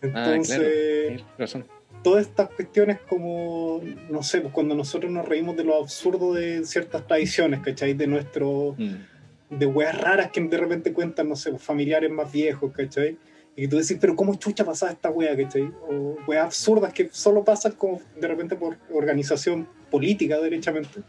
entonces 0.01 1.23
claro. 1.37 1.67
Todas 2.03 2.27
estas 2.27 2.49
cuestiones 2.49 3.01
como, 3.07 3.83
no 4.09 4.23
sé, 4.23 4.41
pues 4.41 4.55
cuando 4.55 4.75
nosotros 4.75 5.13
nos 5.13 5.29
reímos 5.29 5.59
de 5.59 5.65
lo 5.65 5.77
absurdo 5.77 6.33
de 6.33 6.65
ciertas 6.65 7.07
tradiciones, 7.07 7.61
¿cachai? 7.61 7.93
De 7.93 8.07
nuestro, 8.07 8.75
Mm. 8.79 9.59
de 9.59 9.67
weas 9.67 10.01
raras 10.01 10.31
que 10.31 10.41
de 10.41 10.57
repente 10.57 10.95
cuentan, 10.95 11.29
no 11.29 11.37
sé, 11.37 11.51
pues, 11.51 11.63
familiares 11.63 12.11
más 12.11 12.33
viejos, 12.33 12.73
¿cachai? 12.73 13.19
Y 13.57 13.69
tú 13.69 13.77
decís, 13.77 13.97
pero 14.01 14.17
¿cómo 14.17 14.35
chucha 14.35 14.65
pasaba 14.65 14.93
esta 14.93 15.11
wea, 15.11 15.37
¿cachai? 15.37 15.63
O 15.89 16.17
weas 16.27 16.45
absurdas 16.47 16.93
que 16.93 17.09
solo 17.13 17.45
pasan 17.45 17.73
como 17.73 18.01
de 18.21 18.27
repente 18.27 18.57
por 18.57 18.77
organización 18.93 19.69
política, 19.91 20.41
derechamente. 20.41 21.01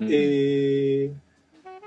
Ujú. 0.00 0.08
Eh, 0.08 1.10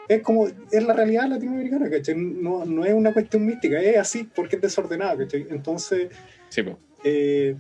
es 0.10 0.22
como, 0.23 0.48
es 0.48 0.84
la 0.84 0.93
realidad 0.93 1.27
latinoamericana, 1.30 1.89
¿cachai? 1.89 2.15
No, 2.15 2.65
no 2.65 2.84
es 2.84 2.93
una 2.93 3.14
cuestión 3.14 3.45
mística, 3.45 3.80
es 3.81 3.98
así 3.98 4.26
porque 4.35 4.57
es 4.57 4.61
desordenada, 4.61 5.18
¿cachai? 5.18 5.48
Entonces, 5.49 6.10
Sí, 6.49 6.64
po. 6.64 6.77
eh, 7.06 7.56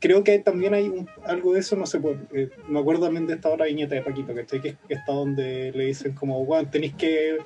creo 0.00 0.22
que 0.22 0.38
también 0.40 0.74
hay 0.74 0.86
un- 0.88 1.08
algo 1.24 1.54
de 1.54 1.60
eso, 1.60 1.76
no 1.76 1.86
sé, 1.86 1.98
pues, 1.98 2.18
eh, 2.34 2.50
me 2.68 2.78
acuerdo 2.80 3.04
también 3.06 3.26
de 3.26 3.34
esta 3.34 3.48
otra 3.48 3.64
viñeta 3.64 3.94
de 3.94 4.02
Paquito, 4.02 4.34
¿cachai? 4.34 4.60
Que 4.60 4.76
que 4.86 4.94
está 4.94 5.12
donde 5.12 5.72
le 5.74 5.86
dicen 5.86 6.12
como, 6.12 6.40
weón, 6.42 6.70
tenéis 6.70 6.94
que 6.94 7.38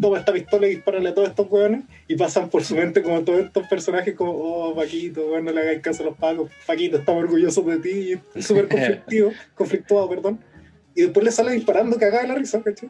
toma 0.00 0.18
esta 0.18 0.32
pistola 0.32 0.66
y 0.66 0.70
dispararle 0.70 1.10
a 1.10 1.14
todos 1.14 1.28
estos 1.28 1.50
weones 1.50 1.84
y 2.08 2.16
pasan 2.16 2.48
por 2.48 2.64
su 2.64 2.74
mente 2.74 3.02
como 3.02 3.22
todos 3.22 3.40
estos 3.40 3.66
personajes 3.68 4.14
como, 4.14 4.32
oh, 4.32 4.74
Paquito, 4.74 5.26
weón, 5.26 5.44
no 5.44 5.52
le 5.52 5.60
hagáis 5.60 5.80
caso 5.80 6.02
a 6.02 6.06
los 6.06 6.16
pagos, 6.16 6.50
Paquito, 6.66 6.98
estamos 6.98 7.24
orgullosos 7.24 7.66
de 7.66 7.78
ti, 7.78 7.90
y 7.90 8.20
es 8.38 8.46
súper 8.46 8.68
conflictivo, 8.68 9.32
conflictuado, 9.54 10.08
perdón. 10.08 10.40
Y 10.94 11.02
después 11.02 11.24
le 11.24 11.32
sale 11.32 11.52
disparando 11.52 11.98
cagada 11.98 12.22
de 12.22 12.28
la 12.28 12.34
risa, 12.34 12.62
¿cachai? 12.62 12.88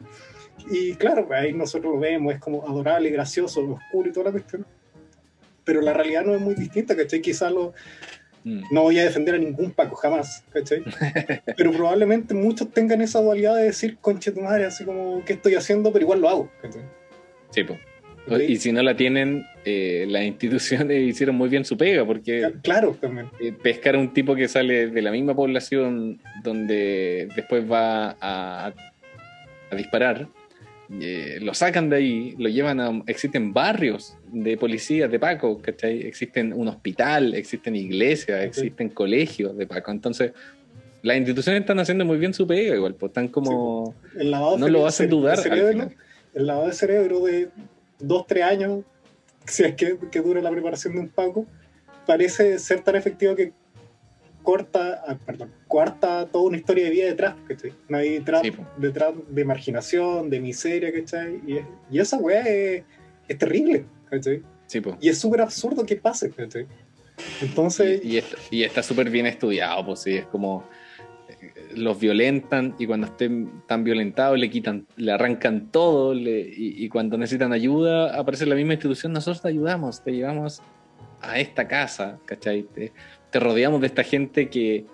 Y 0.69 0.93
claro, 0.95 1.27
pues, 1.27 1.39
ahí 1.39 1.53
nosotros 1.53 1.93
lo 1.93 1.99
vemos, 1.99 2.33
es 2.33 2.39
como 2.39 2.67
adorable, 2.67 3.09
gracioso, 3.09 3.61
oscuro 3.61 4.09
y 4.09 4.11
toda 4.11 4.25
la 4.25 4.31
cuestión. 4.31 4.65
Pero 5.63 5.81
la 5.81 5.93
realidad 5.93 6.23
no 6.25 6.35
es 6.35 6.41
muy 6.41 6.55
distinta, 6.55 6.95
¿cachai? 6.95 7.21
Quizás 7.21 7.51
lo, 7.51 7.73
Mm. 8.45 8.61
no 8.71 8.81
voy 8.83 8.99
a 8.99 9.05
defender 9.05 9.35
a 9.35 9.37
ningún 9.37 9.71
Paco, 9.71 9.95
jamás, 9.95 10.43
¿cachai? 10.51 10.83
Pero 11.57 11.71
probablemente 11.71 12.33
muchos 12.33 12.69
tengan 12.71 13.01
esa 13.01 13.21
dualidad 13.21 13.55
de 13.55 13.63
decir, 13.63 13.97
conche 14.01 14.31
tu 14.31 14.41
madre, 14.41 14.65
así 14.65 14.83
como, 14.83 15.23
¿qué 15.25 15.33
estoy 15.33 15.55
haciendo? 15.55 15.91
Pero 15.93 16.03
igual 16.03 16.21
lo 16.21 16.29
hago, 16.29 16.51
¿cachai? 16.61 16.81
Sí. 17.51 17.61
Ok. 18.25 18.39
Y 18.47 18.55
si 18.55 18.71
no 18.71 18.81
la 18.83 18.95
tienen, 18.95 19.45
eh, 19.65 20.05
las 20.07 20.23
instituciones 20.23 21.01
hicieron 21.09 21.35
muy 21.35 21.49
bien 21.49 21.65
su 21.65 21.75
pega, 21.77 22.05
porque 22.05 22.53
Claro, 22.63 22.95
también. 22.99 23.27
eh, 23.41 23.51
pescar 23.51 23.95
a 23.95 23.99
un 23.99 24.13
tipo 24.13 24.33
que 24.35 24.47
sale 24.47 24.87
de 24.87 25.01
la 25.01 25.11
misma 25.11 25.35
población 25.35 26.19
donde 26.43 27.27
después 27.35 27.69
va 27.69 28.15
a, 28.21 28.73
a 29.71 29.75
disparar, 29.75 30.27
eh, 30.89 31.39
lo 31.41 31.53
sacan 31.53 31.89
de 31.89 31.95
ahí, 31.95 32.35
lo 32.37 32.49
llevan 32.49 32.79
a... 32.79 33.03
Existen 33.07 33.53
barrios 33.53 34.15
de 34.31 34.57
policías 34.57 35.09
de 35.09 35.19
Paco, 35.19 35.61
¿cachai? 35.61 36.01
Existen 36.01 36.53
un 36.53 36.67
hospital, 36.67 37.33
existen 37.33 37.75
iglesias, 37.75 38.43
existen 38.43 38.89
colegios 38.89 39.57
de 39.57 39.65
Paco. 39.65 39.91
Entonces, 39.91 40.33
las 41.01 41.17
instituciones 41.17 41.61
están 41.61 41.79
haciendo 41.79 42.05
muy 42.05 42.17
bien 42.17 42.33
su 42.33 42.45
pega, 42.45 42.75
igual, 42.75 42.95
pues 42.95 43.09
están 43.09 43.27
como... 43.27 43.95
El 44.17 44.31
lavado 44.31 44.57
No 44.57 44.67
lo 44.67 44.85
hacen 44.85 45.09
dudar 45.09 45.37
cerebro, 45.37 45.89
el 46.33 46.47
lavado 46.47 46.67
de 46.67 46.73
cerebro 46.73 47.19
de 47.21 47.49
dos, 47.99 48.27
tres 48.27 48.43
años, 48.43 48.83
si 49.45 49.63
es 49.63 49.75
que, 49.75 49.97
que 50.11 50.21
dura 50.21 50.41
la 50.41 50.51
preparación 50.51 50.93
de 50.93 50.99
un 51.01 51.09
Paco, 51.09 51.45
parece 52.05 52.59
ser 52.59 52.81
tan 52.81 52.95
efectivo 52.95 53.35
que 53.35 53.53
corta, 54.43 55.03
ah, 55.07 55.17
perdón, 55.25 55.51
cuarta 55.67 56.27
toda 56.31 56.45
una 56.45 56.57
historia 56.57 56.83
de 56.85 56.89
vida 56.91 57.05
detrás, 57.05 57.35
¿cachai? 57.47 57.73
No 57.89 57.97
hay 57.97 58.09
detrás, 58.19 58.41
Sí, 58.43 58.51
detrás 58.77 59.13
de 59.29 59.45
marginación, 59.45 60.29
de 60.29 60.39
miseria, 60.39 60.93
¿cachai? 60.93 61.39
Y, 61.47 61.59
y 61.89 61.99
esa 61.99 62.17
weá 62.17 62.41
es, 62.41 62.83
es 63.27 63.37
terrible, 63.37 63.85
¿cachai? 64.09 64.43
Sí. 64.67 64.81
Y 65.01 65.09
es 65.09 65.17
súper 65.17 65.41
absurdo 65.41 65.85
que 65.85 65.95
pase, 65.95 66.29
¿cachai? 66.31 66.67
Entonces, 67.41 68.01
Y, 68.03 68.19
y 68.51 68.63
está- 68.63 68.83
súper 68.83 69.09
bien 69.09 69.25
estudiado, 69.25 69.85
pues 69.85 69.99
sí, 70.01 70.15
es 70.17 70.25
como 70.25 70.63
eh, 71.29 71.53
los 71.75 71.99
violentan 71.99 72.75
y 72.79 72.85
cuando 72.85 73.07
estén 73.07 73.61
tan 73.67 73.83
violentados 73.83 74.37
le 74.37 74.49
quitan, 74.49 74.85
le 74.97 75.11
arrancan 75.11 75.71
todo 75.71 76.13
le- 76.13 76.41
y, 76.41 76.83
y 76.83 76.89
cuando 76.89 77.17
necesitan 77.17 77.53
ayuda 77.53 78.17
aparece 78.19 78.45
la 78.45 78.55
misma 78.55 78.73
institución, 78.73 79.13
nosotros 79.13 79.41
te 79.41 79.47
ayudamos, 79.49 80.03
te 80.03 80.11
llevamos 80.11 80.61
a 81.21 81.39
esta 81.39 81.67
casa, 81.67 82.19
¿cachai? 82.25 82.63
Te, 82.63 82.91
te 83.33 83.39
rodeamos 83.39 83.81
de 83.81 83.87
esta 83.87 84.03
gente 84.03 84.47
que, 84.47 84.85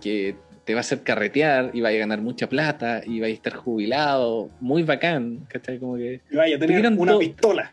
que 0.00 0.34
te 0.64 0.72
va 0.72 0.78
a 0.78 0.80
hacer 0.80 1.02
carretear 1.02 1.70
y 1.74 1.82
va 1.82 1.90
a 1.90 1.92
ganar 1.92 2.22
mucha 2.22 2.48
plata 2.48 3.02
y 3.06 3.20
va 3.20 3.26
a 3.26 3.30
estar 3.30 3.52
jubilado, 3.54 4.48
muy 4.60 4.82
bacán, 4.82 5.46
¿cachai? 5.48 5.78
Como 5.78 5.96
que... 5.96 6.22
vaya 6.32 6.56
a 6.56 6.58
tener 6.58 6.84
una 6.98 7.18
pistola. 7.18 7.72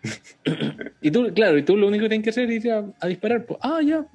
Y 1.01 1.09
tú, 1.09 1.31
claro, 1.33 1.57
y 1.57 1.63
tú 1.63 1.77
lo 1.77 1.87
único 1.87 2.03
que 2.03 2.09
tienes 2.09 2.23
que 2.25 2.29
hacer 2.31 2.51
es 2.51 2.65
ir 2.65 2.71
a, 2.71 2.85
a 2.99 3.07
disparar, 3.07 3.45
pues, 3.45 3.59
ah, 3.63 3.79
ya, 3.81 4.05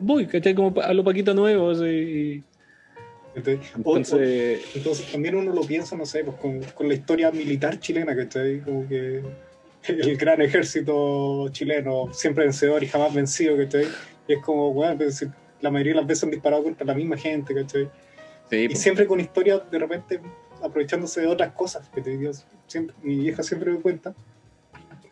voy, 0.00 0.26
¿cachai? 0.26 0.54
Como 0.54 0.80
a 0.80 0.92
lo 0.94 1.04
Paquito 1.04 1.34
Nuevo, 1.34 1.70
así. 1.70 2.42
¿cachai? 3.34 3.54
O- 3.56 3.58
o- 3.92 3.96
Entonces, 3.98 4.62
Entonces 4.74 5.12
también 5.12 5.34
uno 5.36 5.52
lo 5.52 5.62
piensa, 5.62 5.94
no 5.94 6.06
sé, 6.06 6.24
pues 6.24 6.36
con, 6.38 6.60
con 6.74 6.88
la 6.88 6.94
historia 6.94 7.30
militar 7.30 7.78
chilena, 7.78 8.16
¿cachai? 8.16 8.60
Como 8.60 8.88
que 8.88 9.22
el 9.86 10.16
gran 10.16 10.40
ejército 10.40 11.50
chileno, 11.50 12.08
siempre 12.12 12.44
vencedor 12.44 12.82
y 12.82 12.86
jamás 12.88 13.14
vencido, 13.14 13.56
¿cachai? 13.58 13.84
Y 14.26 14.34
es 14.34 14.42
como, 14.42 14.72
bueno, 14.72 14.96
pues, 14.96 15.26
la 15.60 15.70
mayoría 15.70 15.92
de 15.94 15.98
las 16.00 16.06
veces 16.06 16.24
han 16.24 16.30
disparado 16.30 16.62
contra 16.62 16.86
la 16.86 16.94
misma 16.94 17.16
gente, 17.16 17.54
¿cachai? 17.54 17.88
sí, 18.50 18.56
Y 18.56 18.68
pues, 18.68 18.80
siempre 18.80 19.06
con 19.06 19.20
historias 19.20 19.62
de 19.70 19.78
repente 19.78 20.20
aprovechándose 20.62 21.20
de 21.22 21.26
otras 21.26 21.52
cosas, 21.52 21.88
que 21.90 22.00
te 22.00 22.16
digo, 22.16 22.32
siempre, 22.66 22.94
mi 23.02 23.16
vieja 23.18 23.42
siempre 23.42 23.70
me 23.70 23.80
cuenta, 23.80 24.14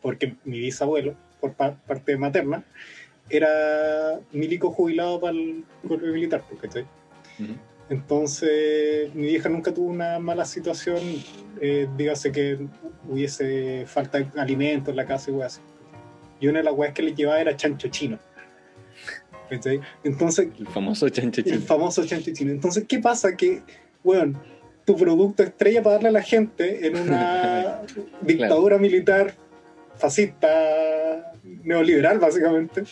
porque 0.00 0.34
mi 0.44 0.58
bisabuelo, 0.60 1.14
por 1.40 1.52
pa- 1.54 1.74
parte 1.86 2.16
materna, 2.16 2.64
era 3.28 4.18
milico 4.32 4.70
jubilado 4.70 5.20
para 5.20 5.32
el 5.34 5.64
cuerpo 5.86 6.06
militar, 6.06 6.42
¿cachai? 6.60 6.86
ujú. 7.38 7.54
Entonces, 7.90 9.14
mi 9.14 9.26
vieja 9.26 9.48
nunca 9.48 9.72
tuvo 9.74 9.90
una 9.90 10.18
mala 10.18 10.44
situación, 10.44 10.98
eh, 11.60 11.88
dígase 11.96 12.32
que 12.32 12.58
hubiese 13.08 13.84
falta 13.86 14.18
de 14.18 14.40
alimentos 14.40 14.88
en 14.90 14.96
la 14.96 15.06
casa 15.06 15.30
y 15.30 15.34
weas 15.34 15.54
así. 15.54 15.62
Y 16.40 16.48
una 16.48 16.58
de 16.60 16.64
las 16.64 16.74
weas 16.74 16.94
que 16.94 17.02
le 17.02 17.14
llevaba 17.14 17.40
era 17.40 17.54
chancho 17.56 17.88
chino. 17.88 18.18
¿Cachai? 19.52 19.80
Entonces, 20.04 20.48
el 20.58 20.66
famoso 20.66 21.08
chancho 21.10 21.40
el 21.42 21.46
chino. 21.46 21.60
famoso 21.60 22.04
chancho 22.06 22.32
chino. 22.32 22.50
Entonces, 22.52 22.84
¿qué 22.88 22.98
pasa? 23.00 23.36
Que, 23.36 23.62
weón, 24.02 24.38
tu 24.86 24.96
producto 24.96 25.42
estrella 25.42 25.82
para 25.82 25.96
darle 25.96 26.08
a 26.08 26.12
la 26.12 26.22
gente 26.22 26.86
en 26.86 26.96
una 26.96 27.82
dictadura 28.22 28.78
militar 28.78 29.34
fascista, 29.96 30.48
neoliberal, 31.64 32.18
básicamente, 32.18 32.82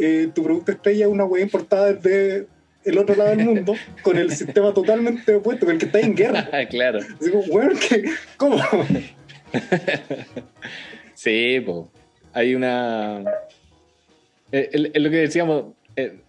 eh, 0.00 0.28
tu 0.34 0.42
producto 0.42 0.72
estrella 0.72 1.06
es 1.06 1.10
una 1.12 1.24
wea 1.24 1.42
importada 1.44 1.92
desde 1.92 2.48
el 2.84 2.98
otro 2.98 3.14
lado 3.14 3.30
del 3.30 3.38
mundo 3.46 3.74
con 4.02 4.18
el 4.18 4.30
sistema 4.32 4.74
totalmente 4.74 5.32
opuesto, 5.36 5.64
con 5.64 5.74
el 5.74 5.78
que 5.80 5.86
está 5.86 6.00
en 6.00 6.14
guerra. 6.16 6.48
claro. 6.70 6.98
Como, 7.20 7.38
weón, 7.44 7.74
¿qué? 7.88 8.04
¿cómo? 8.36 8.56
Sí, 11.14 11.60
pues. 11.64 11.86
Hay 12.32 12.54
una. 12.54 13.22
eh, 14.50 14.68
el- 14.72 14.90
Es 14.92 15.00
lo 15.02 15.10
que 15.10 15.16
decíamos. 15.16 15.64
Eh, 15.96 16.20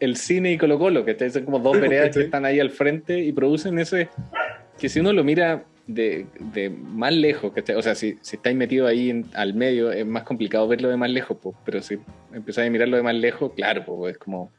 el 0.00 0.16
cine 0.16 0.52
y 0.52 0.58
Colo 0.58 0.78
Colo, 0.78 1.04
que 1.04 1.30
son 1.30 1.44
como 1.44 1.58
dos 1.58 1.74
Sí, 1.74 1.78
pues, 1.78 1.90
veredas 1.90 2.16
que 2.16 2.22
están 2.24 2.44
ahí 2.44 2.58
al 2.60 2.70
frente 2.70 3.20
y 3.20 3.32
producen 3.32 3.78
ese. 3.78 4.08
Que 4.78 4.88
si 4.88 5.00
uno 5.00 5.12
lo 5.12 5.22
mira 5.22 5.64
de, 5.86 6.26
de 6.52 6.70
más 6.70 7.12
lejos, 7.14 7.52
¿cachai? 7.52 7.76
o 7.76 7.82
sea, 7.82 7.94
si, 7.94 8.16
si 8.20 8.36
estáis 8.36 8.56
metido 8.56 8.86
ahí 8.86 9.10
en- 9.10 9.26
al 9.34 9.54
medio, 9.54 9.92
es 9.92 10.04
más 10.06 10.22
complicado 10.24 10.66
verlo 10.66 10.88
de 10.88 10.96
más 10.96 11.10
lejos, 11.10 11.36
pues, 11.40 11.54
pero 11.64 11.80
si 11.82 11.98
empezáis 12.32 12.68
a 12.68 12.70
mirarlo 12.72 12.96
de 12.96 13.02
más 13.02 13.14
lejos, 13.14 13.52
claro, 13.54 13.84
pues 13.84 14.12
es 14.12 14.18
como. 14.18 14.50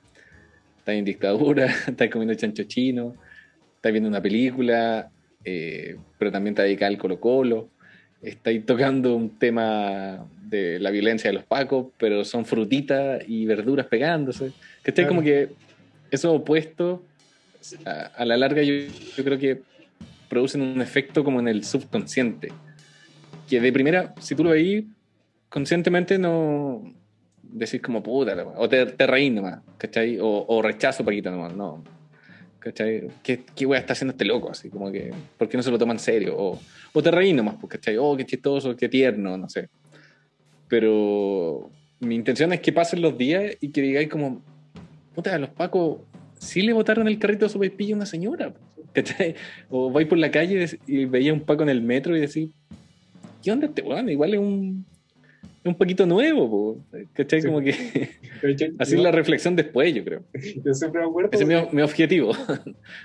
Estáis 0.79 0.99
en 0.99 1.05
dictadura, 1.05 1.65
estáis 1.87 2.11
comiendo 2.11 2.33
chancho 2.35 2.63
chino, 2.63 3.13
estáis 3.75 3.93
viendo 3.93 4.09
una 4.09 4.21
película, 4.21 5.09
eh, 5.45 5.97
pero 6.17 6.31
también 6.31 6.53
está 6.53 6.63
dedicada 6.63 6.89
al 6.89 6.97
Colo 6.97 7.19
Colo 7.19 7.69
estáis 8.21 8.65
tocando 8.65 9.17
un 9.17 9.37
tema 9.37 10.25
de 10.53 10.79
la 10.79 10.91
violencia 10.91 11.29
de 11.29 11.33
los 11.33 11.43
pacos, 11.43 11.87
pero 11.97 12.23
son 12.23 12.45
frutitas 12.45 13.21
y 13.27 13.45
verduras 13.45 13.87
pegándose. 13.87 14.51
Que 14.83 14.91
estáis 14.91 15.07
Claro. 15.07 15.09
como 15.09 15.21
que 15.23 15.49
esos 16.11 16.33
opuestos, 16.33 17.01
a, 17.85 17.91
a 18.15 18.25
la 18.25 18.37
larga 18.37 18.61
yo, 18.61 18.73
yo 19.17 19.23
creo 19.23 19.37
que 19.37 19.61
producen 20.29 20.61
un 20.61 20.81
efecto 20.81 21.23
como 21.23 21.39
en 21.39 21.47
el 21.47 21.63
subconsciente. 21.63 22.51
Que 23.49 23.59
de 23.59 23.73
primera, 23.73 24.13
si 24.19 24.35
tú 24.35 24.43
lo 24.43 24.51
veís, 24.51 24.85
conscientemente 25.49 26.17
no 26.17 26.93
decís 27.41 27.81
como 27.81 28.01
puta, 28.01 28.33
la 28.35 28.43
wea", 28.45 28.57
o 28.57 28.67
te, 28.69 28.85
te 28.85 29.07
reís 29.07 29.31
nomás, 29.31 29.59
¿cachai? 29.77 30.17
O, 30.19 30.45
o 30.47 30.61
rechazo 30.61 31.03
Paquita 31.03 31.29
nomás, 31.31 31.53
no. 31.55 31.83
¿Cachai? 32.59 33.09
¿Qué, 33.21 33.43
qué 33.55 33.65
wea 33.65 33.79
está 33.79 33.91
haciendo 33.93 34.11
este 34.13 34.23
loco? 34.23 34.49
Así 34.49 34.69
como 34.69 34.89
que, 34.91 35.11
¿por 35.37 35.49
qué 35.49 35.57
no 35.57 35.63
se 35.63 35.69
lo 35.71 35.77
toma 35.77 35.93
en 35.93 35.99
serio? 35.99 36.35
O, 36.37 36.59
o 36.93 37.03
te 37.03 37.11
reí 37.11 37.33
nomás, 37.33 37.55
pues, 37.59 37.71
¿cachai? 37.71 37.97
Oh, 37.97 38.15
qué 38.15 38.25
chistoso, 38.25 38.75
qué 38.75 38.87
tierno, 38.87 39.37
no 39.37 39.49
sé. 39.49 39.67
Pero 40.73 41.69
mi 41.99 42.15
intención 42.15 42.51
es 42.51 42.59
que 42.59 42.73
pasen 42.73 43.03
los 43.03 43.15
días 43.15 43.57
y 43.61 43.69
que 43.69 43.79
digáis 43.79 44.09
como, 44.09 44.41
puta, 45.13 45.35
a 45.35 45.37
los 45.37 45.51
pacos 45.51 45.99
sí 46.39 46.63
le 46.63 46.73
botaron 46.73 47.07
el 47.07 47.19
carrito 47.19 47.45
de 47.45 47.49
su 47.49 47.61
a 47.61 47.95
una 47.95 48.07
señora, 48.07 48.55
¿cachai? 48.93 49.35
O 49.69 49.91
vais 49.91 50.07
por 50.07 50.17
la 50.17 50.31
calle 50.31 50.65
y 50.87 51.05
veía 51.05 51.31
un 51.31 51.41
paco 51.41 51.61
en 51.61 51.69
el 51.69 51.83
metro 51.83 52.17
y 52.17 52.21
decís, 52.21 52.49
¿qué 53.43 53.51
onda 53.51 53.67
este 53.67 53.83
weón? 53.83 54.09
Igual 54.09 54.33
es 54.33 54.39
un, 54.39 54.83
un 55.63 55.75
paquito 55.75 56.07
nuevo, 56.07 56.49
po", 56.49 56.99
¿cachai? 57.13 57.41
Sí. 57.41 57.47
Como 57.49 57.61
que 57.61 58.09
Yo, 58.57 58.65
así 58.79 58.95
es 58.95 58.99
la 58.99 59.11
reflexión 59.11 59.55
después, 59.55 59.93
yo 59.93 60.03
creo. 60.03 60.23
yo 60.65 60.73
siempre 60.73 61.01
me 61.01 61.07
acuerdo. 61.07 61.29
Ese 61.33 61.43
es 61.43 61.49
mi, 61.49 61.55
mi 61.71 61.83
objetivo. 61.83 62.31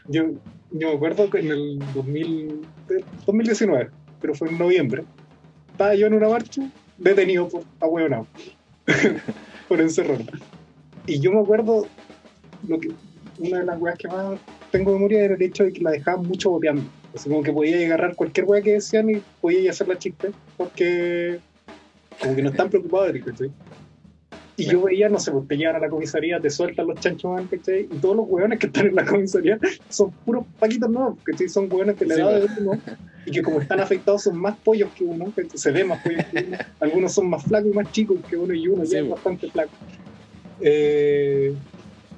Yo, 0.06 0.30
yo 0.70 0.88
me 0.88 0.94
acuerdo 0.94 1.28
que 1.28 1.40
en 1.40 1.50
el 1.50 1.78
2000, 1.94 2.62
eh, 2.88 3.04
2019, 3.26 3.90
pero 4.22 4.34
fue 4.34 4.48
en 4.48 4.56
noviembre, 4.56 5.04
estaba 5.70 5.94
yo 5.94 6.06
en 6.06 6.14
una 6.14 6.30
marcha 6.30 6.62
detenido 6.98 7.48
por 7.48 7.62
ahueonado. 7.80 8.26
por 9.68 9.80
encerrarlo. 9.80 10.26
Y 11.06 11.20
yo 11.20 11.32
me 11.32 11.40
acuerdo, 11.40 11.86
lo 12.66 12.78
que, 12.78 12.90
una 13.38 13.60
de 13.60 13.64
las 13.64 13.80
weas 13.80 13.98
que 13.98 14.08
más 14.08 14.38
tengo 14.70 14.92
memoria 14.92 15.24
era 15.24 15.34
el 15.34 15.42
hecho 15.42 15.64
de 15.64 15.72
que 15.72 15.80
la 15.80 15.92
dejaban 15.92 16.26
mucho 16.26 16.50
boteando. 16.50 16.82
Así 17.14 17.28
como 17.28 17.42
que 17.42 17.52
podía 17.52 17.78
agarrar 17.86 18.14
cualquier 18.14 18.46
wea 18.46 18.62
que 18.62 18.74
decían 18.74 19.08
y 19.10 19.22
podía 19.40 19.70
hacer 19.70 19.88
la 19.88 19.98
chiste, 19.98 20.30
porque 20.56 21.40
como 22.20 22.34
que 22.34 22.42
no 22.42 22.50
están 22.50 22.68
preocupados 22.68 23.12
de 23.12 23.20
¿cachai? 23.20 23.50
Y 24.58 24.66
yo 24.66 24.82
veía, 24.82 25.08
no 25.08 25.20
sé, 25.20 25.30
pues 25.30 25.46
te 25.46 25.56
llevan 25.56 25.76
a 25.76 25.78
la 25.78 25.88
comisaría, 25.88 26.40
te 26.40 26.50
sueltan 26.50 26.88
los 26.88 26.98
chanchos 26.98 27.40
¿cachai? 27.48 27.82
Y 27.82 27.96
todos 27.98 28.16
los 28.16 28.26
hueones 28.28 28.58
que 28.58 28.66
están 28.66 28.86
en 28.88 28.96
la 28.96 29.04
comisaría 29.06 29.56
son 29.88 30.10
puros 30.26 30.44
paquitos 30.58 30.90
nuevos, 30.90 31.16
¿cachai? 31.22 31.48
Son 31.48 31.72
hueones 31.72 31.96
que 31.96 32.04
le 32.04 32.16
Sí, 32.16 32.20
da 32.20 32.40
de 32.40 32.48
uno 32.60 32.80
y 33.24 33.30
que 33.30 33.40
como 33.42 33.60
están 33.60 33.78
afectados 33.78 34.24
son 34.24 34.36
más 34.36 34.56
pollos 34.58 34.90
que 34.96 35.04
uno, 35.04 35.26
¿cachai? 35.26 35.56
se 35.56 35.70
ve 35.70 35.84
más 35.84 36.02
pollos 36.02 36.24
que 36.26 36.44
uno. 36.48 36.56
Algunos 36.80 37.12
son 37.12 37.30
más 37.30 37.44
flacos 37.44 37.70
y 37.70 37.74
más 37.74 37.92
chicos 37.92 38.18
que 38.28 38.36
uno 38.36 38.52
y 38.52 38.66
uno 38.66 38.84
Sí, 38.84 38.92
ya 38.92 38.98
es 38.98 39.08
bastante 39.08 39.48
flaco. 39.48 39.70
Eh, 40.60 41.54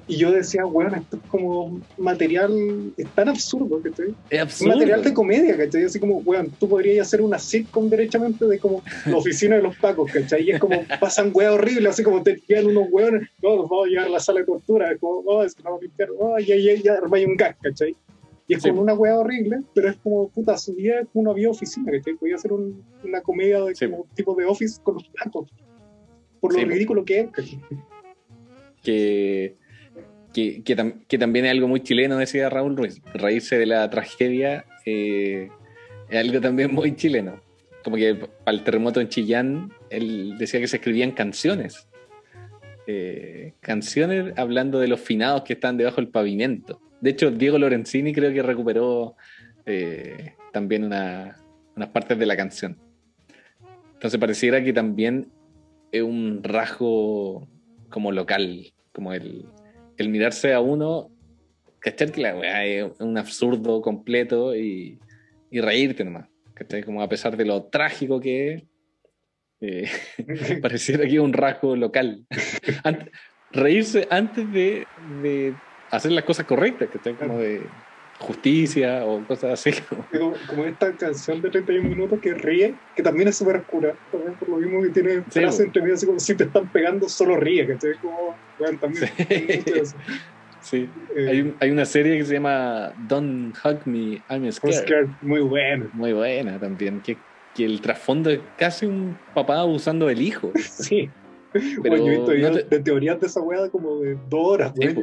y 0.07 0.17
yo 0.17 0.31
decía, 0.31 0.65
weón, 0.65 0.95
esto 0.95 1.17
es 1.17 1.23
como 1.29 1.79
material, 1.97 2.51
es 2.97 3.07
tan 3.15 3.29
absurdo, 3.29 3.81
¿cachai? 3.81 4.09
Es 4.09 4.15
Es 4.29 4.39
absurdo. 4.41 4.73
material 4.73 5.03
de 5.03 5.13
comedia, 5.13 5.55
¿cachai? 5.57 5.83
Así 5.85 5.99
como, 5.99 6.17
weón, 6.17 6.49
tú 6.59 6.67
podrías 6.67 7.07
hacer 7.07 7.21
una 7.21 7.39
sitcom 7.39 7.89
derechamente 7.89 8.45
de 8.45 8.59
como 8.59 8.83
la 9.05 9.17
oficina 9.17 9.55
de 9.55 9.61
los 9.61 9.77
pacos, 9.77 10.11
¿cachai? 10.11 10.43
Y 10.43 10.51
es 10.51 10.59
como, 10.59 10.75
pasan 10.99 11.31
weas 11.33 11.53
horribles, 11.53 11.87
así 11.93 12.03
como 12.03 12.21
te 12.23 12.41
llevan 12.47 12.67
unos 12.67 12.87
weones, 12.91 13.29
no, 13.41 13.55
los 13.55 13.69
vamos 13.69 13.85
a 13.85 13.89
llevar 13.89 14.05
a 14.07 14.09
la 14.09 14.19
sala 14.19 14.39
de 14.41 14.45
tortura, 14.47 14.91
es 14.91 14.99
como, 14.99 15.19
oh, 15.25 15.43
es 15.43 15.53
que 15.55 15.63
vamos 15.63 15.79
a 15.79 15.83
limpiar, 15.83 16.09
oh, 16.19 16.37
y 16.39 16.51
ahí 16.51 16.81
ya 16.81 16.93
armáis 16.93 17.25
un 17.27 17.35
gas, 17.37 17.55
¿cachai? 17.61 17.95
Y 18.47 18.55
es 18.55 18.63
Sí. 18.63 18.69
como 18.69 18.81
una 18.81 18.93
wea 18.95 19.17
horrible, 19.17 19.59
pero 19.73 19.89
es 19.91 19.95
como, 19.97 20.27
puta, 20.29 20.57
su 20.57 20.75
como 21.13 21.29
una 21.29 21.33
vida 21.33 21.49
oficina, 21.51 21.89
¿cachai? 21.91 22.15
Podía 22.15 22.35
hacer 22.35 22.51
un- 22.51 22.83
una 23.03 23.21
comedia 23.21 23.61
de 23.63 23.75
Sí. 23.75 23.87
como 23.87 24.05
tipo 24.13 24.35
de 24.35 24.45
office 24.45 24.81
con 24.83 24.95
los 24.95 25.07
pacos, 25.09 25.49
por 26.41 26.51
lo 26.51 26.59
Sí. 26.59 26.65
ridículo 26.65 27.05
que 27.05 27.19
es, 27.21 27.29
¿cachai? 27.31 27.59
que, 28.83 29.55
que, 30.33 30.63
que 30.63 30.77
tam- 30.77 31.05
que 31.07 31.17
también 31.17 31.45
es 31.45 31.51
algo 31.51 31.67
muy 31.67 31.81
chileno, 31.81 32.17
decía 32.17 32.49
Raúl 32.49 32.77
Ruiz. 32.77 33.01
Reírse 33.13 33.57
de 33.57 33.65
la 33.65 33.89
tragedia 33.89 34.65
eh, 34.85 35.49
es 36.09 36.17
algo 36.19 36.39
también 36.41 36.73
muy 36.73 36.95
chileno. 36.95 37.41
Como 37.83 37.95
que 37.95 38.15
para 38.15 38.57
el 38.57 38.63
terremoto 38.63 39.01
en 39.01 39.09
Chillán, 39.09 39.71
él 39.89 40.35
decía 40.37 40.59
que 40.59 40.67
se 40.67 40.77
escribían 40.77 41.11
canciones. 41.11 41.87
Eh, 42.87 43.53
canciones 43.59 44.33
hablando 44.37 44.79
de 44.79 44.87
los 44.87 44.99
finados 44.99 45.43
que 45.43 45.53
están 45.53 45.77
debajo 45.77 45.97
del 45.97 46.09
pavimento. 46.09 46.79
De 46.99 47.09
hecho, 47.11 47.31
Diego 47.31 47.57
Lorenzini 47.57 48.13
creo 48.13 48.31
que 48.33 48.41
recuperó 48.43 49.15
eh, 49.65 50.33
también 50.51 50.83
una- 50.83 51.37
unas 51.75 51.89
partes 51.89 52.17
de 52.19 52.25
la 52.25 52.35
canción. 52.35 52.77
Entonces 53.93 54.19
pareciera 54.19 54.63
que 54.63 54.73
también 54.73 55.27
es 55.91 56.01
un 56.01 56.41
rasgo 56.43 57.47
como 57.89 58.11
local, 58.11 58.73
como 58.91 59.13
el, 59.13 59.45
el 59.97 60.09
mirarse 60.09 60.53
a 60.53 60.59
uno, 60.59 61.09
cachar 61.79 62.11
que 62.11 62.21
la 62.21 62.35
weá 62.35 62.65
es 62.65 62.99
un 62.99 63.17
absurdo 63.17 63.81
completo 63.81 64.55
y, 64.55 64.99
y 65.49 65.61
reírte 65.61 66.03
nomás, 66.03 66.27
¿cachai? 66.53 66.83
Como 66.83 67.01
a 67.01 67.09
pesar 67.09 67.37
de 67.37 67.45
lo 67.45 67.63
trágico 67.63 68.19
que 68.19 68.53
es, 68.53 68.63
eh, 69.61 69.89
pareciera 70.61 71.03
que 71.05 71.13
es 71.13 71.19
un 71.19 71.33
rasgo 71.33 71.75
local. 71.75 72.25
Ant- 72.83 73.09
reírse 73.51 74.07
antes 74.09 74.51
de, 74.51 74.85
de 75.21 75.53
hacer 75.89 76.11
las 76.11 76.23
cosas 76.23 76.45
correctas, 76.45 76.89
¿cachai? 76.91 77.15
Como 77.15 77.37
de 77.39 77.61
justicia 78.21 79.05
o 79.05 79.23
cosas 79.25 79.53
así. 79.53 79.71
como- 80.11 80.33
como, 80.47 80.65
esta 80.65 80.91
canción 80.93 81.41
de 81.41 81.49
31 81.49 81.89
minutos 81.89 82.19
que 82.19 82.33
ríe, 82.33 82.75
que 82.95 83.03
también 83.03 83.27
es 83.27 83.35
súper 83.37 83.57
oscura, 83.57 83.93
también 84.11 84.33
por 84.35 84.49
lo 84.49 84.57
mismo 84.57 84.81
que 84.81 84.89
tiene 84.89 85.15
Sí, 85.29 85.39
frases 85.39 85.65
entre 85.65 85.81
medio, 85.81 85.95
así 85.95 86.05
como 86.05 86.19
si 86.19 86.35
te 86.35 86.43
están 86.45 86.67
pegando, 86.71 87.09
solo 87.09 87.35
ríe, 87.37 87.65
que 87.67 87.75
te 87.75 87.95
como, 87.95 88.35
bueno, 88.59 88.77
también. 88.79 89.09
Sí. 89.17 89.25
eso. 89.75 89.95
Sí. 90.63 90.87
Eh, 91.15 91.27
Hay, 91.27 91.41
un- 91.41 91.55
hay 91.59 91.71
una 91.71 91.85
serie 91.85 92.19
que 92.19 92.23
se 92.23 92.33
llama 92.35 92.93
Don't 93.07 93.55
Hug 93.65 93.79
Me, 93.85 94.21
I'm 94.29 94.51
Scared. 94.51 94.75
Oscar, 94.77 95.07
muy 95.23 95.41
bueno. 95.41 95.89
Muy 95.93 96.13
buena 96.13 96.59
también. 96.59 97.01
Que, 97.01 97.17
que 97.55 97.65
el 97.65 97.81
trasfondo 97.81 98.29
es 98.29 98.41
casi 98.59 98.85
un 98.85 99.17
papá 99.33 99.59
abusando 99.61 100.05
del 100.05 100.21
hijo. 100.21 100.51
Sí. 100.59 101.09
Pero 101.51 101.65
Bueno, 101.79 101.97
yo 101.97 102.05
he 102.05 102.15
visto 102.15 102.33
no 102.51 102.51
te- 102.57 102.63
de 102.77 102.83
teorías 102.83 103.19
de 103.19 103.25
esa 103.25 103.41
weá 103.41 103.67
como 103.69 104.01
de 104.01 104.15
dos 104.29 104.39
horas, 104.53 104.71
güey. 104.75 104.95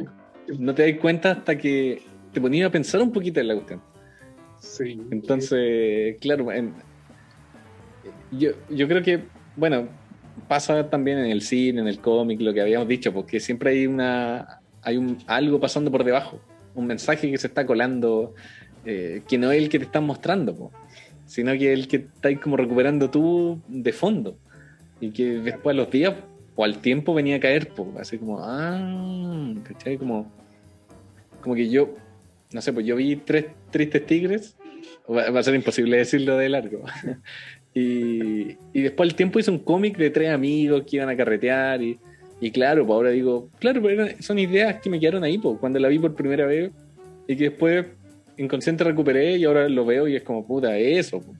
No 0.57 0.73
te 0.73 0.89
das 0.91 0.99
cuenta 1.01 1.31
hasta 1.31 1.57
que 1.57 2.03
te 2.33 2.41
ponías 2.41 2.69
a 2.69 2.71
pensar 2.71 3.01
un 3.01 3.11
poquito 3.11 3.39
en 3.39 3.47
la 3.47 3.55
cuestión. 3.55 3.81
Sí. 4.59 5.01
Entonces, 5.11 6.17
claro, 6.19 6.51
en- 6.51 6.73
yo, 8.31 8.51
yo 8.69 8.87
creo 8.87 9.01
que, 9.01 9.23
bueno, 9.55 9.87
pasa 10.47 10.89
también 10.89 11.19
en 11.19 11.31
el 11.31 11.41
cine, 11.41 11.81
en 11.81 11.87
el 11.87 11.99
cómic, 11.99 12.41
lo 12.41 12.53
que 12.53 12.61
habíamos 12.61 12.87
dicho, 12.87 13.13
porque 13.13 13.39
siempre 13.39 13.71
hay 13.71 13.87
una 13.87 14.59
hay 14.81 14.97
un, 14.97 15.17
algo 15.27 15.59
pasando 15.59 15.91
por 15.91 16.03
debajo, 16.03 16.39
un 16.73 16.87
mensaje 16.87 17.29
que 17.29 17.37
se 17.37 17.47
está 17.47 17.65
colando, 17.65 18.33
eh, 18.85 19.21
que 19.27 19.37
no 19.37 19.51
es 19.51 19.61
el 19.61 19.69
que 19.69 19.77
te 19.79 19.85
están 19.85 20.05
mostrando, 20.05 20.55
po, 20.55 20.71
sino 21.25 21.51
que 21.53 21.73
es 21.73 21.79
el 21.79 21.87
que 21.87 21.97
estás 21.97 22.39
como 22.39 22.55
recuperando 22.57 23.09
tú 23.09 23.61
de 23.67 23.91
fondo, 23.91 24.37
y 25.01 25.11
que 25.11 25.39
después 25.39 25.73
a 25.73 25.77
los 25.77 25.91
días 25.91 26.15
o 26.55 26.63
al 26.63 26.79
tiempo 26.79 27.13
venía 27.13 27.35
a 27.35 27.39
caer, 27.39 27.69
po, 27.69 27.93
así 27.99 28.17
como, 28.17 28.39
ah, 28.41 29.53
¿cachai? 29.63 29.97
Como, 29.97 30.31
como 31.41 31.55
que 31.55 31.69
yo, 31.69 31.93
no 32.51 32.61
sé, 32.61 32.73
pues 32.73 32.85
yo 32.85 32.95
vi 32.95 33.15
tres 33.15 33.45
tristes 33.71 34.05
tigres, 34.05 34.55
va, 35.09 35.39
a 35.39 35.43
ser 35.43 35.55
imposible 35.55 35.97
decirlo 35.97 36.37
de 36.37 36.49
largo. 36.49 36.83
y, 37.73 38.57
y 38.73 38.81
después 38.81 39.09
al 39.09 39.15
tiempo 39.15 39.39
hice 39.39 39.51
un 39.51 39.59
cómic 39.59 39.97
de 39.97 40.09
tres 40.09 40.31
amigos 40.31 40.83
que 40.87 40.97
iban 40.97 41.09
a 41.09 41.15
carretear 41.15 41.81
y, 41.81 41.99
y 42.41 42.51
claro, 42.51 42.85
pues 42.85 42.95
ahora 42.95 43.09
digo, 43.09 43.49
claro, 43.59 43.81
pero 43.81 44.07
son 44.19 44.39
ideas 44.39 44.79
que 44.81 44.89
me 44.89 44.99
quedaron 44.99 45.23
ahí, 45.23 45.37
pues, 45.37 45.57
cuando 45.59 45.79
la 45.79 45.89
vi 45.89 45.99
por 45.99 46.15
primera 46.15 46.45
vez 46.45 46.71
y 47.27 47.35
que 47.35 47.45
después 47.45 47.85
inconsciente 48.37 48.83
recuperé 48.83 49.37
y 49.37 49.43
ahora 49.43 49.67
lo 49.67 49.85
veo 49.85 50.07
y 50.07 50.15
es 50.15 50.23
como, 50.23 50.45
puta, 50.45 50.77
eso. 50.77 51.19
po. 51.21 51.35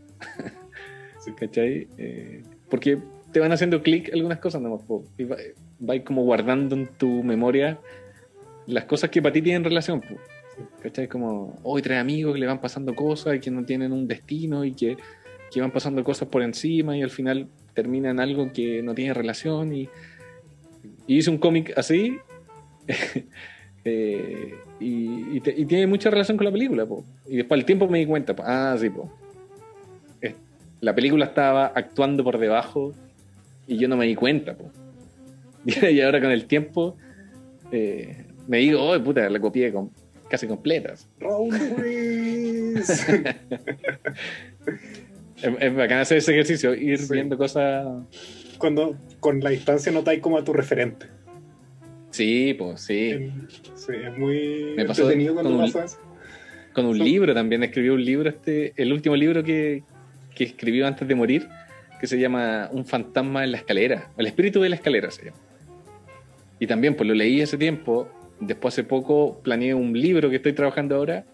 ¿Cachai? 1.38 1.88
Eh, 1.98 2.42
porque 2.70 2.98
te 3.32 3.40
van 3.40 3.52
haciendo 3.52 3.84
clic 3.84 4.12
algunas 4.14 4.40
cosas 4.40 4.62
nomás, 4.62 4.82
po, 4.84 5.06
y 5.18 5.24
va, 5.24 5.38
va 5.88 6.04
como 6.04 6.24
guardando 6.24 6.76
en 6.76 6.88
tu 6.98 7.24
memoria 7.24 7.80
las 8.66 8.86
cosas 8.86 9.10
que 9.10 9.22
para 9.22 9.34
ti 9.34 9.42
tienen 9.42 9.64
relación. 9.64 10.02
po. 10.02 10.16
¿Cachai? 10.82 11.08
Como, 11.08 11.60
hoy 11.64 11.82
tres 11.82 12.00
amigos 12.00 12.34
que 12.34 12.40
le 12.40 12.46
van 12.46 12.62
pasando 12.62 12.96
cosas 12.96 13.36
y 13.36 13.40
que 13.40 13.52
no 13.52 13.66
tienen 13.66 13.92
un 13.92 14.08
destino 14.08 14.66
y 14.66 14.74
que, 14.74 14.98
que 15.52 15.62
van 15.62 15.72
pasando 15.72 16.04
cosas 16.04 16.28
por 16.28 16.42
encima 16.42 16.98
y 16.98 17.02
al 17.02 17.10
final 17.10 17.48
terminan 17.74 18.20
algo 18.20 18.52
que 18.52 18.82
no 18.82 18.94
tiene 18.94 19.14
relación. 19.14 19.74
Y, 19.74 19.90
hice 21.08 21.30
un 21.30 21.40
cómic 21.40 21.74
así 21.76 22.18
eh, 23.84 24.54
y, 24.80 25.40
tiene 25.42 25.88
mucha 25.88 26.10
relación 26.10 26.38
con 26.38 26.46
la 26.46 26.52
película. 26.52 26.88
Y 27.28 27.38
después 27.38 27.60
al 27.60 27.66
tiempo 27.66 27.88
me 27.88 28.00
di 28.00 28.06
cuenta, 28.06 28.36
ah, 28.40 28.76
sí, 28.80 28.90
po. 28.90 29.12
La 30.82 30.96
película 30.96 31.26
estaba 31.26 31.68
actuando 31.68 32.24
por 32.24 32.38
debajo 32.38 32.94
y 33.68 33.78
yo 33.78 33.88
no 33.88 33.98
me 33.98 34.06
di 34.06 34.16
cuenta. 34.16 34.56
po. 34.56 34.72
Y 35.66 36.00
ahora 36.02 36.22
con 36.22 36.32
el 36.32 36.46
tiempo 36.46 36.96
eh, 37.72 38.26
me 38.48 38.58
digo, 38.60 38.82
oh, 38.82 39.04
puta, 39.04 39.30
la 39.30 39.40
copié 39.40 39.72
con, 39.72 39.92
casi 40.30 40.48
completas. 40.48 41.08
Raúl 41.20 41.58
Ruiz. 41.78 43.06
Es, 45.42 45.50
es 45.58 45.74
bacán 45.76 46.00
hacer 46.00 46.18
ese 46.18 46.32
ejercicio, 46.34 46.74
ir 46.76 46.98
Sí. 47.00 47.14
viendo 47.14 47.38
cosas. 47.38 47.88
Cuando 48.58 48.98
con 49.22 49.40
la 49.40 49.52
distancia 49.52 49.90
notáis 49.92 50.20
como 50.20 50.38
a 50.38 50.44
tu 50.44 50.52
referente. 50.52 51.06
Sí, 52.12 52.54
pues 52.58 52.82
sí. 52.82 53.12
En- 53.12 53.48
Sí, 53.74 53.94
es 54.06 54.18
muy 54.18 54.74
Me 54.76 54.84
pasó 54.86 55.04
entretenido 55.04 55.34
cuando 55.36 55.52
con 55.52 55.60
un- 55.62 55.72
pasa 55.72 55.86
eso. 55.86 55.98
Con 56.74 56.86
un 56.88 56.98
libro 57.00 57.34
también 57.34 57.64
escribió 57.64 57.94
un 57.94 58.04
libro, 58.04 58.30
este, 58.30 58.74
el 58.76 58.92
último 58.92 59.16
libro 59.16 59.42
que, 59.44 59.84
que 60.36 60.44
escribió 60.44 60.86
antes 60.86 61.08
de 61.08 61.16
morir, 61.16 61.48
que 62.02 62.08
se 62.08 62.20
llama 62.20 62.70
Un 62.74 62.86
fantasma 62.86 63.44
en 63.46 63.52
la 63.54 63.58
escalera, 63.60 64.12
El 64.18 64.28
espíritu 64.28 64.60
de 64.62 64.68
la 64.70 64.76
escalera 64.76 65.10
se 65.10 65.26
llama. 65.26 65.38
Y 66.60 66.68
también, 66.68 66.96
pues 66.96 67.08
lo 67.08 67.16
leí 67.16 67.42
hace 67.42 67.58
tiempo, 67.58 68.10
después 68.40 68.74
hace 68.74 68.84
poco 68.84 69.42
planeé 69.44 69.74
un 69.74 69.94
libro 69.94 70.30
que 70.30 70.38
estoy 70.38 70.54
trabajando 70.54 70.96
ahora 70.96 71.26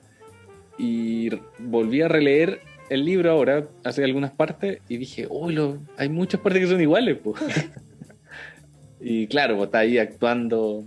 y 0.78 1.30
volví 1.60 2.02
a 2.02 2.08
releer 2.08 2.62
el 2.90 3.06
libro 3.06 3.32
ahora, 3.32 3.68
hace 3.84 4.04
algunas 4.04 4.32
partes, 4.32 4.80
y 4.88 4.98
dije, 4.98 5.28
uy, 5.30 5.80
hay 5.98 6.10
muchas 6.10 6.42
partes 6.42 6.62
que 6.62 6.68
son 6.68 6.82
iguales, 6.82 7.18
pues. 7.24 7.42
y 9.00 9.28
claro, 9.28 9.56
pues 9.56 9.68
está 9.68 9.80
ahí 9.80 9.98
actuando, 9.98 10.84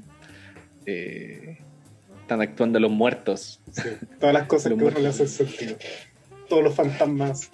eh, 0.87 1.59
están 2.21 2.41
actuando 2.41 2.79
los 2.79 2.91
muertos, 2.91 3.61
Sí, 3.73 3.89
Todas 4.21 4.35
las 4.35 4.47
cosas 4.47 4.71
Los 4.73 4.79
que 4.79 4.85
uno 4.85 4.99
le 5.01 5.09
hacen 5.09 5.29
sentido. 5.29 5.77
Todos 6.49 6.65
los 6.65 6.75
fantasmas. 6.75 7.51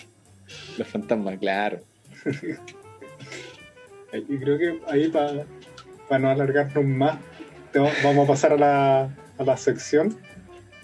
los 0.77 0.87
fantasmas, 0.87 1.39
claro. 1.39 1.81
Y 4.17 4.39
creo 4.39 4.57
que 4.57 4.81
ahí 4.87 5.09
para 5.09 6.19
no 6.21 6.31
alargarnos 6.31 6.85
más, 6.85 7.19
vamos 7.79 8.25
a 8.25 8.27
pasar 8.27 8.53
a 8.53 8.57
la, 8.57 9.03
a 9.39 9.45
la 9.45 9.57
sección. 9.57 10.17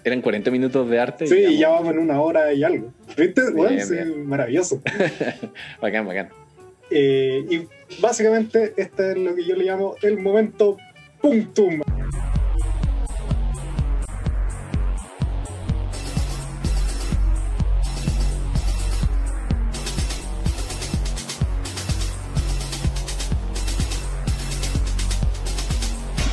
Eran 0.02 0.22
40 0.22 0.50
minutos 0.50 0.88
de 0.88 0.98
arte. 0.98 1.26
Sí, 1.26 1.36
y 1.36 1.58
ya 1.58 1.68
vamos 1.68 1.92
en 1.92 1.98
una 1.98 2.20
hora 2.20 2.52
y 2.52 2.64
algo. 2.64 2.92
¿Viste? 3.16 3.50
Bueno, 3.52 3.74
Bien, 3.74 3.86
sí, 3.86 3.96
maravilloso. 4.24 4.80
Bacán, 5.80 6.06
bacán. 6.06 6.30
Eh, 6.90 7.44
y 7.48 7.68
básicamente 8.00 8.74
este 8.76 9.12
es 9.12 9.18
lo 9.18 9.34
que 9.34 9.44
yo 9.44 9.54
le 9.54 9.64
llamo 9.64 9.94
el 10.02 10.18
momento 10.18 10.76
punctum. 11.20 11.82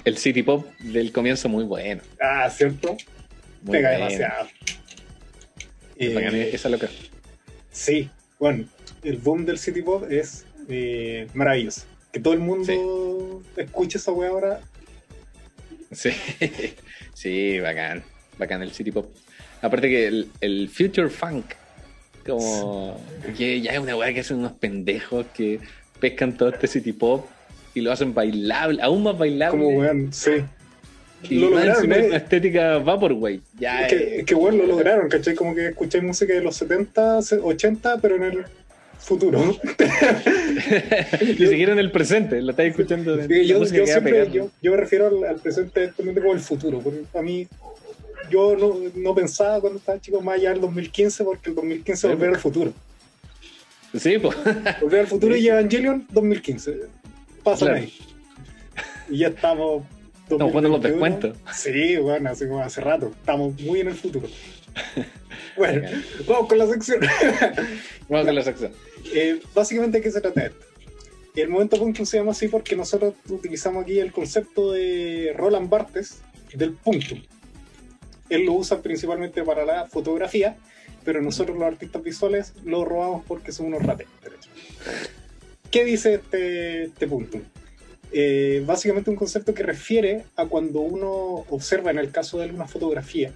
El 0.08 0.18
City 0.18 0.42
Pop 0.42 0.66
del 0.80 1.12
comienzo 1.12 1.50
muy 1.50 1.66
bueno. 1.66 2.02
Ah, 2.22 2.50
¿cierto? 2.50 2.96
Muy 3.62 3.74
Pega 3.74 3.90
bueno. 3.90 4.06
demasiado. 4.06 4.48
Eh, 5.98 6.50
esa 6.54 6.70
loca. 6.70 6.88
Sí, 7.72 8.10
bueno, 8.40 8.64
el 9.04 9.18
boom 9.18 9.46
del 9.46 9.60
City 9.60 9.82
Pop 9.82 10.10
es 10.10 10.46
eh, 10.70 11.28
maravilloso. 11.34 11.82
Que 12.14 12.22
todo 12.22 12.34
el 12.34 12.40
mundo 12.40 13.44
escuche 13.58 13.98
esa 13.98 14.14
wea 14.14 14.30
ahora. 14.30 14.62
Sí, 15.92 16.12
sí, 17.14 17.60
bacán. 17.60 18.02
Bacán 18.38 18.62
el 18.62 18.72
City 18.72 18.92
Pop. 18.92 19.14
Aparte 19.62 19.90
que 19.90 20.08
el, 20.08 20.30
el 20.40 20.70
Future 20.70 21.10
Funk, 21.10 21.48
como 22.26 22.98
que 23.38 23.60
ya 23.60 23.74
es 23.74 23.80
una 23.80 23.98
weá 23.98 24.14
que 24.14 24.22
hacen 24.22 24.38
unos 24.38 24.54
pendejos 24.54 25.26
que 25.36 25.60
pescan 26.00 26.38
todo 26.38 26.48
este 26.48 26.68
City 26.68 26.94
Pop 26.94 27.28
y 27.78 27.82
lo 27.82 27.92
hacen 27.92 28.14
bailable, 28.14 28.82
aún 28.82 29.04
más 29.04 29.18
bailable. 29.18 29.64
Como 29.64 29.78
weón, 29.78 30.12
sí. 30.12 30.44
y 31.24 31.40
lo 31.40 31.50
lograron, 31.50 31.92
¿eh? 31.92 32.06
una 32.08 32.18
estética 32.18 32.78
Vaporwave. 32.80 33.42
Ya, 33.60 33.86
Es 33.86 33.94
que, 33.94 34.20
eh, 34.20 34.26
que 34.26 34.36
bueno, 34.36 34.60
lo 34.60 34.68
lograron, 34.68 35.10
¿cachai? 35.10 35.36
Como 35.36 35.54
que 35.54 35.68
escucháis 35.68 36.04
música 36.04 36.34
de 36.34 36.42
los 36.42 36.56
70, 36.56 37.20
80, 37.44 37.98
pero 38.02 38.16
en 38.16 38.24
el 38.24 38.46
futuro. 38.98 39.40
Ni 41.22 41.48
siquiera 41.48 41.74
en 41.74 41.80
el 41.80 41.92
presente, 41.92 42.42
lo 42.42 42.52
estáis 42.52 42.72
escuchando. 42.72 43.16
Sí, 43.22 43.28
la 43.30 43.44
yo, 43.44 43.64
yo 43.64 43.86
siempre 43.86 44.30
yo, 44.32 44.50
yo 44.62 44.72
me 44.72 44.78
refiero 44.78 45.08
al, 45.08 45.24
al 45.24 45.36
presente 45.38 45.92
como 45.96 46.34
el 46.34 46.40
futuro, 46.40 46.80
porque 46.80 47.04
a 47.14 47.22
mí 47.22 47.48
yo 48.30 48.56
no, 48.58 48.76
no 48.96 49.16
pensaba 49.16 49.62
cuando 49.62 49.80
estaba 49.80 50.00
chico 50.02 50.20
más 50.22 50.36
allá 50.36 50.52
del 50.52 50.62
2015, 50.62 51.24
porque 51.24 51.50
el 51.50 51.56
2015 51.56 52.02
Sí, 52.02 52.08
volver 52.08 52.30
al 52.30 52.40
futuro. 52.40 52.74
Sí, 53.98 54.18
pues. 54.18 54.36
Volver 54.82 55.02
al 55.02 55.08
futuro 55.08 55.36
y 55.36 55.48
Evangelion 55.48 56.06
2015. 56.12 56.82
Pasan 57.52 57.68
Claro. 57.70 57.84
ahí. 57.84 57.94
Y 59.10 59.18
ya 59.20 59.28
estamos. 59.30 59.84
Estamos 60.24 60.52
jugando 60.52 60.70
los 60.70 60.82
2021. 60.82 60.90
descuentos. 61.34 61.56
Sí, 61.58 61.96
bueno, 61.98 62.30
así 62.30 62.46
como 62.48 62.62
hace 62.62 62.82
rato. 62.82 63.08
Estamos 63.18 63.60
muy 63.62 63.80
en 63.80 63.88
el 63.88 63.96
futuro. 63.96 64.28
Bueno, 65.56 65.90
vamos 66.28 66.48
con 66.50 66.58
la 66.60 66.68
sección. 66.68 67.00
Vamos 68.10 68.26
con 68.28 68.36
la 68.36 68.44
sección. 68.44 68.72
Eh, 69.12 69.42
básicamente, 69.56 69.98
¿de 69.98 70.04
qué 70.04 70.12
se 70.12 70.22
trata 70.22 70.46
esto? 70.46 70.66
El 71.36 71.50
momento 71.50 71.78
punto 71.80 72.06
se 72.06 72.18
llama 72.18 72.32
así 72.32 72.48
porque 72.48 72.76
nosotros 72.76 73.16
utilizamos 73.28 73.84
aquí 73.84 74.00
el 74.00 74.12
concepto 74.12 74.72
de 74.72 75.34
Roland 75.36 75.68
Barthes 75.68 76.22
del 76.54 76.74
punto. 76.74 77.16
Él 78.30 78.46
lo 78.46 78.54
usa 78.54 78.84
principalmente 78.84 79.42
para 79.42 79.66
la 79.66 79.88
fotografía, 79.88 80.58
pero 81.04 81.24
nosotros 81.24 81.58
los 81.58 81.66
artistas 81.68 82.04
visuales 82.04 82.54
lo 82.64 82.86
robamos 82.86 83.24
porque 83.28 83.52
somos 83.52 83.74
unos 83.74 83.84
rateros. 83.88 84.14
¿Qué 85.72 85.84
dice 85.84 86.16
este, 86.16 86.84
este 86.86 87.08
punto? 87.08 87.40
Eh, 88.12 88.64
básicamente 88.66 89.10
un 89.10 89.16
concepto 89.18 89.54
que 89.54 89.64
refiere 89.64 90.24
a 90.36 90.46
cuando 90.46 90.80
uno 90.80 91.46
observa 91.50 91.92
en 91.92 92.00
el 92.00 92.12
caso 92.12 92.38
de 92.38 92.46
alguna 92.46 92.68
fotografía, 92.68 93.32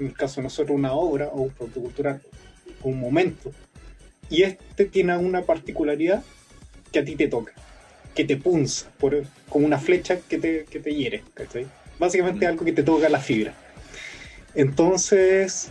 en 0.00 0.06
el 0.06 0.12
caso 0.14 0.40
de 0.40 0.44
nosotros 0.44 0.76
una 0.76 0.92
obra 0.94 1.28
o 1.28 1.42
un 1.42 1.50
producto 1.50 1.80
cultural, 1.80 2.20
un 2.82 2.98
momento, 2.98 3.52
y 4.28 4.42
este 4.42 4.86
tiene 4.86 5.16
una 5.16 5.42
particularidad 5.42 6.24
que 6.92 6.98
a 6.98 7.04
ti 7.04 7.14
te 7.14 7.28
toca, 7.28 7.52
que 8.14 8.24
te 8.24 8.36
punza, 8.36 8.90
por, 8.98 9.24
como 9.48 9.64
una 9.64 9.78
flecha 9.78 10.18
que 10.28 10.38
te, 10.38 10.64
que 10.64 10.80
te 10.80 10.92
hiere. 10.92 11.22
¿cachai? 11.34 11.66
Básicamente 11.98 12.46
Mm. 12.46 12.48
algo 12.48 12.64
que 12.64 12.72
te 12.72 12.82
toca 12.82 13.08
la 13.08 13.20
fibra. 13.20 13.54
Entonces, 14.54 15.70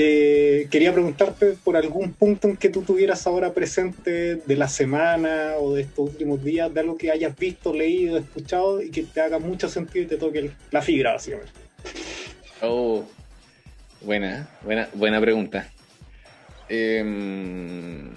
eh, 0.00 0.68
quería 0.70 0.92
preguntarte 0.92 1.56
por 1.64 1.76
algún 1.76 2.12
punto 2.12 2.46
en 2.46 2.56
que 2.56 2.68
tú 2.68 2.82
tuvieras 2.82 3.26
ahora 3.26 3.52
presente 3.52 4.36
de 4.36 4.56
la 4.56 4.68
semana 4.68 5.54
o 5.58 5.74
de 5.74 5.82
estos 5.82 6.10
últimos 6.10 6.44
días, 6.44 6.72
de 6.72 6.78
algo 6.78 6.96
que 6.96 7.10
hayas 7.10 7.36
visto, 7.36 7.74
leído, 7.74 8.16
escuchado 8.16 8.80
y 8.80 8.90
que 8.90 9.02
te 9.02 9.20
haga 9.20 9.40
mucho 9.40 9.68
sentido 9.68 10.04
y 10.04 10.06
te 10.06 10.16
toque 10.16 10.52
la 10.70 10.82
fibra, 10.82 11.14
básicamente. 11.14 11.50
Oh, 12.62 13.04
buena, 14.00 14.48
buena, 14.62 14.88
buena 14.94 15.20
pregunta. 15.20 15.68
Em, 16.68 18.10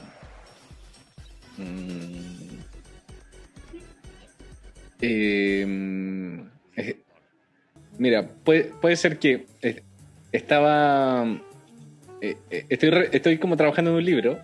mm, 1.57 2.59
em, 5.01 6.49
eh, 6.75 6.99
mira, 7.97 8.27
puede, 8.43 8.65
puede 8.65 8.95
ser 8.97 9.17
que 9.17 9.47
eh, 9.63 9.81
estaba. 10.31 11.41
Eh, 12.21 12.37
eh, 12.49 12.65
estoy, 13.11 13.37
como 13.37 13.57
trabajando 13.57 13.91
en 13.91 13.97
un 13.97 14.05
libro 14.05 14.39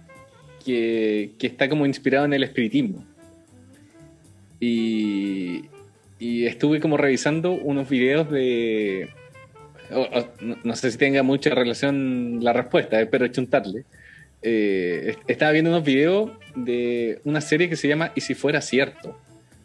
que, 0.65 1.31
está 1.39 1.69
como 1.69 1.85
inspirado 1.85 2.25
en 2.25 2.33
el 2.33 2.43
espiritismo. 2.43 3.05
Y, 4.59 5.65
estuve 6.19 6.79
como 6.79 6.97
revisando 6.97 7.51
unos 7.53 7.87
videos 7.89 8.29
de, 8.31 9.09
o- 9.91 10.01
o- 10.01 10.27
no, 10.63 10.75
sé 10.75 10.91
si 10.91 10.97
tenga 10.97 11.21
mucha 11.23 11.51
relación 11.51 12.39
la 12.41 12.53
respuesta, 12.53 12.99
espero 12.99 13.27
chuntarle. 13.27 13.85
Eh, 14.41 15.09
est- 15.11 15.19
estaba 15.29 15.51
viendo 15.51 15.69
unos 15.69 15.83
videos 15.83 16.31
de 16.55 17.21
una 17.23 17.41
serie 17.41 17.69
que 17.69 17.75
se 17.75 17.87
llama 17.87 18.11
Y 18.15 18.21
si 18.21 18.33
fuera 18.33 18.61
cierto, 18.61 19.15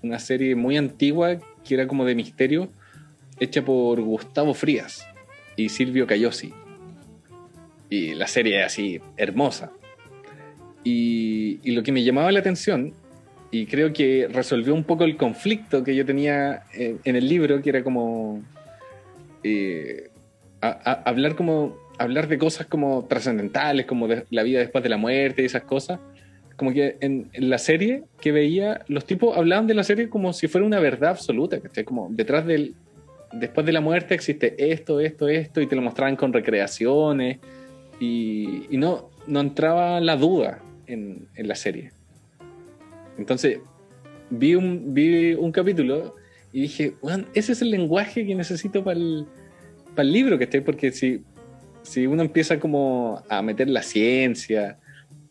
una 0.02 0.18
serie 0.18 0.54
muy 0.54 0.76
antigua 0.76 1.38
que 1.66 1.74
era 1.74 1.86
como 1.86 2.04
de 2.04 2.14
misterio, 2.14 2.68
hecha 3.40 3.64
por 3.64 4.00
Gustavo 4.02 4.52
Frías 4.52 5.06
y 5.56 5.68
Silvio 5.70 6.06
Cayosi. 6.06 6.52
Y 7.92 8.14
la 8.14 8.26
serie 8.26 8.58
es 8.60 8.66
así, 8.66 9.00
hermosa. 9.18 9.70
Y, 10.82 11.60
y 11.62 11.72
lo 11.72 11.82
que 11.82 11.92
me 11.92 12.02
llamaba 12.02 12.32
la 12.32 12.38
atención, 12.38 12.94
y 13.50 13.66
creo 13.66 13.92
que 13.92 14.28
resolvió 14.32 14.72
un 14.72 14.84
poco 14.84 15.04
el 15.04 15.18
conflicto 15.18 15.84
que 15.84 15.94
yo 15.94 16.06
tenía 16.06 16.62
en, 16.72 17.00
en 17.04 17.16
el 17.16 17.28
libro, 17.28 17.60
que 17.60 17.68
era 17.68 17.84
como 17.84 18.42
eh, 19.44 20.08
a- 20.62 20.78
a- 20.90 21.02
hablar 21.10 21.34
como 21.36 21.76
hablar 21.98 22.28
de 22.28 22.38
cosas 22.38 22.66
como 22.66 23.04
trascendentales, 23.04 23.84
como 23.84 24.08
de 24.08 24.24
la 24.30 24.42
vida 24.42 24.58
después 24.60 24.82
de 24.82 24.88
la 24.88 24.96
muerte 24.96 25.42
y 25.42 25.44
esas 25.44 25.64
cosas. 25.64 26.00
Como 26.56 26.72
que 26.72 26.96
en, 27.00 27.28
en 27.34 27.50
la 27.50 27.58
serie 27.58 28.04
que 28.20 28.32
veía, 28.32 28.80
los 28.88 29.04
tipos 29.04 29.36
hablaban 29.36 29.66
de 29.66 29.74
la 29.74 29.84
serie 29.84 30.08
como 30.08 30.32
si 30.32 30.48
fuera 30.48 30.66
una 30.66 30.80
verdad 30.80 31.10
absoluta, 31.10 31.60
¿cachai? 31.60 31.84
Como 31.84 32.08
detrás 32.10 32.46
del, 32.46 32.74
después 33.32 33.66
de 33.66 33.72
la 33.72 33.82
muerte 33.82 34.14
existe 34.14 34.72
esto, 34.72 34.98
esto, 35.00 35.28
esto, 35.28 35.60
y 35.60 35.66
te 35.66 35.76
lo 35.76 35.82
mostraban 35.82 36.16
con 36.16 36.32
recreaciones, 36.32 37.38
y, 38.02 38.76
no, 38.78 39.10
no 39.28 39.40
entraba 39.40 40.00
la 40.00 40.16
duda 40.16 40.60
en, 40.86 41.28
en 41.36 41.46
la 41.46 41.54
serie. 41.54 41.92
Entonces, 43.16 43.60
vi 44.30 44.56
un, 44.56 44.92
vi 44.92 45.34
un 45.34 45.52
capítulo 45.52 46.16
y 46.52 46.62
dije, 46.62 46.94
"Weón, 47.00 47.26
ese 47.34 47.52
es 47.52 47.62
el 47.62 47.70
lenguaje 47.70 48.26
que 48.26 48.34
necesito 48.34 48.82
para 48.82 48.98
el, 48.98 49.26
para 49.94 50.02
el 50.02 50.12
libro 50.12 50.36
que 50.36 50.44
esté, 50.44 50.62
porque 50.62 50.90
si, 50.90 51.22
si 51.82 52.06
uno 52.08 52.22
empieza 52.22 52.58
como 52.58 53.22
a 53.28 53.40
meter 53.40 53.68
la 53.68 53.82
ciencia 53.82 54.78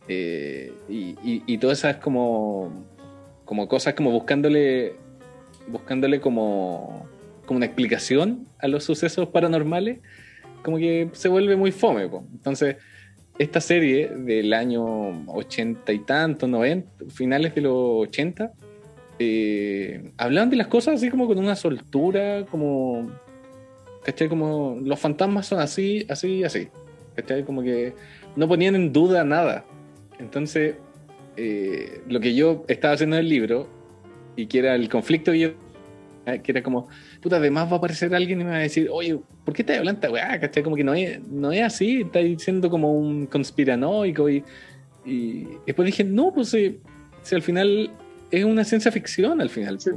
eh, 0.07 0.71
y, 0.87 1.15
y, 1.23 1.43
y 1.45 1.57
todas 1.57 1.79
esas 1.79 1.97
como, 1.97 2.85
como 3.43 3.67
cosas 3.67 3.95
como 3.95 4.11
buscándole, 4.11 4.93
buscándole 5.67 6.21
como, 6.21 7.05
como 7.45 7.57
una 7.57 7.65
explicación 7.65 8.47
a 8.59 8.69
los 8.69 8.85
sucesos 8.85 9.27
paranormales, 9.27 9.99
como 10.63 10.77
que 10.77 11.09
se 11.13 11.29
vuelve 11.29 11.55
muy 11.55 11.71
fome. 11.71 12.03
Entonces, 12.03 12.77
esta 13.39 13.59
serie 13.61 14.09
del 14.09 14.53
año 14.53 15.25
80 15.27 15.91
y 15.93 15.99
tanto, 15.99 16.47
90, 16.47 17.05
finales 17.09 17.55
de 17.55 17.61
los 17.61 17.73
80, 18.07 18.51
eh, 19.19 20.11
hablaban 20.17 20.49
de 20.49 20.55
las 20.57 20.67
cosas 20.67 20.95
así 20.95 21.09
como 21.09 21.27
con 21.27 21.37
una 21.37 21.55
soltura, 21.55 22.45
como, 22.49 23.09
¿cachai? 24.03 24.27
Como 24.29 24.77
los 24.83 24.99
fantasmas 24.99 25.47
son 25.47 25.59
así, 25.59 26.05
así, 26.09 26.43
así, 26.43 26.67
¿cachai? 27.15 27.43
Como 27.43 27.61
que 27.61 27.93
no 28.35 28.47
ponían 28.47 28.75
en 28.75 28.91
duda 28.93 29.23
nada. 29.23 29.65
Entonces, 30.19 30.75
eh, 31.37 32.01
lo 32.07 32.19
que 32.19 32.35
yo 32.35 32.63
estaba 32.67 32.93
haciendo 32.93 33.15
en 33.15 33.21
el 33.23 33.29
libro, 33.29 33.67
y 34.35 34.45
que 34.47 34.59
era 34.59 34.75
el 34.75 34.87
conflicto, 34.89 35.31
que 35.31 35.39
yo- 35.39 35.49
eh, 36.25 36.41
que 36.43 36.51
era 36.51 36.63
como, 36.63 36.87
puta, 37.21 37.37
además 37.37 37.67
va 37.69 37.73
a 37.73 37.77
aparecer 37.77 38.13
alguien 38.15 38.41
y 38.41 38.43
me 38.43 38.49
va 38.51 38.55
a 38.57 38.59
decir, 38.59 38.89
oye, 38.91 39.19
¿por 39.45 39.53
qué 39.53 39.61
estás 39.61 39.77
hablando 39.77 39.99
esta 39.99 40.11
weá? 40.11 40.39
¿Cachai? 40.39 40.63
Como 40.63 40.75
que 40.75 40.83
no 40.83 40.93
es, 40.93 41.19
no 41.27 41.51
es 41.51 41.61
así, 41.61 42.01
está 42.01 42.19
diciendo 42.19 42.69
como 42.69 42.91
un 42.93 43.27
conspiranoico 43.27 44.29
y, 44.29 44.43
y 45.05 45.47
después 45.65 45.85
dije, 45.85 46.03
no, 46.03 46.33
pues 46.33 46.49
si, 46.49 46.79
si 47.21 47.35
al 47.35 47.41
final 47.41 47.91
es 48.31 48.43
una 48.45 48.63
ciencia 48.63 48.91
ficción 48.91 49.39
al 49.41 49.49
final, 49.49 49.79
Sí. 49.79 49.91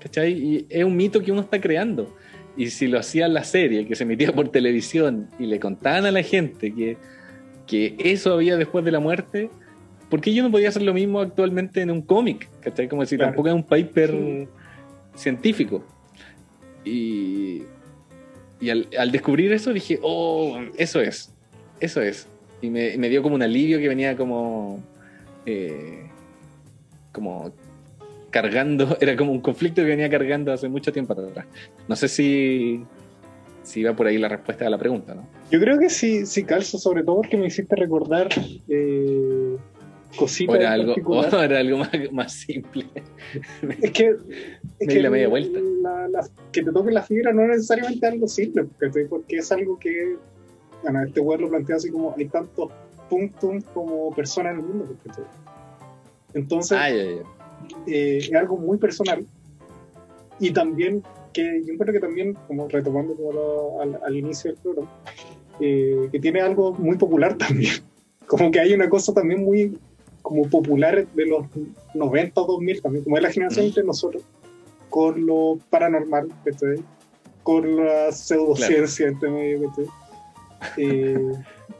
¿cachai? 0.00 0.32
Y 0.32 0.66
es 0.68 0.84
un 0.84 0.96
mito 0.96 1.22
que 1.22 1.32
uno 1.32 1.40
está 1.42 1.60
creando. 1.60 2.14
Y 2.56 2.66
si 2.70 2.88
lo 2.88 2.98
hacía 2.98 3.28
la 3.28 3.44
serie, 3.44 3.86
que 3.86 3.94
se 3.94 4.02
emitía 4.04 4.32
por 4.32 4.48
televisión, 4.48 5.28
y 5.38 5.46
le 5.46 5.60
contaban 5.60 6.04
a 6.04 6.10
la 6.10 6.22
gente 6.22 6.74
que, 6.74 6.96
que 7.66 7.94
eso 7.98 8.32
había 8.34 8.56
después 8.56 8.84
de 8.84 8.90
la 8.90 8.98
muerte, 9.00 9.50
¿por 10.10 10.20
qué 10.20 10.34
yo 10.34 10.42
no 10.42 10.50
podía 10.50 10.68
hacer 10.68 10.82
lo 10.82 10.92
mismo 10.92 11.20
actualmente 11.20 11.80
en 11.80 11.90
un 11.90 12.02
cómic? 12.02 12.48
¿Cachai? 12.60 12.88
Como 12.88 13.06
si 13.06 13.16
Claro. 13.16 13.30
tampoco 13.30 13.48
es 13.48 13.54
un 13.54 13.62
paper 13.62 14.48
científico. 15.14 15.84
Y, 16.84 17.62
y 18.60 18.70
al, 18.70 19.12
descubrir 19.12 19.52
eso 19.52 19.72
dije, 19.72 19.98
oh, 20.02 20.60
eso 20.76 21.00
es, 21.00 21.32
eso 21.80 22.00
es. 22.00 22.28
Y 22.62 22.70
me, 22.70 22.96
me 22.98 23.08
dio 23.08 23.22
como 23.22 23.34
un 23.34 23.42
alivio 23.42 23.78
que 23.78 23.88
venía 23.88 24.16
como, 24.16 24.82
eh, 25.46 26.08
como 27.12 27.52
cargando, 28.30 28.96
era 29.00 29.16
como 29.16 29.32
un 29.32 29.40
conflicto 29.40 29.82
que 29.82 29.88
venía 29.88 30.10
cargando 30.10 30.52
hace 30.52 30.68
mucho 30.68 30.92
tiempo 30.92 31.12
atrás. 31.12 31.46
No 31.88 31.96
sé 31.96 32.08
si, 32.08 32.84
si 33.62 33.82
va 33.82 33.94
por 33.94 34.06
ahí 34.06 34.18
la 34.18 34.28
respuesta 34.28 34.66
a 34.66 34.70
la 34.70 34.78
pregunta, 34.78 35.14
¿no? 35.14 35.26
Yo 35.50 35.60
creo 35.60 35.78
que 35.78 35.90
sí, 35.90 36.26
sí 36.26 36.44
calzo, 36.44 36.78
sobre 36.78 37.02
todo 37.02 37.16
porque 37.16 37.36
me 37.36 37.46
hiciste 37.46 37.76
recordar 37.76 38.28
eh, 38.68 39.56
O 40.14 40.16
cositas. 40.16 40.56
era 40.56 40.72
algo, 40.72 40.94
o 41.06 41.24
era 41.42 41.58
algo 41.60 41.78
más, 41.78 41.90
más 42.12 42.32
simple. 42.32 42.86
Es 43.80 43.90
que. 43.92 44.16
Es 44.78 44.88
di 44.88 44.98
la 45.00 45.10
media 45.10 45.28
vuelta. 45.28 45.58
la- 45.82 46.08
la- 46.08 46.28
que 46.52 46.62
te 46.62 46.72
toque 46.72 46.90
la 46.90 47.02
fibra 47.02 47.32
no 47.32 47.42
es 47.42 47.48
necesariamente 47.48 48.06
algo 48.06 48.26
simple, 48.26 48.64
porque, 48.64 49.04
porque 49.06 49.36
es 49.38 49.52
algo 49.52 49.78
que. 49.78 50.16
Bueno, 50.82 51.02
este 51.04 51.20
weón 51.20 51.42
lo 51.42 51.48
plantea 51.50 51.76
así 51.76 51.90
como: 51.90 52.14
hay 52.16 52.26
tantos 52.26 52.70
puntos 53.08 53.64
como 53.74 54.14
personas 54.14 54.54
en 54.54 54.60
el 54.60 54.64
mundo. 54.66 54.88
Entonces, 56.34 56.78
Ah, 56.80 56.90
eh, 56.90 57.22
es 57.86 58.32
algo 58.34 58.56
muy 58.56 58.78
personal. 58.78 59.26
Y 60.38 60.52
también, 60.52 61.02
que 61.32 61.62
yo 61.66 61.76
creo 61.76 61.92
que 61.92 62.00
también, 62.00 62.34
como 62.46 62.68
retomando 62.68 63.14
como 63.14 63.32
lo- 63.32 63.80
al, 63.82 64.00
al 64.04 64.16
inicio 64.16 64.50
del 64.52 64.60
programa, 64.60 64.90
eh, 65.60 66.08
que 66.10 66.18
tiene 66.20 66.40
algo 66.40 66.72
muy 66.74 66.96
popular 66.96 67.36
también. 67.38 67.74
Como 68.26 68.50
que 68.50 68.60
hay 68.60 68.72
una 68.72 68.88
cosa 68.88 69.12
también 69.12 69.42
muy 69.44 69.76
como 70.30 70.48
popular 70.48 71.08
de 71.08 71.26
los 71.26 71.44
90 71.92 72.40
o 72.40 72.46
2000 72.46 72.82
también, 72.82 73.02
como 73.02 73.16
es 73.16 73.22
la 73.24 73.32
generación 73.32 73.72
de 73.72 73.82
nosotros, 73.82 74.22
con 74.88 75.26
lo 75.26 75.58
paranormal, 75.70 76.28
¿cachai? 76.44 76.76
con 77.42 77.84
la 77.84 78.12
pseudociencia 78.12 79.08
entre 79.08 79.28
medio. 79.28 79.68
¿cachai? 79.68 79.86
Eh, 80.76 81.32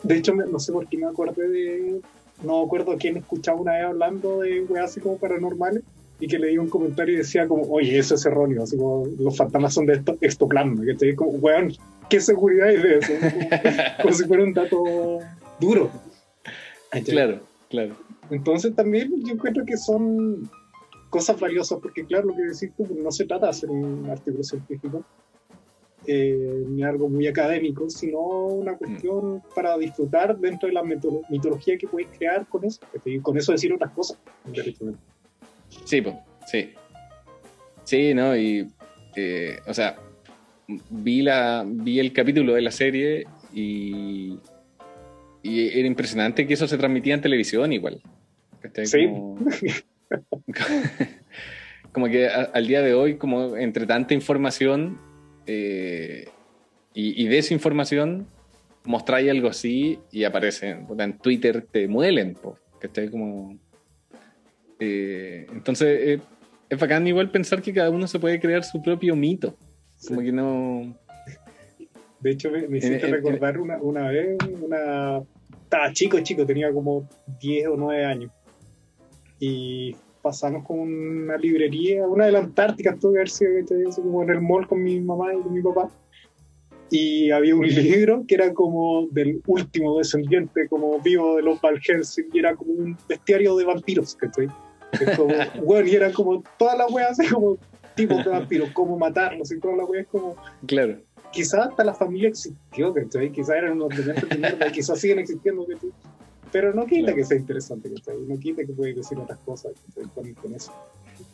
de 0.03 0.17
hecho, 0.17 0.35
no 0.35 0.59
sé 0.59 0.73
por 0.73 0.89
qué 0.89 0.99
me 0.99 1.07
acordé 1.07 1.49
de. 1.49 2.01
No 2.43 2.65
acuerdo 2.65 2.97
quién 2.99 3.19
escuchaba 3.19 3.61
una 3.61 3.75
vez 3.75 3.85
hablando 3.85 4.41
de 4.41 4.63
weas 4.63 4.91
así 4.91 5.01
como 5.01 5.17
paranormales 5.19 5.85
y 6.19 6.27
que 6.27 6.37
leía 6.37 6.61
un 6.61 6.69
comentario 6.69 7.15
y 7.15 7.19
decía 7.19 7.47
como, 7.47 7.63
oye, 7.71 7.99
eso 7.99 8.17
es 8.17 8.27
erróneo, 8.27 8.65
así 8.65 8.77
como 8.77 9.07
los 9.17 9.37
fantasmas 9.37 9.75
son 9.75 9.87
de 9.87 9.93
esto, 9.93 10.17
extoplasma, 10.21 10.83
que 10.99 11.15
como, 11.15 11.31
weón, 11.33 11.73
¿qué 12.09 12.21
seguridad 12.21 12.67
hay 12.67 12.79
de 12.79 12.99
eso? 12.99 13.13
Como, 13.13 13.49
como 14.03 14.15
si 14.15 14.25
fuera 14.25 14.43
un 14.43 14.55
dato 14.55 14.83
duro. 15.61 15.89
Claro, 17.05 17.41
claro. 17.69 17.95
Entonces 18.31 18.75
también 18.75 19.13
yo 19.25 19.35
encuentro 19.35 19.65
que 19.65 19.77
son 19.77 20.49
cosas 21.11 21.39
valiosas, 21.41 21.79
porque 21.83 22.05
claro, 22.05 22.29
lo 22.29 22.37
que 22.37 22.43
decís 22.43 22.71
tú, 22.77 22.87
no 23.03 23.11
se 23.11 23.27
trata 23.27 23.47
de 23.47 23.51
hacer 23.51 23.71
un 23.71 24.09
artículo 24.09 24.45
científico, 24.45 25.05
eh, 26.07 26.65
ni 26.69 26.83
algo 26.83 27.09
muy 27.09 27.27
académico, 27.27 27.91
sino 27.91 28.21
una 28.21 28.77
cuestión 28.77 29.43
para 29.55 29.77
disfrutar 29.77 30.39
dentro 30.39 30.69
de 30.69 30.75
la 30.75 30.83
mito- 30.83 31.23
mitología 31.29 31.77
que 31.77 31.87
puedes 31.89 32.09
crear 32.17 32.47
con 32.49 32.65
eso, 32.65 32.81
y 33.05 33.19
con 33.19 33.37
eso 33.37 33.53
decir 33.53 33.73
otras 33.73 33.93
cosas. 33.93 34.19
Sí, 35.85 36.01
pues, 36.01 36.15
sí. 36.47 36.71
Sí, 37.85 38.15
¿no? 38.15 38.37
Y, 38.37 38.69
eh, 39.17 39.59
o 39.67 39.75
sea, 39.75 39.97
vi, 40.91 41.23
la, 41.23 41.65
vi 41.67 41.99
el 41.99 42.13
capítulo 42.13 42.55
de 42.55 42.63
la 42.63 42.71
serie 42.71 43.27
y 43.53 44.39
era 45.43 45.89
impresionante 45.89 46.47
que 46.47 46.55
eso 46.55 46.69
se 46.69 46.79
transmitía 46.79 47.15
en 47.15 47.21
televisión 47.21 47.73
igual. 47.73 48.01
¿Cachai? 48.61 48.87
Sí. 48.87 49.07
Como, 49.07 49.39
como 51.93 52.07
que 52.09 52.29
a- 52.29 52.51
al 52.55 52.67
día 52.67 52.83
de 52.83 52.95
hoy, 52.95 53.17
como 53.17 53.57
entre 53.57 53.87
tanta 53.87 54.15
información 54.15 54.99
eh, 55.47 56.29
y, 56.95 57.23
y 57.25 57.29
desinformación, 57.29 58.27
mostráis 58.85 59.31
algo 59.31 59.49
así 59.49 59.99
y 60.11 60.25
aparecen, 60.25 60.87
en 60.99 61.19
Twitter 61.19 61.67
te 61.71 61.89
muelen, 61.89 62.37
¿cachai? 62.81 63.09
Como... 63.11 63.59
Eh, 64.79 65.47
entonces, 65.53 66.01
eh, 66.03 66.21
es 66.69 66.79
bacán 66.79 67.07
igual 67.07 67.31
pensar 67.31 67.61
que 67.61 67.73
cada 67.73 67.91
uno 67.91 68.07
se 68.07 68.19
puede 68.19 68.41
crear 68.41 68.65
su 68.65 68.81
propio 68.83 69.15
mito. 69.15 69.57
Como 70.09 70.23
que 70.23 70.33
no. 70.33 70.97
De 72.21 72.31
hecho, 72.31 72.51
me, 72.51 72.67
me 72.69 72.79
hiciste 72.79 72.99
En- 72.99 73.05
en- 73.07 73.13
recordar 73.13 73.59
una, 73.59 73.77
una 73.79 74.09
vez, 74.09 74.37
una... 74.63 75.21
Estaba 75.65 75.93
chico, 75.93 76.19
chico, 76.21 76.47
tenía 76.47 76.73
como 76.73 77.09
10 77.41 77.69
o 77.69 77.77
9 77.77 78.05
años. 78.05 78.33
Y 79.41 79.97
pasamos 80.23 80.65
con 80.67 80.79
una 80.79 81.37
librería, 81.37 82.07
una 82.07 82.27
de 82.27 82.33
la 82.33 82.41
Antártica, 82.41 82.95
tuve 82.95 83.15
que 83.15 83.19
haber 83.19 83.29
sido 83.31 84.03
como 84.03 84.23
en 84.23 84.31
el 84.31 84.41
mall 84.41 84.69
con 84.69 84.83
mi 84.83 85.01
mamá 85.01 85.35
y 85.35 85.43
con 85.43 85.53
mi 85.53 85.63
papá. 85.63 85.91
Y 86.91 87.31
había 87.31 87.55
un 87.55 87.67
libro 87.67 88.25
que 88.27 88.35
era 88.35 88.53
como 88.53 89.07
del 89.13 89.41
último 89.47 89.99
descendiente, 89.99 90.69
como 90.69 90.99
vivo 91.01 91.37
de 91.37 91.43
los 91.43 91.61
Valhelsin, 91.61 92.27
y 92.33 92.39
era 92.41 92.55
como 92.55 92.73
un 92.73 92.97
bestiario 93.09 93.57
de 93.57 93.65
vampiros, 93.65 94.15
¿cachai? 94.17 94.49
Es 94.93 95.17
como, 95.17 95.33
bueno, 95.65 95.89
y 95.89 95.95
era 95.95 96.13
como 96.13 96.43
todas 96.59 96.77
las 96.77 96.91
weas, 96.91 97.19
así 97.19 97.33
como 97.33 97.57
tipos 97.95 98.25
de 98.25 98.31
vampiros, 98.31 98.71
cómo 98.73 98.99
matarlos 98.99 99.53
y 99.53 99.61
todas 99.61 99.79
las 99.79 99.89
weas, 99.89 100.07
como 100.11 100.35
Claro. 100.67 100.99
quizás 101.33 101.69
hasta 101.69 101.85
la 101.85 101.95
familia 101.95 102.29
existió, 102.29 102.93
¿cachai? 102.93 103.31
Quizás 103.31 103.57
eran 103.57 103.73
unos 103.81 103.97
dementes 103.97 104.29
de 104.29 104.37
mierda 104.37 104.73
quizás 104.73 105.01
siguen 105.01 105.21
existiendo, 105.21 105.65
¿cachai? 105.67 105.91
Pero 106.53 106.75
no 106.75 106.85
quita 106.87 107.03
Claro. 107.07 107.17
que 107.17 107.25
sea 107.25 107.37
interesante, 107.39 107.91
¿cachai? 107.95 108.17
No 108.27 108.39
quita 108.39 108.65
que 108.65 108.73
puedes 108.73 108.97
decir 108.97 109.19
otras 109.19 109.39
cosas. 109.41 109.73
Con, 110.15 110.35
con 110.35 110.55
eso. 110.55 110.73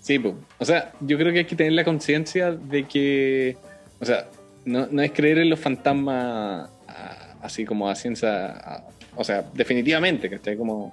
Sí, 0.00 0.18
po. 0.18 0.34
o 0.58 0.64
sea, 0.64 0.92
yo 1.00 1.16
creo 1.16 1.32
que 1.32 1.40
hay 1.40 1.44
que 1.46 1.56
tener 1.56 1.72
la 1.72 1.84
conciencia 1.84 2.52
de 2.52 2.84
que, 2.86 3.56
o 4.00 4.04
sea, 4.04 4.28
no, 4.64 4.86
no 4.90 5.02
es 5.02 5.12
creer 5.12 5.38
en 5.38 5.50
los 5.50 5.58
fantasmas 5.60 6.68
ah, 6.88 7.36
así 7.42 7.64
como 7.64 7.88
a 7.88 7.94
ciencia, 7.94 8.84
o 9.16 9.24
sea, 9.24 9.42
definitivamente, 9.54 10.28
¿cachai? 10.28 10.56
Como, 10.56 10.92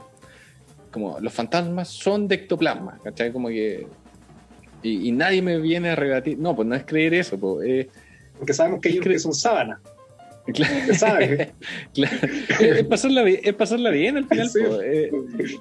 como 0.92 1.20
los 1.20 1.34
fantasmas 1.34 1.90
son 1.90 2.28
de 2.28 2.36
ectoplasma, 2.36 3.00
¿cachai? 3.04 3.32
Como 3.32 3.48
que... 3.50 3.88
Y, 4.84 5.08
y 5.08 5.12
nadie 5.12 5.42
me 5.42 5.60
viene 5.60 5.90
a 5.90 5.96
rebatir. 5.96 6.38
No, 6.38 6.56
pues 6.56 6.68
no 6.68 6.76
es 6.76 6.84
creer 6.86 7.14
eso, 7.14 7.40
pues. 7.40 7.68
eh, 7.68 7.90
Porque 8.38 8.54
sabemos 8.54 8.82
que 8.82 8.90
ellos 8.90 9.04
que 9.04 9.18
son 9.18 9.34
sábanas, 9.34 9.80
claro. 10.52 10.74
Es, 10.90 11.04
es 12.60 12.84
pasarla 12.86 13.24
bien, 13.24 13.40
es 13.44 13.54
pasarla 13.54 13.90
bien 13.92 14.18
al 14.18 14.28
final. 14.28 14.50
Sí. 14.50 14.60
Eh, 14.84 15.12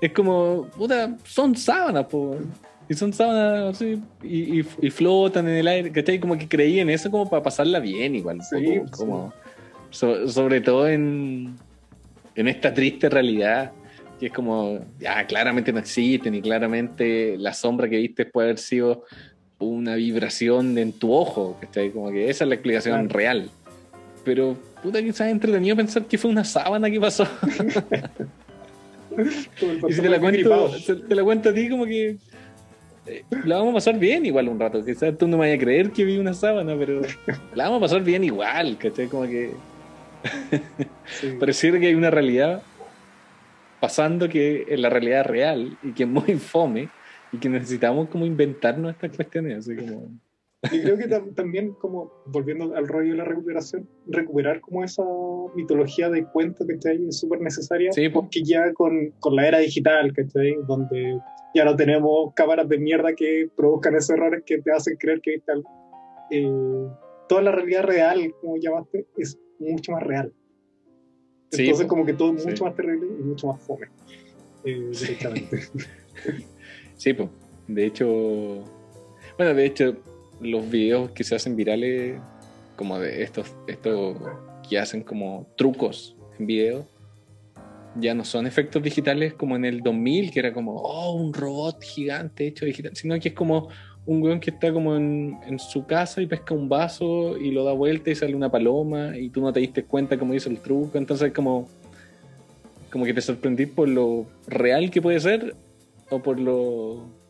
es 0.00 0.12
como, 0.12 0.68
puta, 0.76 1.16
son 1.24 1.54
sábanas, 1.56 2.06
po. 2.06 2.36
Y 2.88 2.94
son 2.94 3.12
sábanas 3.12 3.76
así, 3.76 4.00
y, 4.22 4.60
y- 4.60 4.66
y 4.82 4.90
flotan 4.90 5.48
en 5.48 5.54
el 5.56 5.68
aire, 5.68 5.92
¿cachai? 5.92 6.18
Como 6.18 6.36
que 6.36 6.48
creí 6.48 6.80
en 6.80 6.90
eso 6.90 7.10
como 7.10 7.30
para 7.30 7.42
pasarla 7.42 7.78
bien 7.78 8.14
igual. 8.16 8.40
Sí, 8.42 8.80
como, 8.90 9.32
so- 9.90 10.28
sobre 10.28 10.60
todo 10.60 10.88
en, 10.88 11.56
en 12.34 12.48
esta 12.48 12.74
triste 12.74 13.08
realidad, 13.08 13.70
que 14.18 14.26
es 14.26 14.32
como, 14.32 14.80
ya, 14.98 15.24
claramente 15.26 15.72
no 15.72 15.78
existen 15.78 16.34
y 16.34 16.42
claramente 16.42 17.36
la 17.38 17.54
sombra 17.54 17.88
que 17.88 17.96
viste 17.98 18.26
puede 18.26 18.48
haber 18.48 18.58
sido 18.58 19.04
una 19.58 19.94
vibración 19.94 20.76
en 20.76 20.92
tu 20.92 21.12
ojo, 21.12 21.56
¿cachai? 21.60 21.90
Como 21.92 22.10
que 22.10 22.28
esa 22.28 22.44
es 22.44 22.48
la 22.48 22.54
explicación 22.56 22.94
Claro. 23.06 23.08
real. 23.16 23.50
Pero, 24.24 24.56
puta, 24.82 25.00
quizás 25.02 25.26
es 25.26 25.32
entretenido 25.32 25.76
pensar 25.76 26.04
que 26.06 26.16
fue 26.18 26.30
una 26.30 26.44
sábana 26.44 26.90
que 26.90 27.00
pasó. 27.00 27.26
Y 29.88 29.92
si 29.92 30.00
te 30.00 30.08
la 30.08 30.18
cuento, 30.18 30.70
te 31.06 31.14
la 31.14 31.22
cuento 31.22 31.50
a 31.50 31.52
ti 31.52 31.68
como 31.68 31.84
que 31.84 32.16
eh, 33.06 33.24
la 33.44 33.56
vamos 33.56 33.72
a 33.72 33.74
pasar 33.74 33.98
bien 33.98 34.24
igual 34.24 34.48
un 34.48 34.58
rato. 34.58 34.84
Quizás 34.84 35.16
tú 35.18 35.26
no 35.26 35.36
me 35.36 35.44
vayas 35.44 35.58
a 35.58 35.60
creer 35.60 35.90
que 35.90 36.04
vi 36.04 36.18
una 36.18 36.34
sábana, 36.34 36.74
pero 36.78 37.02
la 37.54 37.64
vamos 37.64 37.78
a 37.78 37.80
pasar 37.82 38.02
bien 38.02 38.24
igual, 38.24 38.78
¿cachai? 38.78 39.08
Como 39.08 39.24
que 39.24 39.52
Sí. 41.20 41.36
pareciera 41.38 41.78
que 41.78 41.88
hay 41.88 41.94
una 41.94 42.10
realidad 42.10 42.62
pasando 43.80 44.28
que 44.28 44.64
es 44.68 44.78
la 44.78 44.88
realidad 44.88 45.26
real 45.26 45.76
y 45.82 45.92
que 45.92 46.04
es 46.04 46.08
muy 46.08 46.36
fome 46.38 46.88
y 47.32 47.38
que 47.38 47.48
necesitamos 47.48 48.08
como 48.08 48.24
inventarnos 48.24 48.92
estas 48.92 49.16
cuestiones, 49.16 49.58
así 49.58 49.74
como... 49.74 50.08
Yo 50.70 50.80
creo 50.82 50.96
que 50.96 51.08
tam- 51.08 51.34
también, 51.34 51.72
como 51.72 52.12
volviendo 52.26 52.74
al 52.76 52.86
rollo 52.86 53.10
de 53.12 53.16
la 53.16 53.24
recuperación, 53.24 53.88
recuperar 54.06 54.60
como 54.60 54.84
esa 54.84 55.02
mitología 55.56 56.08
de 56.08 56.24
cuento 56.26 56.64
que 56.66 56.74
está 56.74 56.90
ahí 56.90 57.04
es 57.08 57.18
súper 57.18 57.40
necesaria, 57.40 57.90
Sí, 57.92 58.08
po. 58.08 58.20
porque 58.22 58.42
ya 58.44 58.72
con, 58.72 59.10
con 59.18 59.34
la 59.34 59.48
era 59.48 59.58
digital, 59.58 60.12
que 60.14 60.24
donde 60.68 61.18
ya 61.54 61.64
no 61.64 61.74
tenemos 61.74 62.32
cámaras 62.34 62.68
de 62.68 62.78
mierda 62.78 63.12
que 63.14 63.48
provocan 63.56 63.96
esos 63.96 64.10
errores 64.10 64.44
que 64.46 64.58
te 64.62 64.70
hacen 64.70 64.96
creer 64.98 65.20
que 65.20 65.32
viste 65.32 65.50
algo. 65.52 65.68
eh, 66.30 66.88
toda 67.28 67.42
la 67.42 67.52
realidad 67.52 67.82
real, 67.82 68.32
como 68.40 68.56
llamaste, 68.56 69.06
es 69.16 69.38
mucho 69.58 69.92
más 69.92 70.02
real. 70.04 70.32
Sí, 71.50 71.62
Entonces, 71.62 71.86
po. 71.86 71.88
como 71.90 72.06
que 72.06 72.12
todo 72.14 72.34
es 72.34 72.42
Sí. 72.42 72.48
mucho 72.48 72.64
más 72.64 72.74
terrible 72.76 73.06
y 73.18 73.22
mucho 73.22 73.48
más 73.48 73.60
fome. 73.62 73.86
eh, 74.64 74.90
directamente. 75.00 75.58
Sí, 76.96 77.12
pues. 77.14 77.28
De 77.66 77.84
hecho, 77.86 78.06
bueno, 79.36 79.54
de 79.54 79.66
hecho, 79.66 79.96
los 80.42 80.68
videos 80.70 81.10
que 81.12 81.24
se 81.24 81.34
hacen 81.34 81.56
virales, 81.56 82.20
como 82.76 82.98
de 82.98 83.22
estos, 83.22 83.54
estos 83.66 84.16
que 84.68 84.78
hacen 84.78 85.02
como 85.02 85.46
trucos 85.56 86.16
en 86.38 86.46
video, 86.46 86.86
ya 87.96 88.14
no 88.14 88.24
son 88.24 88.46
efectos 88.46 88.82
digitales 88.82 89.34
como 89.34 89.56
en 89.56 89.64
el 89.64 89.82
2000, 89.82 90.30
que 90.30 90.40
era 90.40 90.52
como, 90.52 90.76
oh, 90.76 91.12
un 91.14 91.32
robot 91.32 91.82
gigante 91.82 92.46
hecho 92.46 92.64
digital, 92.64 92.96
sino 92.96 93.18
que 93.20 93.28
es 93.28 93.34
como 93.34 93.68
un 94.04 94.22
weón 94.22 94.40
que 94.40 94.50
está 94.50 94.72
como 94.72 94.96
en, 94.96 95.38
en 95.46 95.58
su 95.58 95.86
casa 95.86 96.20
y 96.20 96.26
pesca 96.26 96.54
un 96.54 96.68
vaso 96.68 97.36
y 97.36 97.52
lo 97.52 97.64
da 97.64 97.72
vuelta 97.72 98.10
y 98.10 98.14
sale 98.14 98.34
una 98.34 98.50
paloma 98.50 99.16
y 99.16 99.28
tú 99.28 99.40
no 99.40 99.52
te 99.52 99.60
diste 99.60 99.84
cuenta 99.84 100.18
cómo 100.18 100.34
hizo 100.34 100.48
el 100.48 100.58
truco, 100.58 100.98
entonces 100.98 101.32
como, 101.32 101.68
como 102.90 103.04
que 103.04 103.14
te 103.14 103.20
sorprendí 103.20 103.66
por 103.66 103.88
lo 103.88 104.26
real 104.46 104.90
que 104.90 105.02
puede 105.02 105.20
ser 105.20 105.54
o 106.10 106.20
por 106.22 106.38
lo... 106.40 107.21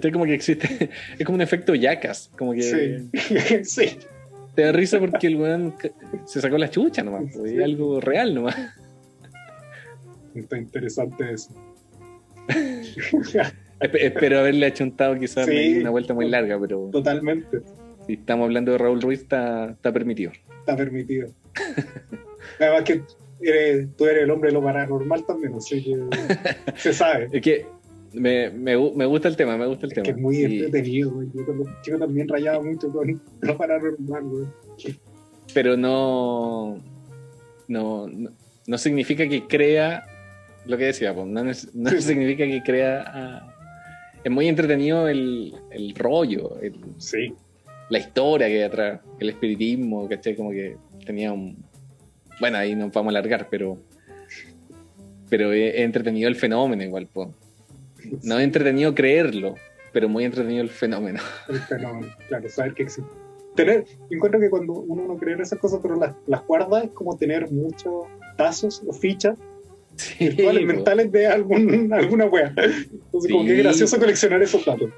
Que 0.00 0.10
como 0.12 0.24
que 0.24 0.34
existe, 0.34 0.88
es 1.18 1.24
como 1.26 1.36
un 1.36 1.42
efecto 1.42 1.74
yacas, 1.74 2.30
como 2.38 2.52
que 2.54 2.62
Sí. 2.62 3.64
sí. 3.64 3.98
te 4.54 4.62
da 4.62 4.72
risa 4.72 4.98
porque 4.98 5.26
el 5.26 5.36
weón 5.36 5.74
se 6.26 6.40
sacó 6.40 6.56
la 6.58 6.70
chucha 6.70 7.02
nomás, 7.02 7.24
pues, 7.34 7.50
Sí. 7.52 7.58
es 7.58 7.64
algo 7.64 8.00
real 8.00 8.34
nomás. 8.34 8.56
Está 10.34 10.56
interesante 10.58 11.32
eso. 11.34 11.54
Espe- 13.80 14.00
Espero 14.00 14.38
haberle 14.38 14.66
achuntado 14.66 15.18
quizás 15.18 15.46
Sí. 15.46 15.78
una 15.80 15.90
vuelta 15.90 16.14
muy 16.14 16.28
larga, 16.28 16.58
pero 16.60 16.88
Totalmente. 16.92 17.58
si 18.06 18.14
estamos 18.14 18.44
hablando 18.46 18.72
de 18.72 18.78
Raúl 18.78 19.00
Ruiz, 19.02 19.20
está, 19.20 19.70
está 19.70 19.92
permitido. 19.92 20.32
Está 20.60 20.76
permitido. 20.76 21.28
Además 22.60 22.82
que 22.84 23.02
eres- 23.40 23.88
tú 23.96 24.06
eres 24.06 24.22
el 24.24 24.30
hombre 24.30 24.50
de 24.50 24.54
lo 24.54 24.62
paranormal 24.62 25.26
también, 25.26 25.54
así 25.54 25.82
que 25.82 25.98
se 26.76 26.92
sabe. 26.92 27.28
Es 27.32 27.42
que 27.42 27.66
me, 28.14 28.50
me, 28.50 28.76
me 28.94 29.06
gusta 29.06 29.28
el 29.28 29.36
tema, 29.36 29.56
me 29.56 29.66
gusta 29.66 29.86
el 29.86 29.92
Es 29.92 29.94
tema. 29.94 30.04
que 30.04 30.10
es 30.10 30.16
muy 30.18 30.42
entretenido, 30.42 31.10
güey. 31.12 31.28
Yo 31.34 31.44
cuando 31.44 31.64
chico 31.82 31.98
también 31.98 32.28
rayaba 32.28 32.62
mucho 32.62 32.88
con 32.90 33.20
lo 33.40 33.56
paranormal, 33.58 34.22
güey. 34.24 34.46
pero 35.54 35.76
no, 35.76 36.78
no, 37.68 38.06
no, 38.08 38.30
no 38.66 38.78
significa 38.78 39.28
que 39.28 39.46
crea 39.46 40.04
lo 40.66 40.76
que 40.78 40.84
decía, 40.86 41.14
pues, 41.14 41.26
no, 41.26 41.42
no 41.44 41.52
Sí, 41.54 41.66
sí. 41.74 42.02
significa 42.02 42.44
que 42.46 42.62
crea. 42.62 43.04
ah, 43.06 43.48
es 44.24 44.30
muy 44.30 44.46
entretenido 44.46 45.08
el, 45.08 45.52
el 45.72 45.94
rollo, 45.96 46.58
el- 46.60 46.78
Sí. 46.98 47.34
la 47.90 47.98
historia 47.98 48.46
que 48.46 48.54
hay 48.54 48.62
atrás, 48.62 49.00
el 49.18 49.30
espiritismo, 49.30 50.08
¿cachai? 50.08 50.36
Como 50.36 50.50
que 50.50 50.76
tenía 51.04 51.32
un. 51.32 51.56
Bueno, 52.40 52.58
ahí 52.58 52.74
nos 52.76 52.92
vamos 52.92 53.12
a 53.14 53.18
alargar, 53.18 53.48
pero. 53.50 53.78
Pero 55.28 55.52
es 55.52 55.76
entretenido 55.76 56.28
el 56.28 56.36
fenómeno 56.36 56.82
igual, 56.84 57.08
pues. 57.12 57.28
No 58.22 58.38
es 58.38 58.44
entretenido 58.44 58.94
creerlo, 58.94 59.54
pero 59.92 60.08
muy 60.08 60.24
entretenido 60.24 60.62
el 60.62 60.70
fenómeno. 60.70 61.20
El 61.48 61.60
fenómeno, 61.60 62.08
claro, 62.28 62.48
saber 62.48 62.74
que 62.74 62.84
existe. 62.84 63.10
Tener, 63.54 63.84
encuentro 64.10 64.40
que 64.40 64.48
cuando 64.48 64.72
uno 64.72 65.06
no 65.06 65.16
cree 65.18 65.34
en 65.34 65.42
esas 65.42 65.58
cosas, 65.58 65.80
pero 65.82 65.96
las, 65.96 66.14
las 66.26 66.46
guarda, 66.46 66.84
es 66.84 66.90
como 66.90 67.16
tener 67.16 67.50
muchos 67.50 68.06
tazos 68.36 68.82
o 68.86 68.92
fichas 68.92 69.38
Sí, 69.96 70.28
virtuales 70.28 70.62
po. 70.62 70.72
mentales 70.72 71.12
de 71.12 71.26
algún, 71.26 71.92
alguna 71.92 72.26
wea. 72.26 72.48
Entonces, 72.56 73.30
como 73.30 73.44
que 73.44 73.52
es 73.52 73.58
gracioso 73.62 73.98
coleccionar 73.98 74.42
esos 74.42 74.64
datos. 74.64 74.90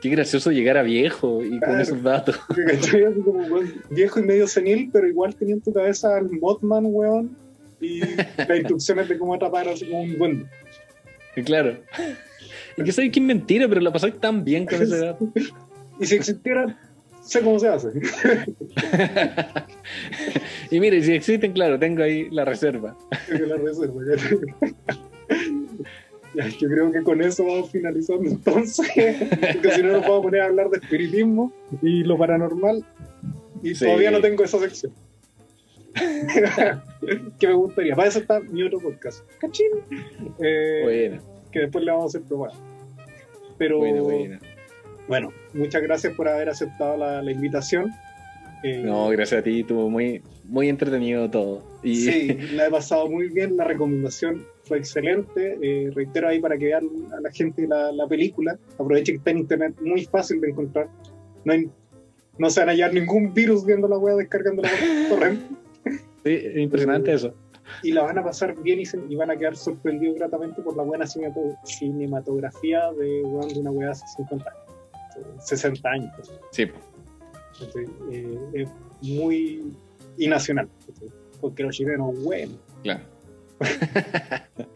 Qué 0.00 0.10
gracioso 0.10 0.52
llegar 0.52 0.76
a 0.76 0.82
viejo 0.82 1.42
y 1.42 1.58
con 1.58 1.80
esos 1.80 2.02
datos. 2.02 2.38
Como, 3.24 3.42
weón, 3.46 3.82
viejo 3.90 4.20
y 4.20 4.22
medio 4.22 4.46
senil, 4.46 4.90
pero 4.92 5.08
igual 5.08 5.34
tenía 5.34 5.54
en 5.54 5.60
tu 5.60 5.72
cabeza 5.72 6.16
al 6.16 6.30
Mothman, 6.30 6.84
weón, 6.86 7.36
y 7.80 8.00
las 8.36 8.58
instrucciones 8.58 9.08
de 9.08 9.18
cómo 9.18 9.34
atrapar 9.34 9.68
así 9.68 9.86
como 9.86 10.02
un 10.02 10.16
duende. 10.16 10.46
Claro. 11.44 11.78
Y 12.78 12.84
que 12.84 12.92
sabes 12.92 13.10
que 13.12 13.20
es 13.20 13.26
mentira, 13.26 13.68
pero 13.68 13.80
la 13.80 13.92
pasáis 13.92 14.18
tan 14.20 14.44
bien 14.44 14.66
con 14.66 14.80
esa 14.82 14.96
edad. 14.96 15.18
Y 16.00 16.06
si 16.06 16.14
existiera, 16.14 16.78
sé 17.22 17.40
cómo 17.40 17.58
se 17.58 17.66
hace. 17.66 17.88
y 20.70 20.78
mire, 20.78 21.02
si 21.02 21.12
existen, 21.12 21.52
claro, 21.52 21.76
tengo 21.76 22.04
ahí 22.04 22.28
la 22.30 22.44
reserva. 22.44 22.96
Que 23.26 23.38
la 23.40 23.56
reserva. 23.56 24.00
Ya, 26.36 26.46
yo 26.46 26.68
creo 26.68 26.92
que 26.92 27.02
con 27.02 27.20
eso 27.20 27.44
vamos 27.44 27.72
finalizando 27.72 28.30
entonces, 28.30 28.86
porque 29.54 29.72
si 29.72 29.82
no 29.82 29.92
nos 29.94 30.02
vamos 30.02 30.18
a 30.20 30.22
poner 30.22 30.40
a 30.42 30.44
hablar 30.44 30.70
de 30.70 30.78
espiritismo 30.78 31.52
y 31.82 32.04
lo 32.04 32.16
paranormal, 32.16 32.84
y 33.64 33.74
Sí. 33.74 33.86
todavía 33.86 34.12
no 34.12 34.20
tengo 34.20 34.44
esa 34.44 34.60
sección. 34.60 34.92
que 37.40 37.48
me 37.48 37.54
gustaría. 37.54 37.96
Para 37.96 38.06
eso 38.08 38.20
está 38.20 38.38
mi 38.38 38.62
otro 38.62 38.78
podcast. 38.78 39.24
Cachín. 39.40 39.66
Eh, 40.40 40.80
Bueno, 40.84 41.22
que 41.50 41.60
después 41.60 41.84
le 41.84 41.90
vamos 41.90 42.14
a 42.14 42.18
hacer 42.18 42.28
probar. 42.28 42.52
Pero 43.58 43.80
bueno, 45.08 45.32
muchas 45.54 45.82
gracias 45.82 46.14
por 46.14 46.28
haber 46.28 46.48
aceptado 46.50 46.96
la, 46.96 47.22
la 47.22 47.32
invitación. 47.32 47.90
Eh, 48.62 48.82
No, 48.84 49.08
gracias 49.08 49.40
a 49.40 49.44
ti, 49.44 49.60
estuvo 49.60 49.88
muy, 49.88 50.20
muy 50.44 50.68
entretenido 50.68 51.30
todo. 51.30 51.62
Y 51.82 51.96
Sí, 51.96 52.28
la 52.54 52.66
he 52.66 52.70
pasado 52.70 53.08
muy 53.08 53.28
bien, 53.28 53.56
la 53.56 53.64
recomendación 53.64 54.44
fue 54.64 54.78
excelente. 54.78 55.56
Eh, 55.62 55.90
reitero 55.94 56.28
ahí 56.28 56.40
para 56.40 56.58
que 56.58 56.66
vean 56.66 56.88
a 57.16 57.20
la 57.20 57.30
gente 57.32 57.66
la, 57.66 57.90
la 57.92 58.06
película. 58.06 58.58
Aproveche 58.74 59.12
que 59.12 59.18
está 59.18 59.30
en 59.30 59.38
internet, 59.38 59.74
muy 59.80 60.04
fácil 60.04 60.40
de 60.40 60.50
encontrar. 60.50 60.88
No, 61.44 61.52
hay- 61.52 61.68
no 62.36 62.50
se 62.50 62.60
van 62.60 62.68
a 62.68 62.72
hallar 62.72 62.92
ningún 62.94 63.32
virus 63.34 63.64
viendo 63.66 63.88
la 63.88 63.98
web 63.98 64.16
descargándola 64.18 64.68
por 65.08 65.18
torrent. 65.18 65.40
sí, 66.24 66.32
es 66.32 66.56
impresionante 66.56 67.12
eso. 67.12 67.34
Y 67.82 67.92
la 67.92 68.02
van 68.02 68.18
a 68.18 68.24
pasar 68.24 68.54
bien 68.62 68.80
y, 68.80 68.86
se- 68.86 69.00
y 69.08 69.16
van 69.16 69.30
a 69.30 69.36
quedar 69.36 69.56
sorprendidos 69.56 70.16
gratamente 70.16 70.62
por 70.62 70.76
la 70.76 70.82
buena 70.82 71.06
cinematografía 71.06 72.92
de, 72.92 73.22
una 73.24 73.70
web 73.70 73.90
hace 73.90 74.04
50 74.16 74.50
años, 74.50 75.44
60 75.44 75.88
años. 75.88 76.12
Sí, 76.50 76.66
¿cachai? 77.58 77.84
Eh, 78.12 78.38
es 78.54 78.68
muy 79.02 79.72
y 80.16 80.26
nacional, 80.28 80.68
¿cachai? 80.86 81.08
porque 81.40 81.62
los 81.62 81.76
chilenos, 81.76 82.22
bueno, 82.24 82.52
claro. 82.82 83.04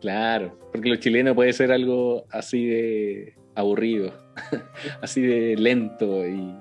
claro, 0.00 0.58
porque 0.72 0.88
lo 0.88 0.96
chileno 0.96 1.34
puede 1.34 1.52
ser 1.52 1.72
algo 1.72 2.24
así 2.30 2.66
de 2.66 3.34
aburrido, 3.54 4.12
así 5.02 5.22
de 5.22 5.56
lento 5.56 6.26
y, 6.26 6.54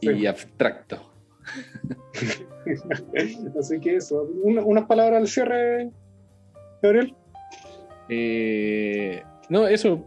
y 0.00 0.08
Sí. 0.14 0.26
abstracto. 0.26 1.13
Así 3.58 3.80
que 3.80 3.96
eso, 3.96 4.28
una- 4.42 4.62
unas 4.62 4.84
palabras 4.86 5.20
al 5.20 5.28
cierre, 5.28 5.90
Gabriel. 6.82 7.14
Eh, 8.08 9.22
no, 9.48 9.66
eso, 9.66 10.04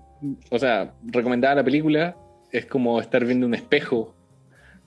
o 0.49 0.59
sea, 0.59 0.93
recomendada 1.03 1.55
la 1.55 1.63
película 1.63 2.15
es 2.51 2.65
como 2.65 2.99
estar 3.01 3.25
viendo 3.25 3.45
un 3.45 3.53
espejo 3.53 4.15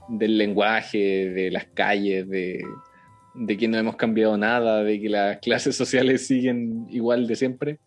del 0.08 0.38
lenguaje, 0.38 1.30
de 1.30 1.50
las 1.50 1.66
calles, 1.66 2.28
de, 2.28 2.64
de 3.34 3.56
que 3.56 3.68
no 3.68 3.78
hemos 3.78 3.96
cambiado 3.96 4.36
nada, 4.36 4.82
de 4.82 5.00
que 5.00 5.08
las 5.08 5.38
clases 5.38 5.76
sociales 5.76 6.26
siguen 6.26 6.86
igual 6.90 7.26
de 7.26 7.36
siempre. 7.36 7.78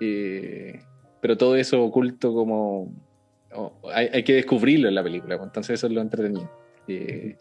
Eh, 0.00 0.80
pero 1.20 1.36
todo 1.36 1.54
eso 1.54 1.84
oculto 1.84 2.34
como... 2.34 2.92
hay 3.94 4.24
que 4.24 4.34
descubrirlo 4.34 4.88
en 4.88 4.96
la 4.96 5.04
película, 5.04 5.36
pues, 5.36 5.48
entonces 5.48 5.74
eso 5.74 5.86
es 5.86 5.92
lo 5.92 6.00
entretenido. 6.00 6.50
Eh, 6.88 7.36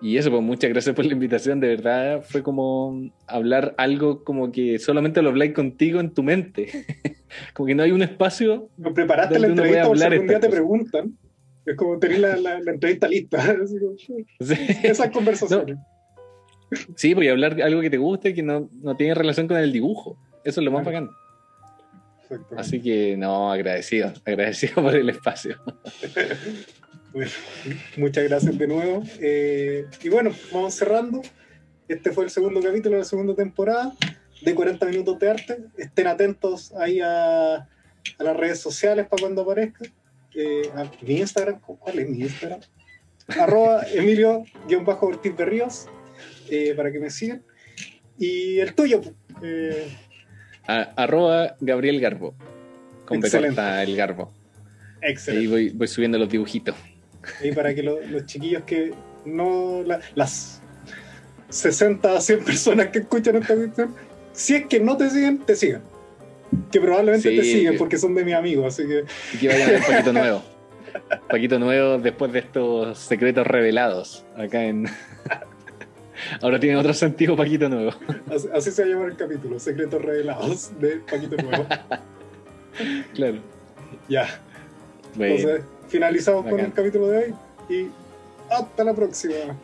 y 0.00 0.16
eso, 0.18 0.30
pues 0.30 0.42
muchas 0.42 0.70
gracias 0.70 0.94
por 0.94 1.04
la 1.06 1.12
invitación, 1.12 1.58
de 1.60 1.68
verdad 1.68 2.22
fue 2.22 2.42
como 2.42 3.10
hablar 3.26 3.74
algo 3.78 4.24
como 4.24 4.52
que 4.52 4.78
solamente 4.78 5.22
lo 5.22 5.30
habláis 5.30 5.52
contigo 5.52 6.00
en 6.00 6.12
tu 6.12 6.22
mente. 6.22 6.68
como 7.54 7.66
que 7.66 7.74
no 7.74 7.82
hay 7.82 7.92
un 7.92 8.02
espacio. 8.02 8.68
¿No 8.76 8.92
preparaste 8.92 9.38
la 9.38 9.48
¿Dónde 9.48 9.62
uno 9.62 9.68
puede 9.70 9.80
entrevista 9.80 9.88
por 9.88 9.96
si 9.98 10.04
hablar 10.04 10.12
algún 10.12 10.28
día 10.28 10.40
te 10.40 10.46
cosas? 10.48 10.60
preguntan? 10.60 11.18
Es 11.64 11.76
como 11.76 11.98
tener 11.98 12.18
la, 12.20 12.36
la- 12.36 12.60
la 12.60 12.70
entrevista 12.72 13.08
lista. 13.08 13.38
así 13.64 13.78
como, 13.78 13.96
Sí, 14.40 14.54
Esas 14.84 15.10
conversaciones. 15.10 15.78
sí 16.94 17.14
porque 17.14 17.30
hablar 17.30 17.60
algo 17.62 17.80
que 17.80 17.90
te 17.90 17.96
guste 17.98 18.34
que 18.34 18.42
no, 18.42 18.68
no 18.82 18.96
tiene 18.96 19.14
relación 19.14 19.48
con 19.48 19.56
el 19.56 19.72
dibujo. 19.72 20.16
Eso 20.44 20.60
es 20.60 20.64
lo 20.64 20.70
más 20.70 20.84
bacán. 20.84 21.08
Así 22.56 22.80
que 22.82 23.16
no, 23.16 23.50
agradecido, 23.52 24.12
agradecido 24.24 24.74
por 24.82 24.94
el 24.94 25.08
espacio. 25.10 25.56
Bueno, 27.16 27.30
muchas 27.96 28.24
gracias 28.24 28.58
de 28.58 28.66
nuevo. 28.66 29.02
Eh, 29.20 29.86
y 30.02 30.08
bueno, 30.10 30.32
vamos 30.52 30.74
cerrando. 30.74 31.22
Este 31.88 32.10
fue 32.12 32.24
el 32.24 32.30
segundo 32.30 32.60
capítulo 32.60 32.96
de 32.96 32.98
la 32.98 33.04
segunda 33.04 33.34
temporada 33.34 33.94
de 34.42 34.54
40 34.54 34.84
minutos 34.84 35.18
de 35.18 35.30
arte. 35.30 35.58
Estén 35.78 36.08
atentos 36.08 36.74
ahí 36.74 37.00
a, 37.00 37.54
a 37.56 37.68
las 38.22 38.36
redes 38.36 38.60
sociales 38.60 39.06
para 39.06 39.22
cuando 39.22 39.40
aparezca. 39.40 39.86
Eh, 40.34 40.68
a 40.74 40.84
mi 41.00 41.16
Instagram, 41.20 41.58
¿cuál 41.60 41.98
es 42.00 42.06
mi 42.10 42.20
Instagram? 42.20 42.60
Arroba 43.28 43.82
Emilio-Ortiz 43.94 45.34
de 45.38 45.44
Ríos, 45.46 45.86
eh, 46.50 46.74
para 46.76 46.92
que 46.92 46.98
me 47.00 47.08
sigan. 47.08 47.42
Y 48.18 48.58
el 48.58 48.74
tuyo, 48.74 49.00
eh, 49.42 49.88
A- 50.66 50.92
arroba 50.96 51.56
Gabriel 51.60 51.98
Garbo. 51.98 52.34
Con 53.06 53.24
el 53.24 53.94
Garbo. 53.96 54.34
Ahí 55.02 55.12
excelente. 55.12 55.48
voy, 55.48 55.70
voy 55.70 55.88
subiendo 55.88 56.18
los 56.18 56.28
dibujitos. 56.28 56.74
Y 57.42 57.52
para 57.52 57.74
que 57.74 57.82
los 57.82 58.26
chiquillos 58.26 58.62
que 58.64 58.92
no. 59.24 59.82
La, 59.84 60.00
las 60.14 60.60
60 61.48 62.20
100 62.20 62.44
personas 62.44 62.88
que 62.88 63.00
escuchan 63.00 63.36
esta 63.36 63.54
cuestión, 63.54 63.94
si 64.32 64.54
es 64.54 64.66
que 64.66 64.80
no 64.80 64.96
te 64.96 65.10
siguen, 65.10 65.38
te 65.38 65.56
sigan. 65.56 65.82
Que 66.70 66.80
probablemente 66.80 67.28
te 67.28 67.42
siguen 67.42 67.76
porque 67.76 67.98
son 67.98 68.14
de 68.14 68.24
mis 68.24 68.34
amigos, 68.34 68.66
así 68.66 68.86
que. 68.86 69.04
Y 69.34 69.38
que 69.38 69.48
vayan 69.48 69.68
a 69.68 69.72
ver 69.72 69.82
Paquito 69.82 70.12
Nuevo. 70.12 70.42
Paquito 71.28 71.58
Nuevo 71.58 71.98
después 71.98 72.32
de 72.32 72.38
estos 72.40 72.98
secretos 72.98 73.46
revelados 73.46 74.24
acá 74.36 74.64
en. 74.64 74.86
Ahora 76.40 76.58
tiene 76.58 76.76
otro 76.76 76.94
sentido 76.94 77.36
Paquito 77.36 77.68
Nuevo. 77.68 77.92
Así, 78.54 78.70
se 78.70 78.82
va 78.82 78.88
a 78.88 78.90
llamar 78.90 79.08
el 79.10 79.16
capítulo, 79.16 79.58
Secretos 79.58 80.00
Revelados 80.00 80.72
de 80.80 80.96
Paquito 81.00 81.36
Nuevo. 81.36 81.66
claro. 83.14 83.38
Ya. 84.08 84.40
Bueno. 85.14 85.34
Entonces, 85.34 85.64
Finalizamos 85.88 86.44
con 86.46 86.58
el 86.60 86.72
capítulo 86.72 87.08
de 87.08 87.18
hoy 87.18 87.34
y 87.68 87.90
hasta 88.50 88.84
la 88.84 88.94
próxima. 88.94 89.56